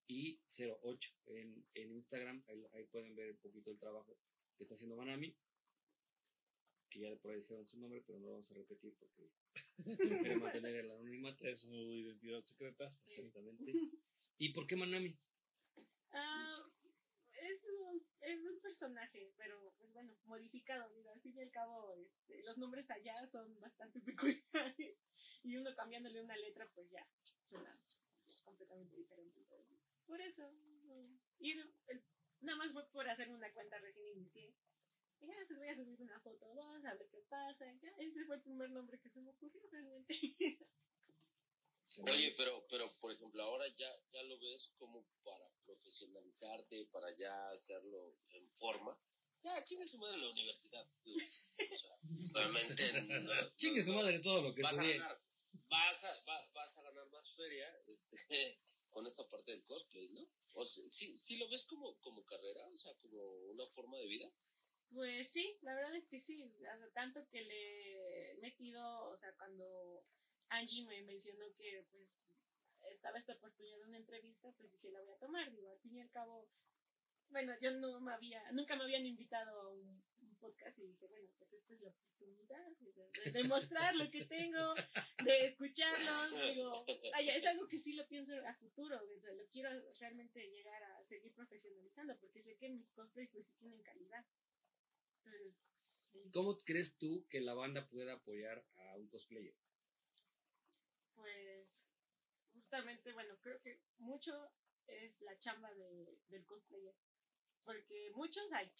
y 0.06 0.40
08 0.82 1.10
en, 1.26 1.64
en 1.74 1.92
Instagram. 1.92 2.44
Ahí, 2.48 2.66
ahí 2.72 2.84
pueden 2.86 3.14
ver 3.14 3.32
un 3.32 3.38
poquito 3.38 3.70
el 3.70 3.78
trabajo 3.78 4.18
que 4.56 4.64
está 4.64 4.74
haciendo 4.74 4.96
Manami. 4.96 5.36
Que 6.90 7.00
ya 7.00 7.16
por 7.16 7.30
ahí 7.30 7.38
dijeron 7.38 7.66
su 7.66 7.78
nombre, 7.78 8.02
pero 8.06 8.18
no 8.18 8.26
lo 8.26 8.32
vamos 8.32 8.50
a 8.50 8.56
repetir 8.56 8.94
porque 8.98 9.30
quiere 10.24 10.36
mantener 10.36 10.76
el 10.76 10.90
anonimato. 10.90 11.46
Es 11.46 11.60
su 11.60 11.74
identidad 11.74 12.42
secreta. 12.42 12.92
Exactamente. 13.04 13.72
¿Y 14.38 14.52
por 14.52 14.66
qué 14.66 14.76
Manami? 14.76 15.16
Ah, 16.12 16.44
es 17.32 17.70
un, 17.78 18.06
es 18.20 18.44
un 18.44 18.60
personaje, 18.60 19.32
pero 19.36 19.72
pues 19.78 19.92
bueno, 19.92 20.16
modificado. 20.24 20.92
Digo, 20.94 21.10
al 21.10 21.20
fin 21.20 21.36
y 21.36 21.42
al 21.42 21.50
cabo, 21.50 21.94
este, 21.94 22.42
los 22.42 22.58
nombres 22.58 22.90
allá 22.90 23.26
son 23.26 23.58
bastante 23.60 24.00
peculiares. 24.00 24.98
Y 25.42 25.56
uno 25.56 25.74
cambiándole 25.74 26.20
una 26.22 26.36
letra, 26.36 26.70
pues 26.74 26.90
ya, 26.90 27.06
suena 27.22 27.72
completamente 28.44 28.96
diferente. 28.96 29.40
Por 30.06 30.20
eso, 30.20 30.42
y 31.38 31.54
no, 31.54 31.64
el- 31.88 32.04
nada 32.40 32.58
más 32.58 32.72
fue 32.72 32.86
por 32.90 33.08
hacer 33.08 33.30
una 33.30 33.52
cuenta 33.52 33.78
recién 33.78 34.06
inicié. 34.08 34.54
Y 35.20 35.26
ya, 35.26 35.34
pues 35.46 35.58
voy 35.58 35.68
a 35.68 35.76
subir 35.76 36.00
una 36.00 36.18
foto 36.20 36.46
o 36.46 36.54
dos, 36.54 36.84
a 36.84 36.94
ver 36.94 37.08
qué 37.10 37.20
pasa. 37.28 37.64
Ya, 37.82 37.90
ese 37.98 38.24
fue 38.24 38.36
el 38.36 38.42
primer 38.42 38.70
nombre 38.70 38.98
que 39.00 39.10
se 39.10 39.20
me 39.20 39.30
ocurrió 39.30 39.60
realmente. 39.70 40.14
Oye, 42.02 42.32
pero, 42.36 42.64
pero 42.68 42.90
por 43.00 43.12
ejemplo, 43.12 43.42
ahora 43.42 43.66
ya, 43.68 43.90
ya 44.08 44.22
lo 44.22 44.38
ves 44.38 44.72
como 44.78 45.04
para 45.24 45.44
profesionalizarte, 45.64 46.86
para 46.92 47.14
ya 47.16 47.50
hacerlo 47.50 48.16
en 48.30 48.50
forma. 48.52 48.96
Ya, 49.42 49.62
chingue 49.62 49.86
su 49.86 49.98
madre 49.98 50.16
en 50.16 50.22
la 50.22 50.30
universidad. 50.30 50.86
O 50.86 51.76
sea, 51.76 51.96
realmente 52.34 53.02
no, 53.22 53.56
Chingue 53.56 53.82
su 53.82 53.92
madre 53.92 54.20
todo 54.20 54.42
lo 54.42 54.54
que 54.54 54.62
vas 54.62 54.78
a 54.78 54.82
estudié. 54.82 54.98
ganar, 54.98 55.19
vas 55.70 56.04
a, 56.04 56.24
va- 56.28 56.46
vas 56.54 56.78
a 56.78 56.82
ganar 56.82 57.08
más 57.10 57.36
feria 57.36 57.66
este, 57.86 58.16
con 58.90 59.06
esta 59.06 59.28
parte 59.28 59.52
del 59.52 59.64
cosplay, 59.64 60.08
¿no? 60.10 60.26
O 60.54 60.64
sea, 60.64 60.84
¿sí, 60.84 61.16
sí 61.16 61.38
lo 61.38 61.48
ves 61.48 61.64
como, 61.66 61.98
como 62.00 62.24
carrera, 62.24 62.66
o 62.68 62.76
sea, 62.76 62.92
como 62.98 63.22
una 63.52 63.64
forma 63.66 63.96
de 63.98 64.06
vida. 64.08 64.30
Pues 64.92 65.30
sí, 65.30 65.56
la 65.62 65.74
verdad 65.74 65.94
es 65.94 66.06
que 66.08 66.18
sí, 66.18 66.42
o 66.42 66.90
tanto 66.92 67.24
que 67.30 67.42
le 67.42 68.32
he 68.32 68.34
metido, 68.38 69.08
o 69.10 69.16
sea, 69.16 69.32
cuando 69.36 70.04
Angie 70.48 70.84
me 70.84 71.02
mencionó 71.02 71.44
que 71.54 71.86
pues 71.92 72.36
estaba 72.90 73.18
esta 73.18 73.34
oportunidad 73.34 73.78
de 73.78 73.84
una 73.84 73.98
entrevista, 73.98 74.52
pues 74.58 74.72
dije, 74.72 74.90
la 74.90 75.00
voy 75.02 75.14
a 75.14 75.18
tomar, 75.18 75.50
digo, 75.52 75.70
al 75.70 75.78
fin 75.80 75.96
y 75.96 76.00
al 76.00 76.10
cabo, 76.10 76.48
bueno, 77.28 77.52
yo 77.60 77.70
no 77.72 78.00
me 78.00 78.12
había, 78.12 78.42
nunca 78.52 78.74
me 78.74 78.82
habían 78.82 79.06
invitado 79.06 79.60
a 79.60 79.68
un 79.68 80.02
podcast 80.40 80.78
y 80.78 80.86
dije, 80.86 81.06
bueno, 81.06 81.28
pues 81.38 81.52
esta 81.52 81.74
es 81.74 81.80
la 81.80 81.90
oportunidad 81.90 82.66
de, 82.78 82.92
de 82.92 83.42
demostrar 83.42 83.94
lo 83.96 84.10
que 84.10 84.24
tengo, 84.24 84.74
de 85.24 85.44
escucharlos, 85.44 86.54
digo, 86.54 86.72
ay, 87.14 87.28
es 87.28 87.46
algo 87.46 87.68
que 87.68 87.78
sí 87.78 87.92
lo 87.92 88.06
pienso 88.08 88.32
a 88.46 88.54
futuro, 88.54 89.00
lo 89.00 89.48
quiero 89.48 89.70
realmente 90.00 90.48
llegar 90.48 90.82
a 90.82 91.04
seguir 91.04 91.32
profesionalizando, 91.34 92.18
porque 92.18 92.42
sé 92.42 92.56
que 92.56 92.70
mis 92.70 92.88
cosplays 92.90 93.30
pues 93.30 93.46
sí 93.46 93.54
tienen 93.58 93.82
calidad. 93.82 94.24
Entonces, 95.24 95.54
sí, 96.10 96.30
¿Cómo 96.32 96.58
crees 96.58 96.96
tú 96.96 97.26
que 97.28 97.40
la 97.40 97.54
banda 97.54 97.88
pueda 97.88 98.14
apoyar 98.14 98.64
a 98.76 98.96
un 98.96 99.08
cosplayer? 99.08 99.54
pues 101.20 101.86
justamente, 102.52 103.12
bueno, 103.12 103.38
creo 103.40 103.60
que 103.60 103.80
mucho 103.98 104.32
es 104.86 105.20
la 105.20 105.38
chamba 105.38 105.72
de, 105.74 106.18
del 106.28 106.46
cosplayer, 106.46 106.94
porque 107.64 108.10
muchos 108.14 108.50
hay, 108.52 108.72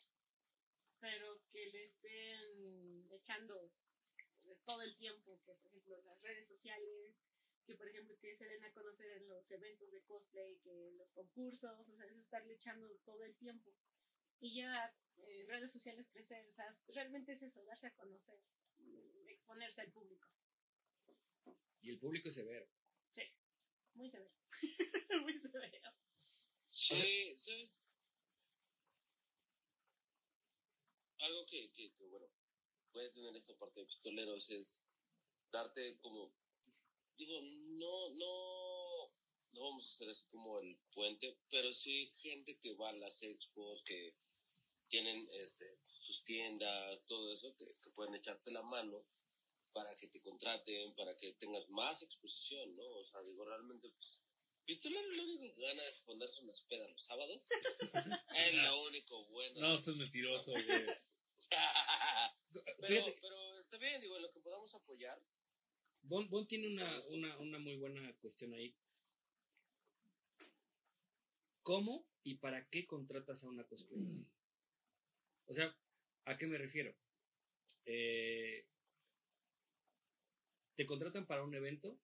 pero 1.00 1.42
que 1.50 1.66
le 1.66 1.84
estén 1.84 3.10
echando 3.10 3.72
todo 4.64 4.82
el 4.82 4.96
tiempo, 4.96 5.40
que 5.44 5.54
por 5.54 5.70
ejemplo 5.70 6.00
las 6.02 6.20
redes 6.20 6.46
sociales, 6.46 7.16
que 7.66 7.74
por 7.74 7.88
ejemplo 7.88 8.18
que 8.20 8.34
se 8.34 8.48
den 8.48 8.64
a 8.64 8.72
conocer 8.72 9.08
en 9.10 9.28
los 9.28 9.50
eventos 9.50 9.90
de 9.90 10.02
cosplay, 10.02 10.58
que 10.58 10.92
los 10.92 11.12
concursos, 11.12 11.78
o 11.78 11.84
sea, 11.84 12.04
es 12.06 12.16
estarle 12.16 12.54
echando 12.54 12.88
todo 13.04 13.24
el 13.24 13.34
tiempo. 13.36 13.74
Y 14.40 14.56
ya 14.56 14.72
en 15.16 15.48
redes 15.48 15.72
sociales 15.72 16.10
crecer, 16.10 16.46
o 16.46 16.50
sea, 16.50 16.74
realmente 16.88 17.32
es 17.32 17.42
eso, 17.42 17.62
darse 17.64 17.88
a 17.88 17.94
conocer, 17.94 18.40
mm, 18.78 19.28
exponerse 19.28 19.82
al 19.82 19.92
público. 19.92 20.28
Y 21.82 21.90
el 21.90 21.98
público 21.98 22.28
es 22.28 22.34
severo. 22.34 22.66
Muy 23.94 24.08
severo. 24.08 24.32
Muy 25.22 25.36
severo. 25.36 25.90
Sí, 26.68 27.36
¿sabes? 27.36 28.09
Algo 31.20 31.46
que, 31.46 31.70
que, 31.72 31.92
que, 31.92 32.06
bueno, 32.06 32.26
puede 32.92 33.10
tener 33.10 33.34
esta 33.36 33.56
parte 33.56 33.80
de 33.80 33.86
pistoleros 33.86 34.50
es 34.50 34.86
darte 35.50 35.98
como, 36.00 36.34
digo, 37.16 37.40
no, 37.42 38.10
no, 38.10 39.12
no 39.52 39.60
vamos 39.62 39.84
a 39.84 39.88
hacer 39.88 40.10
así 40.10 40.26
como 40.28 40.60
el 40.60 40.78
puente, 40.92 41.38
pero 41.50 41.72
sí 41.72 42.12
gente 42.22 42.58
que 42.58 42.74
va 42.74 42.90
a 42.90 42.94
las 42.94 43.22
expos, 43.22 43.82
que 43.82 44.16
tienen 44.88 45.28
este, 45.34 45.78
sus 45.84 46.22
tiendas, 46.22 47.06
todo 47.06 47.32
eso, 47.32 47.54
que, 47.56 47.66
que 47.66 47.90
pueden 47.94 48.14
echarte 48.14 48.50
la 48.50 48.62
mano 48.62 49.06
para 49.72 49.94
que 49.94 50.08
te 50.08 50.20
contraten, 50.20 50.92
para 50.94 51.16
que 51.16 51.32
tengas 51.34 51.70
más 51.70 52.02
exposición, 52.02 52.74
¿no? 52.74 52.88
O 52.96 53.02
sea, 53.02 53.22
digo, 53.22 53.44
realmente, 53.44 53.88
pues, 53.90 54.22
Pistolero 54.64 55.12
lo 55.12 55.24
único 55.24 55.54
que 55.54 55.62
gana 55.62 55.86
es 55.86 56.02
ponerse 56.02 56.44
unas 56.44 56.62
pedas 56.62 56.90
los 56.90 57.02
sábados. 57.02 57.48
es 58.36 58.54
lo 58.54 58.82
único 58.84 59.24
bueno. 59.26 59.60
No, 59.60 59.74
estás 59.74 59.96
mentiroso, 59.96 60.52
güey. 60.52 60.64
pero, 62.80 63.58
está 63.58 63.78
bien, 63.78 64.00
digo, 64.00 64.18
lo 64.18 64.30
que 64.30 64.40
podamos 64.40 64.74
apoyar. 64.74 65.18
Bon, 66.02 66.28
Bon 66.28 66.46
tiene 66.46 66.68
una, 66.68 66.98
una, 67.14 67.38
una 67.38 67.58
muy 67.58 67.76
buena 67.76 68.14
cuestión 68.20 68.52
ahí. 68.54 68.74
¿Cómo 71.62 72.06
y 72.22 72.36
para 72.36 72.68
qué 72.68 72.86
contratas 72.86 73.44
a 73.44 73.48
una 73.48 73.66
cosplayer? 73.66 74.24
O 75.46 75.52
sea, 75.52 75.76
¿a 76.24 76.38
qué 76.38 76.46
me 76.46 76.58
refiero? 76.58 76.94
eh, 77.84 78.66
te 80.76 80.86
contratan 80.86 81.26
para 81.26 81.42
un 81.42 81.54
evento 81.54 81.98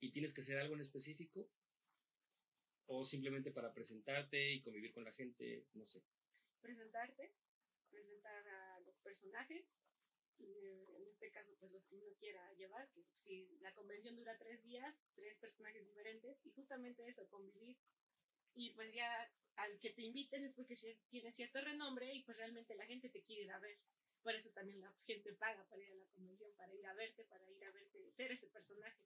y 0.00 0.10
tienes 0.10 0.32
que 0.32 0.40
hacer 0.40 0.58
algo 0.58 0.74
en 0.74 0.80
específico 0.80 1.48
o 2.86 3.04
simplemente 3.04 3.52
para 3.52 3.72
presentarte 3.72 4.52
y 4.52 4.62
convivir 4.62 4.92
con 4.92 5.04
la 5.04 5.12
gente, 5.12 5.64
no 5.74 5.86
sé. 5.86 6.02
Presentarte, 6.60 7.32
presentar 7.90 8.48
a 8.48 8.80
los 8.80 8.98
personajes, 8.98 9.64
eh, 10.40 10.86
en 10.96 11.06
este 11.06 11.30
caso, 11.30 11.54
pues 11.60 11.70
los 11.70 11.86
que 11.86 11.96
uno 11.96 12.12
quiera 12.18 12.52
llevar, 12.54 12.88
que 12.90 13.04
si 13.14 13.46
la 13.60 13.72
convención 13.74 14.16
dura 14.16 14.36
tres 14.38 14.64
días, 14.64 14.94
tres 15.14 15.36
personajes 15.38 15.84
diferentes, 15.84 16.44
y 16.44 16.50
justamente 16.50 17.06
eso, 17.08 17.28
convivir. 17.28 17.76
Y 18.54 18.70
pues 18.70 18.92
ya 18.92 19.30
al 19.56 19.78
que 19.78 19.90
te 19.90 20.02
inviten 20.02 20.44
es 20.44 20.54
porque 20.54 20.74
tiene 21.10 21.32
cierto 21.32 21.60
renombre 21.60 22.12
y 22.12 22.24
pues 22.24 22.38
realmente 22.38 22.74
la 22.74 22.86
gente 22.86 23.08
te 23.10 23.22
quiere 23.22 23.42
ir 23.42 23.52
a 23.52 23.58
ver. 23.60 23.78
Por 24.22 24.34
eso 24.34 24.50
también 24.50 24.80
la 24.80 24.92
gente 25.02 25.32
paga 25.34 25.64
para 25.68 25.82
ir 25.82 25.92
a 25.92 25.96
la 25.96 26.06
convención, 26.08 26.52
para 26.54 26.74
ir 26.74 26.84
a 26.86 26.94
verte, 26.94 27.24
para 27.24 27.48
ir 27.50 27.64
a 27.64 27.70
verte, 27.70 28.10
ser 28.10 28.32
ese 28.32 28.48
personaje. 28.48 29.04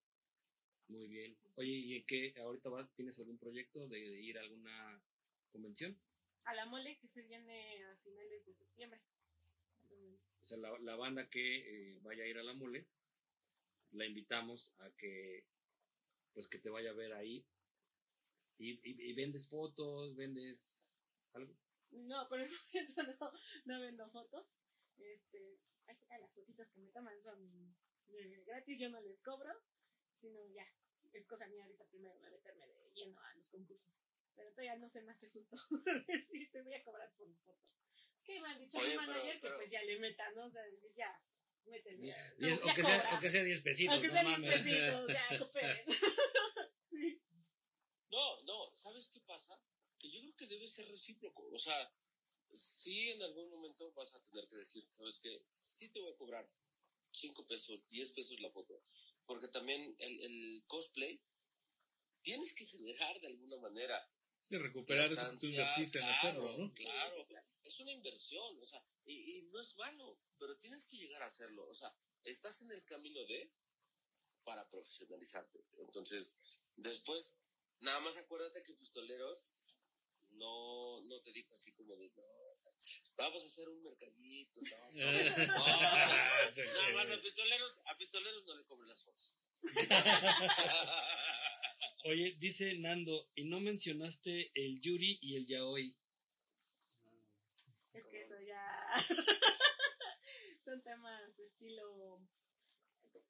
Muy 0.89 1.09
bien. 1.09 1.37
Oye, 1.57 1.71
¿y 1.71 1.95
en 1.97 2.05
qué 2.07 2.33
ahorita 2.41 2.69
va- 2.71 2.89
tienes 2.97 3.19
algún 3.19 3.39
proyecto 3.39 3.87
de, 3.89 3.99
de 4.01 4.21
ir 4.21 4.39
a 4.39 4.43
alguna 4.43 5.03
convención? 5.53 5.97
A 6.45 6.55
la 6.55 6.67
mole 6.67 6.99
que 7.01 7.09
se 7.09 7.23
viene 7.23 7.83
a 7.85 7.97
finales 7.99 8.45
de 8.45 8.55
septiembre. 8.55 9.01
o 9.91 10.45
sea, 10.45 10.59
la, 10.59 10.79
la 10.81 10.97
banda 10.97 11.27
que 11.29 11.57
eh, 11.95 11.99
vaya 12.03 12.25
a 12.25 12.27
ir 12.27 12.39
a 12.39 12.43
la 12.43 12.53
mole, 12.55 12.85
la 13.93 14.05
invitamos 14.05 14.73
a 14.79 14.91
que, 14.99 15.45
pues 16.35 16.49
que 16.49 16.59
te 16.59 16.71
vaya 16.71 16.91
a 16.91 16.95
ver 16.95 17.13
ahí. 17.15 17.45
Y, 18.59 18.71
y- 18.73 19.11
y 19.11 19.13
vendes 19.15 19.49
fotos, 19.49 20.15
vendes 20.17 21.01
algo. 21.33 21.53
No, 21.91 22.29
por 22.29 22.41
el 22.41 22.51
momento 22.75 23.03
no, 23.21 23.31
no 23.65 23.81
vendo 23.81 24.11
fotos. 24.11 24.61
Este, 24.99 25.39
las 26.21 26.35
fotitas 26.35 26.71
que 26.71 26.81
me 26.81 26.91
toman 26.91 27.21
son 27.21 27.39
eh, 28.09 28.43
gratis, 28.47 28.79
yo 28.79 28.89
no 28.91 29.01
les 29.01 29.21
cobro, 29.23 29.51
sino 30.25 30.41
ya, 30.55 30.67
es 31.13 31.27
cosa 31.27 31.47
mía 31.49 31.65
ahorita 31.65 31.85
primero 31.91 32.19
de 32.19 32.31
meterme 32.31 32.67
de 32.67 32.91
lleno 32.95 33.21
a 33.21 33.35
los 33.35 33.51
concursos. 33.51 34.05
Pero 34.35 34.51
todavía 34.51 34.77
no 34.77 34.89
se 34.91 35.03
me 35.03 35.13
hace 35.13 35.29
justo 35.31 35.57
decir, 36.09 36.51
te 36.51 36.63
voy 36.63 36.75
a 36.75 36.83
cobrar 36.83 37.13
por 37.17 37.29
foto. 37.45 37.61
¿Qué 38.25 38.41
me 38.41 38.49
han 38.49 38.59
dicho 38.59 38.79
Oye, 38.79 38.89
mi 38.91 38.97
manager? 38.97 39.39
pero- 39.41 39.55
Que 39.55 39.59
pues 39.61 39.71
ya 39.71 39.83
le 39.83 39.99
metan, 39.99 40.35
¿no? 40.35 40.47
O 40.47 40.51
sea, 40.51 40.63
decir, 40.63 40.91
ya, 40.97 41.23
méteme. 41.67 42.07
ya, 42.07 42.17
Diez- 42.39 42.59
ya 42.59 42.63
aunque, 42.65 42.83
sea, 42.83 42.97
cobra. 42.97 43.11
aunque 43.13 43.31
sea 43.31 43.43
10 43.45 43.61
pesitos, 43.61 43.95
Aunque 43.95 44.09
no 44.09 44.15
sea 44.15 44.23
10 44.25 44.39
mames. 44.39 44.55
pesitos, 44.63 45.09
ya, 45.13 45.39
cooperen. 45.39 45.85
sí. 46.91 47.23
No, 48.11 48.43
no, 48.45 48.75
¿sabes 48.75 49.09
qué 49.13 49.21
pasa? 49.27 49.63
Que 49.99 50.11
yo 50.11 50.21
creo 50.21 50.37
que 50.37 50.47
debe 50.47 50.67
ser 50.67 50.87
recíproco. 50.89 51.47
O 51.53 51.59
sea, 51.59 51.93
sí 52.53 53.11
en 53.13 53.23
algún 53.23 53.51
momento 53.51 53.93
vas 53.93 54.15
a 54.15 54.23
tener 54.23 54.49
que 54.49 54.57
decir, 54.57 54.83
¿sabes 54.83 55.21
qué? 55.21 55.47
Sí 55.51 55.91
te 55.91 56.01
voy 56.01 56.13
a 56.13 56.17
cobrar 56.17 56.51
5 57.13 57.47
pesos, 57.47 57.85
10 57.87 58.13
pesos 58.15 58.41
la 58.41 58.51
foto. 58.51 58.83
Porque 59.27 59.49
también 59.49 59.95
el, 59.99 60.21
el 60.21 60.65
cosplay 60.67 61.21
tienes 62.23 62.55
que 62.55 62.67
generar 62.67 63.21
de 63.21 63.29
alguna 63.29 63.57
manera. 63.59 64.11
Sí, 64.41 64.59
recuperar 64.59 65.11
eso 65.11 65.31
que 65.31 65.37
tú 65.37 65.47
invertiste 65.47 65.99
en 65.99 66.05
claro, 66.05 66.19
hacerlo, 66.19 66.59
¿no? 66.59 66.73
Claro, 66.73 67.29
es 67.65 67.81
una 67.81 67.93
inversión, 67.93 68.59
o 68.61 68.65
sea, 68.65 68.85
y, 69.07 69.15
y 69.15 69.49
no 69.49 69.61
es 69.61 69.77
malo, 69.77 70.21
pero 70.39 70.59
tienes 70.59 70.85
que 70.85 70.99
llegar 70.99 71.23
a 71.23 71.27
hacerlo. 71.27 71.65
O 71.67 71.73
sea, 71.73 71.91
estás 72.25 72.61
en 72.63 72.73
el 72.73 72.85
camino 72.85 73.25
de 73.25 73.51
para 74.45 74.69
profesionalizarte. 74.71 75.65
Entonces, 75.79 76.71
después, 76.77 77.39
nada 77.81 78.01
más 78.01 78.17
acuérdate 78.17 78.63
que 78.63 78.75
Pistoleros 78.75 79.61
no, 80.33 81.01
no 81.03 81.21
te 81.21 81.33
dijo 81.33 81.55
así 81.55 81.73
como 81.73 81.97
de, 81.97 82.11
no, 82.11 82.24
vamos 83.17 83.43
a 83.43 83.47
hacer 83.47 83.69
un 83.69 83.83
mercadito, 83.83 84.61
no, 84.63 84.71
no, 84.95 85.13
no, 85.13 85.19
nada 86.65 86.93
más 86.95 87.11
a 87.11 87.21
Pistoleros, 87.21 87.83
a 87.87 87.95
Pistoleros 87.95 88.47
no 88.47 88.57
le 88.57 88.65
cobren 88.65 88.89
las 88.89 89.05
fotos. 89.05 89.47
Oye, 92.07 92.37
dice 92.39 92.79
Nando, 92.79 93.31
y 93.35 93.45
no 93.45 93.61
mencionaste 93.61 94.51
el 94.55 94.81
Yuri 94.81 95.19
y 95.23 95.37
el 95.37 95.47
Yaoi. 95.47 95.97
Es 97.95 98.07
que 98.09 98.21
eso 98.21 98.39
ya 98.41 98.93
son 100.65 100.83
temas 100.83 101.37
de 101.37 101.45
estilo. 101.45 102.21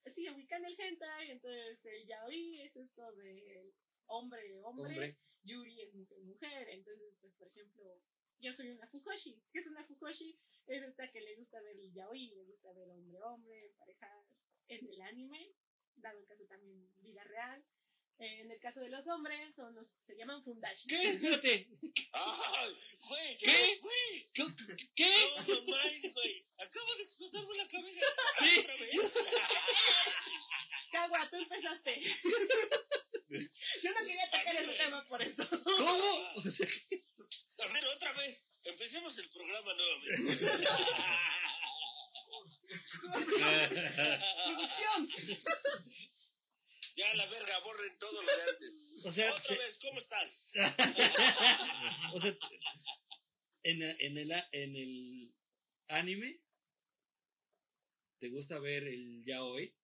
Sí, 0.07 0.29
ubican 0.29 0.65
el 0.65 0.79
hentai, 0.79 1.31
entonces 1.31 1.85
el 1.85 2.07
yaoi 2.07 2.63
es 2.63 2.77
esto 2.77 3.13
de 3.13 3.73
hombre, 4.07 4.61
hombre, 4.63 4.89
Hombre. 4.89 5.19
Yuri 5.45 5.83
es 5.83 5.95
mujer, 5.95 6.19
mujer. 6.21 6.69
Entonces, 6.71 7.15
pues, 7.21 7.35
por 7.35 7.49
ejemplo, 7.49 8.01
yo 8.45 8.53
soy 8.53 8.71
una 8.71 8.87
Fujoshi. 8.89 9.43
¿Qué 9.51 9.59
es 9.59 9.67
una 9.69 9.85
Fujoshi? 9.87 10.39
Es 10.67 10.83
esta 10.83 11.11
que 11.11 11.21
le 11.23 11.35
gusta 11.37 11.61
ver 11.63 11.79
el 11.79 11.93
yaoi, 11.95 12.29
le 12.29 12.45
gusta 12.45 12.73
ver 12.73 12.91
hombre, 12.91 13.23
hombre, 13.23 13.75
pareja 13.79 14.09
en 14.69 14.87
el 14.87 15.01
anime, 15.01 15.55
dado 15.97 16.19
el 16.19 16.27
caso 16.27 16.45
también 16.45 16.87
vida 17.03 17.25
real. 17.25 17.65
Eh, 18.19 18.41
en 18.43 18.51
el 18.51 18.61
caso 18.61 18.81
de 18.81 18.91
los 18.91 19.07
hombres, 19.09 19.55
son 19.55 19.75
los, 19.75 19.97
se 20.01 20.15
llaman 20.15 20.45
fundashi. 20.45 20.89
¿Qué? 20.89 21.09
Espérate. 21.09 21.69
¡Ay, 22.13 22.77
güey! 23.09 23.39
¿Qué? 23.39 23.81
¡Güey! 23.83 24.31
¿Qué? 24.33 24.45
¿Qué? 24.95 25.11
No, 25.37 25.55
no 25.55 25.63
mames, 25.63 26.15
güey. 26.15 26.47
Acabo 26.59 26.95
de 26.97 27.03
explotarme 27.03 27.57
la 27.57 27.67
cabeza. 27.67 28.01
Sí. 28.39 28.59
Otra 28.61 28.77
vez. 28.77 29.35
Cagua, 30.93 31.29
tú 31.31 31.37
empezaste. 31.37 32.01
Yo 33.83 33.91
no 33.91 34.07
quería 34.07 34.31
tocar 34.31 34.57
ese 34.57 34.73
tema 34.75 35.05
por 35.09 35.23
esto. 35.23 35.45
¿Cómo? 35.65 36.35
O 36.37 36.51
sea, 36.51 36.67
vez. 36.67 37.14
Empecemos 39.15 39.19
el 39.19 39.29
programa 39.31 39.75
nuevamente. 39.75 40.15
Producción. 44.45 45.09
ya 46.97 47.15
la 47.15 47.27
verga, 47.27 47.59
borren 47.65 47.99
todo 47.99 48.23
lo 48.23 48.27
de 48.37 48.43
antes. 48.51 48.89
o 49.05 49.11
sea, 49.11 49.31
Otra 49.33 49.43
que- 49.57 49.63
vez, 49.63 49.79
¿cómo 49.83 49.99
estás? 49.99 50.55
o 52.15 52.21
sea, 52.21 52.37
en, 53.63 53.83
en, 53.83 54.19
el, 54.19 54.33
en 54.53 54.77
el 54.77 55.35
anime, 55.89 56.41
¿te 58.19 58.29
gusta 58.31 58.59
ver 58.59 58.85
el 58.85 59.23
Yaoi? 59.25 59.75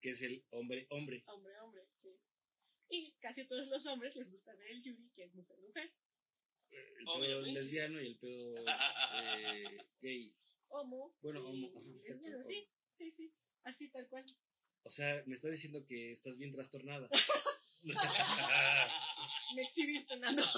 Que 0.00 0.10
es 0.10 0.22
el 0.22 0.44
hombre, 0.50 0.86
hombre. 0.90 1.22
Hombre, 1.26 1.58
hombre, 1.60 1.88
sí. 2.02 2.20
Y 2.88 3.12
casi 3.20 3.40
a 3.42 3.48
todos 3.48 3.66
los 3.68 3.84
hombres 3.86 4.14
les 4.14 4.30
gusta 4.30 4.54
ver 4.54 4.68
el 4.70 4.82
Yuri, 4.82 5.10
que 5.14 5.24
es 5.24 5.34
mujer, 5.34 5.58
mujer. 5.58 5.92
El 6.98 7.04
pedo 7.04 7.14
Obviamente. 7.16 7.52
lesbiano 7.52 8.00
y 8.00 8.06
el 8.06 8.18
pedo 8.18 8.54
eh, 8.58 9.78
gay. 10.00 10.34
Homo. 10.68 11.14
Bueno, 11.22 11.48
homo, 11.48 11.72
ajá, 11.76 11.90
sí, 12.00 12.68
sí, 12.92 13.10
sí. 13.10 13.32
Así 13.64 13.88
tal 13.90 14.06
cual. 14.08 14.24
O 14.82 14.90
sea, 14.90 15.22
me 15.26 15.34
está 15.34 15.48
diciendo 15.48 15.84
que 15.86 16.12
estás 16.12 16.38
bien 16.38 16.52
trastornada. 16.52 17.08
Me 19.54 19.62
exhibiste, 19.62 20.16
Nando. 20.18 20.42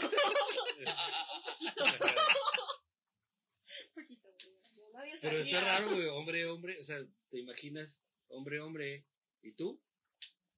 Un 3.86 3.94
poquito, 3.94 4.34
nadie 4.92 5.14
Pero 5.20 5.38
está 5.38 5.60
raro, 5.60 5.90
güey, 5.90 6.06
hombre, 6.06 6.46
hombre. 6.46 6.78
O 6.78 6.82
sea, 6.82 6.98
¿te 7.28 7.38
imaginas 7.38 8.04
hombre, 8.28 8.60
hombre? 8.60 9.06
¿Y 9.42 9.52
tú? 9.52 9.82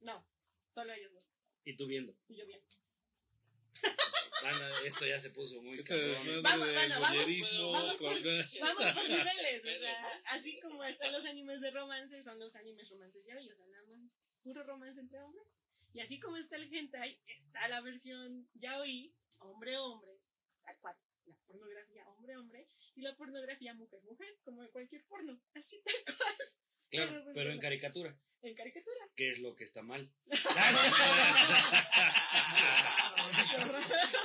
No, 0.00 0.26
solo 0.70 0.92
ellos 0.92 1.12
dos. 1.12 1.32
Y 1.64 1.76
tú 1.76 1.86
viendo. 1.86 2.16
Y 2.28 2.36
yo 2.36 2.46
bien. 2.46 2.60
Esto 4.84 5.06
ya 5.06 5.18
se 5.20 5.30
puso 5.30 5.60
muy 5.62 5.78
Este 5.78 5.88
cabrón. 5.88 6.42
Vamos, 6.42 6.66
de 6.68 6.72
bueno, 6.74 6.94
vamos, 7.00 7.16
vamos 7.72 7.94
con- 7.96 8.22
Vamos 8.60 8.92
por 8.94 9.02
niveles, 9.08 9.64
o 9.64 9.80
sea, 9.80 10.22
así 10.26 10.58
como 10.60 10.82
están 10.84 11.12
los 11.12 11.24
animes 11.26 11.60
de 11.60 11.70
romance, 11.70 12.22
son 12.22 12.38
los 12.38 12.54
animes 12.56 12.88
romances 12.90 13.24
ya, 13.26 13.36
o 13.38 13.42
sea, 13.42 13.66
nada 13.66 13.84
más 13.88 14.10
puro 14.42 14.62
romance 14.64 15.00
entre 15.00 15.20
hombres. 15.20 15.60
Y 15.92 16.00
así 16.00 16.18
como 16.20 16.36
está 16.36 16.56
el 16.56 16.72
hentai, 16.72 17.20
está 17.26 17.68
la 17.68 17.80
versión 17.80 18.48
yaoi, 18.54 19.14
hombre-hombre, 19.40 20.20
tal 20.62 20.78
cual, 20.80 20.96
la 21.26 21.34
pornografía 21.46 22.08
hombre-hombre, 22.08 22.68
y 22.94 23.02
la 23.02 23.16
pornografía 23.16 23.74
mujer-mujer, 23.74 24.38
como 24.44 24.62
en 24.62 24.68
cualquier 24.70 25.04
porno, 25.06 25.40
así 25.54 25.82
tal 25.82 26.16
cual, 26.16 26.34
Claro, 26.90 27.24
pero 27.34 27.50
en 27.50 27.58
caricatura, 27.60 28.16
en 28.42 28.54
caricatura. 28.54 28.96
que 29.16 29.30
es 29.30 29.38
lo 29.38 29.54
que 29.54 29.64
está 29.64 29.82
mal. 29.82 30.12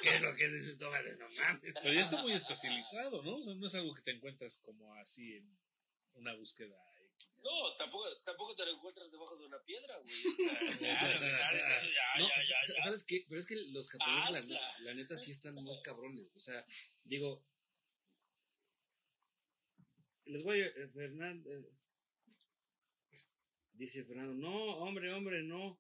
¿Qué 0.02 0.10
es 0.16 0.22
lo 0.22 0.36
que 0.36 0.48
dices 0.50 0.78
tú? 0.78 0.86
Vale, 0.90 1.16
No 1.18 1.26
mames. 1.30 1.74
Pero 1.82 1.94
ya 1.94 2.02
está 2.02 2.22
muy 2.22 2.34
especializado, 2.34 3.24
¿no? 3.24 3.38
O 3.38 3.44
sea, 3.44 3.56
no 3.56 3.68
es 3.68 3.76
algo 3.76 3.94
que 3.94 4.02
te 4.02 4.12
encuentras 4.12 4.58
como 4.60 4.94
así 4.96 5.36
en 5.36 5.50
una 6.16 6.34
búsqueda. 6.36 6.76
X. 7.20 7.44
No, 7.44 7.76
tampoco, 7.76 8.06
tampoco 8.24 8.56
te 8.56 8.66
lo 8.66 8.72
encuentras 8.72 9.12
debajo 9.12 9.38
de 9.38 9.46
una 9.46 9.62
piedra, 9.64 9.98
güey. 9.98 10.28
O 10.28 10.36
sea, 10.36 10.62
ya, 10.80 11.10
ya, 11.10 11.20
ya, 12.18 12.20
No. 12.20 12.28
¿sabes 12.84 13.04
qué? 13.04 13.26
Pero 13.28 13.40
es 13.40 13.46
que 13.46 13.56
los 13.56 13.90
japoneses, 13.90 14.82
la, 14.86 14.94
neta, 14.94 15.18
sí 15.18 15.32
están 15.32 15.56
muy 15.56 15.82
cabrones. 15.84 16.30
O 16.36 16.40
sea, 16.40 16.66
digo. 17.04 17.44
Les 20.26 20.44
voy 20.44 20.62
a. 20.62 20.66
eh, 20.66 20.90
Fernando. 20.94 21.50
eh, 21.52 21.70
dice 23.76 24.04
Fernando: 24.04 24.34
No, 24.36 24.78
hombre, 24.80 25.14
hombre, 25.14 25.44
no. 25.44 25.80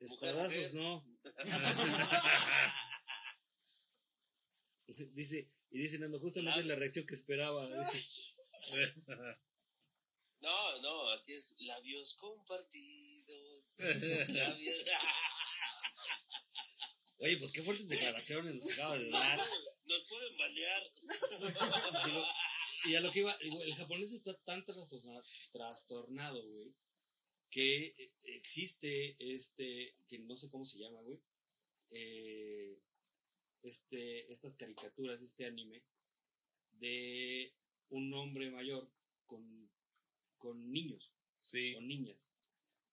Espadazos, 0.00 0.74
no. 0.74 1.06
dice, 5.14 5.50
y 5.70 5.78
dice 5.78 5.98
Nando, 5.98 6.18
justamente 6.18 6.64
la 6.64 6.74
reacción 6.74 7.06
que 7.06 7.14
esperaba. 7.14 7.66
No, 10.38 10.78
no, 10.80 11.10
aquí 11.12 11.32
es 11.32 11.56
labios 11.60 12.14
compartidos. 12.16 13.78
Labios... 14.28 14.84
Oye, 17.18 17.38
pues 17.38 17.52
qué 17.52 17.62
fuertes 17.62 17.88
declaraciones 17.88 18.54
nos 18.54 18.70
acabas 18.72 19.00
de 19.00 19.08
dar. 19.10 19.40
Nos 19.86 20.04
pueden 20.04 20.36
balear. 20.36 20.82
Y 22.88 22.94
a 22.94 23.00
lo 23.00 23.10
que 23.10 23.20
iba, 23.20 23.32
el 23.40 23.74
japonés 23.74 24.12
está 24.12 24.34
tan 24.44 24.64
trastorna- 24.64 25.22
trastornado, 25.50 26.46
güey, 26.48 26.72
que 27.50 27.86
eh, 27.86 28.12
existe 28.22 29.16
este, 29.18 29.96
que 30.08 30.18
no 30.20 30.36
sé 30.36 30.48
cómo 30.50 30.64
se 30.64 30.78
llama, 30.78 31.00
güey, 31.00 31.20
eh, 31.90 32.78
este, 33.62 34.30
estas 34.32 34.54
caricaturas, 34.54 35.20
este 35.22 35.46
anime, 35.46 35.82
de 36.72 37.52
un 37.90 38.12
hombre 38.14 38.50
mayor 38.50 38.90
con, 39.26 39.70
con 40.38 40.70
niños, 40.70 41.12
Sí, 41.38 41.74
con 41.74 41.86
niñas. 41.86 42.32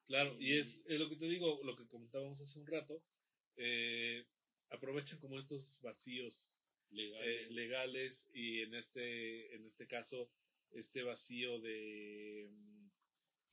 claro. 0.05 0.35
Y 0.39 0.57
es, 0.57 0.81
es 0.85 0.99
lo 0.99 1.07
que 1.09 1.15
te 1.15 1.27
digo, 1.27 1.61
lo 1.63 1.75
que 1.75 1.87
comentábamos 1.87 2.41
hace 2.41 2.59
un 2.59 2.67
rato. 2.67 3.03
eh, 3.57 4.25
aprovechan 4.69 5.19
como 5.19 5.37
estos 5.37 5.79
vacíos 5.83 6.62
eh, 6.95 7.47
legales 7.51 8.29
y 8.33 8.61
en 8.61 8.73
este, 8.75 9.55
en 9.55 9.65
este 9.65 9.87
caso, 9.87 10.29
este 10.71 11.03
vacío 11.03 11.59
de, 11.59 12.49
mm, 12.51 12.89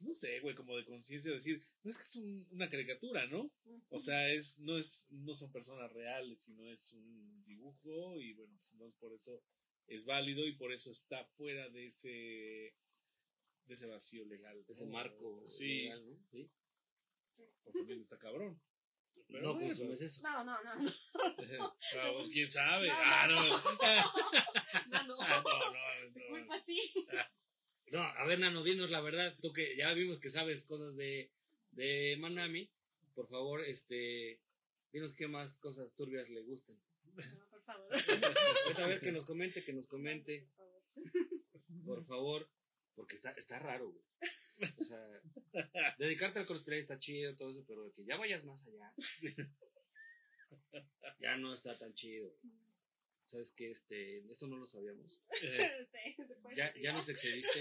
no 0.07 0.13
sé, 0.13 0.41
güey, 0.41 0.55
como 0.55 0.77
de 0.77 0.85
conciencia, 0.85 1.33
decir, 1.33 1.61
no 1.83 1.91
es 1.91 1.97
que 1.99 2.03
es 2.03 2.17
un- 2.17 2.47
una 2.53 2.69
caricatura, 2.69 3.27
¿no? 3.27 3.51
O 3.91 3.99
sea, 3.99 4.31
es, 4.33 4.59
no 4.61 4.79
es, 4.79 5.09
no 5.11 5.35
son 5.35 5.53
personas 5.53 5.93
reales, 5.93 6.41
sino 6.41 6.71
es 6.71 6.93
un 6.95 7.45
dibujo 7.45 8.19
y 8.21 8.33
bueno, 8.35 8.55
pues 8.57 8.73
entonces 8.73 8.97
por 8.99 9.13
eso 9.15 9.43
es 9.87 10.05
válido 10.07 10.47
y 10.47 10.55
por 10.57 10.73
eso 10.73 10.91
está 10.91 11.25
fuera 11.37 11.69
de 11.71 11.87
ese, 11.87 12.09
de 13.67 13.75
ese 13.75 13.87
vacío 13.87 14.25
legal. 14.25 14.65
Ese 14.69 14.87
¿no? 14.87 14.93
marco 14.93 15.43
Sí, 15.47 15.83
legal, 15.83 16.07
¿no? 16.09 16.19
Sí. 16.31 16.51
o 17.65 17.73
también 17.73 18.01
está 18.01 18.19
cabrón. 18.19 18.61
Pero 19.29 19.43
no 19.43 19.53
bueno, 19.55 19.69
consumes 19.69 20.01
eso. 20.03 20.23
No, 20.23 20.45
no, 20.45 20.63
no, 20.63 20.75
no, 20.75 20.91
ah, 22.01 22.13
quién 22.33 22.51
sabe. 22.51 22.89
No, 22.89 22.95
Ah, 22.97 23.27
no. 23.29 23.37
no, 24.91 25.03
no. 25.07 25.17
Ah, 25.21 25.43
no, 25.45 25.59
no, 25.73 26.13
Te 26.15 26.21
no. 26.21 26.27
culpa 26.29 26.57
a 26.57 26.65
ti. 26.65 26.81
No, 27.93 28.01
a 28.03 28.25
ver, 28.25 28.39
Nano, 28.39 28.63
dinos 28.63 28.91
la 28.91 29.01
verdad, 29.01 29.37
tú 29.41 29.53
que 29.53 29.77
ya 29.77 29.93
vimos 29.95 30.19
que 30.21 30.31
sabes 30.31 30.65
cosas 30.65 30.97
de, 30.97 31.31
de 31.73 32.17
Manami, 32.21 32.71
por 33.15 33.29
favor, 33.29 33.61
este, 33.63 34.41
dinos 34.93 35.15
qué 35.15 35.27
más 35.29 35.59
cosas 35.59 35.95
turbias 35.97 36.29
le 36.29 36.43
gustan. 36.43 36.81
No, 37.05 37.49
por 37.51 37.63
favor. 37.65 37.95
A 38.83 38.87
ver 38.87 39.01
que 39.01 39.11
nos 39.13 39.25
comente, 39.25 39.65
que 39.65 39.73
nos 39.73 39.87
comente, 39.89 40.49
Por 40.57 40.67
favor. 40.97 41.85
por 41.85 42.07
favor, 42.07 42.51
porque 42.95 43.17
está, 43.17 43.31
está 43.33 43.59
raro, 43.59 43.91
güey. 43.91 44.05
O 44.79 44.85
sea, 44.85 45.23
dedicarte 45.99 46.39
al 46.39 46.47
cosplay 46.47 46.79
está 46.81 46.99
chido, 46.99 47.35
todo 47.37 47.51
eso, 47.51 47.65
pero 47.67 47.91
que 47.93 48.05
ya 48.05 48.17
vayas 48.17 48.45
más 48.45 48.67
allá, 48.67 48.93
ya 51.21 51.37
no 51.37 51.53
está 51.55 51.77
tan 51.79 51.95
chido. 51.95 52.35
¿Sabes 53.25 53.53
qué? 53.57 53.71
Este, 53.71 54.19
esto 54.31 54.47
no 54.49 54.57
lo 54.57 54.67
sabíamos. 54.67 55.21
Eh, 55.43 55.89
Te- 55.93 56.25
te 56.25 56.35
puedes 56.37 56.59
Ya, 56.59 56.75
ya 56.81 56.93
nos 56.93 57.09
excediste. 57.09 57.61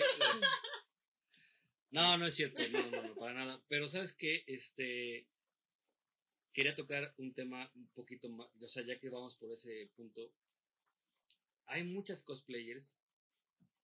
No, 1.91 2.17
no 2.17 2.26
es 2.27 2.35
cierto, 2.35 2.61
no, 2.69 2.89
no, 2.91 3.03
no, 3.03 3.15
para 3.15 3.34
nada. 3.34 3.63
Pero 3.67 3.88
sabes 3.88 4.13
qué, 4.13 4.43
este, 4.47 5.27
quería 6.53 6.76
tocar 6.76 7.13
un 7.17 7.34
tema 7.34 7.71
un 7.76 7.88
poquito 7.89 8.30
más, 8.30 8.47
o 8.59 8.67
sea, 8.67 8.84
ya 8.84 8.99
que 8.99 9.09
vamos 9.09 9.35
por 9.38 9.51
ese 9.51 9.89
punto, 9.95 10.34
hay 11.67 11.84
muchas 11.84 12.23
cosplayers 12.23 12.95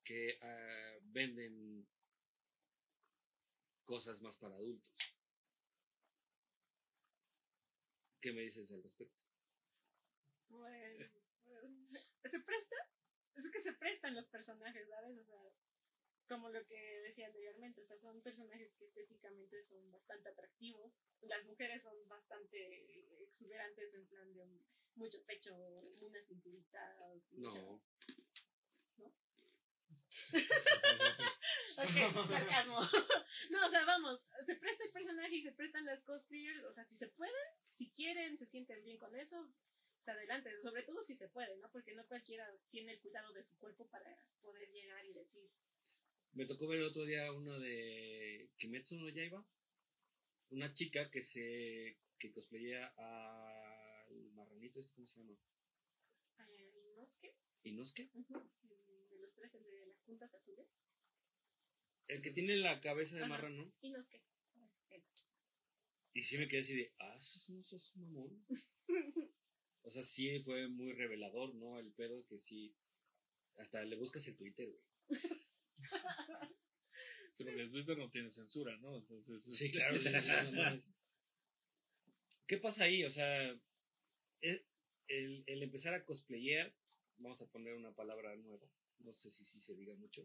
que 0.03 0.37
ah, 0.41 0.93
venden 1.03 1.87
cosas 3.85 4.21
más 4.21 4.35
para 4.37 4.55
adultos. 4.55 4.93
¿Qué 8.21 8.33
me 8.33 8.41
dices 8.41 8.71
al 8.71 8.81
respecto? 8.81 9.23
Pues, 10.47 11.15
pues, 11.43 12.31
se 12.31 12.39
presta. 12.41 12.75
Es 13.35 13.49
que 13.51 13.59
se 13.59 13.73
prestan 13.73 14.15
los 14.15 14.27
personajes, 14.27 14.87
¿sabes? 14.89 15.17
O 15.17 15.23
sea, 15.23 15.53
como 16.27 16.49
lo 16.49 16.65
que 16.65 17.01
decía 17.03 17.27
anteriormente, 17.27 17.81
o 17.81 17.83
sea, 17.83 17.97
son 17.97 18.21
personajes 18.21 18.73
que 18.79 18.85
estéticamente 18.85 19.61
son 19.63 19.91
bastante 19.91 20.29
atractivos. 20.29 21.01
Las 21.21 21.43
mujeres 21.45 21.83
son 21.83 22.07
bastante 22.07 23.21
exuberantes 23.23 23.93
en 23.93 24.07
plan 24.07 24.33
de 24.33 24.47
mucho 24.95 25.21
pecho, 25.25 25.55
unas 26.01 26.25
cinturitas. 26.27 26.97
mucho- 27.31 27.59
No, 27.59 27.81
Ok, 31.77 31.95
sarcasmo. 32.29 32.79
No, 33.51 33.65
o 33.65 33.69
sea, 33.69 33.85
vamos, 33.85 34.21
se 34.45 34.55
presta 34.55 34.83
el 34.85 34.91
personaje 34.91 35.35
y 35.35 35.41
se 35.41 35.51
prestan 35.51 35.85
las 35.85 36.03
cosplayers, 36.03 36.63
o 36.63 36.71
sea, 36.71 36.83
si 36.83 36.95
se 36.95 37.07
pueden, 37.09 37.35
si 37.69 37.89
quieren, 37.91 38.37
se 38.37 38.45
sienten 38.45 38.83
bien 38.83 38.97
con 38.97 39.15
eso, 39.15 39.37
pues 39.95 40.07
adelante, 40.07 40.49
sobre 40.61 40.83
todo 40.83 41.03
si 41.03 41.15
se 41.15 41.27
puede, 41.27 41.55
¿no? 41.57 41.69
Porque 41.71 41.93
no 41.93 42.07
cualquiera 42.07 42.45
tiene 42.71 42.93
el 42.93 42.99
cuidado 43.01 43.31
de 43.33 43.43
su 43.43 43.57
cuerpo 43.57 43.87
para 43.89 44.09
poder 44.41 44.71
llegar 44.71 45.05
y 45.05 45.13
decir, 45.13 45.49
Me 46.33 46.45
tocó 46.45 46.67
ver 46.67 46.79
el 46.79 46.85
otro 46.85 47.03
día 47.05 47.31
uno 47.31 47.59
de 47.59 48.49
Kimetsu 48.57 48.95
no 48.97 49.09
Yaiba. 49.09 49.45
Una 50.49 50.73
chica 50.73 51.09
que 51.09 51.21
se 51.21 51.97
que 52.19 52.31
cosplayea 52.31 52.93
al 52.97 54.31
marranito, 54.31 54.79
¿es 54.79 54.91
¿cómo 54.91 55.05
se 55.07 55.21
llama? 55.21 55.37
"Ay, 56.37 56.71
¿no 56.95 57.03
es 57.03 57.17
qué? 57.21 57.35
¿Inosuke? 57.63 58.09
Ujú, 58.13 58.33
De 59.09 59.17
los 59.17 59.33
trajes 59.33 59.63
de 59.63 59.71
las 59.71 59.94
puntas 60.05 60.33
azules. 60.33 60.67
El 62.07 62.21
que 62.21 62.31
tiene 62.31 62.55
la 62.57 62.79
cabeza 62.81 63.15
de 63.15 63.21
Ajá. 63.23 63.29
marrano. 63.29 63.73
¿Y 63.81 63.89
no 63.89 63.99
es 63.99 64.07
qué? 64.07 64.21
Él. 64.89 65.03
Y 66.13 66.21
sí 66.23 66.37
me 66.37 66.47
quedé 66.47 66.61
así 66.61 66.75
de, 66.75 66.93
ah, 66.99 67.15
eso 67.17 67.53
no 67.53 67.63
sos 67.63 67.93
un 67.95 68.03
mamón. 68.13 68.45
O 69.81 69.91
sea, 69.91 70.03
sí 70.03 70.39
fue 70.39 70.67
muy 70.67 70.93
revelador, 70.93 71.53
¿no? 71.55 71.77
El 71.79 71.91
pedo 71.93 72.15
que 72.27 72.37
sí. 72.37 72.73
Hasta 73.57 73.83
le 73.85 73.95
buscas 73.95 74.27
el 74.27 74.37
Twitter, 74.37 74.67
güey. 74.67 74.83
sí, 77.33 77.43
porque 77.43 77.61
el 77.61 77.71
Twitter 77.71 77.97
no 77.97 78.09
tiene 78.09 78.31
censura, 78.31 78.75
¿no? 78.77 78.97
Entonces, 78.97 79.43
Sí, 79.55 79.71
claro. 79.71 79.95
no, 79.95 80.51
no 80.51 80.63
mames. 80.63 80.87
¿Qué 82.47 82.57
pasa 82.57 82.83
ahí? 82.85 83.03
O 83.03 83.09
sea, 83.11 83.49
el, 84.41 84.65
el- 85.07 85.43
el 85.47 85.63
empezar 85.63 85.93
a 85.93 86.03
cosplayar, 86.05 86.73
vamos 87.17 87.41
a 87.41 87.47
poner 87.47 87.73
una 87.75 87.93
palabra 87.93 88.35
nueva, 88.35 88.67
no 88.99 89.13
sé 89.13 89.29
si, 89.29 89.45
si 89.45 89.59
se 89.59 89.75
diga 89.75 89.95
mucho, 89.95 90.23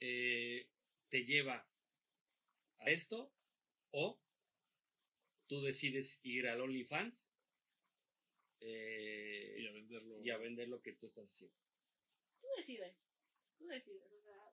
eh, 0.00 0.66
te 1.08 1.24
lleva 1.24 1.66
a 2.78 2.90
esto 2.90 3.30
o 3.92 4.18
tú 5.48 5.60
decides 5.62 6.20
ir 6.22 6.46
al 6.46 6.60
OnlyFans 6.60 7.30
eh, 8.60 9.56
y 9.58 9.66
a 9.66 9.72
venderlo. 9.72 10.20
y 10.22 10.30
a 10.30 10.36
vender 10.36 10.68
lo 10.68 10.80
que 10.80 10.92
tú 10.92 11.06
estás 11.06 11.24
haciendo. 11.26 11.56
Tú 12.40 12.46
decides, 12.56 12.96
tú 13.58 13.66
decides, 13.66 14.10
o 14.12 14.20
sea, 14.22 14.52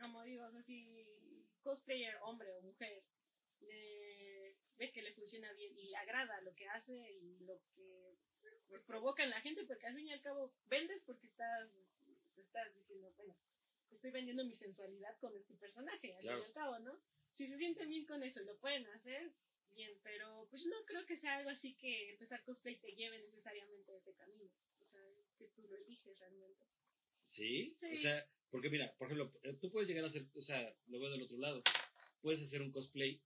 como 0.00 0.22
digo, 0.22 0.44
o 0.46 0.50
sea, 0.50 0.62
si 0.62 1.46
cosplayer, 1.62 2.16
hombre 2.22 2.52
o 2.54 2.62
mujer, 2.62 3.04
le- 3.60 4.56
ve 4.76 4.92
que 4.92 5.02
le 5.02 5.12
funciona 5.12 5.52
bien 5.52 5.76
y 5.76 5.88
le 5.88 5.96
agrada 5.96 6.40
lo 6.40 6.54
que 6.54 6.66
hace 6.68 6.94
y 6.94 7.38
lo 7.40 7.54
que 7.74 8.16
pues, 8.68 8.84
provoca 8.84 9.22
en 9.24 9.30
la 9.30 9.40
gente, 9.40 9.64
porque 9.64 9.86
al 9.86 9.94
fin 9.96 10.06
y 10.06 10.12
al 10.12 10.20
cabo 10.22 10.52
vendes 10.66 11.02
porque 11.02 11.26
estás, 11.26 11.76
estás 12.36 12.74
diciendo, 12.74 13.12
bueno, 13.16 13.36
estoy 13.90 14.10
vendiendo 14.10 14.44
mi 14.44 14.54
sensualidad 14.54 15.18
con 15.18 15.36
este 15.36 15.54
personaje, 15.54 16.14
al 16.14 16.20
Claro. 16.20 16.38
fin 16.38 16.44
y 16.44 16.48
al 16.48 16.52
cabo, 16.54 16.78
¿no? 16.80 17.00
Si 17.32 17.46
se 17.46 17.58
sienten 17.58 17.88
bien 17.88 18.06
con 18.06 18.22
eso 18.22 18.42
y 18.42 18.44
lo 18.46 18.58
pueden 18.58 18.86
hacer, 18.88 19.32
bien, 19.70 19.92
pero 20.02 20.46
pues 20.50 20.66
no 20.66 20.76
creo 20.86 21.06
que 21.06 21.16
sea 21.16 21.36
algo 21.36 21.50
así 21.50 21.76
que 21.76 22.10
empezar 22.10 22.42
cosplay 22.44 22.80
te 22.80 22.92
lleve 22.94 23.18
necesariamente 23.22 23.92
a 23.92 23.96
ese 23.96 24.14
camino. 24.14 24.50
O 24.80 24.86
sea, 24.90 25.02
que 25.36 25.46
tú 25.48 25.62
lo 25.68 25.76
eliges 25.76 26.18
realmente. 26.18 26.64
¿Sí? 27.10 27.66
Sí. 27.78 27.92
O 27.94 27.96
sea, 27.96 28.28
porque 28.50 28.70
mira, 28.70 28.94
por 28.96 29.06
ejemplo, 29.06 29.32
eh, 29.44 29.56
tú 29.60 29.70
puedes 29.70 29.88
llegar 29.88 30.04
a 30.04 30.08
hacer, 30.08 30.26
o 30.34 30.42
sea, 30.42 30.74
lo 30.86 30.98
veo 30.98 31.10
del 31.10 31.22
otro 31.22 31.38
lado, 31.38 31.62
puedes 32.20 32.42
hacer 32.42 32.62
un 32.62 32.72
cosplay 32.72 33.22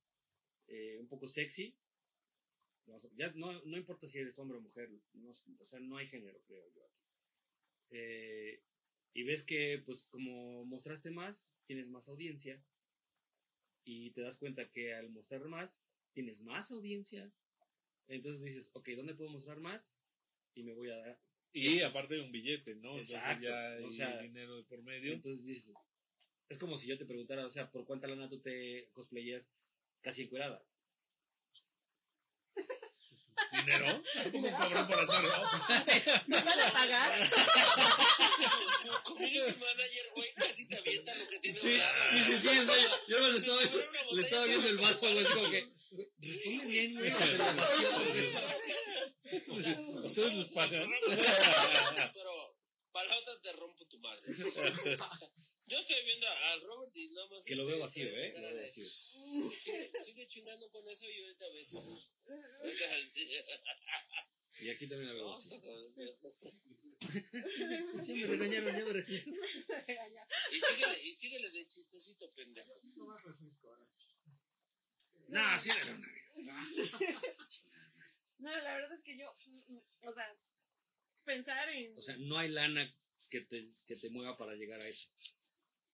eh, 0.66 0.98
un 0.98 1.08
poco 1.08 1.26
sexy, 1.26 1.76
ya 3.14 3.32
no, 3.34 3.62
no 3.64 3.76
importa 3.76 4.08
si 4.08 4.18
eres 4.18 4.38
hombre 4.38 4.58
o 4.58 4.60
mujer, 4.60 4.90
no, 5.14 5.30
o 5.30 5.64
sea, 5.64 5.80
no 5.80 5.96
hay 5.96 6.06
género, 6.06 6.40
creo 6.46 6.64
yo 6.74 6.84
aquí. 6.84 7.02
Eh, 7.92 8.62
y 9.14 9.22
ves 9.24 9.44
que, 9.44 9.82
pues, 9.84 10.04
como 10.04 10.64
mostraste 10.64 11.10
más, 11.10 11.50
tienes 11.66 11.90
más 11.90 12.08
audiencia, 12.08 12.62
y 13.84 14.10
te 14.12 14.22
das 14.22 14.38
cuenta 14.38 14.70
que 14.70 14.94
al 14.94 15.10
mostrar 15.10 15.44
más, 15.44 15.86
tienes 16.12 16.42
más 16.42 16.70
audiencia, 16.70 17.32
entonces 18.08 18.42
dices, 18.42 18.70
ok, 18.74 18.88
¿dónde 18.96 19.14
puedo 19.14 19.30
mostrar 19.30 19.60
más? 19.60 19.96
Y 20.54 20.62
me 20.62 20.74
voy 20.74 20.90
a 20.90 20.96
dar, 20.96 21.20
Y 21.52 21.80
aparte 21.80 22.20
un 22.20 22.30
billete, 22.30 22.74
¿no? 22.76 22.90
Entonces 22.90 23.16
Exacto, 23.16 23.44
ya 23.44 23.72
hay 23.72 23.84
o 23.84 23.90
sea, 23.90 24.22
dinero 24.22 24.56
de 24.56 24.64
por 24.64 24.82
medio. 24.82 25.12
Entonces 25.12 25.44
dices, 25.44 25.74
es 26.48 26.58
como 26.58 26.76
si 26.76 26.88
yo 26.88 26.98
te 26.98 27.06
preguntara, 27.06 27.46
o 27.46 27.50
sea, 27.50 27.70
¿por 27.70 27.84
cuánta 27.86 28.06
lana 28.06 28.28
tú 28.28 28.40
te 28.40 28.88
cosplayas 28.92 29.52
casi 30.00 30.22
encuerada? 30.22 30.64
¿Dinero? 33.64 34.02
Un 34.34 34.50
cabrón 34.50 34.86
por 34.86 35.00
hacerlo. 35.00 35.32
¿Me 36.26 36.40
van 36.40 36.60
a 36.60 36.72
pagar? 36.72 37.30
Su, 38.82 39.02
community 39.04 39.58
manager, 39.58 40.12
güey, 40.14 40.34
también, 41.04 42.66
güey. 42.66 42.82
Yo 43.08 43.20
no 43.20 43.28
le 43.28 43.38
estaba, 43.38 43.60
Si 43.60 43.68
tuviera 43.68 43.90
una 43.90 44.00
le 44.00 44.04
botella, 44.04 44.22
estaba 44.22 44.44
te 44.44 44.50
viendo 44.50 44.68
el 44.68 44.76
lo 44.76 44.82
vaso, 44.82 45.00
güey, 45.00 45.24
así 45.24 45.32
como 45.34 45.50
que, 45.50 45.68
responde 46.18 46.66
bien, 46.66 46.94
güey. 46.94 47.12
Ustedes 50.04 50.34
les 50.34 50.50
pagan. 50.50 50.90
Pero 52.12 52.56
para 52.92 53.08
la 53.08 53.18
otra 53.18 53.40
te 53.40 53.52
rompo 53.52 53.86
tu 53.86 53.98
madre. 54.00 54.22
Yo 55.72 55.78
estoy 55.78 56.04
viendo 56.04 56.28
al 56.28 56.60
Robert 56.60 56.94
y 56.96 57.08
nada 57.12 57.26
más. 57.28 57.44
Que 57.44 57.56
lo 57.56 57.62
este, 57.62 57.72
veo 57.72 57.82
vacío, 57.82 58.06
su 58.10 58.20
¿eh? 58.20 58.32
Lo 58.34 58.42
veo 58.42 58.62
vacío. 58.62 58.84
Sigue, 58.84 60.26
chingando 60.26 60.70
con 60.70 60.86
eso 60.86 61.06
y 61.08 61.22
ahorita 61.22 61.48
ves. 61.48 61.72
Ahorita. 61.72 62.84
Y 64.60 64.68
aquí 64.68 64.86
también 64.86 65.08
la 65.08 65.14
veo 65.14 65.32
con- 65.32 65.40
Sí, 68.04 68.12
me 68.14 68.26
regañaron, 68.26 68.76
ya 68.76 68.84
me 68.84 68.92
regañaron. 68.92 70.28
Y 70.52 70.60
síguele, 70.60 71.02
y 71.04 71.12
síguele 71.12 71.50
de 71.50 71.66
chistecito, 71.66 72.30
pendejo. 72.34 72.78
No 72.96 73.06
más 73.06 73.22
refresco 73.24 73.68
ahora 73.70 73.88
sí. 73.88 74.08
No, 75.28 75.58
sí, 75.58 75.70
era 75.70 75.94
una. 75.94 76.08
No, 78.38 78.50
la 78.60 78.74
verdad 78.74 78.92
es 78.98 79.02
que 79.04 79.16
yo, 79.16 79.34
o 80.02 80.12
sea, 80.12 80.36
pensar 81.24 81.68
en... 81.70 81.96
O 81.96 82.02
sea, 82.02 82.16
no 82.18 82.36
hay 82.36 82.50
lana 82.50 82.94
que 83.30 83.40
te, 83.40 83.72
que 83.86 83.96
te 83.96 84.10
mueva 84.10 84.36
para 84.36 84.54
llegar 84.54 84.78
a 84.78 84.86
eso. 84.86 85.14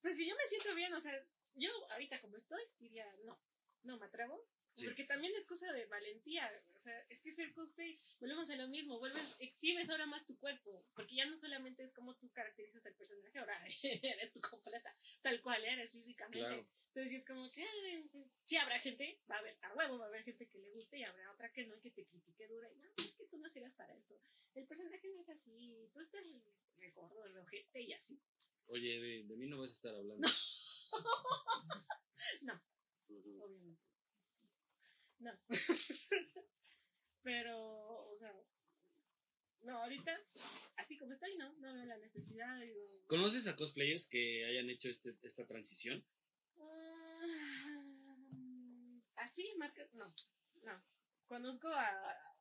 Pues 0.08 0.16
si 0.16 0.26
yo 0.26 0.34
me 0.36 0.46
siento 0.46 0.74
bien, 0.74 0.94
o 0.94 1.00
sea, 1.02 1.12
yo 1.54 1.68
ahorita 1.90 2.18
como 2.22 2.38
estoy, 2.38 2.62
diría, 2.78 3.04
no, 3.26 3.38
no 3.82 3.98
me 3.98 4.06
atrevo. 4.06 4.42
Sí. 4.72 4.86
Porque 4.86 5.04
también 5.04 5.34
es 5.36 5.44
cosa 5.44 5.70
de 5.74 5.84
valentía. 5.84 6.50
O 6.76 6.80
sea, 6.80 6.98
es 7.10 7.20
que 7.20 7.30
ser 7.30 7.52
cosplay, 7.52 8.00
volvemos 8.18 8.48
a 8.48 8.56
lo 8.56 8.68
mismo, 8.68 8.98
vuelves, 8.98 9.36
exhibes 9.38 9.90
ahora 9.90 10.06
más 10.06 10.24
tu 10.24 10.38
cuerpo. 10.38 10.82
Porque 10.94 11.14
ya 11.14 11.26
no 11.26 11.36
solamente 11.36 11.82
es 11.82 11.92
como 11.92 12.16
tú 12.16 12.32
caracterizas 12.32 12.86
al 12.86 12.94
personaje, 12.94 13.38
ahora 13.38 13.62
eres 14.02 14.32
tu 14.32 14.40
completa, 14.40 14.96
tal 15.20 15.42
cual 15.42 15.62
eres 15.62 15.90
físicamente. 15.90 16.38
Claro. 16.38 16.66
Entonces, 16.86 17.12
es 17.12 17.26
como 17.26 17.46
que, 17.52 17.60
ay, 17.60 18.08
pues, 18.10 18.32
sí 18.44 18.56
habrá 18.56 18.78
gente, 18.80 19.20
va 19.30 19.36
a 19.36 19.40
haber, 19.40 19.52
a 19.60 19.74
huevo, 19.74 19.98
va 19.98 20.06
a 20.06 20.08
haber 20.08 20.24
gente 20.24 20.48
que 20.48 20.56
le 20.56 20.70
guste 20.70 21.00
y 21.00 21.04
habrá 21.04 21.32
otra 21.32 21.52
que 21.52 21.66
no 21.66 21.76
y 21.76 21.80
que 21.82 21.90
te 21.90 22.06
critique 22.06 22.46
dura. 22.46 22.72
Y 22.72 22.76
no, 22.76 22.88
es 22.96 23.12
que 23.12 23.26
tú 23.26 23.36
no 23.36 23.50
sirves 23.50 23.74
para 23.74 23.92
esto. 23.92 24.18
El 24.54 24.66
personaje 24.66 25.06
no 25.08 25.20
es 25.20 25.28
así, 25.28 25.90
tú 25.92 26.00
estás 26.00 26.24
el 26.78 26.92
gordo, 26.92 27.26
el 27.26 27.36
ojete 27.36 27.82
y 27.82 27.92
así. 27.92 28.18
Oye, 28.68 29.00
de, 29.00 29.24
de 29.24 29.36
mí 29.36 29.46
no 29.46 29.58
vas 29.58 29.70
a 29.70 29.74
estar 29.74 29.94
hablando. 29.94 30.28
Ujú. 33.08 33.42
obviamente. 33.42 33.82
No. 35.18 35.32
Pero, 37.22 37.96
o 37.96 38.16
sea, 38.16 38.32
no, 39.62 39.82
ahorita, 39.82 40.16
así 40.76 40.96
como 40.96 41.14
estoy, 41.14 41.36
no, 41.38 41.52
no 41.58 41.74
veo 41.74 41.84
la 41.84 41.98
necesidad. 41.98 42.60
Digo, 42.60 42.80
¿Conoces 43.06 43.46
a 43.46 43.56
cosplayers 43.56 44.06
que 44.06 44.44
hayan 44.44 44.70
hecho 44.70 44.88
este, 44.88 45.16
esta 45.22 45.46
transición? 45.46 46.04
mm, 46.56 49.00
así, 49.16 49.52
marca, 49.58 49.88
no, 49.94 50.04
no. 50.64 50.82
Conozco 51.26 51.68
a, 51.68 52.34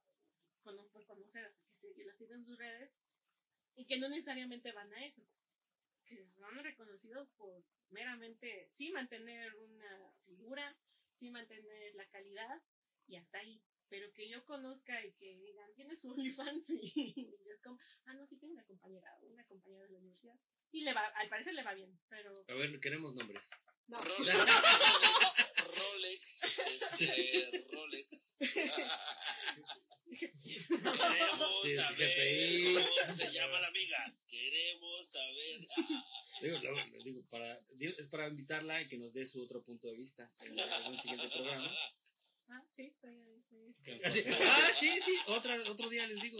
conozco 0.63 0.91
por 0.91 1.05
conocer 1.05 1.45
a 1.45 1.51
que 1.51 1.75
se, 1.75 1.87
lo 2.03 2.13
siguen 2.13 2.39
en 2.39 2.45
sus 2.45 2.57
redes 2.57 2.91
y 3.75 3.85
que 3.85 3.99
no 3.99 4.09
necesariamente 4.09 4.71
van 4.71 4.91
a 4.93 5.05
eso. 5.05 5.21
Que 6.07 6.25
son 6.27 6.55
reconocidos 6.63 7.29
por 7.37 7.63
meramente, 7.89 8.67
sí 8.71 8.91
mantener 8.91 9.53
una 9.55 10.13
figura, 10.25 10.77
sí 11.13 11.29
mantener 11.31 11.95
la 11.95 12.07
calidad 12.09 12.61
y 13.07 13.17
hasta 13.17 13.39
ahí. 13.39 13.61
Pero 13.89 14.11
que 14.13 14.27
yo 14.27 14.43
conozca 14.45 15.01
y 15.05 15.13
que 15.13 15.37
digan, 15.37 15.73
tienes 15.75 16.03
un 16.05 16.11
OnlyFans 16.13 16.69
y 16.71 17.35
es 17.51 17.61
como, 17.61 17.79
ah, 18.05 18.13
no, 18.13 18.25
sí 18.27 18.37
tengo 18.37 18.53
una 18.53 18.65
compañera, 18.65 19.09
una 19.21 19.45
compañera 19.45 19.83
de 19.83 19.91
la 19.91 19.99
universidad. 19.99 20.35
Y 20.71 20.81
le 20.81 20.93
va, 20.93 21.05
al 21.07 21.29
parecer 21.29 21.53
le 21.53 21.63
va 21.63 21.73
bien, 21.73 21.97
pero 22.09 22.33
A 22.49 22.53
ver, 22.55 22.77
queremos 22.81 23.13
nombres. 23.15 23.49
no. 23.87 23.97
Rolex, 23.97 24.27
Rolex, 25.77 26.43
este, 26.67 27.65
Rolex. 27.71 28.37
Queremos 30.07 31.61
Sí, 31.61 31.69
sí, 31.69 31.75
saber 31.75 32.83
cómo 32.97 33.09
se 33.13 33.31
llama 33.31 33.59
la 33.61 33.67
amiga. 33.67 33.86
Digo, 36.41 36.57
lo- 36.59 37.03
digo, 37.03 37.25
para, 37.29 37.59
es 37.79 38.07
para 38.07 38.27
invitarla 38.27 38.81
y 38.81 38.87
que 38.87 38.97
nos 38.97 39.13
dé 39.13 39.25
su 39.25 39.41
otro 39.41 39.63
punto 39.63 39.87
de 39.89 39.95
vista 39.97 40.31
en 40.45 40.59
algún 40.59 40.99
siguiente 40.99 41.29
programa. 41.29 41.71
Ah, 42.49 42.63
sí, 42.69 42.93
soy, 43.01 43.43
soy 43.49 43.65
este. 43.69 44.05
Así, 44.07 44.23
ah, 44.41 44.69
sí, 44.73 45.01
sí, 45.01 45.13
otra, 45.27 45.57
otro 45.69 45.89
día 45.89 46.07
les 46.07 46.21
digo. 46.21 46.37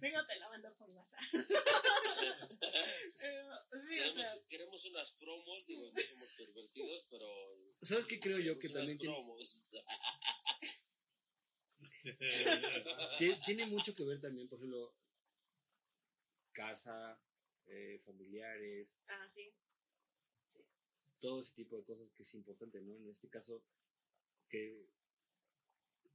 Vengo, 0.00 0.26
te 0.26 0.38
la 0.38 0.48
mando 0.48 0.74
por 0.76 0.90
WhatsApp. 0.90 1.20
Eh, 3.22 3.44
sí, 3.72 3.78
o 3.78 3.92
Queremos, 3.92 4.24
sea, 4.24 4.46
queremos 4.48 4.84
unas 4.86 5.10
promos, 5.12 5.66
digo, 5.66 5.92
no 5.92 6.00
somos 6.02 6.32
pervertidos, 6.32 7.06
pero. 7.10 7.28
¿Sabes 7.68 8.06
qué 8.06 8.18
creo 8.18 8.38
yo 8.38 8.56
que 8.56 8.68
también 8.68 8.98
tiene, 8.98 9.16
tiene 13.44 13.66
mucho 13.66 13.92
que 13.94 14.04
ver 14.04 14.20
también, 14.20 14.48
por 14.48 14.58
ejemplo, 14.58 14.94
casa, 16.52 17.20
eh, 17.70 17.98
familiares, 18.00 18.98
ah, 19.06 19.28
sí. 19.28 19.54
todo 21.20 21.40
ese 21.40 21.54
tipo 21.54 21.76
de 21.76 21.84
cosas 21.84 22.10
que 22.10 22.22
es 22.22 22.34
importante, 22.34 22.80
¿no? 22.80 22.96
En 22.96 23.08
este 23.08 23.28
caso, 23.28 23.62
que 24.48 24.86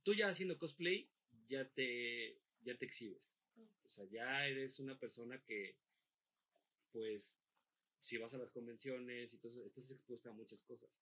tú 0.04 0.14
ya 0.14 0.28
haciendo 0.28 0.60
cosplay, 0.60 1.10
ya 1.48 1.68
te, 1.72 2.42
ya 2.62 2.78
te 2.78 2.86
exhibes. 2.86 3.38
O 3.86 3.90
sea, 3.90 4.06
ya 4.06 4.46
eres 4.48 4.80
una 4.80 5.00
persona 5.00 5.42
que, 5.46 5.78
pues, 6.92 7.40
si 8.02 8.18
vas 8.18 8.34
a 8.34 8.38
las 8.38 8.52
convenciones 8.52 9.34
y 9.34 9.40
todo 9.40 9.66
estás 9.66 9.92
expuesta 9.92 10.30
a 10.30 10.34
muchas 10.34 10.62
cosas. 10.64 11.02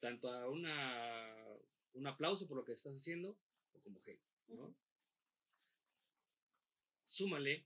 Tanto 0.00 0.30
a 0.30 0.50
una, 0.50 1.58
un 1.92 2.06
aplauso 2.06 2.48
por 2.48 2.56
lo 2.56 2.64
que 2.64 2.72
estás 2.72 2.94
haciendo, 2.94 3.38
o 3.72 3.80
como 3.80 4.00
hate, 4.00 4.20
¿no? 4.48 4.74
Súmale 7.04 7.64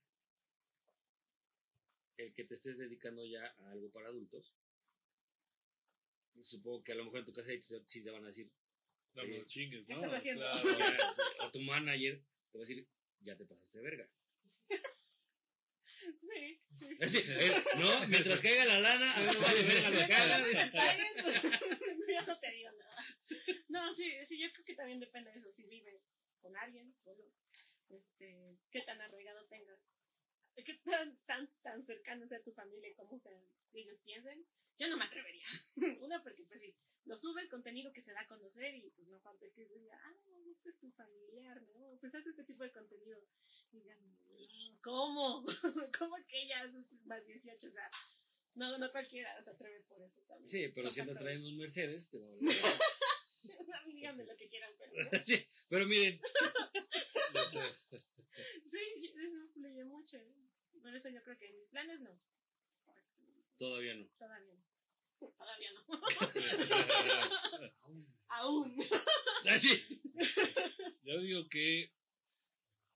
el 2.19 2.35
que 2.35 2.45
te 2.45 2.55
estés 2.55 2.79
dedicando 2.79 3.25
ya 3.25 3.47
a 3.47 3.71
algo 3.71 3.91
para 3.91 4.09
adultos. 4.09 4.53
Supongo 6.41 6.85
que 6.85 6.93
a 6.93 6.95
lo 6.95 7.05
mejor 7.05 7.21
en 7.21 7.25
tu 7.25 7.33
casa 7.33 7.51
sí 7.51 7.61
sí 7.87 8.05
te 8.05 8.11
van 8.11 8.25
a 8.25 8.29
decir, 8.29 8.51
No 9.15 9.27
me 9.27 9.47
chingues, 9.47 9.87
¿Qué 9.87 9.95
estás 9.95 10.13
haciendo? 10.13 10.45
Claro. 10.45 11.05
o 11.41 11.51
tu 11.51 11.61
manager 11.61 12.23
te 12.53 12.59
va 12.59 12.65
a 12.65 12.67
decir, 12.67 12.87
ya 13.21 13.37
te 13.37 13.47
pasaste 13.47 13.79
de 13.79 13.85
verga. 13.85 14.11
Sí, 14.69 16.63
sí. 16.79 16.97
Así, 17.01 17.19
eh, 17.19 17.65
no, 17.79 18.07
mientras 18.09 18.41
caiga 18.41 18.65
la 18.67 18.81
lana, 18.81 19.15
a 19.15 19.21
ver, 19.21 19.33
no 19.33 19.41
vale 19.41 19.63
verga 19.63 19.91
lo 19.91 20.07
que 20.07 20.15
hagas. 20.15 21.43
Yo 22.09 22.27
no 22.27 22.39
te 22.39 22.51
digo 22.53 22.71
nada. 22.73 22.97
No, 23.69 23.95
sí, 23.95 24.13
sí, 24.25 24.39
yo 24.39 24.53
creo 24.53 24.65
que 24.65 24.75
también 24.75 25.01
depende 25.01 25.33
de 25.33 25.39
eso. 25.39 25.51
Si 25.51 25.67
vives 25.67 26.21
con 26.41 26.57
alguien 26.57 26.95
solo, 26.97 27.25
este, 27.89 28.59
qué 28.71 28.83
tan 28.83 29.01
arraigado 29.01 29.47
tengas, 29.49 30.08
qué 30.65 30.75
tan, 30.85 31.19
tan, 31.27 31.51
tan 31.63 31.83
cercano 31.83 32.27
sea 32.27 32.43
tu 32.43 32.53
familia, 32.53 32.95
cómo 32.97 33.19
sean, 33.19 33.43
ellos 33.73 33.99
piensen. 34.05 34.47
Yo 34.79 34.89
no 34.89 34.97
me 34.97 35.05
atrevería. 35.05 35.45
Una, 36.05 36.23
porque 36.23 36.45
pues 36.45 36.61
sí, 36.61 36.75
lo 37.05 37.17
subes, 37.17 37.49
contenido 37.49 37.93
que 37.93 38.01
se 38.01 38.13
da 38.13 38.21
a 38.21 38.27
conocer 38.29 38.75
y 38.75 38.91
pues 38.91 39.09
no 39.09 39.21
falta 39.21 39.47
que 39.55 39.67
diga, 39.67 39.99
ah, 40.05 40.15
este 40.51 40.71
es 40.71 40.79
tu 40.79 40.91
familiar, 40.93 41.61
¿no? 41.75 41.97
Pues 42.01 42.15
hace 42.15 42.31
este 42.31 42.45
tipo 42.45 42.63
de 42.63 42.73
contenido. 42.73 43.19
Y 43.73 43.81
digan, 43.81 43.99
"No, 44.07 44.79
¿cómo? 44.83 45.45
¿Cómo 45.99 46.17
que 46.29 46.43
ella 46.43 46.65
es 46.65 46.73
más 47.07 47.25
18? 47.27 47.67
O 47.67 47.71
sea, 47.71 47.91
no, 48.55 48.79
no 48.79 48.91
cualquiera 48.93 49.43
se 49.43 49.51
atreve 49.51 49.81
por 49.89 50.01
eso 50.03 50.21
también. 50.29 50.49
Sí, 50.49 50.69
pero 50.75 50.87
Son 50.91 50.93
si 50.93 51.01
factores. 51.01 51.23
trayendo 51.23 51.49
un 51.49 51.59
Mercedes, 51.59 52.11
te 52.11 52.19
va 52.19 52.29
a. 52.29 52.37
A 53.83 53.87
mí 53.87 53.95
díganme 53.95 54.25
lo 54.25 54.37
que 54.37 54.49
quieran, 54.49 54.73
pero 54.79 54.93
Sí, 55.25 55.47
pero 55.69 55.87
miren, 55.87 56.21
sí, 58.65 59.13
eso 59.25 59.41
influye 59.45 59.85
mucho. 59.85 60.19
Por 60.83 60.95
eso 60.95 61.09
yo 61.09 61.23
creo 61.23 61.39
que 61.39 61.47
en 61.47 61.57
mis 61.57 61.69
planes 61.69 62.01
no. 62.01 62.21
todavía 63.57 63.95
no. 63.95 64.07
Todavía 64.19 64.55
no. 64.55 64.69
Todavía 65.37 65.73
no. 65.73 65.85
Aún. 68.29 68.77
Así. 69.47 70.03
Yo 71.03 71.19
digo 71.21 71.49
que 71.49 71.91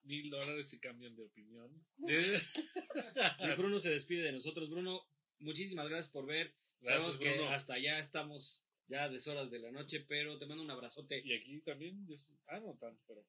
mil 0.03 0.31
dólares 0.31 0.69
se 0.69 0.79
cambian 0.79 1.17
de 1.17 1.23
opinión. 1.23 1.85
Y 1.99 3.55
Bruno 3.57 3.79
se 3.79 3.91
despide 3.91 4.25
de 4.25 4.33
nosotros. 4.33 4.71
Bruno, 4.71 5.07
muchísimas 5.39 5.89
gracias 5.89 6.13
por 6.13 6.27
ver. 6.27 6.55
Gracias, 6.81 7.05
Sabemos 7.05 7.17
que 7.17 7.33
Bruno. 7.33 7.51
hasta 7.51 7.79
ya 7.79 7.99
estamos 7.99 8.67
ya 8.89 9.09
deshoras 9.09 9.51
de 9.51 9.61
la 9.61 9.71
noche, 9.71 10.05
pero 10.07 10.39
te 10.39 10.47
mando 10.47 10.63
un 10.63 10.71
abrazote. 10.71 11.23
Y 11.25 11.35
aquí 11.35 11.61
también, 11.61 12.07
ah, 12.49 12.61
no 12.61 12.77
tanto, 12.77 13.03
pero 13.07 13.25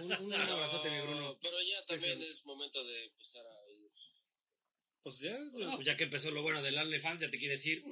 Un, 0.00 0.12
un- 0.12 0.32
abrazote, 0.34 0.90
mi 0.90 1.00
Bruno. 1.06 1.38
Pero 1.40 1.56
ya 1.62 1.84
también 1.86 2.12
Sí, 2.18 2.22
sí. 2.24 2.28
es 2.28 2.46
momento 2.46 2.84
de 2.84 3.04
empezar 3.04 3.46
a 3.46 3.70
ir. 3.70 3.90
pues 5.02 5.18
ya. 5.20 5.38
No, 5.38 5.74
pues 5.76 5.86
ya 5.86 5.96
que 5.96 6.04
empezó 6.04 6.30
lo 6.30 6.42
bueno 6.42 6.62
del 6.62 6.76
OnlyFans, 6.78 7.20
ya 7.22 7.30
te 7.30 7.38
quiere 7.38 7.54
decir. 7.54 7.82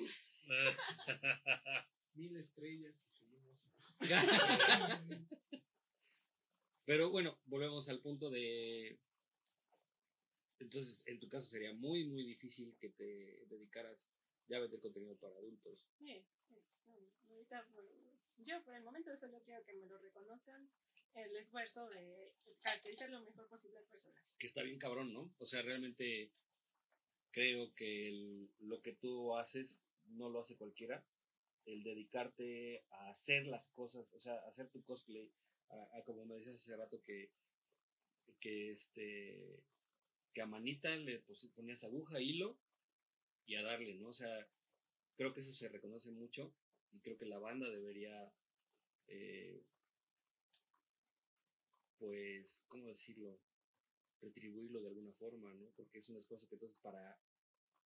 Mil 2.14 2.36
estrellas 2.36 3.04
y 3.06 3.10
seguimos. 3.10 3.66
Pero 6.84 7.10
bueno, 7.10 7.38
volvemos 7.46 7.88
al 7.88 8.00
punto 8.00 8.28
de. 8.30 8.98
Entonces, 10.58 11.02
en 11.06 11.18
tu 11.18 11.28
caso 11.28 11.46
sería 11.46 11.72
muy, 11.72 12.04
muy 12.04 12.24
difícil 12.24 12.76
que 12.78 12.88
te 12.90 13.44
dedicaras 13.48 14.08
ya 14.48 14.58
vete 14.58 14.78
contenido 14.80 15.16
para 15.16 15.34
adultos. 15.36 15.84
Sí, 15.98 16.24
sí, 16.48 16.60
no, 16.86 16.94
ahorita, 17.30 17.66
bueno, 17.72 17.90
yo 18.38 18.62
por 18.64 18.74
el 18.74 18.82
momento 18.82 19.16
solo 19.16 19.40
quiero 19.44 19.64
que 19.64 19.72
me 19.74 19.86
lo 19.86 19.98
reconozcan 19.98 20.68
el 21.14 21.36
esfuerzo 21.36 21.88
de 21.88 22.32
caracterizar 22.60 23.10
lo 23.10 23.20
mejor 23.20 23.48
posible 23.48 23.78
al 23.78 23.86
personaje. 23.86 24.26
Que 24.38 24.46
está 24.46 24.62
bien 24.62 24.78
cabrón, 24.78 25.12
¿no? 25.12 25.32
O 25.38 25.46
sea, 25.46 25.62
realmente 25.62 26.30
creo 27.30 27.74
que 27.74 28.48
lo 28.60 28.80
que 28.82 28.92
tú 28.92 29.36
haces 29.36 29.84
no 30.04 30.28
lo 30.28 30.40
hace 30.40 30.56
cualquiera. 30.56 31.04
El 31.64 31.82
dedicarte 31.84 32.84
a 32.90 33.10
hacer 33.10 33.46
las 33.46 33.68
cosas, 33.68 34.12
o 34.14 34.20
sea, 34.20 34.36
hacer 34.48 34.68
tu 34.68 34.82
cosplay, 34.82 35.30
a, 35.68 36.02
como 36.04 36.26
me 36.26 36.34
decías 36.34 36.56
hace 36.56 36.76
rato 36.76 37.02
que, 37.02 37.30
que 38.40 38.70
este 38.70 39.62
que 40.32 40.40
a 40.40 40.46
manita 40.46 40.94
le 40.96 41.22
ponías 41.54 41.84
aguja, 41.84 42.20
hilo 42.20 42.56
y 43.46 43.54
a 43.56 43.62
darle, 43.62 43.94
¿no? 43.94 44.08
O 44.08 44.12
sea, 44.12 44.48
creo 45.16 45.32
que 45.32 45.40
eso 45.40 45.52
se 45.52 45.68
reconoce 45.68 46.10
mucho 46.10 46.54
y 46.90 47.00
creo 47.00 47.16
que 47.16 47.26
la 47.26 47.38
banda 47.38 47.68
debería, 47.68 48.32
eh, 49.08 49.62
pues, 52.02 52.64
¿cómo 52.68 52.88
decirlo? 52.88 53.40
Retribuirlo 54.20 54.80
de 54.80 54.88
alguna 54.88 55.12
forma, 55.12 55.54
¿no? 55.54 55.70
Porque 55.76 55.98
es 55.98 56.08
un 56.10 56.16
esfuerzo 56.16 56.48
que 56.48 56.56
entonces 56.56 56.80
para, 56.80 57.16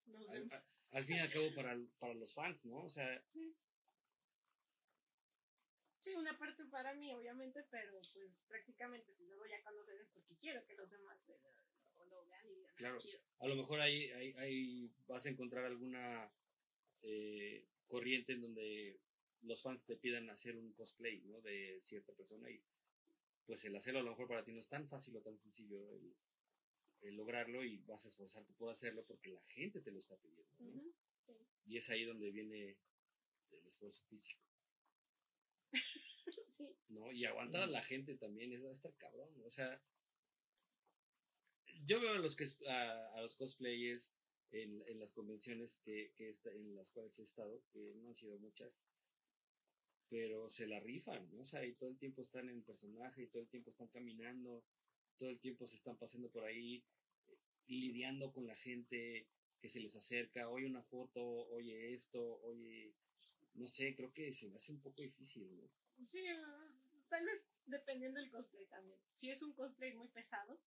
Nos 0.05 0.29
al, 0.29 0.47
vemos. 0.47 0.53
a- 0.53 0.65
al 0.97 1.03
fin 1.03 1.17
y 1.17 1.19
al 1.19 1.29
cabo 1.29 1.53
para, 1.53 1.77
para 1.99 2.13
los 2.13 2.33
fans, 2.33 2.65
¿no? 2.65 2.83
O 2.83 2.89
sea, 2.89 3.21
Sí. 3.27 3.53
Sí, 5.99 6.13
una 6.15 6.37
parte 6.37 6.63
para 6.65 6.93
mí, 6.93 7.11
obviamente, 7.13 7.63
pero 7.71 7.99
pues 8.13 8.31
prácticamente 8.47 9.11
si 9.11 9.25
lo 9.27 9.37
voy 9.37 9.51
a 9.51 9.63
conocer 9.63 9.99
es 9.99 10.07
porque 10.13 10.35
quiero 10.37 10.63
que 10.65 10.75
los 10.75 10.89
demás 10.91 11.27
lo, 11.27 11.35
lo 12.05 12.23
vean 12.25 12.45
y 12.47 12.55
digan, 12.55 12.71
"Ah, 12.71 12.75
Claro. 12.77 12.97
chido. 12.99 13.19
a 13.39 13.47
lo 13.47 13.55
mejor 13.55 13.79
ahí, 13.81 14.11
ahí, 14.11 14.33
ahí 14.37 14.91
vas 15.07 15.25
a 15.25 15.29
encontrar 15.29 15.65
alguna 15.65 16.31
eh, 17.01 17.67
corriente 17.87 18.33
en 18.33 18.41
donde 18.41 18.99
los 19.41 19.61
fans 19.63 19.83
te 19.85 19.97
pidan 19.97 20.29
hacer 20.29 20.55
un 20.57 20.71
cosplay, 20.73 21.21
¿no? 21.21 21.41
De 21.41 21.79
cierta 21.81 22.13
persona 22.13 22.49
y 22.51 22.63
pues 23.45 23.63
el 23.65 23.75
hacerlo 23.75 23.99
a 23.99 24.03
lo 24.03 24.11
mejor 24.11 24.27
para 24.27 24.43
ti 24.43 24.51
no 24.53 24.59
es 24.59 24.69
tan 24.69 24.87
fácil 24.87 25.15
o 25.17 25.21
tan 25.21 25.37
sencillo 25.39 25.89
el, 25.91 26.15
el 27.01 27.15
lograrlo 27.15 27.63
y 27.63 27.77
vas 27.79 28.05
a 28.05 28.09
esforzarte 28.09 28.53
por 28.53 28.69
hacerlo 28.69 29.05
porque 29.05 29.29
la 29.29 29.43
gente 29.43 29.81
te 29.81 29.91
lo 29.91 29.99
está 29.99 30.17
pidiendo, 30.17 30.53
¿no? 30.59 30.65
Ujú, 30.67 30.93
sí. 31.25 31.33
Y 31.65 31.77
es 31.77 31.89
ahí 31.89 32.05
donde 32.05 32.31
viene 32.31 32.77
el 33.51 33.67
esfuerzo 33.67 34.03
físico, 34.07 34.41
Sí. 36.57 36.65
¿no? 36.89 37.11
Y 37.11 37.25
aguantar 37.25 37.63
a 37.63 37.67
la 37.67 37.81
gente 37.81 38.15
también 38.17 38.51
es 38.53 38.63
estar 38.63 38.93
cabrón, 38.95 39.29
o 39.43 39.49
sea, 39.49 39.81
yo 41.85 41.99
veo 41.99 42.13
a 42.13 42.19
los, 42.19 42.35
que, 42.35 42.45
a, 42.67 43.13
a 43.15 43.21
los 43.21 43.35
cosplayers 43.35 44.13
en, 44.51 44.81
en 44.87 44.99
las 44.99 45.11
convenciones 45.11 45.79
que, 45.83 46.11
en 46.17 46.75
las 46.75 46.91
cuales 46.91 47.19
he 47.19 47.23
estado, 47.23 47.61
que 47.71 47.93
no 47.95 48.07
han 48.07 48.15
sido 48.15 48.37
muchas, 48.39 48.81
pero 50.15 50.49
se 50.49 50.65
la 50.65 50.79
rifan. 50.79 51.29
O 51.37 51.43
sea, 51.43 51.65
y 51.65 51.73
todo 51.73 51.89
el 51.89 51.97
tiempo 51.97 52.21
están 52.21 52.47
en 52.47 52.63
personaje, 52.63 53.23
y 53.23 53.27
todo 53.27 53.43
el 53.43 53.49
tiempo 53.49 53.69
están 53.69 53.89
caminando, 53.89 54.63
todo 55.17 55.29
el 55.29 55.41
tiempo 55.41 55.67
se 55.67 55.75
están 55.75 55.97
pasando 55.97 56.29
por 56.29 56.45
ahí, 56.45 56.85
eh, 57.27 57.37
lidiando 57.67 58.31
con 58.31 58.47
la 58.47 58.55
gente 58.55 59.27
que 59.59 59.67
se 59.67 59.81
les 59.81 59.93
acerca, 59.97 60.49
oye 60.49 60.67
una 60.67 60.83
foto, 60.83 61.21
oye 61.49 61.93
esto, 61.93 62.39
oye, 62.43 62.93
no 63.55 63.67
sé, 63.67 63.93
creo 63.93 64.13
que 64.13 64.31
se 64.31 64.47
me 64.47 64.55
hace 64.55 64.71
un 64.71 64.79
poco 64.79 65.01
difícil, 65.01 65.53
¿no? 65.53 65.69
Sí, 66.05 66.25
ah, 66.29 66.71
tal 67.09 67.25
vez 67.25 67.43
dependiendo 67.65 68.21
del 68.21 68.31
cosplay 68.31 68.65
también. 68.67 68.97
Si 69.15 69.29
es 69.29 69.41
un 69.41 69.51
cosplay 69.51 69.93
muy 69.95 70.07
pesado, 70.07 70.57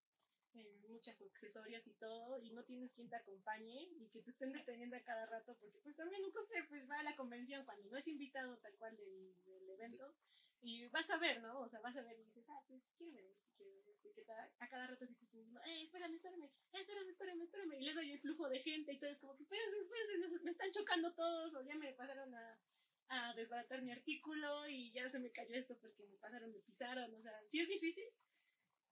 eh, 0.55 0.81
muchos 0.89 1.21
accesorios 1.23 1.87
y 1.87 1.95
todo, 1.95 2.39
y 2.41 2.51
no 2.51 2.65
tienes 2.65 2.93
quien 2.93 3.09
te 3.09 3.17
acompañe 3.17 3.89
y 3.99 4.09
que 4.09 4.23
te 4.23 4.31
estén 4.31 4.53
deteniendo 4.53 4.97
a 4.97 5.03
cada 5.03 5.25
rato, 5.27 5.57
porque 5.61 5.79
pues 5.81 5.97
también 5.97 6.25
un 6.25 6.33
cosplay 6.33 6.67
pues 6.69 6.89
va 6.89 6.99
a 6.99 7.03
la 7.03 7.17
convención 7.17 7.65
cuando 7.65 7.89
no 7.89 7.97
es 7.97 8.09
invitado 8.09 8.57
tal 8.59 8.77
cual 8.79 8.97
del, 8.97 9.71
evento, 9.71 10.15
y 10.61 10.89
vas 10.89 11.09
a 11.11 11.19
ver, 11.19 11.41
¿no? 11.41 11.61
O 11.61 11.69
sea, 11.69 11.79
vas 11.81 11.97
a 11.97 12.03
ver 12.03 12.19
y 12.19 12.25
dices, 12.25 12.45
ah, 12.49 12.63
pues 12.67 12.83
quiero 12.97 13.13
ver 13.13 13.27
esto, 13.27 13.47
quiero 13.57 13.73
ver 13.75 13.89
esto, 13.91 14.13
que 14.13 14.23
a 14.59 14.69
cada 14.69 14.87
rato 14.89 15.07
sí 15.07 15.15
te 15.15 15.25
están 15.25 15.41
diciendo, 15.41 15.61
eh, 15.65 15.83
espérame, 15.83 16.15
espérame, 16.15 16.51
espérame, 16.73 17.09
espérame, 17.09 17.43
espérame, 17.43 17.73
y 17.75 17.85
luego 17.85 18.01
hay 18.01 18.13
el 18.13 18.21
flujo 18.21 18.49
de 18.49 18.61
gente 18.61 18.93
y 18.93 18.99
todo 18.99 19.11
es 19.11 19.19
como 19.19 19.37
que 19.37 19.45
espérense, 19.45 19.81
espérense, 19.81 20.41
me 20.41 20.51
están 20.51 20.71
chocando 20.73 21.15
todos, 21.15 21.55
o 21.55 21.63
ya 21.63 21.77
me 21.77 21.93
pasaron 21.93 22.35
a, 22.35 22.59
a 23.09 23.35
desbaratar 23.35 23.83
mi 23.83 23.93
artículo 23.93 24.69
y 24.69 24.93
ya 24.93 25.09
se 25.09 25.19
me 25.19 25.31
cayó 25.31 25.55
esto 25.55 25.79
porque 25.79 26.07
me 26.07 26.17
pasaron, 26.17 26.53
me 26.53 26.61
pisaron, 26.61 27.15
o 27.15 27.23
sea, 27.23 27.45
sí 27.45 27.61
es 27.61 27.69
difícil, 27.69 28.05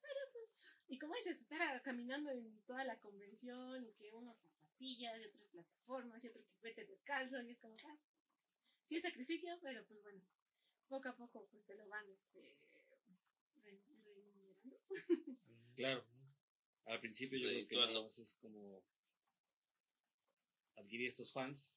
pero 0.01 0.21
pues, 0.33 0.76
y 0.89 0.99
como 0.99 1.15
dices, 1.15 1.41
estar 1.41 1.83
caminando 1.83 2.31
en 2.31 2.63
toda 2.65 2.85
la 2.85 2.99
convención 3.01 3.85
y 3.85 3.93
que 3.95 4.13
unos 4.13 4.37
zapatillas 4.39 5.19
y 5.21 5.25
otras 5.27 5.47
plataformas 5.51 6.23
y 6.25 6.29
otro 6.29 6.43
que 6.45 6.59
vete 6.63 6.85
descalzo 6.85 7.43
y 7.43 7.51
es 7.51 7.59
como, 7.59 7.77
ah, 7.85 7.99
sí 8.85 8.97
es 8.97 9.03
sacrificio, 9.03 9.59
pero 9.63 9.85
pues 9.87 10.01
bueno, 10.03 10.23
poco 10.89 11.09
a 11.09 11.17
poco 11.17 11.49
pues 11.51 11.65
te 11.67 11.75
lo 11.75 11.89
van, 11.89 12.09
este, 12.09 12.57
re- 13.63 13.81
remunerando. 14.05 14.81
Claro. 15.75 16.07
Al 16.87 17.01
principio 17.01 17.39
yo 17.39 17.49
creo 17.67 17.89
que 17.89 18.01
más 18.03 18.19
es 18.19 18.35
como 18.37 18.85
adquirir 20.77 21.09
estos 21.09 21.33
fans 21.33 21.75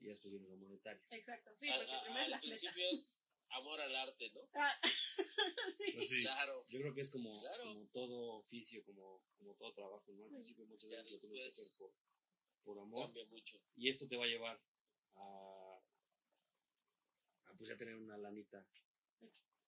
y 0.00 0.04
ya 0.04 0.10
después 0.10 0.32
viene 0.32 0.48
lo 0.48 0.56
monetario. 0.58 1.02
Exacto, 1.10 1.50
sí, 1.56 1.68
Al- 1.70 1.78
porque 1.78 1.92
a- 1.94 2.02
primero 2.02 2.22
es 2.24 2.28
la 2.30 2.36
al 2.36 2.42
flecha. 2.42 2.70
principio 2.70 2.84
es 2.92 3.28
amor 3.50 3.80
al 3.80 3.96
arte, 3.96 4.30
¿no? 4.34 4.40
Ah, 4.54 4.80
sí. 4.82 5.22
Pues 5.94 6.08
sí. 6.08 6.22
Claro. 6.22 6.62
Yo 6.68 6.80
creo 6.80 6.94
que 6.94 7.00
es 7.00 7.10
como, 7.10 7.38
Claro. 7.38 7.64
como 7.64 7.86
todo 7.88 8.32
oficio, 8.38 8.84
como, 8.84 9.22
como 9.36 9.54
todo 9.56 9.72
trabajo, 9.74 10.12
¿no? 10.12 10.24
Al 10.24 10.30
principio 10.30 10.66
muchas 10.66 10.90
veces 10.90 11.10
lo 11.24 11.30
tienes 11.32 11.54
que 11.56 11.62
hacer 11.62 11.86
por, 11.86 11.94
por 12.64 12.78
amor 12.82 13.06
Cambia 13.06 13.24
mucho. 13.26 13.56
y 13.76 13.88
esto 13.88 14.06
te 14.08 14.16
va 14.16 14.24
a 14.24 14.28
llevar 14.28 14.60
a, 15.16 15.80
a 17.46 17.52
pues 17.56 17.70
ya 17.70 17.76
tener 17.76 17.96
una 17.96 18.16
lanita 18.18 18.64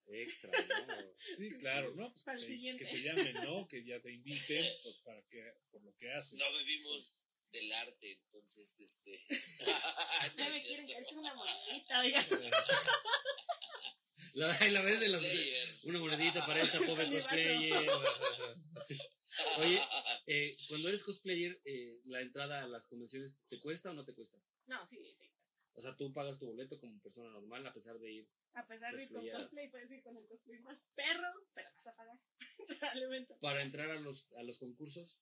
extra, 0.06 0.50
¿no? 0.50 0.86
Sí, 1.18 1.50
claro, 1.58 1.94
¿no? 1.94 2.10
Pues 2.10 2.24
Para 2.24 2.38
el 2.38 2.44
que, 2.44 2.52
siguiente. 2.52 2.84
que 2.84 2.90
te 2.90 3.02
llamen, 3.02 3.34
¿no? 3.44 3.68
Que 3.68 3.84
ya 3.84 4.00
te 4.00 4.12
inviten, 4.12 4.64
pues 4.82 4.98
para 5.00 5.22
que, 5.28 5.42
por 5.70 5.82
lo 5.82 5.94
que 5.96 6.12
haces. 6.12 6.38
No 6.38 6.44
vivimos 6.58 7.24
del 7.52 7.72
arte, 7.72 8.12
entonces, 8.12 8.80
este. 8.80 9.24
Ya 9.28 10.44
no 10.44 10.50
me 10.50 10.56
es 10.56 10.64
quieren 10.64 10.86
cierto. 10.86 11.04
caer 11.08 11.18
una 11.18 11.34
monedita. 11.34 12.04
La, 14.40 14.48
la 14.72 14.82
vez 14.82 15.00
de 15.00 15.06
Player. 15.18 15.68
una 15.84 15.98
monedita 15.98 16.46
para 16.46 16.62
esta 16.62 16.78
pobre 16.86 17.04
cosplayer. 17.12 17.90
Oye, 19.58 19.80
eh, 20.26 20.54
cuando 20.68 20.88
eres 20.88 21.04
cosplayer, 21.04 21.60
eh, 21.64 22.00
la 22.06 22.22
entrada 22.22 22.62
a 22.64 22.66
las 22.68 22.86
convenciones, 22.88 23.38
¿te 23.46 23.60
cuesta 23.60 23.90
o 23.90 23.94
no 23.94 24.02
te 24.04 24.14
cuesta? 24.14 24.38
No, 24.66 24.86
sí, 24.86 24.96
sí. 25.14 25.30
O 25.74 25.80
sea, 25.80 25.94
tú 25.96 26.12
pagas 26.12 26.38
tu 26.38 26.46
boleto 26.46 26.78
como 26.78 26.98
persona 27.00 27.30
normal 27.30 27.66
a 27.66 27.72
pesar 27.72 27.98
de 27.98 28.12
ir. 28.12 28.28
A 28.54 28.66
pesar 28.66 28.96
de 28.96 29.02
ir 29.04 29.12
con 29.12 29.28
cosplay, 29.28 29.68
puedes 29.70 29.90
ir 29.92 30.02
con 30.02 30.16
el 30.16 30.26
cosplay 30.26 30.58
más 30.60 30.86
perro, 30.94 31.28
pero 31.54 31.68
vas 31.76 31.86
a 31.86 31.94
pagar 31.96 32.18
evento. 33.02 33.36
Para 33.40 33.62
entrar 33.62 33.90
a 33.90 34.00
los, 34.00 34.26
a 34.38 34.42
los 34.42 34.58
concursos, 34.58 35.20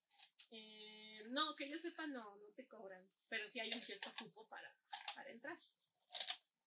Eh, 0.50 1.22
no, 1.30 1.54
que 1.56 1.68
yo 1.68 1.76
sepa, 1.78 2.06
no, 2.06 2.22
no 2.36 2.52
te 2.54 2.66
cobran. 2.66 3.04
Pero 3.28 3.48
sí 3.48 3.58
hay 3.60 3.70
un 3.74 3.82
cierto 3.82 4.10
cupo 4.18 4.46
para, 4.48 4.74
para 5.14 5.30
entrar. 5.30 5.58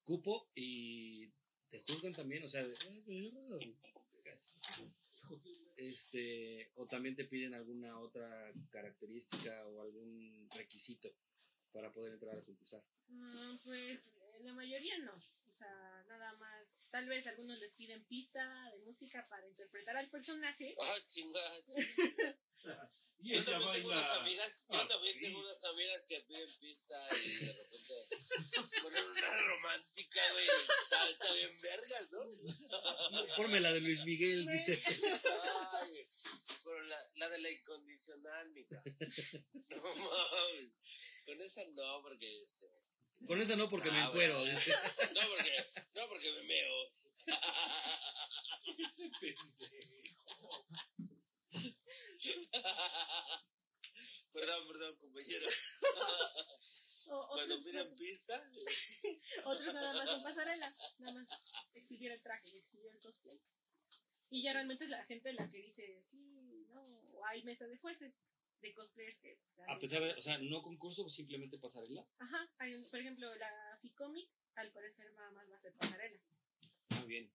cupo 0.03 0.52
y 0.53 1.32
te 1.72 1.80
juzgan 1.81 2.14
también, 2.14 2.43
o 2.43 2.49
sea, 2.49 2.64
de- 2.68 2.76
este, 5.77 6.69
o 6.76 6.85
también 6.85 7.15
te 7.15 7.26
piden 7.26 7.53
alguna 7.56 7.98
otra 7.99 8.53
característica 8.69 9.65
o 9.68 9.81
algún 9.81 10.48
requisito 10.56 11.11
para 11.72 11.91
poder 11.91 12.14
entrar 12.14 12.38
a 12.38 12.43
concursar. 12.43 12.84
Mm, 13.07 13.57
pues 13.64 14.10
eh, 14.10 14.39
la 14.43 14.53
mayoría 14.53 14.98
no. 14.99 15.14
O 15.15 15.53
sea, 15.53 16.03
nada 16.07 16.34
más. 16.34 16.60
Tal 16.91 17.07
vez 17.07 17.26
algunos 17.27 17.57
les 17.59 17.72
piden 17.73 18.05
pista 18.05 18.41
de 18.72 18.80
música 18.80 19.26
para 19.30 19.47
interpretar 19.47 19.95
al 19.97 20.09
personaje. 20.09 20.76
Ah. 20.80 20.97
Y 23.23 23.34
Yo 23.34 23.43
también 23.43 23.72
tengo 23.72 23.89
unas 23.89 24.11
amigas, 24.11 24.68
yo 24.69 24.80
Ah, 24.80 24.85
también 24.88 25.13
sí. 25.15 25.19
tengo 25.22 25.39
unas 25.39 25.63
amigas 25.63 26.05
que 26.07 26.19
piden 26.22 26.57
pista 26.59 26.95
y 27.26 27.45
de 27.45 27.53
repente 27.53 27.93
ponen 28.84 29.03
una 29.03 29.41
romántica, 29.47 30.22
güey. 30.34 30.45
Está, 30.84 31.09
está 31.09 31.34
bien 31.34 31.61
vergas, 31.63 32.11
¿no? 32.11 32.19
Ponme 33.38 33.59
la 33.61 33.73
de 33.73 33.80
Luis 33.80 34.05
Miguel, 34.05 34.45
dice. 34.45 34.80
Ay, 34.80 36.07
pero 36.63 36.81
la, 36.81 37.09
la 37.15 37.30
de 37.30 37.39
la 37.41 37.49
incondicional, 37.49 38.49
mija. 38.51 38.84
No 39.69 39.95
mames. 39.95 40.76
Con 41.26 41.41
esa 41.41 41.61
no, 41.73 42.01
porque 42.03 42.41
este. 42.43 42.68
Con 43.27 43.39
esa 43.41 43.56
no 43.56 43.69
porque 43.69 43.91
me 43.91 43.99
Ah, 43.99 44.07
encuero, 44.07 44.38
bueno. 44.39 44.60
No, 45.15 45.22
porque, 45.30 45.68
no, 45.95 46.07
porque 46.07 46.31
me 46.31 46.43
meo. 46.43 46.76
Ese 48.88 49.10
pendejo. 49.19 50.65
Perdón, 54.34 54.68
perdón, 54.68 54.95
compañero. 54.98 55.48
O, 57.14 57.27
Cuando 57.27 57.56
otros, 57.56 57.65
piden 57.65 57.95
pista, 57.95 58.41
otros 59.43 59.73
nada 59.73 59.93
más 59.93 60.10
en 60.10 60.23
pasarela. 60.23 60.76
Nada 60.99 61.14
más 61.14 61.27
exhibir 61.73 62.11
el 62.11 62.22
traje 62.22 62.48
y 62.49 62.57
exhibir 62.57 62.91
el 62.91 62.99
cosplay. 62.99 63.41
Y 64.30 64.43
ya 64.43 64.53
realmente 64.53 64.85
es 64.85 64.89
la 64.89 65.03
gente 65.06 65.34
la 65.34 65.49
que 65.49 65.57
dice, 65.57 65.99
sí, 66.02 66.19
no. 66.69 66.81
O 67.14 67.26
hay 67.26 67.43
mesa 67.43 67.65
de 67.68 67.77
jueces. 67.77 68.23
De 68.61 68.73
cosplayers 68.73 69.19
que... 69.19 69.35
pues, 69.41 69.59
A 69.67 69.79
pesar 69.79 70.01
de, 70.03 70.11
o 70.13 70.21
sea, 70.21 70.38
no 70.39 70.61
concurso, 70.61 71.07
simplemente 71.09 71.57
pasarela. 71.57 72.05
Ajá, 72.19 72.49
hay 72.59 72.75
un- 72.75 72.88
por 72.89 72.99
ejemplo, 72.99 73.33
la 73.35 73.77
Ficomic, 73.81 74.29
al 74.55 74.71
parecer 74.71 75.11
nada 75.13 75.31
más 75.31 75.49
va 75.49 75.55
a 75.55 75.59
ser 75.59 75.73
pasarela. 75.73 76.19
Ah, 76.89 77.03
bien. 77.05 77.31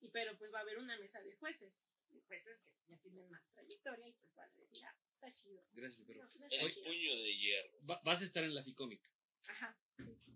Y 0.00 0.08
pero 0.08 0.36
pues 0.38 0.52
va 0.54 0.58
a 0.58 0.62
haber 0.62 0.78
una 0.78 0.96
mesa 0.98 1.20
de 1.22 1.34
jueces, 1.36 1.84
de 2.10 2.20
jueces 2.22 2.60
que 2.62 2.72
ya 2.88 2.96
tienen 2.98 3.28
más 3.30 3.42
trayectoria 3.52 4.06
y 4.08 4.12
pues 4.12 4.34
van 4.36 4.48
a 4.50 4.54
decir, 4.54 4.84
ah, 4.86 4.96
está 5.14 5.32
chido. 5.32 5.62
Gracias, 5.72 6.04
pero. 6.06 6.22
No, 6.24 6.30
no 6.38 6.46
El 6.46 6.70
chido. 6.72 6.82
puño 6.84 7.16
de 7.22 7.36
hierro. 7.36 7.78
Va- 7.90 8.00
vas 8.04 8.20
a 8.22 8.24
estar 8.24 8.44
en 8.44 8.54
la 8.54 8.62
Ficomic. 8.62 9.00
Ajá, 9.48 9.76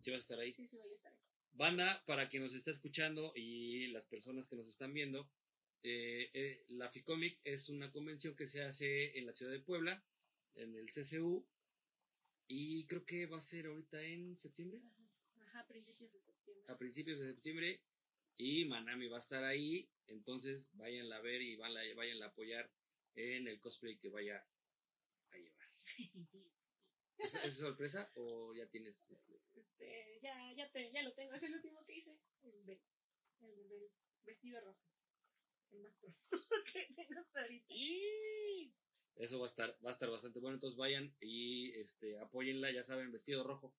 Sí, 0.00 0.10
vas 0.10 0.18
a 0.18 0.18
estar 0.18 0.38
ahí. 0.40 0.52
sí, 0.52 0.66
sí, 0.66 0.76
voy 0.76 0.90
a 0.90 0.94
estar 0.96 1.12
ahí. 1.12 1.18
Banda, 1.52 2.02
para 2.06 2.28
quien 2.28 2.42
nos 2.42 2.54
está 2.54 2.70
escuchando 2.70 3.32
y 3.36 3.86
las 3.88 4.04
personas 4.06 4.48
que 4.48 4.56
nos 4.56 4.66
están 4.66 4.92
viendo, 4.92 5.30
eh, 5.82 6.30
eh, 6.32 6.64
la 6.68 6.90
FICOMIC 6.90 7.40
es 7.44 7.68
una 7.68 7.90
convención 7.90 8.36
que 8.36 8.46
se 8.46 8.62
hace 8.62 9.18
en 9.18 9.26
la 9.26 9.32
ciudad 9.32 9.52
de 9.52 9.60
Puebla, 9.60 10.04
en 10.54 10.74
el 10.76 10.88
CCU, 10.88 11.46
y 12.46 12.86
creo 12.86 13.04
que 13.04 13.26
va 13.26 13.38
a 13.38 13.40
ser 13.40 13.66
ahorita 13.66 14.02
en 14.02 14.38
septiembre, 14.38 14.80
Ajá, 15.40 15.60
a 15.60 15.66
principios 15.66 16.12
de 16.12 16.20
septiembre. 16.20 16.64
a 16.68 16.78
principios 16.78 17.18
de 17.18 17.32
septiembre, 17.32 17.82
y 18.36 18.64
Manami 18.64 19.08
va 19.08 19.16
a 19.16 19.20
estar 19.20 19.44
ahí, 19.44 19.90
entonces 20.06 20.70
váyanla 20.74 21.16
a 21.16 21.20
ver 21.20 21.42
y 21.42 21.56
váyanla 21.56 22.26
a 22.26 22.28
apoyar 22.28 22.70
en 23.14 23.48
el 23.48 23.60
cosplay 23.60 23.96
que 23.98 24.08
vaya 24.08 24.46
a 25.30 25.36
llevar. 25.36 25.68
¿Es, 27.18 27.34
es 27.34 27.58
sorpresa 27.58 28.10
o 28.16 28.54
ya 28.54 28.66
tienes? 28.68 29.10
este, 29.54 30.18
ya, 30.22 30.34
ya, 30.56 30.70
te, 30.72 30.90
ya 30.90 31.02
lo 31.02 31.12
tengo, 31.14 31.34
es 31.34 31.42
el 31.42 31.54
último 31.54 31.84
que 31.84 31.94
hice, 31.94 32.18
el, 32.42 32.80
vestido 34.24 34.60
rojo. 34.60 34.91
El 35.72 35.80
más 35.80 35.96
pro 35.96 36.14
que 36.72 36.94
tengo 36.94 37.20
hasta 37.20 37.42
ahorita. 37.42 37.66
¡Y! 37.68 38.74
Eso 39.16 39.38
va 39.38 39.46
a 39.46 39.48
estar, 39.48 39.78
va 39.84 39.90
a 39.90 39.92
estar 39.92 40.10
bastante 40.10 40.40
bueno. 40.40 40.54
Entonces 40.54 40.76
vayan 40.76 41.14
y 41.20 41.72
este 41.78 42.18
apóyenla, 42.18 42.70
ya 42.70 42.82
saben, 42.82 43.12
vestido 43.12 43.42
rojo. 43.44 43.74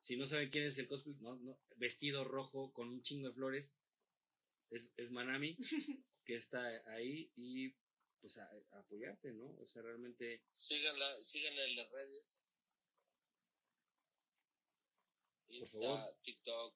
Si 0.00 0.16
no 0.16 0.26
saben 0.26 0.50
quién 0.50 0.64
es 0.64 0.78
el 0.78 0.86
cosplay, 0.86 1.16
no, 1.20 1.36
no, 1.36 1.58
vestido 1.76 2.24
rojo 2.24 2.72
con 2.72 2.88
un 2.88 3.02
chingo 3.02 3.28
de 3.28 3.34
flores. 3.34 3.74
Es, 4.70 4.92
es 4.96 5.10
Manami, 5.10 5.56
que 6.24 6.34
está 6.34 6.62
ahí 6.92 7.30
y 7.36 7.74
pues 8.20 8.38
a, 8.38 8.44
a 8.72 8.78
apoyarte, 8.80 9.32
¿no? 9.32 9.56
O 9.60 9.66
sea, 9.66 9.82
realmente 9.82 10.42
Síganla, 10.50 11.06
síganla 11.22 11.64
en 11.64 11.76
las 11.76 11.90
redes. 11.90 12.52
Insta. 15.48 16.20
TikTok. 16.22 16.74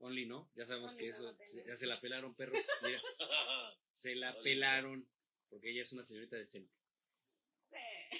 Only, 0.00 0.26
¿no? 0.26 0.50
Ya 0.54 0.64
sabemos 0.66 0.92
Only 0.92 1.04
que 1.04 1.10
eso, 1.10 1.36
ya 1.66 1.76
se 1.76 1.86
la 1.86 2.00
pelaron, 2.00 2.34
perros. 2.34 2.58
Mira, 2.82 2.98
se 3.90 4.14
la 4.16 4.30
Only 4.30 4.42
pelaron 4.42 5.08
porque 5.48 5.70
ella 5.70 5.82
es 5.82 5.92
una 5.92 6.02
señorita 6.02 6.36
decente. 6.36 6.72
Eh, 7.72 8.10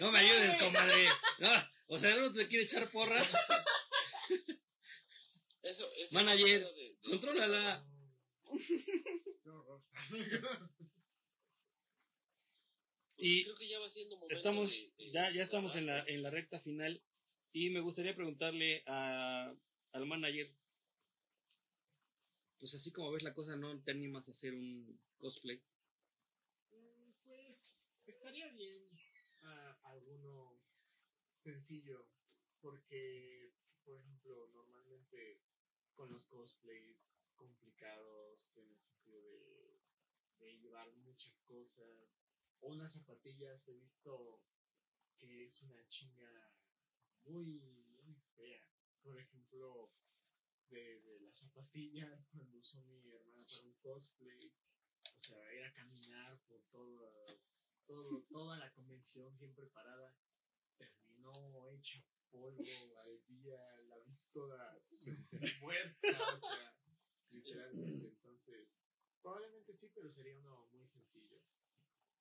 No 0.00 0.12
me 0.12 0.18
ayudes, 0.20 0.56
comadre. 0.62 1.08
No, 1.38 1.50
o 1.88 1.98
sea, 1.98 2.16
uno 2.16 2.32
te 2.32 2.46
quiere 2.46 2.64
echar 2.64 2.90
porras. 2.90 3.32
Eso, 5.62 5.86
eso 5.98 6.14
Manager, 6.14 6.64
de- 6.64 6.72
de- 6.72 6.98
Contrólala. 7.02 7.84
Pues 8.44 8.62
Y 13.18 13.42
creo 13.42 13.56
que 13.56 13.68
ya 13.68 13.80
va 13.80 13.88
siendo 13.88 14.16
momento 14.16 14.34
Estamos, 14.36 14.70
de- 14.98 15.04
de 15.06 15.10
ya, 15.10 15.30
ya 15.30 15.42
estamos 15.42 15.74
en 15.76 15.86
la, 15.86 16.04
en 16.04 16.22
la 16.22 16.30
recta 16.30 16.60
final 16.60 17.02
y 17.52 17.70
me 17.70 17.80
gustaría 17.80 18.14
preguntarle 18.14 18.84
a, 18.86 19.52
al 19.92 20.06
manager, 20.06 20.48
pues 22.58 22.74
así 22.74 22.92
como 22.92 23.10
ves 23.10 23.22
la 23.22 23.32
cosa, 23.32 23.56
¿no 23.56 23.80
te 23.80 23.90
animas 23.90 24.28
a 24.28 24.32
hacer 24.32 24.54
un 24.54 24.98
cosplay? 25.18 25.60
Mm, 26.70 27.12
Pues 27.24 27.92
estaría 28.06 28.48
bien 28.48 28.88
alguno 29.84 30.60
sencillo, 31.34 32.06
porque, 32.60 33.52
por 33.84 33.96
ejemplo, 33.98 34.48
normalmente 34.48 35.40
con 35.94 36.10
los 36.10 36.26
cosplays 36.28 37.32
complicados 37.36 38.56
en 38.58 38.70
el 38.70 38.80
sentido 38.80 39.20
de, 39.30 39.80
de 40.38 40.56
llevar 40.58 40.92
muchas 40.96 41.42
cosas, 41.42 42.10
o 42.60 42.68
unas 42.68 42.92
zapatillas, 42.94 43.68
he 43.68 43.74
visto 43.76 44.42
que 45.18 45.44
es 45.44 45.62
una 45.62 45.86
chinga 45.88 46.30
muy, 47.24 47.60
muy 48.02 48.16
fea. 48.36 48.62
Por 49.08 49.18
ejemplo, 49.18 49.90
de, 50.68 51.00
de 51.00 51.20
las 51.20 51.38
zapatillas, 51.38 52.26
cuando 52.30 52.58
usó 52.58 52.78
mi 52.82 53.10
hermana 53.10 53.42
para 53.42 53.68
un 53.68 53.80
cosplay, 53.80 54.52
o 55.16 55.18
sea, 55.18 55.50
era 55.50 55.72
caminar 55.72 56.38
por 56.46 56.62
todas, 56.70 57.80
todo, 57.86 58.22
toda 58.28 58.58
la 58.58 58.70
convención 58.74 59.34
siempre 59.34 59.66
parada. 59.68 60.14
Terminó 60.76 61.66
hecha 61.70 62.04
polvo 62.30 62.98
al 62.98 63.24
día, 63.24 63.58
la 63.88 63.98
vi 64.00 64.14
toda 64.30 64.78
muerta, 65.62 66.34
o 66.34 66.38
sea, 66.38 66.76
literalmente. 67.32 68.08
Entonces, 68.08 68.82
probablemente 69.22 69.72
sí, 69.72 69.90
pero 69.94 70.10
sería 70.10 70.36
uno 70.36 70.66
muy 70.66 70.86
sencillo. 70.86 71.40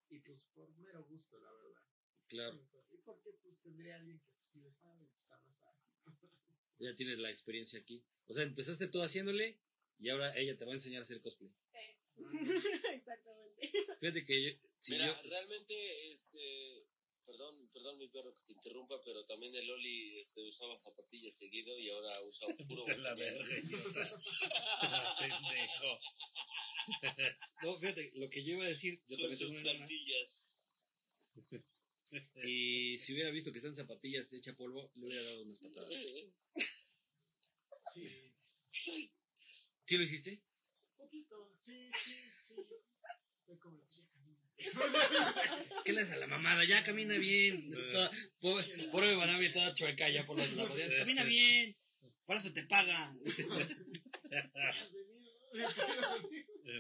Y 0.08 0.20
pues 0.20 0.46
por 0.54 0.74
mero 0.78 1.04
gusto, 1.04 1.38
la 1.38 1.52
verdad. 1.52 1.84
Claro, 2.30 2.66
Y 2.90 2.98
porque 3.00 3.34
pues 3.42 3.60
tendría 3.60 3.98
alguien 3.98 4.20
que 4.22 4.32
pues, 4.32 4.48
sí 4.48 4.62
le 4.62 4.72
sabe, 4.72 5.06
pues 5.08 5.24
está 5.24 5.38
más 5.40 5.58
fácil. 5.60 5.92
ya 6.80 6.96
tienes 6.96 7.20
la 7.20 7.30
experiencia 7.30 7.80
aquí. 7.80 8.04
O 8.28 8.34
sea, 8.34 8.44
empezaste 8.44 8.88
tú 8.88 9.02
haciéndole 9.02 9.60
y 10.00 10.10
ahora 10.10 10.36
ella 10.38 10.58
te 10.58 10.66
va 10.66 10.72
a 10.72 10.76
enseñar 10.76 11.02
a 11.02 11.04
hacer 11.04 11.22
cosplay. 11.22 11.52
eh. 11.74 11.98
Exactamente. 12.94 13.70
Fíjate 14.00 14.26
que 14.26 14.44
yo, 14.44 14.50
si 14.80 14.92
Mira, 14.92 15.08
yo- 15.08 15.30
realmente, 15.30 15.74
este, 16.12 16.88
perdón, 17.26 17.70
perdón 17.70 17.98
mi 17.98 18.08
perro 18.10 18.34
que 18.34 18.44
te 18.44 18.54
interrumpa, 18.54 19.00
pero 19.02 19.24
también 19.26 19.54
el 19.56 19.70
Oli 19.70 20.20
este, 20.20 20.42
usaba 20.44 20.76
zapatillas 20.78 21.36
seguido 21.36 21.78
y 21.80 21.90
ahora 21.90 22.12
usa 22.26 22.48
puro. 22.68 22.86
Pendejo. 25.20 26.00
no, 27.64 27.80
fíjate, 27.80 28.12
lo 28.16 28.30
que 28.30 28.44
yo 28.44 28.54
iba 28.54 28.64
a 28.64 28.68
decir, 28.68 29.02
yo 29.08 29.16
Con 29.16 29.18
también 29.18 29.38
sus 29.38 29.50
tengo 29.50 29.62
una 29.62 29.72
hermana, 29.72 29.86
plantillas. 29.88 30.62
Y 32.44 32.98
si 32.98 33.14
hubiera 33.14 33.30
visto 33.32 33.52
que 33.52 33.58
están 33.60 33.76
zapatillas 33.76 34.32
hecha 34.34 34.54
polvo, 34.56 34.92
le 34.96 35.06
hubiera 35.08 35.22
dado 35.24 35.44
unas 35.44 35.60
patadas. 35.60 36.34
Sí, 37.94 38.32
¿Sí 39.86 39.98
lo 39.98 40.04
hiciste? 40.04 40.44
poquito, 40.98 41.52
sí, 41.56 41.90
sí, 41.98 42.12
sí. 42.30 42.56
Fue 43.46 43.58
como, 43.60 43.82
ya 43.90 44.04
camina. 44.12 44.42
¿Qué 45.86 45.94
le 45.94 46.02
haces 46.02 46.14
a 46.16 46.18
la 46.18 46.28
mamada? 46.28 46.66
Ya 46.66 46.84
camina 46.84 47.18
bien. 47.18 47.56
Toda- 47.92 48.12
pobre, 48.42 48.66
pobre 48.92 49.50
toda 49.50 49.74
chueca 49.74 50.10
ya 50.10 50.26
por 50.26 50.38
las 50.38 50.50
zapatillas. 50.50 50.94
Camina 50.98 51.24
bien. 51.24 51.76
Para 52.26 52.40
eso 52.42 52.52
te 52.52 52.64
paga. 52.64 53.10
¿Has 53.10 53.38
venido? 54.94 55.28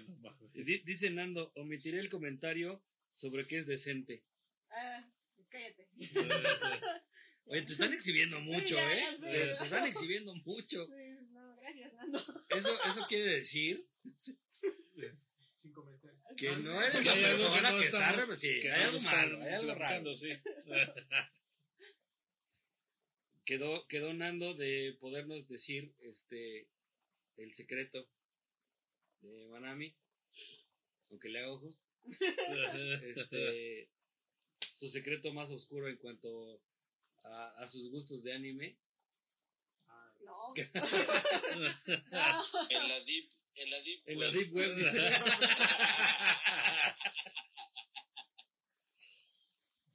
No 0.08 0.18
mames. 0.18 0.54
Di- 0.54 0.80
Dice 0.80 1.10
Nando, 1.10 1.52
omitiré 1.56 2.00
el 2.00 2.10
comentario 2.10 2.84
sobre 3.10 3.48
qué 3.48 3.60
es 3.60 3.66
decente. 3.66 4.26
Ah, 4.70 5.10
cállate. 5.58 5.88
Oye, 7.50 7.62
te 7.62 7.74
están 7.74 7.94
exhibiendo 7.94 8.40
mucho, 8.42 8.76
ya, 8.76 8.94
¿eh? 8.98 9.08
Te 9.22 9.28
te 9.28 9.64
están 9.64 9.88
exhibiendo 9.88 10.36
mucho. 10.36 10.86
Sí, 10.86 10.92
No, 11.32 11.56
gracias, 11.62 11.94
Nando. 11.94 12.20
Eso, 12.50 12.84
eso 12.84 13.06
quiere 13.08 13.26
decir 13.38 13.88
Sin 15.58 15.72
comentarios. 15.74 16.22
que 16.38 16.50
no 16.58 16.82
eres 16.82 17.00
Que 17.00 17.06
la 17.06 17.14
que 17.14 17.22
persona 17.22 17.72
no 17.72 17.80
que 17.80 17.86
está... 17.86 18.10
estamos- 18.10 18.30
re- 18.30 18.36
Sí, 18.36 18.60
Que 18.60 18.72
hay 18.72 18.84
algo 18.84 19.00
malo, 19.02 19.42
hay 19.42 19.54
algo 19.54 19.76
raro. 19.76 20.16
sí. 20.16 20.30
Quedó, 23.46 23.88
quedó 23.88 24.14
Nando 24.14 24.54
de 24.56 24.98
podernos 25.00 25.48
decir 25.48 25.96
este 26.00 26.68
el 27.38 27.54
secreto 27.54 28.10
de 29.22 29.48
Manami, 29.48 29.96
aunque 31.10 31.30
le 31.30 31.40
haga 31.40 31.52
ojos. 31.54 31.82
este, 33.04 33.90
su 34.78 34.88
secreto 34.90 35.34
más 35.34 35.50
oscuro 35.50 35.90
en 35.90 35.98
cuanto 35.98 36.62
a, 37.24 37.64
a 37.64 37.68
sus 37.68 37.90
gustos 37.90 38.22
de 38.24 38.34
anime. 38.34 38.78
No. 40.24 40.54
En 42.70 42.88
la 42.88 43.00
deep, 43.06 43.28
en 43.56 43.70
la 43.72 43.82
deep 43.82 44.02
En 44.06 44.20
la 44.20 44.26
web. 44.28 44.34
Deep 44.34 44.54
Web. 44.54 44.78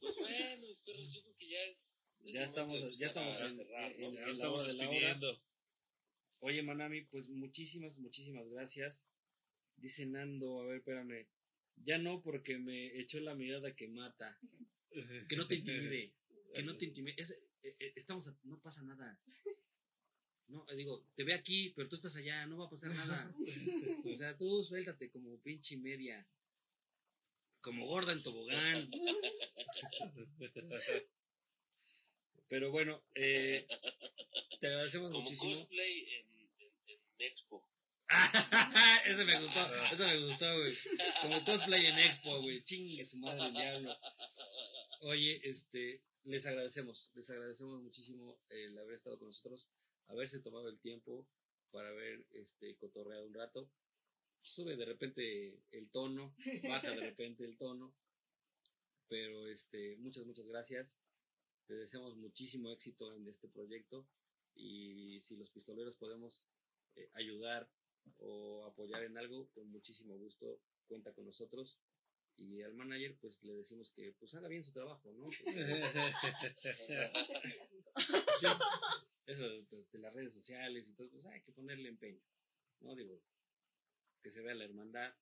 Pues 0.00 0.18
bueno, 0.18 0.66
perros, 0.84 1.14
yo 1.14 1.22
creo 1.22 1.36
que 1.36 1.46
ya 1.46 1.62
es. 1.62 2.20
es 2.24 2.32
ya 2.34 2.42
estamos, 2.42 2.98
ya 2.98 3.06
estamos 3.06 3.36
a 3.40 3.44
en, 3.44 3.50
cerrar, 3.54 3.98
¿no? 4.00 4.08
en- 4.08 4.14
Ya 4.14 4.20
la 4.26 4.32
estamos 4.32 4.66
de 4.66 4.74
la 4.74 4.90
hora. 4.90 5.20
Oye, 6.40 6.60
Manami, 6.64 7.02
pues 7.02 7.28
muchísimas, 7.28 7.98
muchísimas 7.98 8.48
gracias. 8.48 9.08
Dice 9.76 10.04
Nando, 10.06 10.60
a 10.60 10.66
ver, 10.66 10.78
espérame. 10.78 11.28
Ya 11.76 11.98
no 11.98 12.22
porque 12.22 12.58
me 12.58 12.98
echó 13.00 13.20
la 13.20 13.34
mirada 13.34 13.74
que 13.74 13.88
mata. 13.88 14.38
Que 15.28 15.36
no 15.36 15.46
te 15.46 15.56
intimide. 15.56 16.14
Que 16.54 16.62
no 16.62 16.76
te 16.76 16.84
intimide. 16.84 17.14
Es- 17.20 17.38
eh, 17.62 17.76
eh, 17.78 17.92
estamos, 17.96 18.28
a- 18.28 18.38
no 18.44 18.60
pasa 18.60 18.82
nada. 18.82 19.18
No, 20.48 20.66
eh, 20.68 20.76
digo, 20.76 21.06
te 21.14 21.24
ve 21.24 21.32
aquí, 21.34 21.70
pero 21.70 21.88
tú 21.88 21.96
estás 21.96 22.14
allá, 22.16 22.44
no 22.46 22.58
va 22.58 22.66
a 22.66 22.70
pasar 22.70 22.94
nada. 22.94 23.34
O 24.04 24.14
sea, 24.14 24.36
tú 24.36 24.62
suéltate 24.62 25.10
como 25.10 25.38
pinche 25.40 25.76
media. 25.78 26.26
como 27.62 27.86
gorda 27.86 28.12
en 28.12 28.22
tobogán. 28.22 28.90
Pero 32.48 32.70
bueno, 32.70 33.00
eh, 33.14 33.66
te 34.60 34.66
agradecemos 34.66 35.10
Como 35.12 35.22
muchísimo. 35.22 35.52
cosplay 35.52 35.98
en, 36.00 36.50
en, 36.58 36.72
en 36.88 37.00
Expo. 37.18 37.66
Ese 39.06 39.24
me 39.24 39.38
gustó, 39.40 39.60
eso 39.92 40.06
me 40.06 40.20
gustó, 40.20 40.58
güey. 40.58 40.74
Como 41.22 41.44
cosplay 41.44 41.86
en 41.86 41.98
Expo, 41.98 42.40
güey. 42.40 42.62
Chingue 42.62 43.04
su 43.04 43.18
madre 43.18 43.46
el 43.46 43.52
diablo. 43.52 43.90
Oye, 45.02 45.40
este, 45.44 46.02
les 46.24 46.46
agradecemos, 46.46 47.10
les 47.14 47.28
agradecemos 47.30 47.82
muchísimo 47.82 48.38
el 48.48 48.78
haber 48.78 48.94
estado 48.94 49.18
con 49.18 49.28
nosotros, 49.28 49.68
haberse 50.08 50.40
tomado 50.40 50.68
el 50.68 50.78
tiempo 50.78 51.26
para 51.70 51.88
haber 51.88 52.26
este 52.32 52.76
cotorreado 52.76 53.26
un 53.26 53.34
rato. 53.34 53.70
Sube 54.36 54.76
de 54.76 54.84
repente 54.84 55.60
el 55.70 55.90
tono, 55.90 56.34
baja 56.68 56.90
de 56.90 57.00
repente 57.00 57.44
el 57.44 57.56
tono. 57.56 57.94
Pero 59.08 59.46
este, 59.46 59.96
muchas, 59.98 60.24
muchas 60.24 60.46
gracias. 60.46 60.98
Te 61.66 61.74
deseamos 61.74 62.16
muchísimo 62.16 62.70
éxito 62.72 63.14
en 63.14 63.26
este 63.28 63.48
proyecto. 63.48 64.06
Y 64.54 65.20
si 65.20 65.36
los 65.36 65.50
pistoleros 65.50 65.96
podemos 65.96 66.50
eh, 66.96 67.08
ayudar 67.14 67.68
o 68.18 68.64
apoyar 68.64 69.04
en 69.04 69.18
algo, 69.18 69.48
con 69.50 69.68
muchísimo 69.70 70.16
gusto 70.16 70.60
cuenta 70.86 71.12
con 71.12 71.26
nosotros. 71.26 71.78
Y 72.36 72.62
al 72.62 72.74
manager, 72.74 73.16
pues 73.20 73.42
le 73.42 73.54
decimos 73.54 73.92
que 73.92 74.12
pues 74.18 74.34
haga 74.34 74.48
bien 74.48 74.64
su 74.64 74.72
trabajo, 74.72 75.12
¿no? 75.12 75.28
Sí, 78.40 78.46
eso 79.26 79.66
pues, 79.68 79.90
de 79.92 79.98
las 79.98 80.14
redes 80.14 80.32
sociales 80.34 80.88
y 80.88 80.94
todo, 80.94 81.10
pues 81.10 81.26
hay 81.26 81.42
que 81.42 81.52
ponerle 81.52 81.88
empeño, 81.88 82.20
¿no? 82.80 82.94
Digo, 82.94 83.22
que 84.22 84.30
se 84.30 84.42
vea 84.42 84.54
la 84.54 84.64
hermandad. 84.64 85.14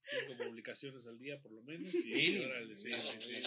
Cinco 0.00 0.44
publicaciones 0.44 1.06
al 1.06 1.18
día, 1.18 1.40
por 1.40 1.52
lo 1.52 1.62
menos. 1.62 1.94
Y 1.94 2.14
Mínimo. 2.14 2.46
órale, 2.46 2.76
sí, 2.76 2.90
sí, 2.90 3.20
sí. 3.20 3.42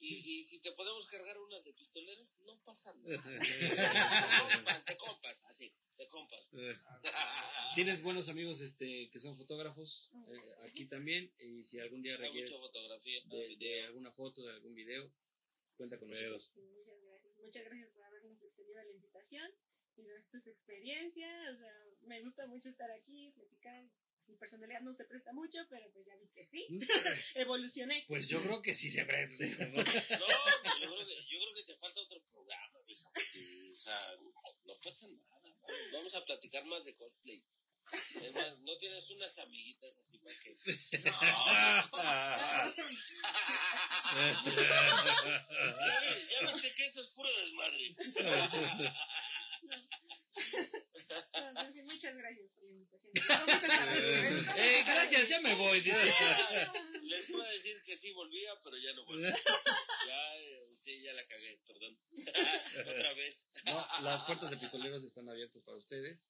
Y, 0.00 0.06
y 0.06 0.42
si 0.42 0.60
te 0.60 0.72
podemos 0.72 1.06
cargar 1.08 1.38
unas 1.40 1.64
de 1.64 1.74
pistoleros, 1.74 2.34
no 2.46 2.58
pasa 2.62 2.94
nada. 2.94 3.08
De 3.08 3.38
compas, 4.52 4.84
de 4.86 4.96
compas, 4.96 5.44
así, 5.44 5.74
de 5.98 6.08
compas. 6.08 6.50
Tienes 7.74 8.02
buenos 8.02 8.28
amigos 8.28 8.60
este 8.60 9.10
que 9.10 9.20
son 9.20 9.36
fotógrafos 9.36 10.10
eh, 10.28 10.54
aquí 10.68 10.86
también 10.86 11.32
y 11.38 11.64
si 11.64 11.78
algún 11.80 12.02
día 12.02 12.16
requieres 12.16 12.50
mucha 12.50 12.62
fotografía, 12.62 13.20
de, 13.26 13.84
alguna 13.84 14.10
foto, 14.12 14.42
de 14.42 14.52
algún 14.54 14.74
video, 14.74 15.10
cuenta 15.76 15.98
con 15.98 16.08
nosotros. 16.08 16.50
Muchas 16.54 17.00
gracias. 17.02 17.38
Muchas 17.38 17.64
gracias 17.64 17.90
por 17.90 18.04
habernos 18.04 18.42
extendido 18.42 18.82
la 18.82 18.90
invitación 18.90 19.50
y 19.96 20.02
de 20.02 20.16
esta 20.16 20.38
su 20.38 20.50
experiencia. 20.50 21.28
O 21.52 21.56
sea, 21.56 21.72
me 22.02 22.22
gusta 22.22 22.46
mucho 22.46 22.70
estar 22.70 22.90
aquí, 22.90 23.32
platicar. 23.32 23.88
Mi 24.28 24.36
personalidad 24.36 24.80
no 24.82 24.92
se 24.92 25.04
presta 25.04 25.32
mucho, 25.32 25.58
pero 25.70 25.90
pues 25.92 26.06
ya 26.06 26.14
vi 26.16 26.28
que 26.28 26.44
sí. 26.44 26.66
Evolucioné. 27.34 28.04
Pues 28.08 28.28
yo 28.28 28.40
creo 28.42 28.60
que 28.62 28.74
sí 28.74 28.90
se 28.90 29.04
presta. 29.06 29.44
¿no? 29.44 29.54
No, 29.78 29.84
pues 29.84 30.78
yo 30.80 30.94
creo, 30.94 31.06
que, 31.06 31.14
yo 31.28 31.38
creo 31.40 31.54
que 31.54 31.64
te 31.64 31.74
falta 31.76 32.00
otro 32.00 32.22
programa, 32.24 32.78
mija, 32.86 33.10
porque, 33.14 33.70
o 33.72 33.76
sea, 33.76 33.98
no 34.66 34.74
pasa 34.82 35.08
nada. 35.08 35.40
¿no? 35.42 35.66
Vamos 35.92 36.14
a 36.14 36.24
platicar 36.24 36.64
más 36.66 36.84
de 36.84 36.94
cosplay. 36.94 37.42
Es 37.90 38.34
más, 38.34 38.58
no 38.60 38.76
tienes 38.76 39.10
unas 39.12 39.38
amiguitas 39.38 39.96
así 39.98 40.18
para 40.18 40.38
que. 40.38 40.56
Ya, 44.18 46.00
vi- 46.00 46.26
ya 46.30 46.40
viste 46.52 46.72
que 46.74 46.84
eso 46.84 47.00
es 47.00 47.08
puro 47.10 47.28
desmadre. 47.40 47.96
No, 51.44 51.54
pues 51.54 51.72
sí, 51.72 51.82
muchas 51.82 52.16
gracias 52.16 52.50
Eh, 53.14 54.82
gracias, 54.86 55.28
ya 55.28 55.40
me 55.40 55.54
voy. 55.54 55.80
dice. 55.80 56.14
Les 57.02 57.30
iba 57.30 57.44
a 57.44 57.48
decir 57.48 57.76
que 57.84 57.96
sí 57.96 58.12
volvía, 58.12 58.50
pero 58.62 58.76
ya 58.76 58.92
no 58.94 59.04
vuelvo. 59.04 59.36
Ya, 60.06 60.36
eh, 60.36 60.68
sí, 60.72 61.00
ya 61.02 61.12
la 61.12 61.24
cagué, 61.26 61.60
perdón. 61.66 61.98
Otra 62.92 63.14
vez. 63.14 63.52
No, 63.64 64.02
las 64.02 64.22
puertas 64.24 64.50
de 64.50 64.56
pistoleros 64.58 65.04
están 65.04 65.28
abiertas 65.28 65.62
para 65.62 65.78
ustedes. 65.78 66.28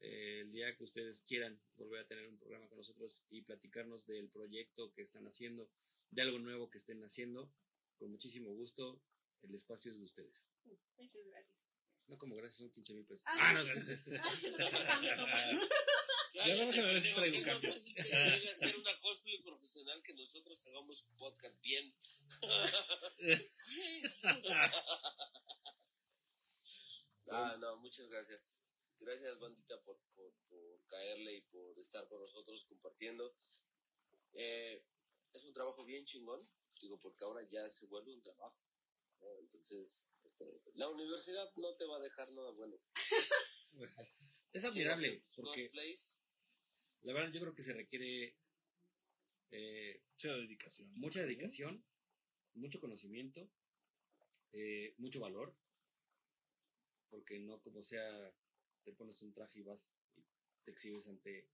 Eh, 0.00 0.40
el 0.42 0.52
día 0.52 0.76
que 0.76 0.84
ustedes 0.84 1.22
quieran 1.22 1.60
volver 1.76 2.00
a 2.00 2.06
tener 2.06 2.26
un 2.28 2.38
programa 2.38 2.68
con 2.68 2.78
nosotros 2.78 3.26
y 3.30 3.42
platicarnos 3.42 4.06
del 4.06 4.28
proyecto 4.30 4.92
que 4.92 5.02
están 5.02 5.26
haciendo, 5.26 5.70
de 6.10 6.22
algo 6.22 6.38
nuevo 6.38 6.68
que 6.68 6.78
estén 6.78 7.02
haciendo, 7.02 7.52
con 7.96 8.10
muchísimo 8.10 8.52
gusto, 8.52 9.02
el 9.42 9.54
espacio 9.54 9.92
es 9.92 9.98
de 9.98 10.04
ustedes. 10.04 10.50
Muchas 10.96 11.24
gracias. 11.30 11.65
No 12.08 12.18
como 12.18 12.34
gracias, 12.36 12.58
son 12.58 12.70
15 12.70 12.94
mil 12.94 13.04
pesos. 13.06 13.24
Ah, 13.26 13.36
Ah, 13.40 13.52
no, 13.54 13.62
sí. 13.64 13.70
sí. 13.72 13.80
Ya 16.36 16.56
vamos 16.58 16.76
a 16.78 16.82
ver 16.82 17.02
si 17.02 17.14
traigo 17.14 17.42
cambio. 17.44 17.72
a 17.72 17.78
ser 17.78 18.76
una 18.76 18.94
cosplay 19.00 19.42
profesional 19.42 20.02
que 20.02 20.12
nosotros 20.14 20.66
hagamos 20.66 21.02
un 21.04 21.16
podcast 21.16 21.54
bien. 21.62 21.94
ah, 27.32 27.56
no, 27.58 27.76
muchas 27.78 28.06
gracias. 28.08 28.70
Gracias, 28.98 29.38
bandita, 29.40 29.78
por, 29.82 29.98
por, 30.14 30.32
por 30.48 30.86
caerle 30.86 31.34
y 31.34 31.40
por 31.42 31.78
estar 31.78 32.06
con 32.08 32.20
nosotros 32.20 32.64
compartiendo. 32.66 33.36
Eh, 34.34 34.84
es 35.32 35.44
un 35.44 35.52
trabajo 35.52 35.84
bien 35.84 36.04
chingón, 36.04 36.40
digo, 36.80 36.98
porque 37.00 37.24
ahora 37.24 37.42
ya 37.42 37.68
se 37.68 37.86
vuelve 37.86 38.12
un 38.12 38.22
trabajo. 38.22 38.62
Entonces, 39.46 40.20
este, 40.24 40.44
la 40.74 40.88
universidad 40.88 41.44
no 41.56 41.74
te 41.76 41.86
va 41.86 41.96
a 41.96 42.00
dejar 42.00 42.30
nada 42.32 42.50
bueno. 42.50 42.76
Es 44.52 44.64
admirable, 44.64 45.20
porque 45.36 45.62
cosplays, 45.62 46.22
la 47.02 47.12
verdad 47.12 47.32
yo 47.32 47.40
creo 47.40 47.54
que 47.54 47.62
se 47.62 47.74
requiere 47.74 48.36
eh, 49.50 50.02
Mucha 50.10 50.32
dedicación. 50.34 50.92
mucha 50.94 51.20
dedicación, 51.20 51.84
mucho 52.54 52.80
conocimiento, 52.80 53.48
eh, 54.52 54.94
mucho 54.98 55.20
valor, 55.20 55.54
porque 57.10 57.38
no 57.38 57.60
como 57.62 57.82
sea, 57.82 58.34
te 58.84 58.92
pones 58.94 59.22
un 59.22 59.32
traje 59.32 59.60
y 59.60 59.62
vas 59.62 59.98
y 60.16 60.24
te 60.64 60.72
exhibes 60.72 61.06
ante 61.06 61.48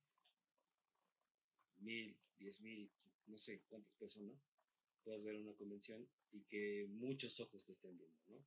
mil, 1.79 2.17
diez 2.39 2.61
mil, 2.63 2.91
no 3.27 3.37
sé 3.37 3.63
cuántas 3.69 3.95
personas, 3.97 4.49
puedas 5.05 5.25
ver 5.25 5.37
una 5.37 5.55
convención 5.55 6.09
y 6.31 6.43
que 6.45 6.87
muchos 6.89 7.39
ojos 7.41 7.65
te 7.65 7.73
estén 7.73 7.97
viendo, 7.97 8.21
¿no? 8.29 8.45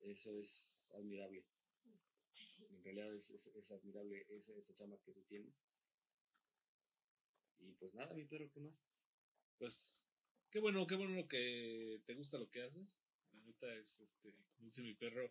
Eso 0.00 0.38
es 0.38 0.92
admirable. 0.96 1.44
En 2.70 2.84
realidad 2.84 3.14
es, 3.14 3.72
admirable 3.72 4.26
esa, 4.30 4.54
esa 4.54 4.74
chama 4.74 4.98
que 5.04 5.12
tú 5.12 5.22
tienes. 5.24 5.62
Y 7.58 7.72
pues 7.72 7.94
nada, 7.94 8.14
mi 8.14 8.24
perro, 8.24 8.50
¿qué 8.52 8.60
más? 8.60 8.88
Pues, 9.58 10.10
qué 10.50 10.60
bueno, 10.60 10.86
qué 10.86 10.96
bueno 10.96 11.28
que 11.28 12.00
te 12.06 12.14
gusta 12.14 12.38
lo 12.38 12.50
que 12.50 12.62
haces. 12.62 13.06
La 13.32 13.40
neta 13.42 13.74
es, 13.74 14.00
este, 14.00 14.32
como 14.32 14.64
dice 14.64 14.82
mi 14.82 14.94
perro, 14.94 15.30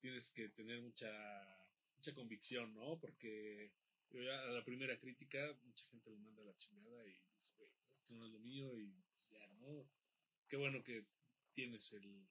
tienes 0.00 0.30
que 0.30 0.48
tener 0.50 0.80
mucha, 0.82 1.10
mucha 1.96 2.12
convicción, 2.12 2.74
¿no? 2.74 3.00
Porque 3.00 3.72
a 4.12 4.50
la 4.50 4.64
primera 4.64 4.98
crítica, 4.98 5.58
mucha 5.62 5.86
gente 5.86 6.10
lo 6.10 6.18
manda 6.18 6.44
la 6.44 6.56
chingada 6.56 7.06
y 7.06 7.18
dice, 7.34 7.54
güey, 7.56 7.70
esto 8.12 8.18
no 8.18 8.26
es 8.26 8.32
lo 8.32 8.38
mío 8.40 8.78
y 8.78 8.92
pues 9.12 9.30
ya, 9.30 9.46
¿no? 9.60 9.88
Qué 10.48 10.56
bueno 10.56 10.82
que 10.82 11.06
tienes 11.54 11.92
el, 11.94 12.28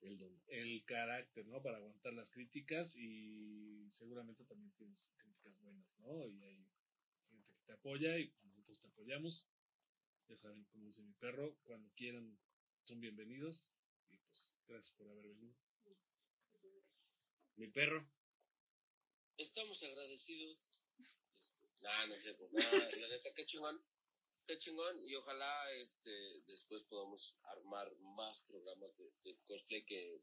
El 0.00 0.18
don. 0.18 0.42
el 0.46 0.84
carácter, 0.84 1.46
¿no? 1.46 1.62
Para 1.62 1.76
aguantar 1.78 2.14
las 2.14 2.30
críticas 2.30 2.96
y 2.96 3.86
seguramente 3.90 4.44
también 4.44 4.72
tienes 4.72 5.12
críticas 5.18 5.60
buenas, 5.60 5.98
¿no? 6.00 6.26
Y 6.26 6.42
hay 6.42 6.66
gente 7.28 7.52
que 7.52 7.62
te 7.66 7.72
apoya 7.74 8.18
y 8.18 8.28
pues, 8.28 8.44
nosotros 8.44 8.80
te 8.80 8.88
apoyamos. 8.88 9.50
Ya 10.28 10.36
saben, 10.36 10.64
como 10.64 10.86
dice 10.86 11.02
mi 11.02 11.12
perro, 11.14 11.58
cuando 11.64 11.90
quieran 11.94 12.38
son 12.84 13.00
bienvenidos 13.00 13.72
y 14.10 14.16
pues 14.18 14.56
gracias 14.66 14.96
por 14.96 15.08
haber 15.08 15.28
venido. 15.28 15.54
Mi 17.56 17.68
perro. 17.68 18.08
estamos 19.36 19.82
agradecidos. 19.82 20.94
Este, 21.38 21.68
nah, 21.82 22.06
no 22.06 22.14
es 22.14 22.22
cierto. 22.22 22.48
Nah, 22.52 22.62
la 23.00 23.08
neta, 23.08 23.28
qué 23.36 23.44
chingón. 23.44 23.84
Qué 24.46 24.58
chingón. 24.58 25.02
Y 25.04 25.14
ojalá 25.14 25.72
este, 25.80 26.42
después 26.46 26.84
podamos 26.84 27.38
armar 27.44 27.94
más 28.16 28.42
programas 28.42 28.94
de, 28.96 29.12
cosplay 29.46 29.84
que, 29.84 30.22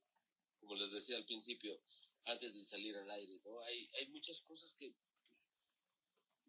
como 0.57 0.75
les 0.75 0.91
decía 0.91 1.17
al 1.17 1.25
principio, 1.25 1.79
antes 2.25 2.53
de 2.53 2.63
salir 2.63 2.95
al 2.95 3.09
aire, 3.09 3.41
¿no? 3.45 3.59
Hay, 3.61 3.89
hay 3.95 4.07
muchas 4.09 4.41
cosas 4.41 4.75
que 4.77 4.93
pues, 5.23 5.55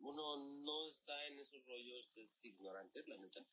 uno 0.01 0.37
no 0.65 0.87
está 0.87 1.27
en 1.29 1.39
esos 1.39 1.65
rollos, 1.67 2.17
es 2.19 2.45
ignorante, 2.45 3.05
la 3.07 3.17
neta. 3.17 3.47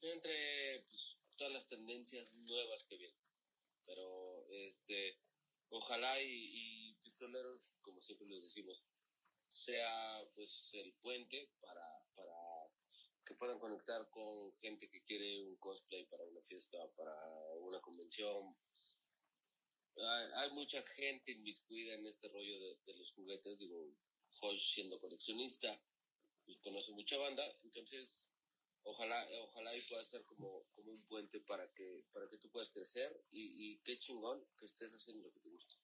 Entre 0.00 0.82
pues, 0.86 1.18
todas 1.36 1.52
las 1.52 1.66
tendencias 1.66 2.36
nuevas 2.38 2.84
que 2.84 2.96
vienen. 2.96 3.20
Pero, 3.84 4.46
este, 4.52 5.18
ojalá 5.68 6.22
y, 6.22 6.90
y 6.90 6.94
pistoleros, 6.94 7.78
como 7.82 8.00
siempre 8.00 8.28
les 8.28 8.42
decimos, 8.42 8.94
sea 9.48 10.30
pues 10.34 10.74
el 10.74 10.92
puente 10.94 11.52
para 11.60 11.97
que 13.28 13.34
puedan 13.34 13.58
conectar 13.58 14.08
con 14.10 14.54
gente 14.56 14.88
que 14.88 15.02
quiere 15.02 15.42
un 15.42 15.56
cosplay 15.56 16.06
para 16.06 16.24
una 16.24 16.40
fiesta, 16.42 16.78
para 16.96 17.14
una 17.60 17.80
convención. 17.80 18.56
Hay, 19.96 20.26
hay 20.36 20.50
mucha 20.52 20.80
gente 20.82 21.32
inmiscuida 21.32 21.94
en 21.94 22.06
este 22.06 22.28
rollo 22.28 22.58
de, 22.58 22.94
los 22.94 23.12
juguetes, 23.12 23.58
digo, 23.58 23.92
Josh 24.32 24.74
siendo 24.74 24.98
coleccionista, 25.00 25.78
pues 26.46 26.58
conoce 26.58 26.92
mucha 26.92 27.18
banda, 27.18 27.44
entonces 27.64 28.32
ojalá, 28.84 29.26
ojalá 29.42 29.76
y 29.76 29.80
pueda 29.82 30.02
ser 30.02 30.24
como, 30.24 30.64
como 30.72 30.92
un 30.92 31.04
puente 31.04 31.40
para 31.40 31.70
que, 31.74 32.04
para 32.12 32.26
que 32.28 32.38
tú 32.38 32.48
puedas 32.50 32.70
crecer 32.70 33.24
y, 33.30 33.72
y 33.72 33.78
qué 33.80 33.98
chingón 33.98 34.42
que 34.56 34.64
estés 34.64 34.94
haciendo 34.94 35.24
lo 35.24 35.30
que 35.30 35.40
te 35.40 35.50
gusta. 35.50 35.74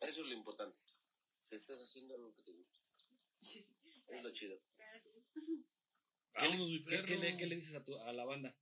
Eso 0.00 0.20
es 0.20 0.26
lo 0.26 0.34
importante, 0.34 0.78
que 1.48 1.54
estés 1.54 1.80
haciendo 1.80 2.16
lo 2.18 2.34
que 2.34 2.42
te 2.42 2.52
gusta. 2.52 2.90
Es 4.08 4.22
lo 4.22 4.30
chido. 4.32 4.60
Gracias. 6.40 6.50
Vámonos, 6.50 6.70
mi 6.70 6.84
¿Qué, 6.84 6.96
perro. 6.96 7.06
qué 7.06 7.16
le, 7.16 7.36
qué 7.36 7.46
le 7.46 7.56
dices 7.56 7.74
a, 7.76 7.84
tu, 7.84 7.96
a 7.98 8.12
la 8.12 8.24
banda? 8.24 8.56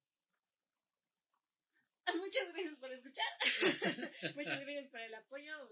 Muchas 2.17 2.53
gracias 2.53 2.79
por 2.79 2.93
escuchar. 2.93 3.27
Muchas 4.37 4.61
gracias 4.61 4.89
por 4.89 5.01
el 5.01 5.15
apoyo, 5.15 5.71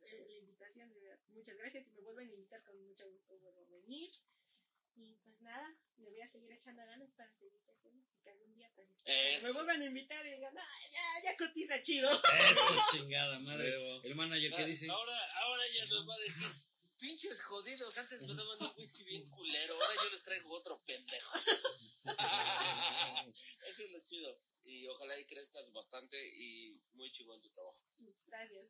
eh, 0.00 0.24
la 0.26 0.34
invitación. 0.36 0.88
de 0.88 1.00
verdad. 1.00 1.18
Muchas 1.28 1.56
gracias. 1.56 1.84
Si 1.84 1.90
me 1.92 2.02
vuelven 2.02 2.28
a 2.28 2.32
invitar, 2.34 2.62
con 2.64 2.80
mucho 2.86 3.10
gusto 3.10 3.38
vuelvo 3.38 3.62
a 3.62 3.80
venir. 3.80 4.10
Y 4.94 5.14
pues 5.24 5.40
nada, 5.40 5.76
me 5.96 6.08
voy 6.10 6.20
a 6.20 6.28
seguir 6.28 6.50
echando 6.52 6.84
ganas 6.84 7.10
para 7.12 7.32
seguir 7.38 7.60
creciendo. 7.64 8.04
Y 8.12 8.20
que 8.20 8.30
algún 8.30 8.52
día 8.54 8.70
pues, 8.74 8.88
me 9.44 9.52
vuelvan 9.52 9.80
a 9.82 9.84
invitar 9.86 10.26
y 10.26 10.32
digan, 10.32 10.58
ah, 10.58 10.80
ya, 10.92 11.30
ya 11.30 11.36
cotiza 11.36 11.80
chido. 11.82 12.10
Eso, 12.10 12.20
chingada 12.92 13.38
madre. 13.38 13.72
El 14.04 14.14
manager, 14.16 14.52
¿qué 14.52 14.66
dice? 14.66 14.88
Ahora, 14.90 15.34
ahora 15.36 15.62
ella 15.66 15.86
nos 15.86 16.08
va 16.08 16.14
a 16.14 16.18
decir, 16.18 16.67
pinches 16.98 17.42
jodidos, 17.44 17.96
antes 17.98 18.22
me 18.26 18.34
daban 18.34 18.60
un 18.60 18.72
whisky 18.76 19.04
bien 19.04 19.30
culero, 19.30 19.74
ahora 19.74 19.94
yo 20.02 20.10
les 20.10 20.22
traigo 20.22 20.52
otro 20.52 20.82
pendejo. 20.84 21.38
Eso 23.32 23.82
es 23.82 23.92
lo 23.92 24.00
chido. 24.00 24.40
Y 24.64 24.86
ojalá 24.88 25.18
y 25.18 25.24
crezcas 25.24 25.72
bastante 25.72 26.16
y 26.36 26.82
muy 26.94 27.10
chingón 27.12 27.40
tu 27.40 27.48
trabajo. 27.50 27.84
Gracias. 28.26 28.66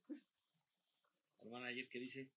El 1.39 1.51
manager, 1.51 1.89
¿qué 1.89 1.99
dice? 1.99 2.31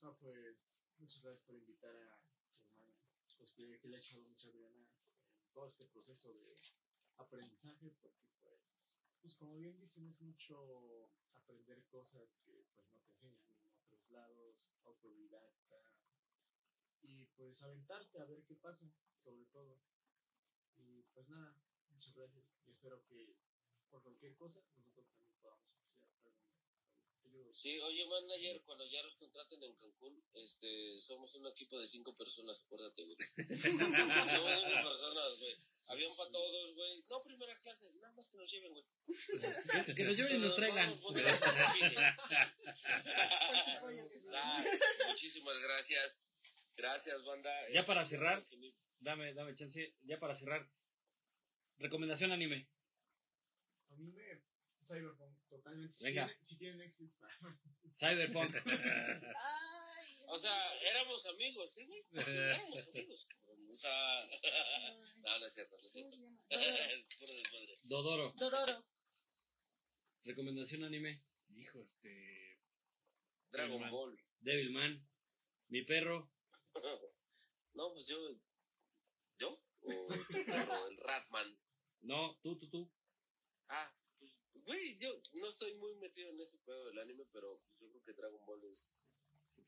No, 0.00 0.16
pues, 0.18 0.82
muchas 0.98 1.22
gracias 1.22 1.44
por 1.44 1.56
invitar 1.56 1.94
a 1.94 2.18
mi 2.52 2.64
hermana. 2.64 2.98
Pues 3.38 3.52
que, 3.52 3.78
que 3.80 3.88
le 3.88 3.96
ha 3.96 4.00
echado 4.00 4.22
muchas 4.22 4.52
ganas 4.54 5.20
en 5.44 5.52
todo 5.52 5.68
este 5.68 5.86
proceso 5.86 6.32
de 6.32 6.54
aprendizaje, 7.16 7.90
porque 8.00 8.18
pues, 8.42 8.98
pues 9.20 9.36
como 9.36 9.56
bien 9.56 9.78
dicen, 9.78 10.08
es 10.08 10.20
mucho 10.20 11.10
aprender 11.34 11.84
cosas 11.86 12.40
que 12.44 12.66
pues 12.74 12.86
no 12.88 12.98
te 13.00 13.10
enseñan 13.10 13.59
lados, 14.10 14.76
autodidacta, 14.84 15.94
y 17.02 17.26
pues 17.36 17.62
aventarte 17.62 18.20
a 18.20 18.26
ver 18.26 18.44
qué 18.44 18.56
pasa, 18.56 18.92
sobre 19.18 19.46
todo. 19.46 19.80
Y 20.76 21.02
pues 21.14 21.28
nada, 21.28 21.56
muchas 21.88 22.14
gracias, 22.14 22.58
y 22.64 22.70
espero 22.70 23.04
que 23.06 23.36
por 23.88 24.02
cualquier 24.02 24.36
cosa 24.36 24.60
nosotros 24.76 25.08
también 25.08 25.36
podamos. 25.40 25.79
Sí, 27.52 27.78
oye, 27.80 28.06
manager, 28.06 28.62
cuando 28.62 28.86
ya 28.86 29.02
los 29.02 29.16
contraten 29.16 29.62
en 29.64 29.74
Cancún, 29.74 30.24
este, 30.34 30.98
somos 30.98 31.34
un 31.34 31.48
equipo 31.48 31.78
de 31.78 31.84
cinco 31.84 32.14
personas, 32.14 32.62
acuérdate, 32.64 33.02
güey. 33.04 33.16
somos 33.36 34.60
cinco 34.60 34.82
personas, 34.84 35.38
güey. 35.40 35.58
Avión 35.88 36.16
para 36.16 36.30
todos, 36.30 36.74
güey. 36.74 37.04
No 37.10 37.20
primera 37.20 37.58
clase, 37.58 37.92
nada 37.94 38.12
más 38.14 38.28
que 38.28 38.38
nos 38.38 38.50
lleven, 38.50 38.72
güey. 38.72 38.84
Que, 39.96 40.04
nos 40.04 40.16
lleven 40.16 40.36
y 40.36 40.38
nos 40.38 40.54
traigan. 40.54 40.92
Ah, 44.32 44.64
muchísimas 45.08 45.60
gracias. 45.60 46.36
Gracias, 46.76 47.24
banda. 47.24 47.52
Ya 47.74 47.84
para 47.84 48.02
Este, 48.02 48.16
cerrar. 48.16 48.44
Dame, 49.00 49.34
dame 49.34 49.54
chance. 49.54 49.96
Ya 50.02 50.18
para 50.18 50.34
cerrar. 50.34 50.70
Recomendación 51.78 52.30
anime. 52.32 52.68
A 53.90 53.96
mí 53.96 54.06
me. 54.12 54.42
Cyberpunk, 54.82 55.39
totalmente. 55.50 55.92
Si 55.94 56.04
Venga. 56.04 56.26
tiene- 56.26 56.44
Si 56.44 56.56
tiene 56.58 56.76
Netflix, 56.78 57.18
Cyberpunk. 57.94 58.54
Ay, 59.36 60.16
O 60.26 60.38
sea, 60.38 60.74
éramos 60.92 61.26
amigos, 61.26 61.72
¿sí, 61.74 61.86
güey? 61.86 62.02
Éramos 62.12 62.88
amigos, 62.94 63.26
cabrón. 63.26 63.68
O 63.70 63.74
sea, 63.74 64.26
no, 65.18 65.38
no 65.38 65.46
es 65.46 65.52
cierto, 65.54 65.76
no 65.78 65.84
es 65.86 65.92
¿cómo 65.92 66.36
cierto. 66.36 66.50
Es 66.50 67.14
puro 67.18 67.32
desmadre. 67.34 67.78
Dodoro. 67.84 68.32
Dororo. 68.36 68.86
Recomendación 70.24 70.84
anime. 70.84 71.24
Hijo, 71.56 71.82
este. 71.82 72.60
Dragon 73.50 73.70
Devilman. 73.72 73.90
Ball. 73.90 74.16
Devilman. 74.40 75.08
Mi 75.68 75.82
perro. 75.82 76.32
No, 77.74 77.92
pues 77.92 78.06
yo. 78.08 78.18
¿Yo? 79.38 79.48
O 79.82 80.08
tu 80.28 80.44
perro, 80.46 80.86
el 80.86 80.96
Ratman. 80.98 81.58
No, 82.02 82.38
tú, 82.42 82.58
tú, 82.58 82.68
tú. 82.70 82.92
Ah, 83.68 83.92
güey, 84.70 84.96
yo 84.98 85.20
no 85.34 85.48
estoy 85.48 85.74
muy 85.78 85.96
metido 85.96 86.30
en 86.30 86.40
ese 86.40 86.58
pedo 86.58 86.86
del 86.86 87.00
anime, 87.00 87.24
pero 87.32 87.48
pues, 87.48 87.80
yo 87.80 87.88
creo 87.90 88.04
que 88.04 88.12
Dragon 88.12 88.46
Ball 88.46 88.64
es 88.70 89.16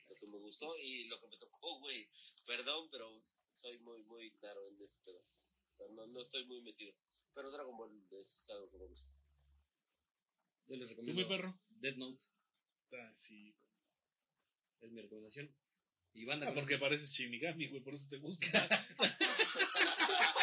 lo 0.08 0.14
que 0.14 0.26
me 0.28 0.38
gustó 0.38 0.72
y 0.80 1.06
lo 1.06 1.20
que 1.20 1.26
me 1.26 1.36
tocó, 1.36 1.80
güey. 1.80 2.08
Perdón, 2.46 2.86
pero 2.88 3.12
soy 3.50 3.80
muy, 3.80 4.00
muy 4.04 4.30
claro 4.38 4.64
en 4.68 4.80
ese 4.80 5.00
pedo. 5.00 5.18
O 5.18 5.76
sea, 5.76 5.88
no, 5.88 6.06
no 6.06 6.20
estoy 6.20 6.44
muy 6.46 6.60
metido. 6.60 6.94
Pero 7.34 7.50
Dragon 7.50 7.76
Ball 7.76 7.90
es 8.12 8.50
algo 8.50 8.70
que 8.70 8.78
me 8.78 8.86
gusta. 8.86 9.18
Yo 10.68 10.76
les 10.76 10.86
¿Tú, 10.86 10.90
recomiendo 10.90 11.22
mi 11.22 11.28
perro? 11.28 11.60
Dead 11.80 11.96
Note. 11.96 12.24
Ah, 12.92 13.10
sí. 13.12 13.56
Es 14.82 14.92
mi 14.92 15.02
recomendación. 15.02 15.52
Y 16.14 16.24
banda, 16.26 16.48
Ah, 16.48 16.54
porque 16.54 16.78
pareces 16.78 17.10
Shinigami, 17.10 17.68
güey, 17.70 17.82
por 17.82 17.94
eso 17.94 18.06
te 18.08 18.18
gusta. 18.18 18.46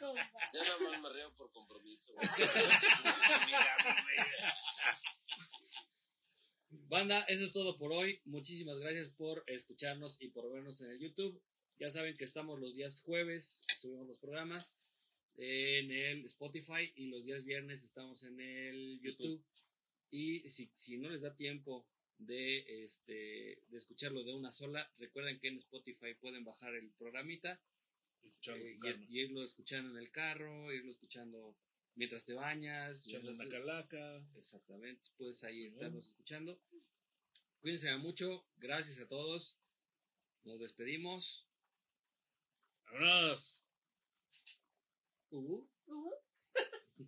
Yo 0.00 0.62
nada 0.62 0.78
más 0.78 1.02
me 1.02 1.08
río 1.10 1.34
por 1.36 1.50
compromiso. 1.50 2.14
Banda, 6.88 7.22
eso 7.22 7.44
es 7.44 7.52
todo 7.52 7.76
por 7.76 7.92
hoy. 7.92 8.20
Muchísimas 8.24 8.78
gracias 8.78 9.10
por 9.10 9.42
escucharnos 9.46 10.20
y 10.20 10.28
por 10.28 10.52
vernos 10.52 10.80
en 10.80 10.90
el 10.90 11.00
YouTube. 11.00 11.42
Ya 11.78 11.90
saben 11.90 12.16
que 12.16 12.24
estamos 12.24 12.60
los 12.60 12.74
días 12.74 13.02
jueves, 13.02 13.64
subimos 13.80 14.06
los 14.06 14.18
programas 14.18 14.78
en 15.36 15.90
el 15.90 16.24
Spotify 16.24 16.92
y 16.94 17.08
los 17.08 17.24
días 17.24 17.44
viernes 17.44 17.82
estamos 17.82 18.22
en 18.24 18.40
el 18.40 19.00
YouTube. 19.00 19.44
Y 20.10 20.48
si, 20.48 20.70
si 20.74 20.96
no 20.96 21.10
les 21.10 21.22
da 21.22 21.34
tiempo 21.34 21.86
de, 22.18 22.84
este, 22.84 23.62
de 23.68 23.76
escucharlo 23.76 24.24
de 24.24 24.32
una 24.32 24.52
sola, 24.52 24.90
recuerden 24.98 25.38
que 25.38 25.48
en 25.48 25.58
Spotify 25.58 26.14
pueden 26.14 26.44
bajar 26.44 26.74
el 26.74 26.90
programita 26.92 27.60
Escuchando 28.26 28.64
eh, 28.64 28.78
y, 29.08 29.20
irlo 29.20 29.42
escuchando 29.42 29.90
en 29.92 29.98
el 29.98 30.10
carro, 30.10 30.72
irlo 30.72 30.92
escuchando 30.92 31.56
mientras 31.94 32.24
te 32.24 32.34
bañas. 32.34 33.06
Echando 33.06 33.32
una 33.32 33.48
calaca. 33.48 34.26
Exactamente, 34.36 35.08
puedes 35.16 35.42
ahí 35.44 35.70
Sí, 35.70 35.78
escuchando. 35.98 36.60
Cuídense 37.60 37.96
mucho, 37.96 38.46
gracias 38.56 38.98
a 39.00 39.08
todos. 39.08 39.58
Nos 40.44 40.60
despedimos. 40.60 41.48
¡Vámonos! 42.84 43.64
Uh, 45.30 45.66
Uh. 45.88 46.12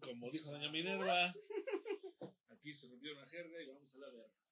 Como 0.01 0.31
dijo 0.31 0.51
doña 0.51 0.71
Minerva, 0.71 1.35
aquí 2.51 2.75
se 2.75 2.89
rompió 2.89 3.13
una 3.13 3.27
jerga 3.27 3.63
y 3.63 3.67
vamos 3.67 3.95
a 3.95 3.99
la 3.99 4.11
verga. 4.11 4.48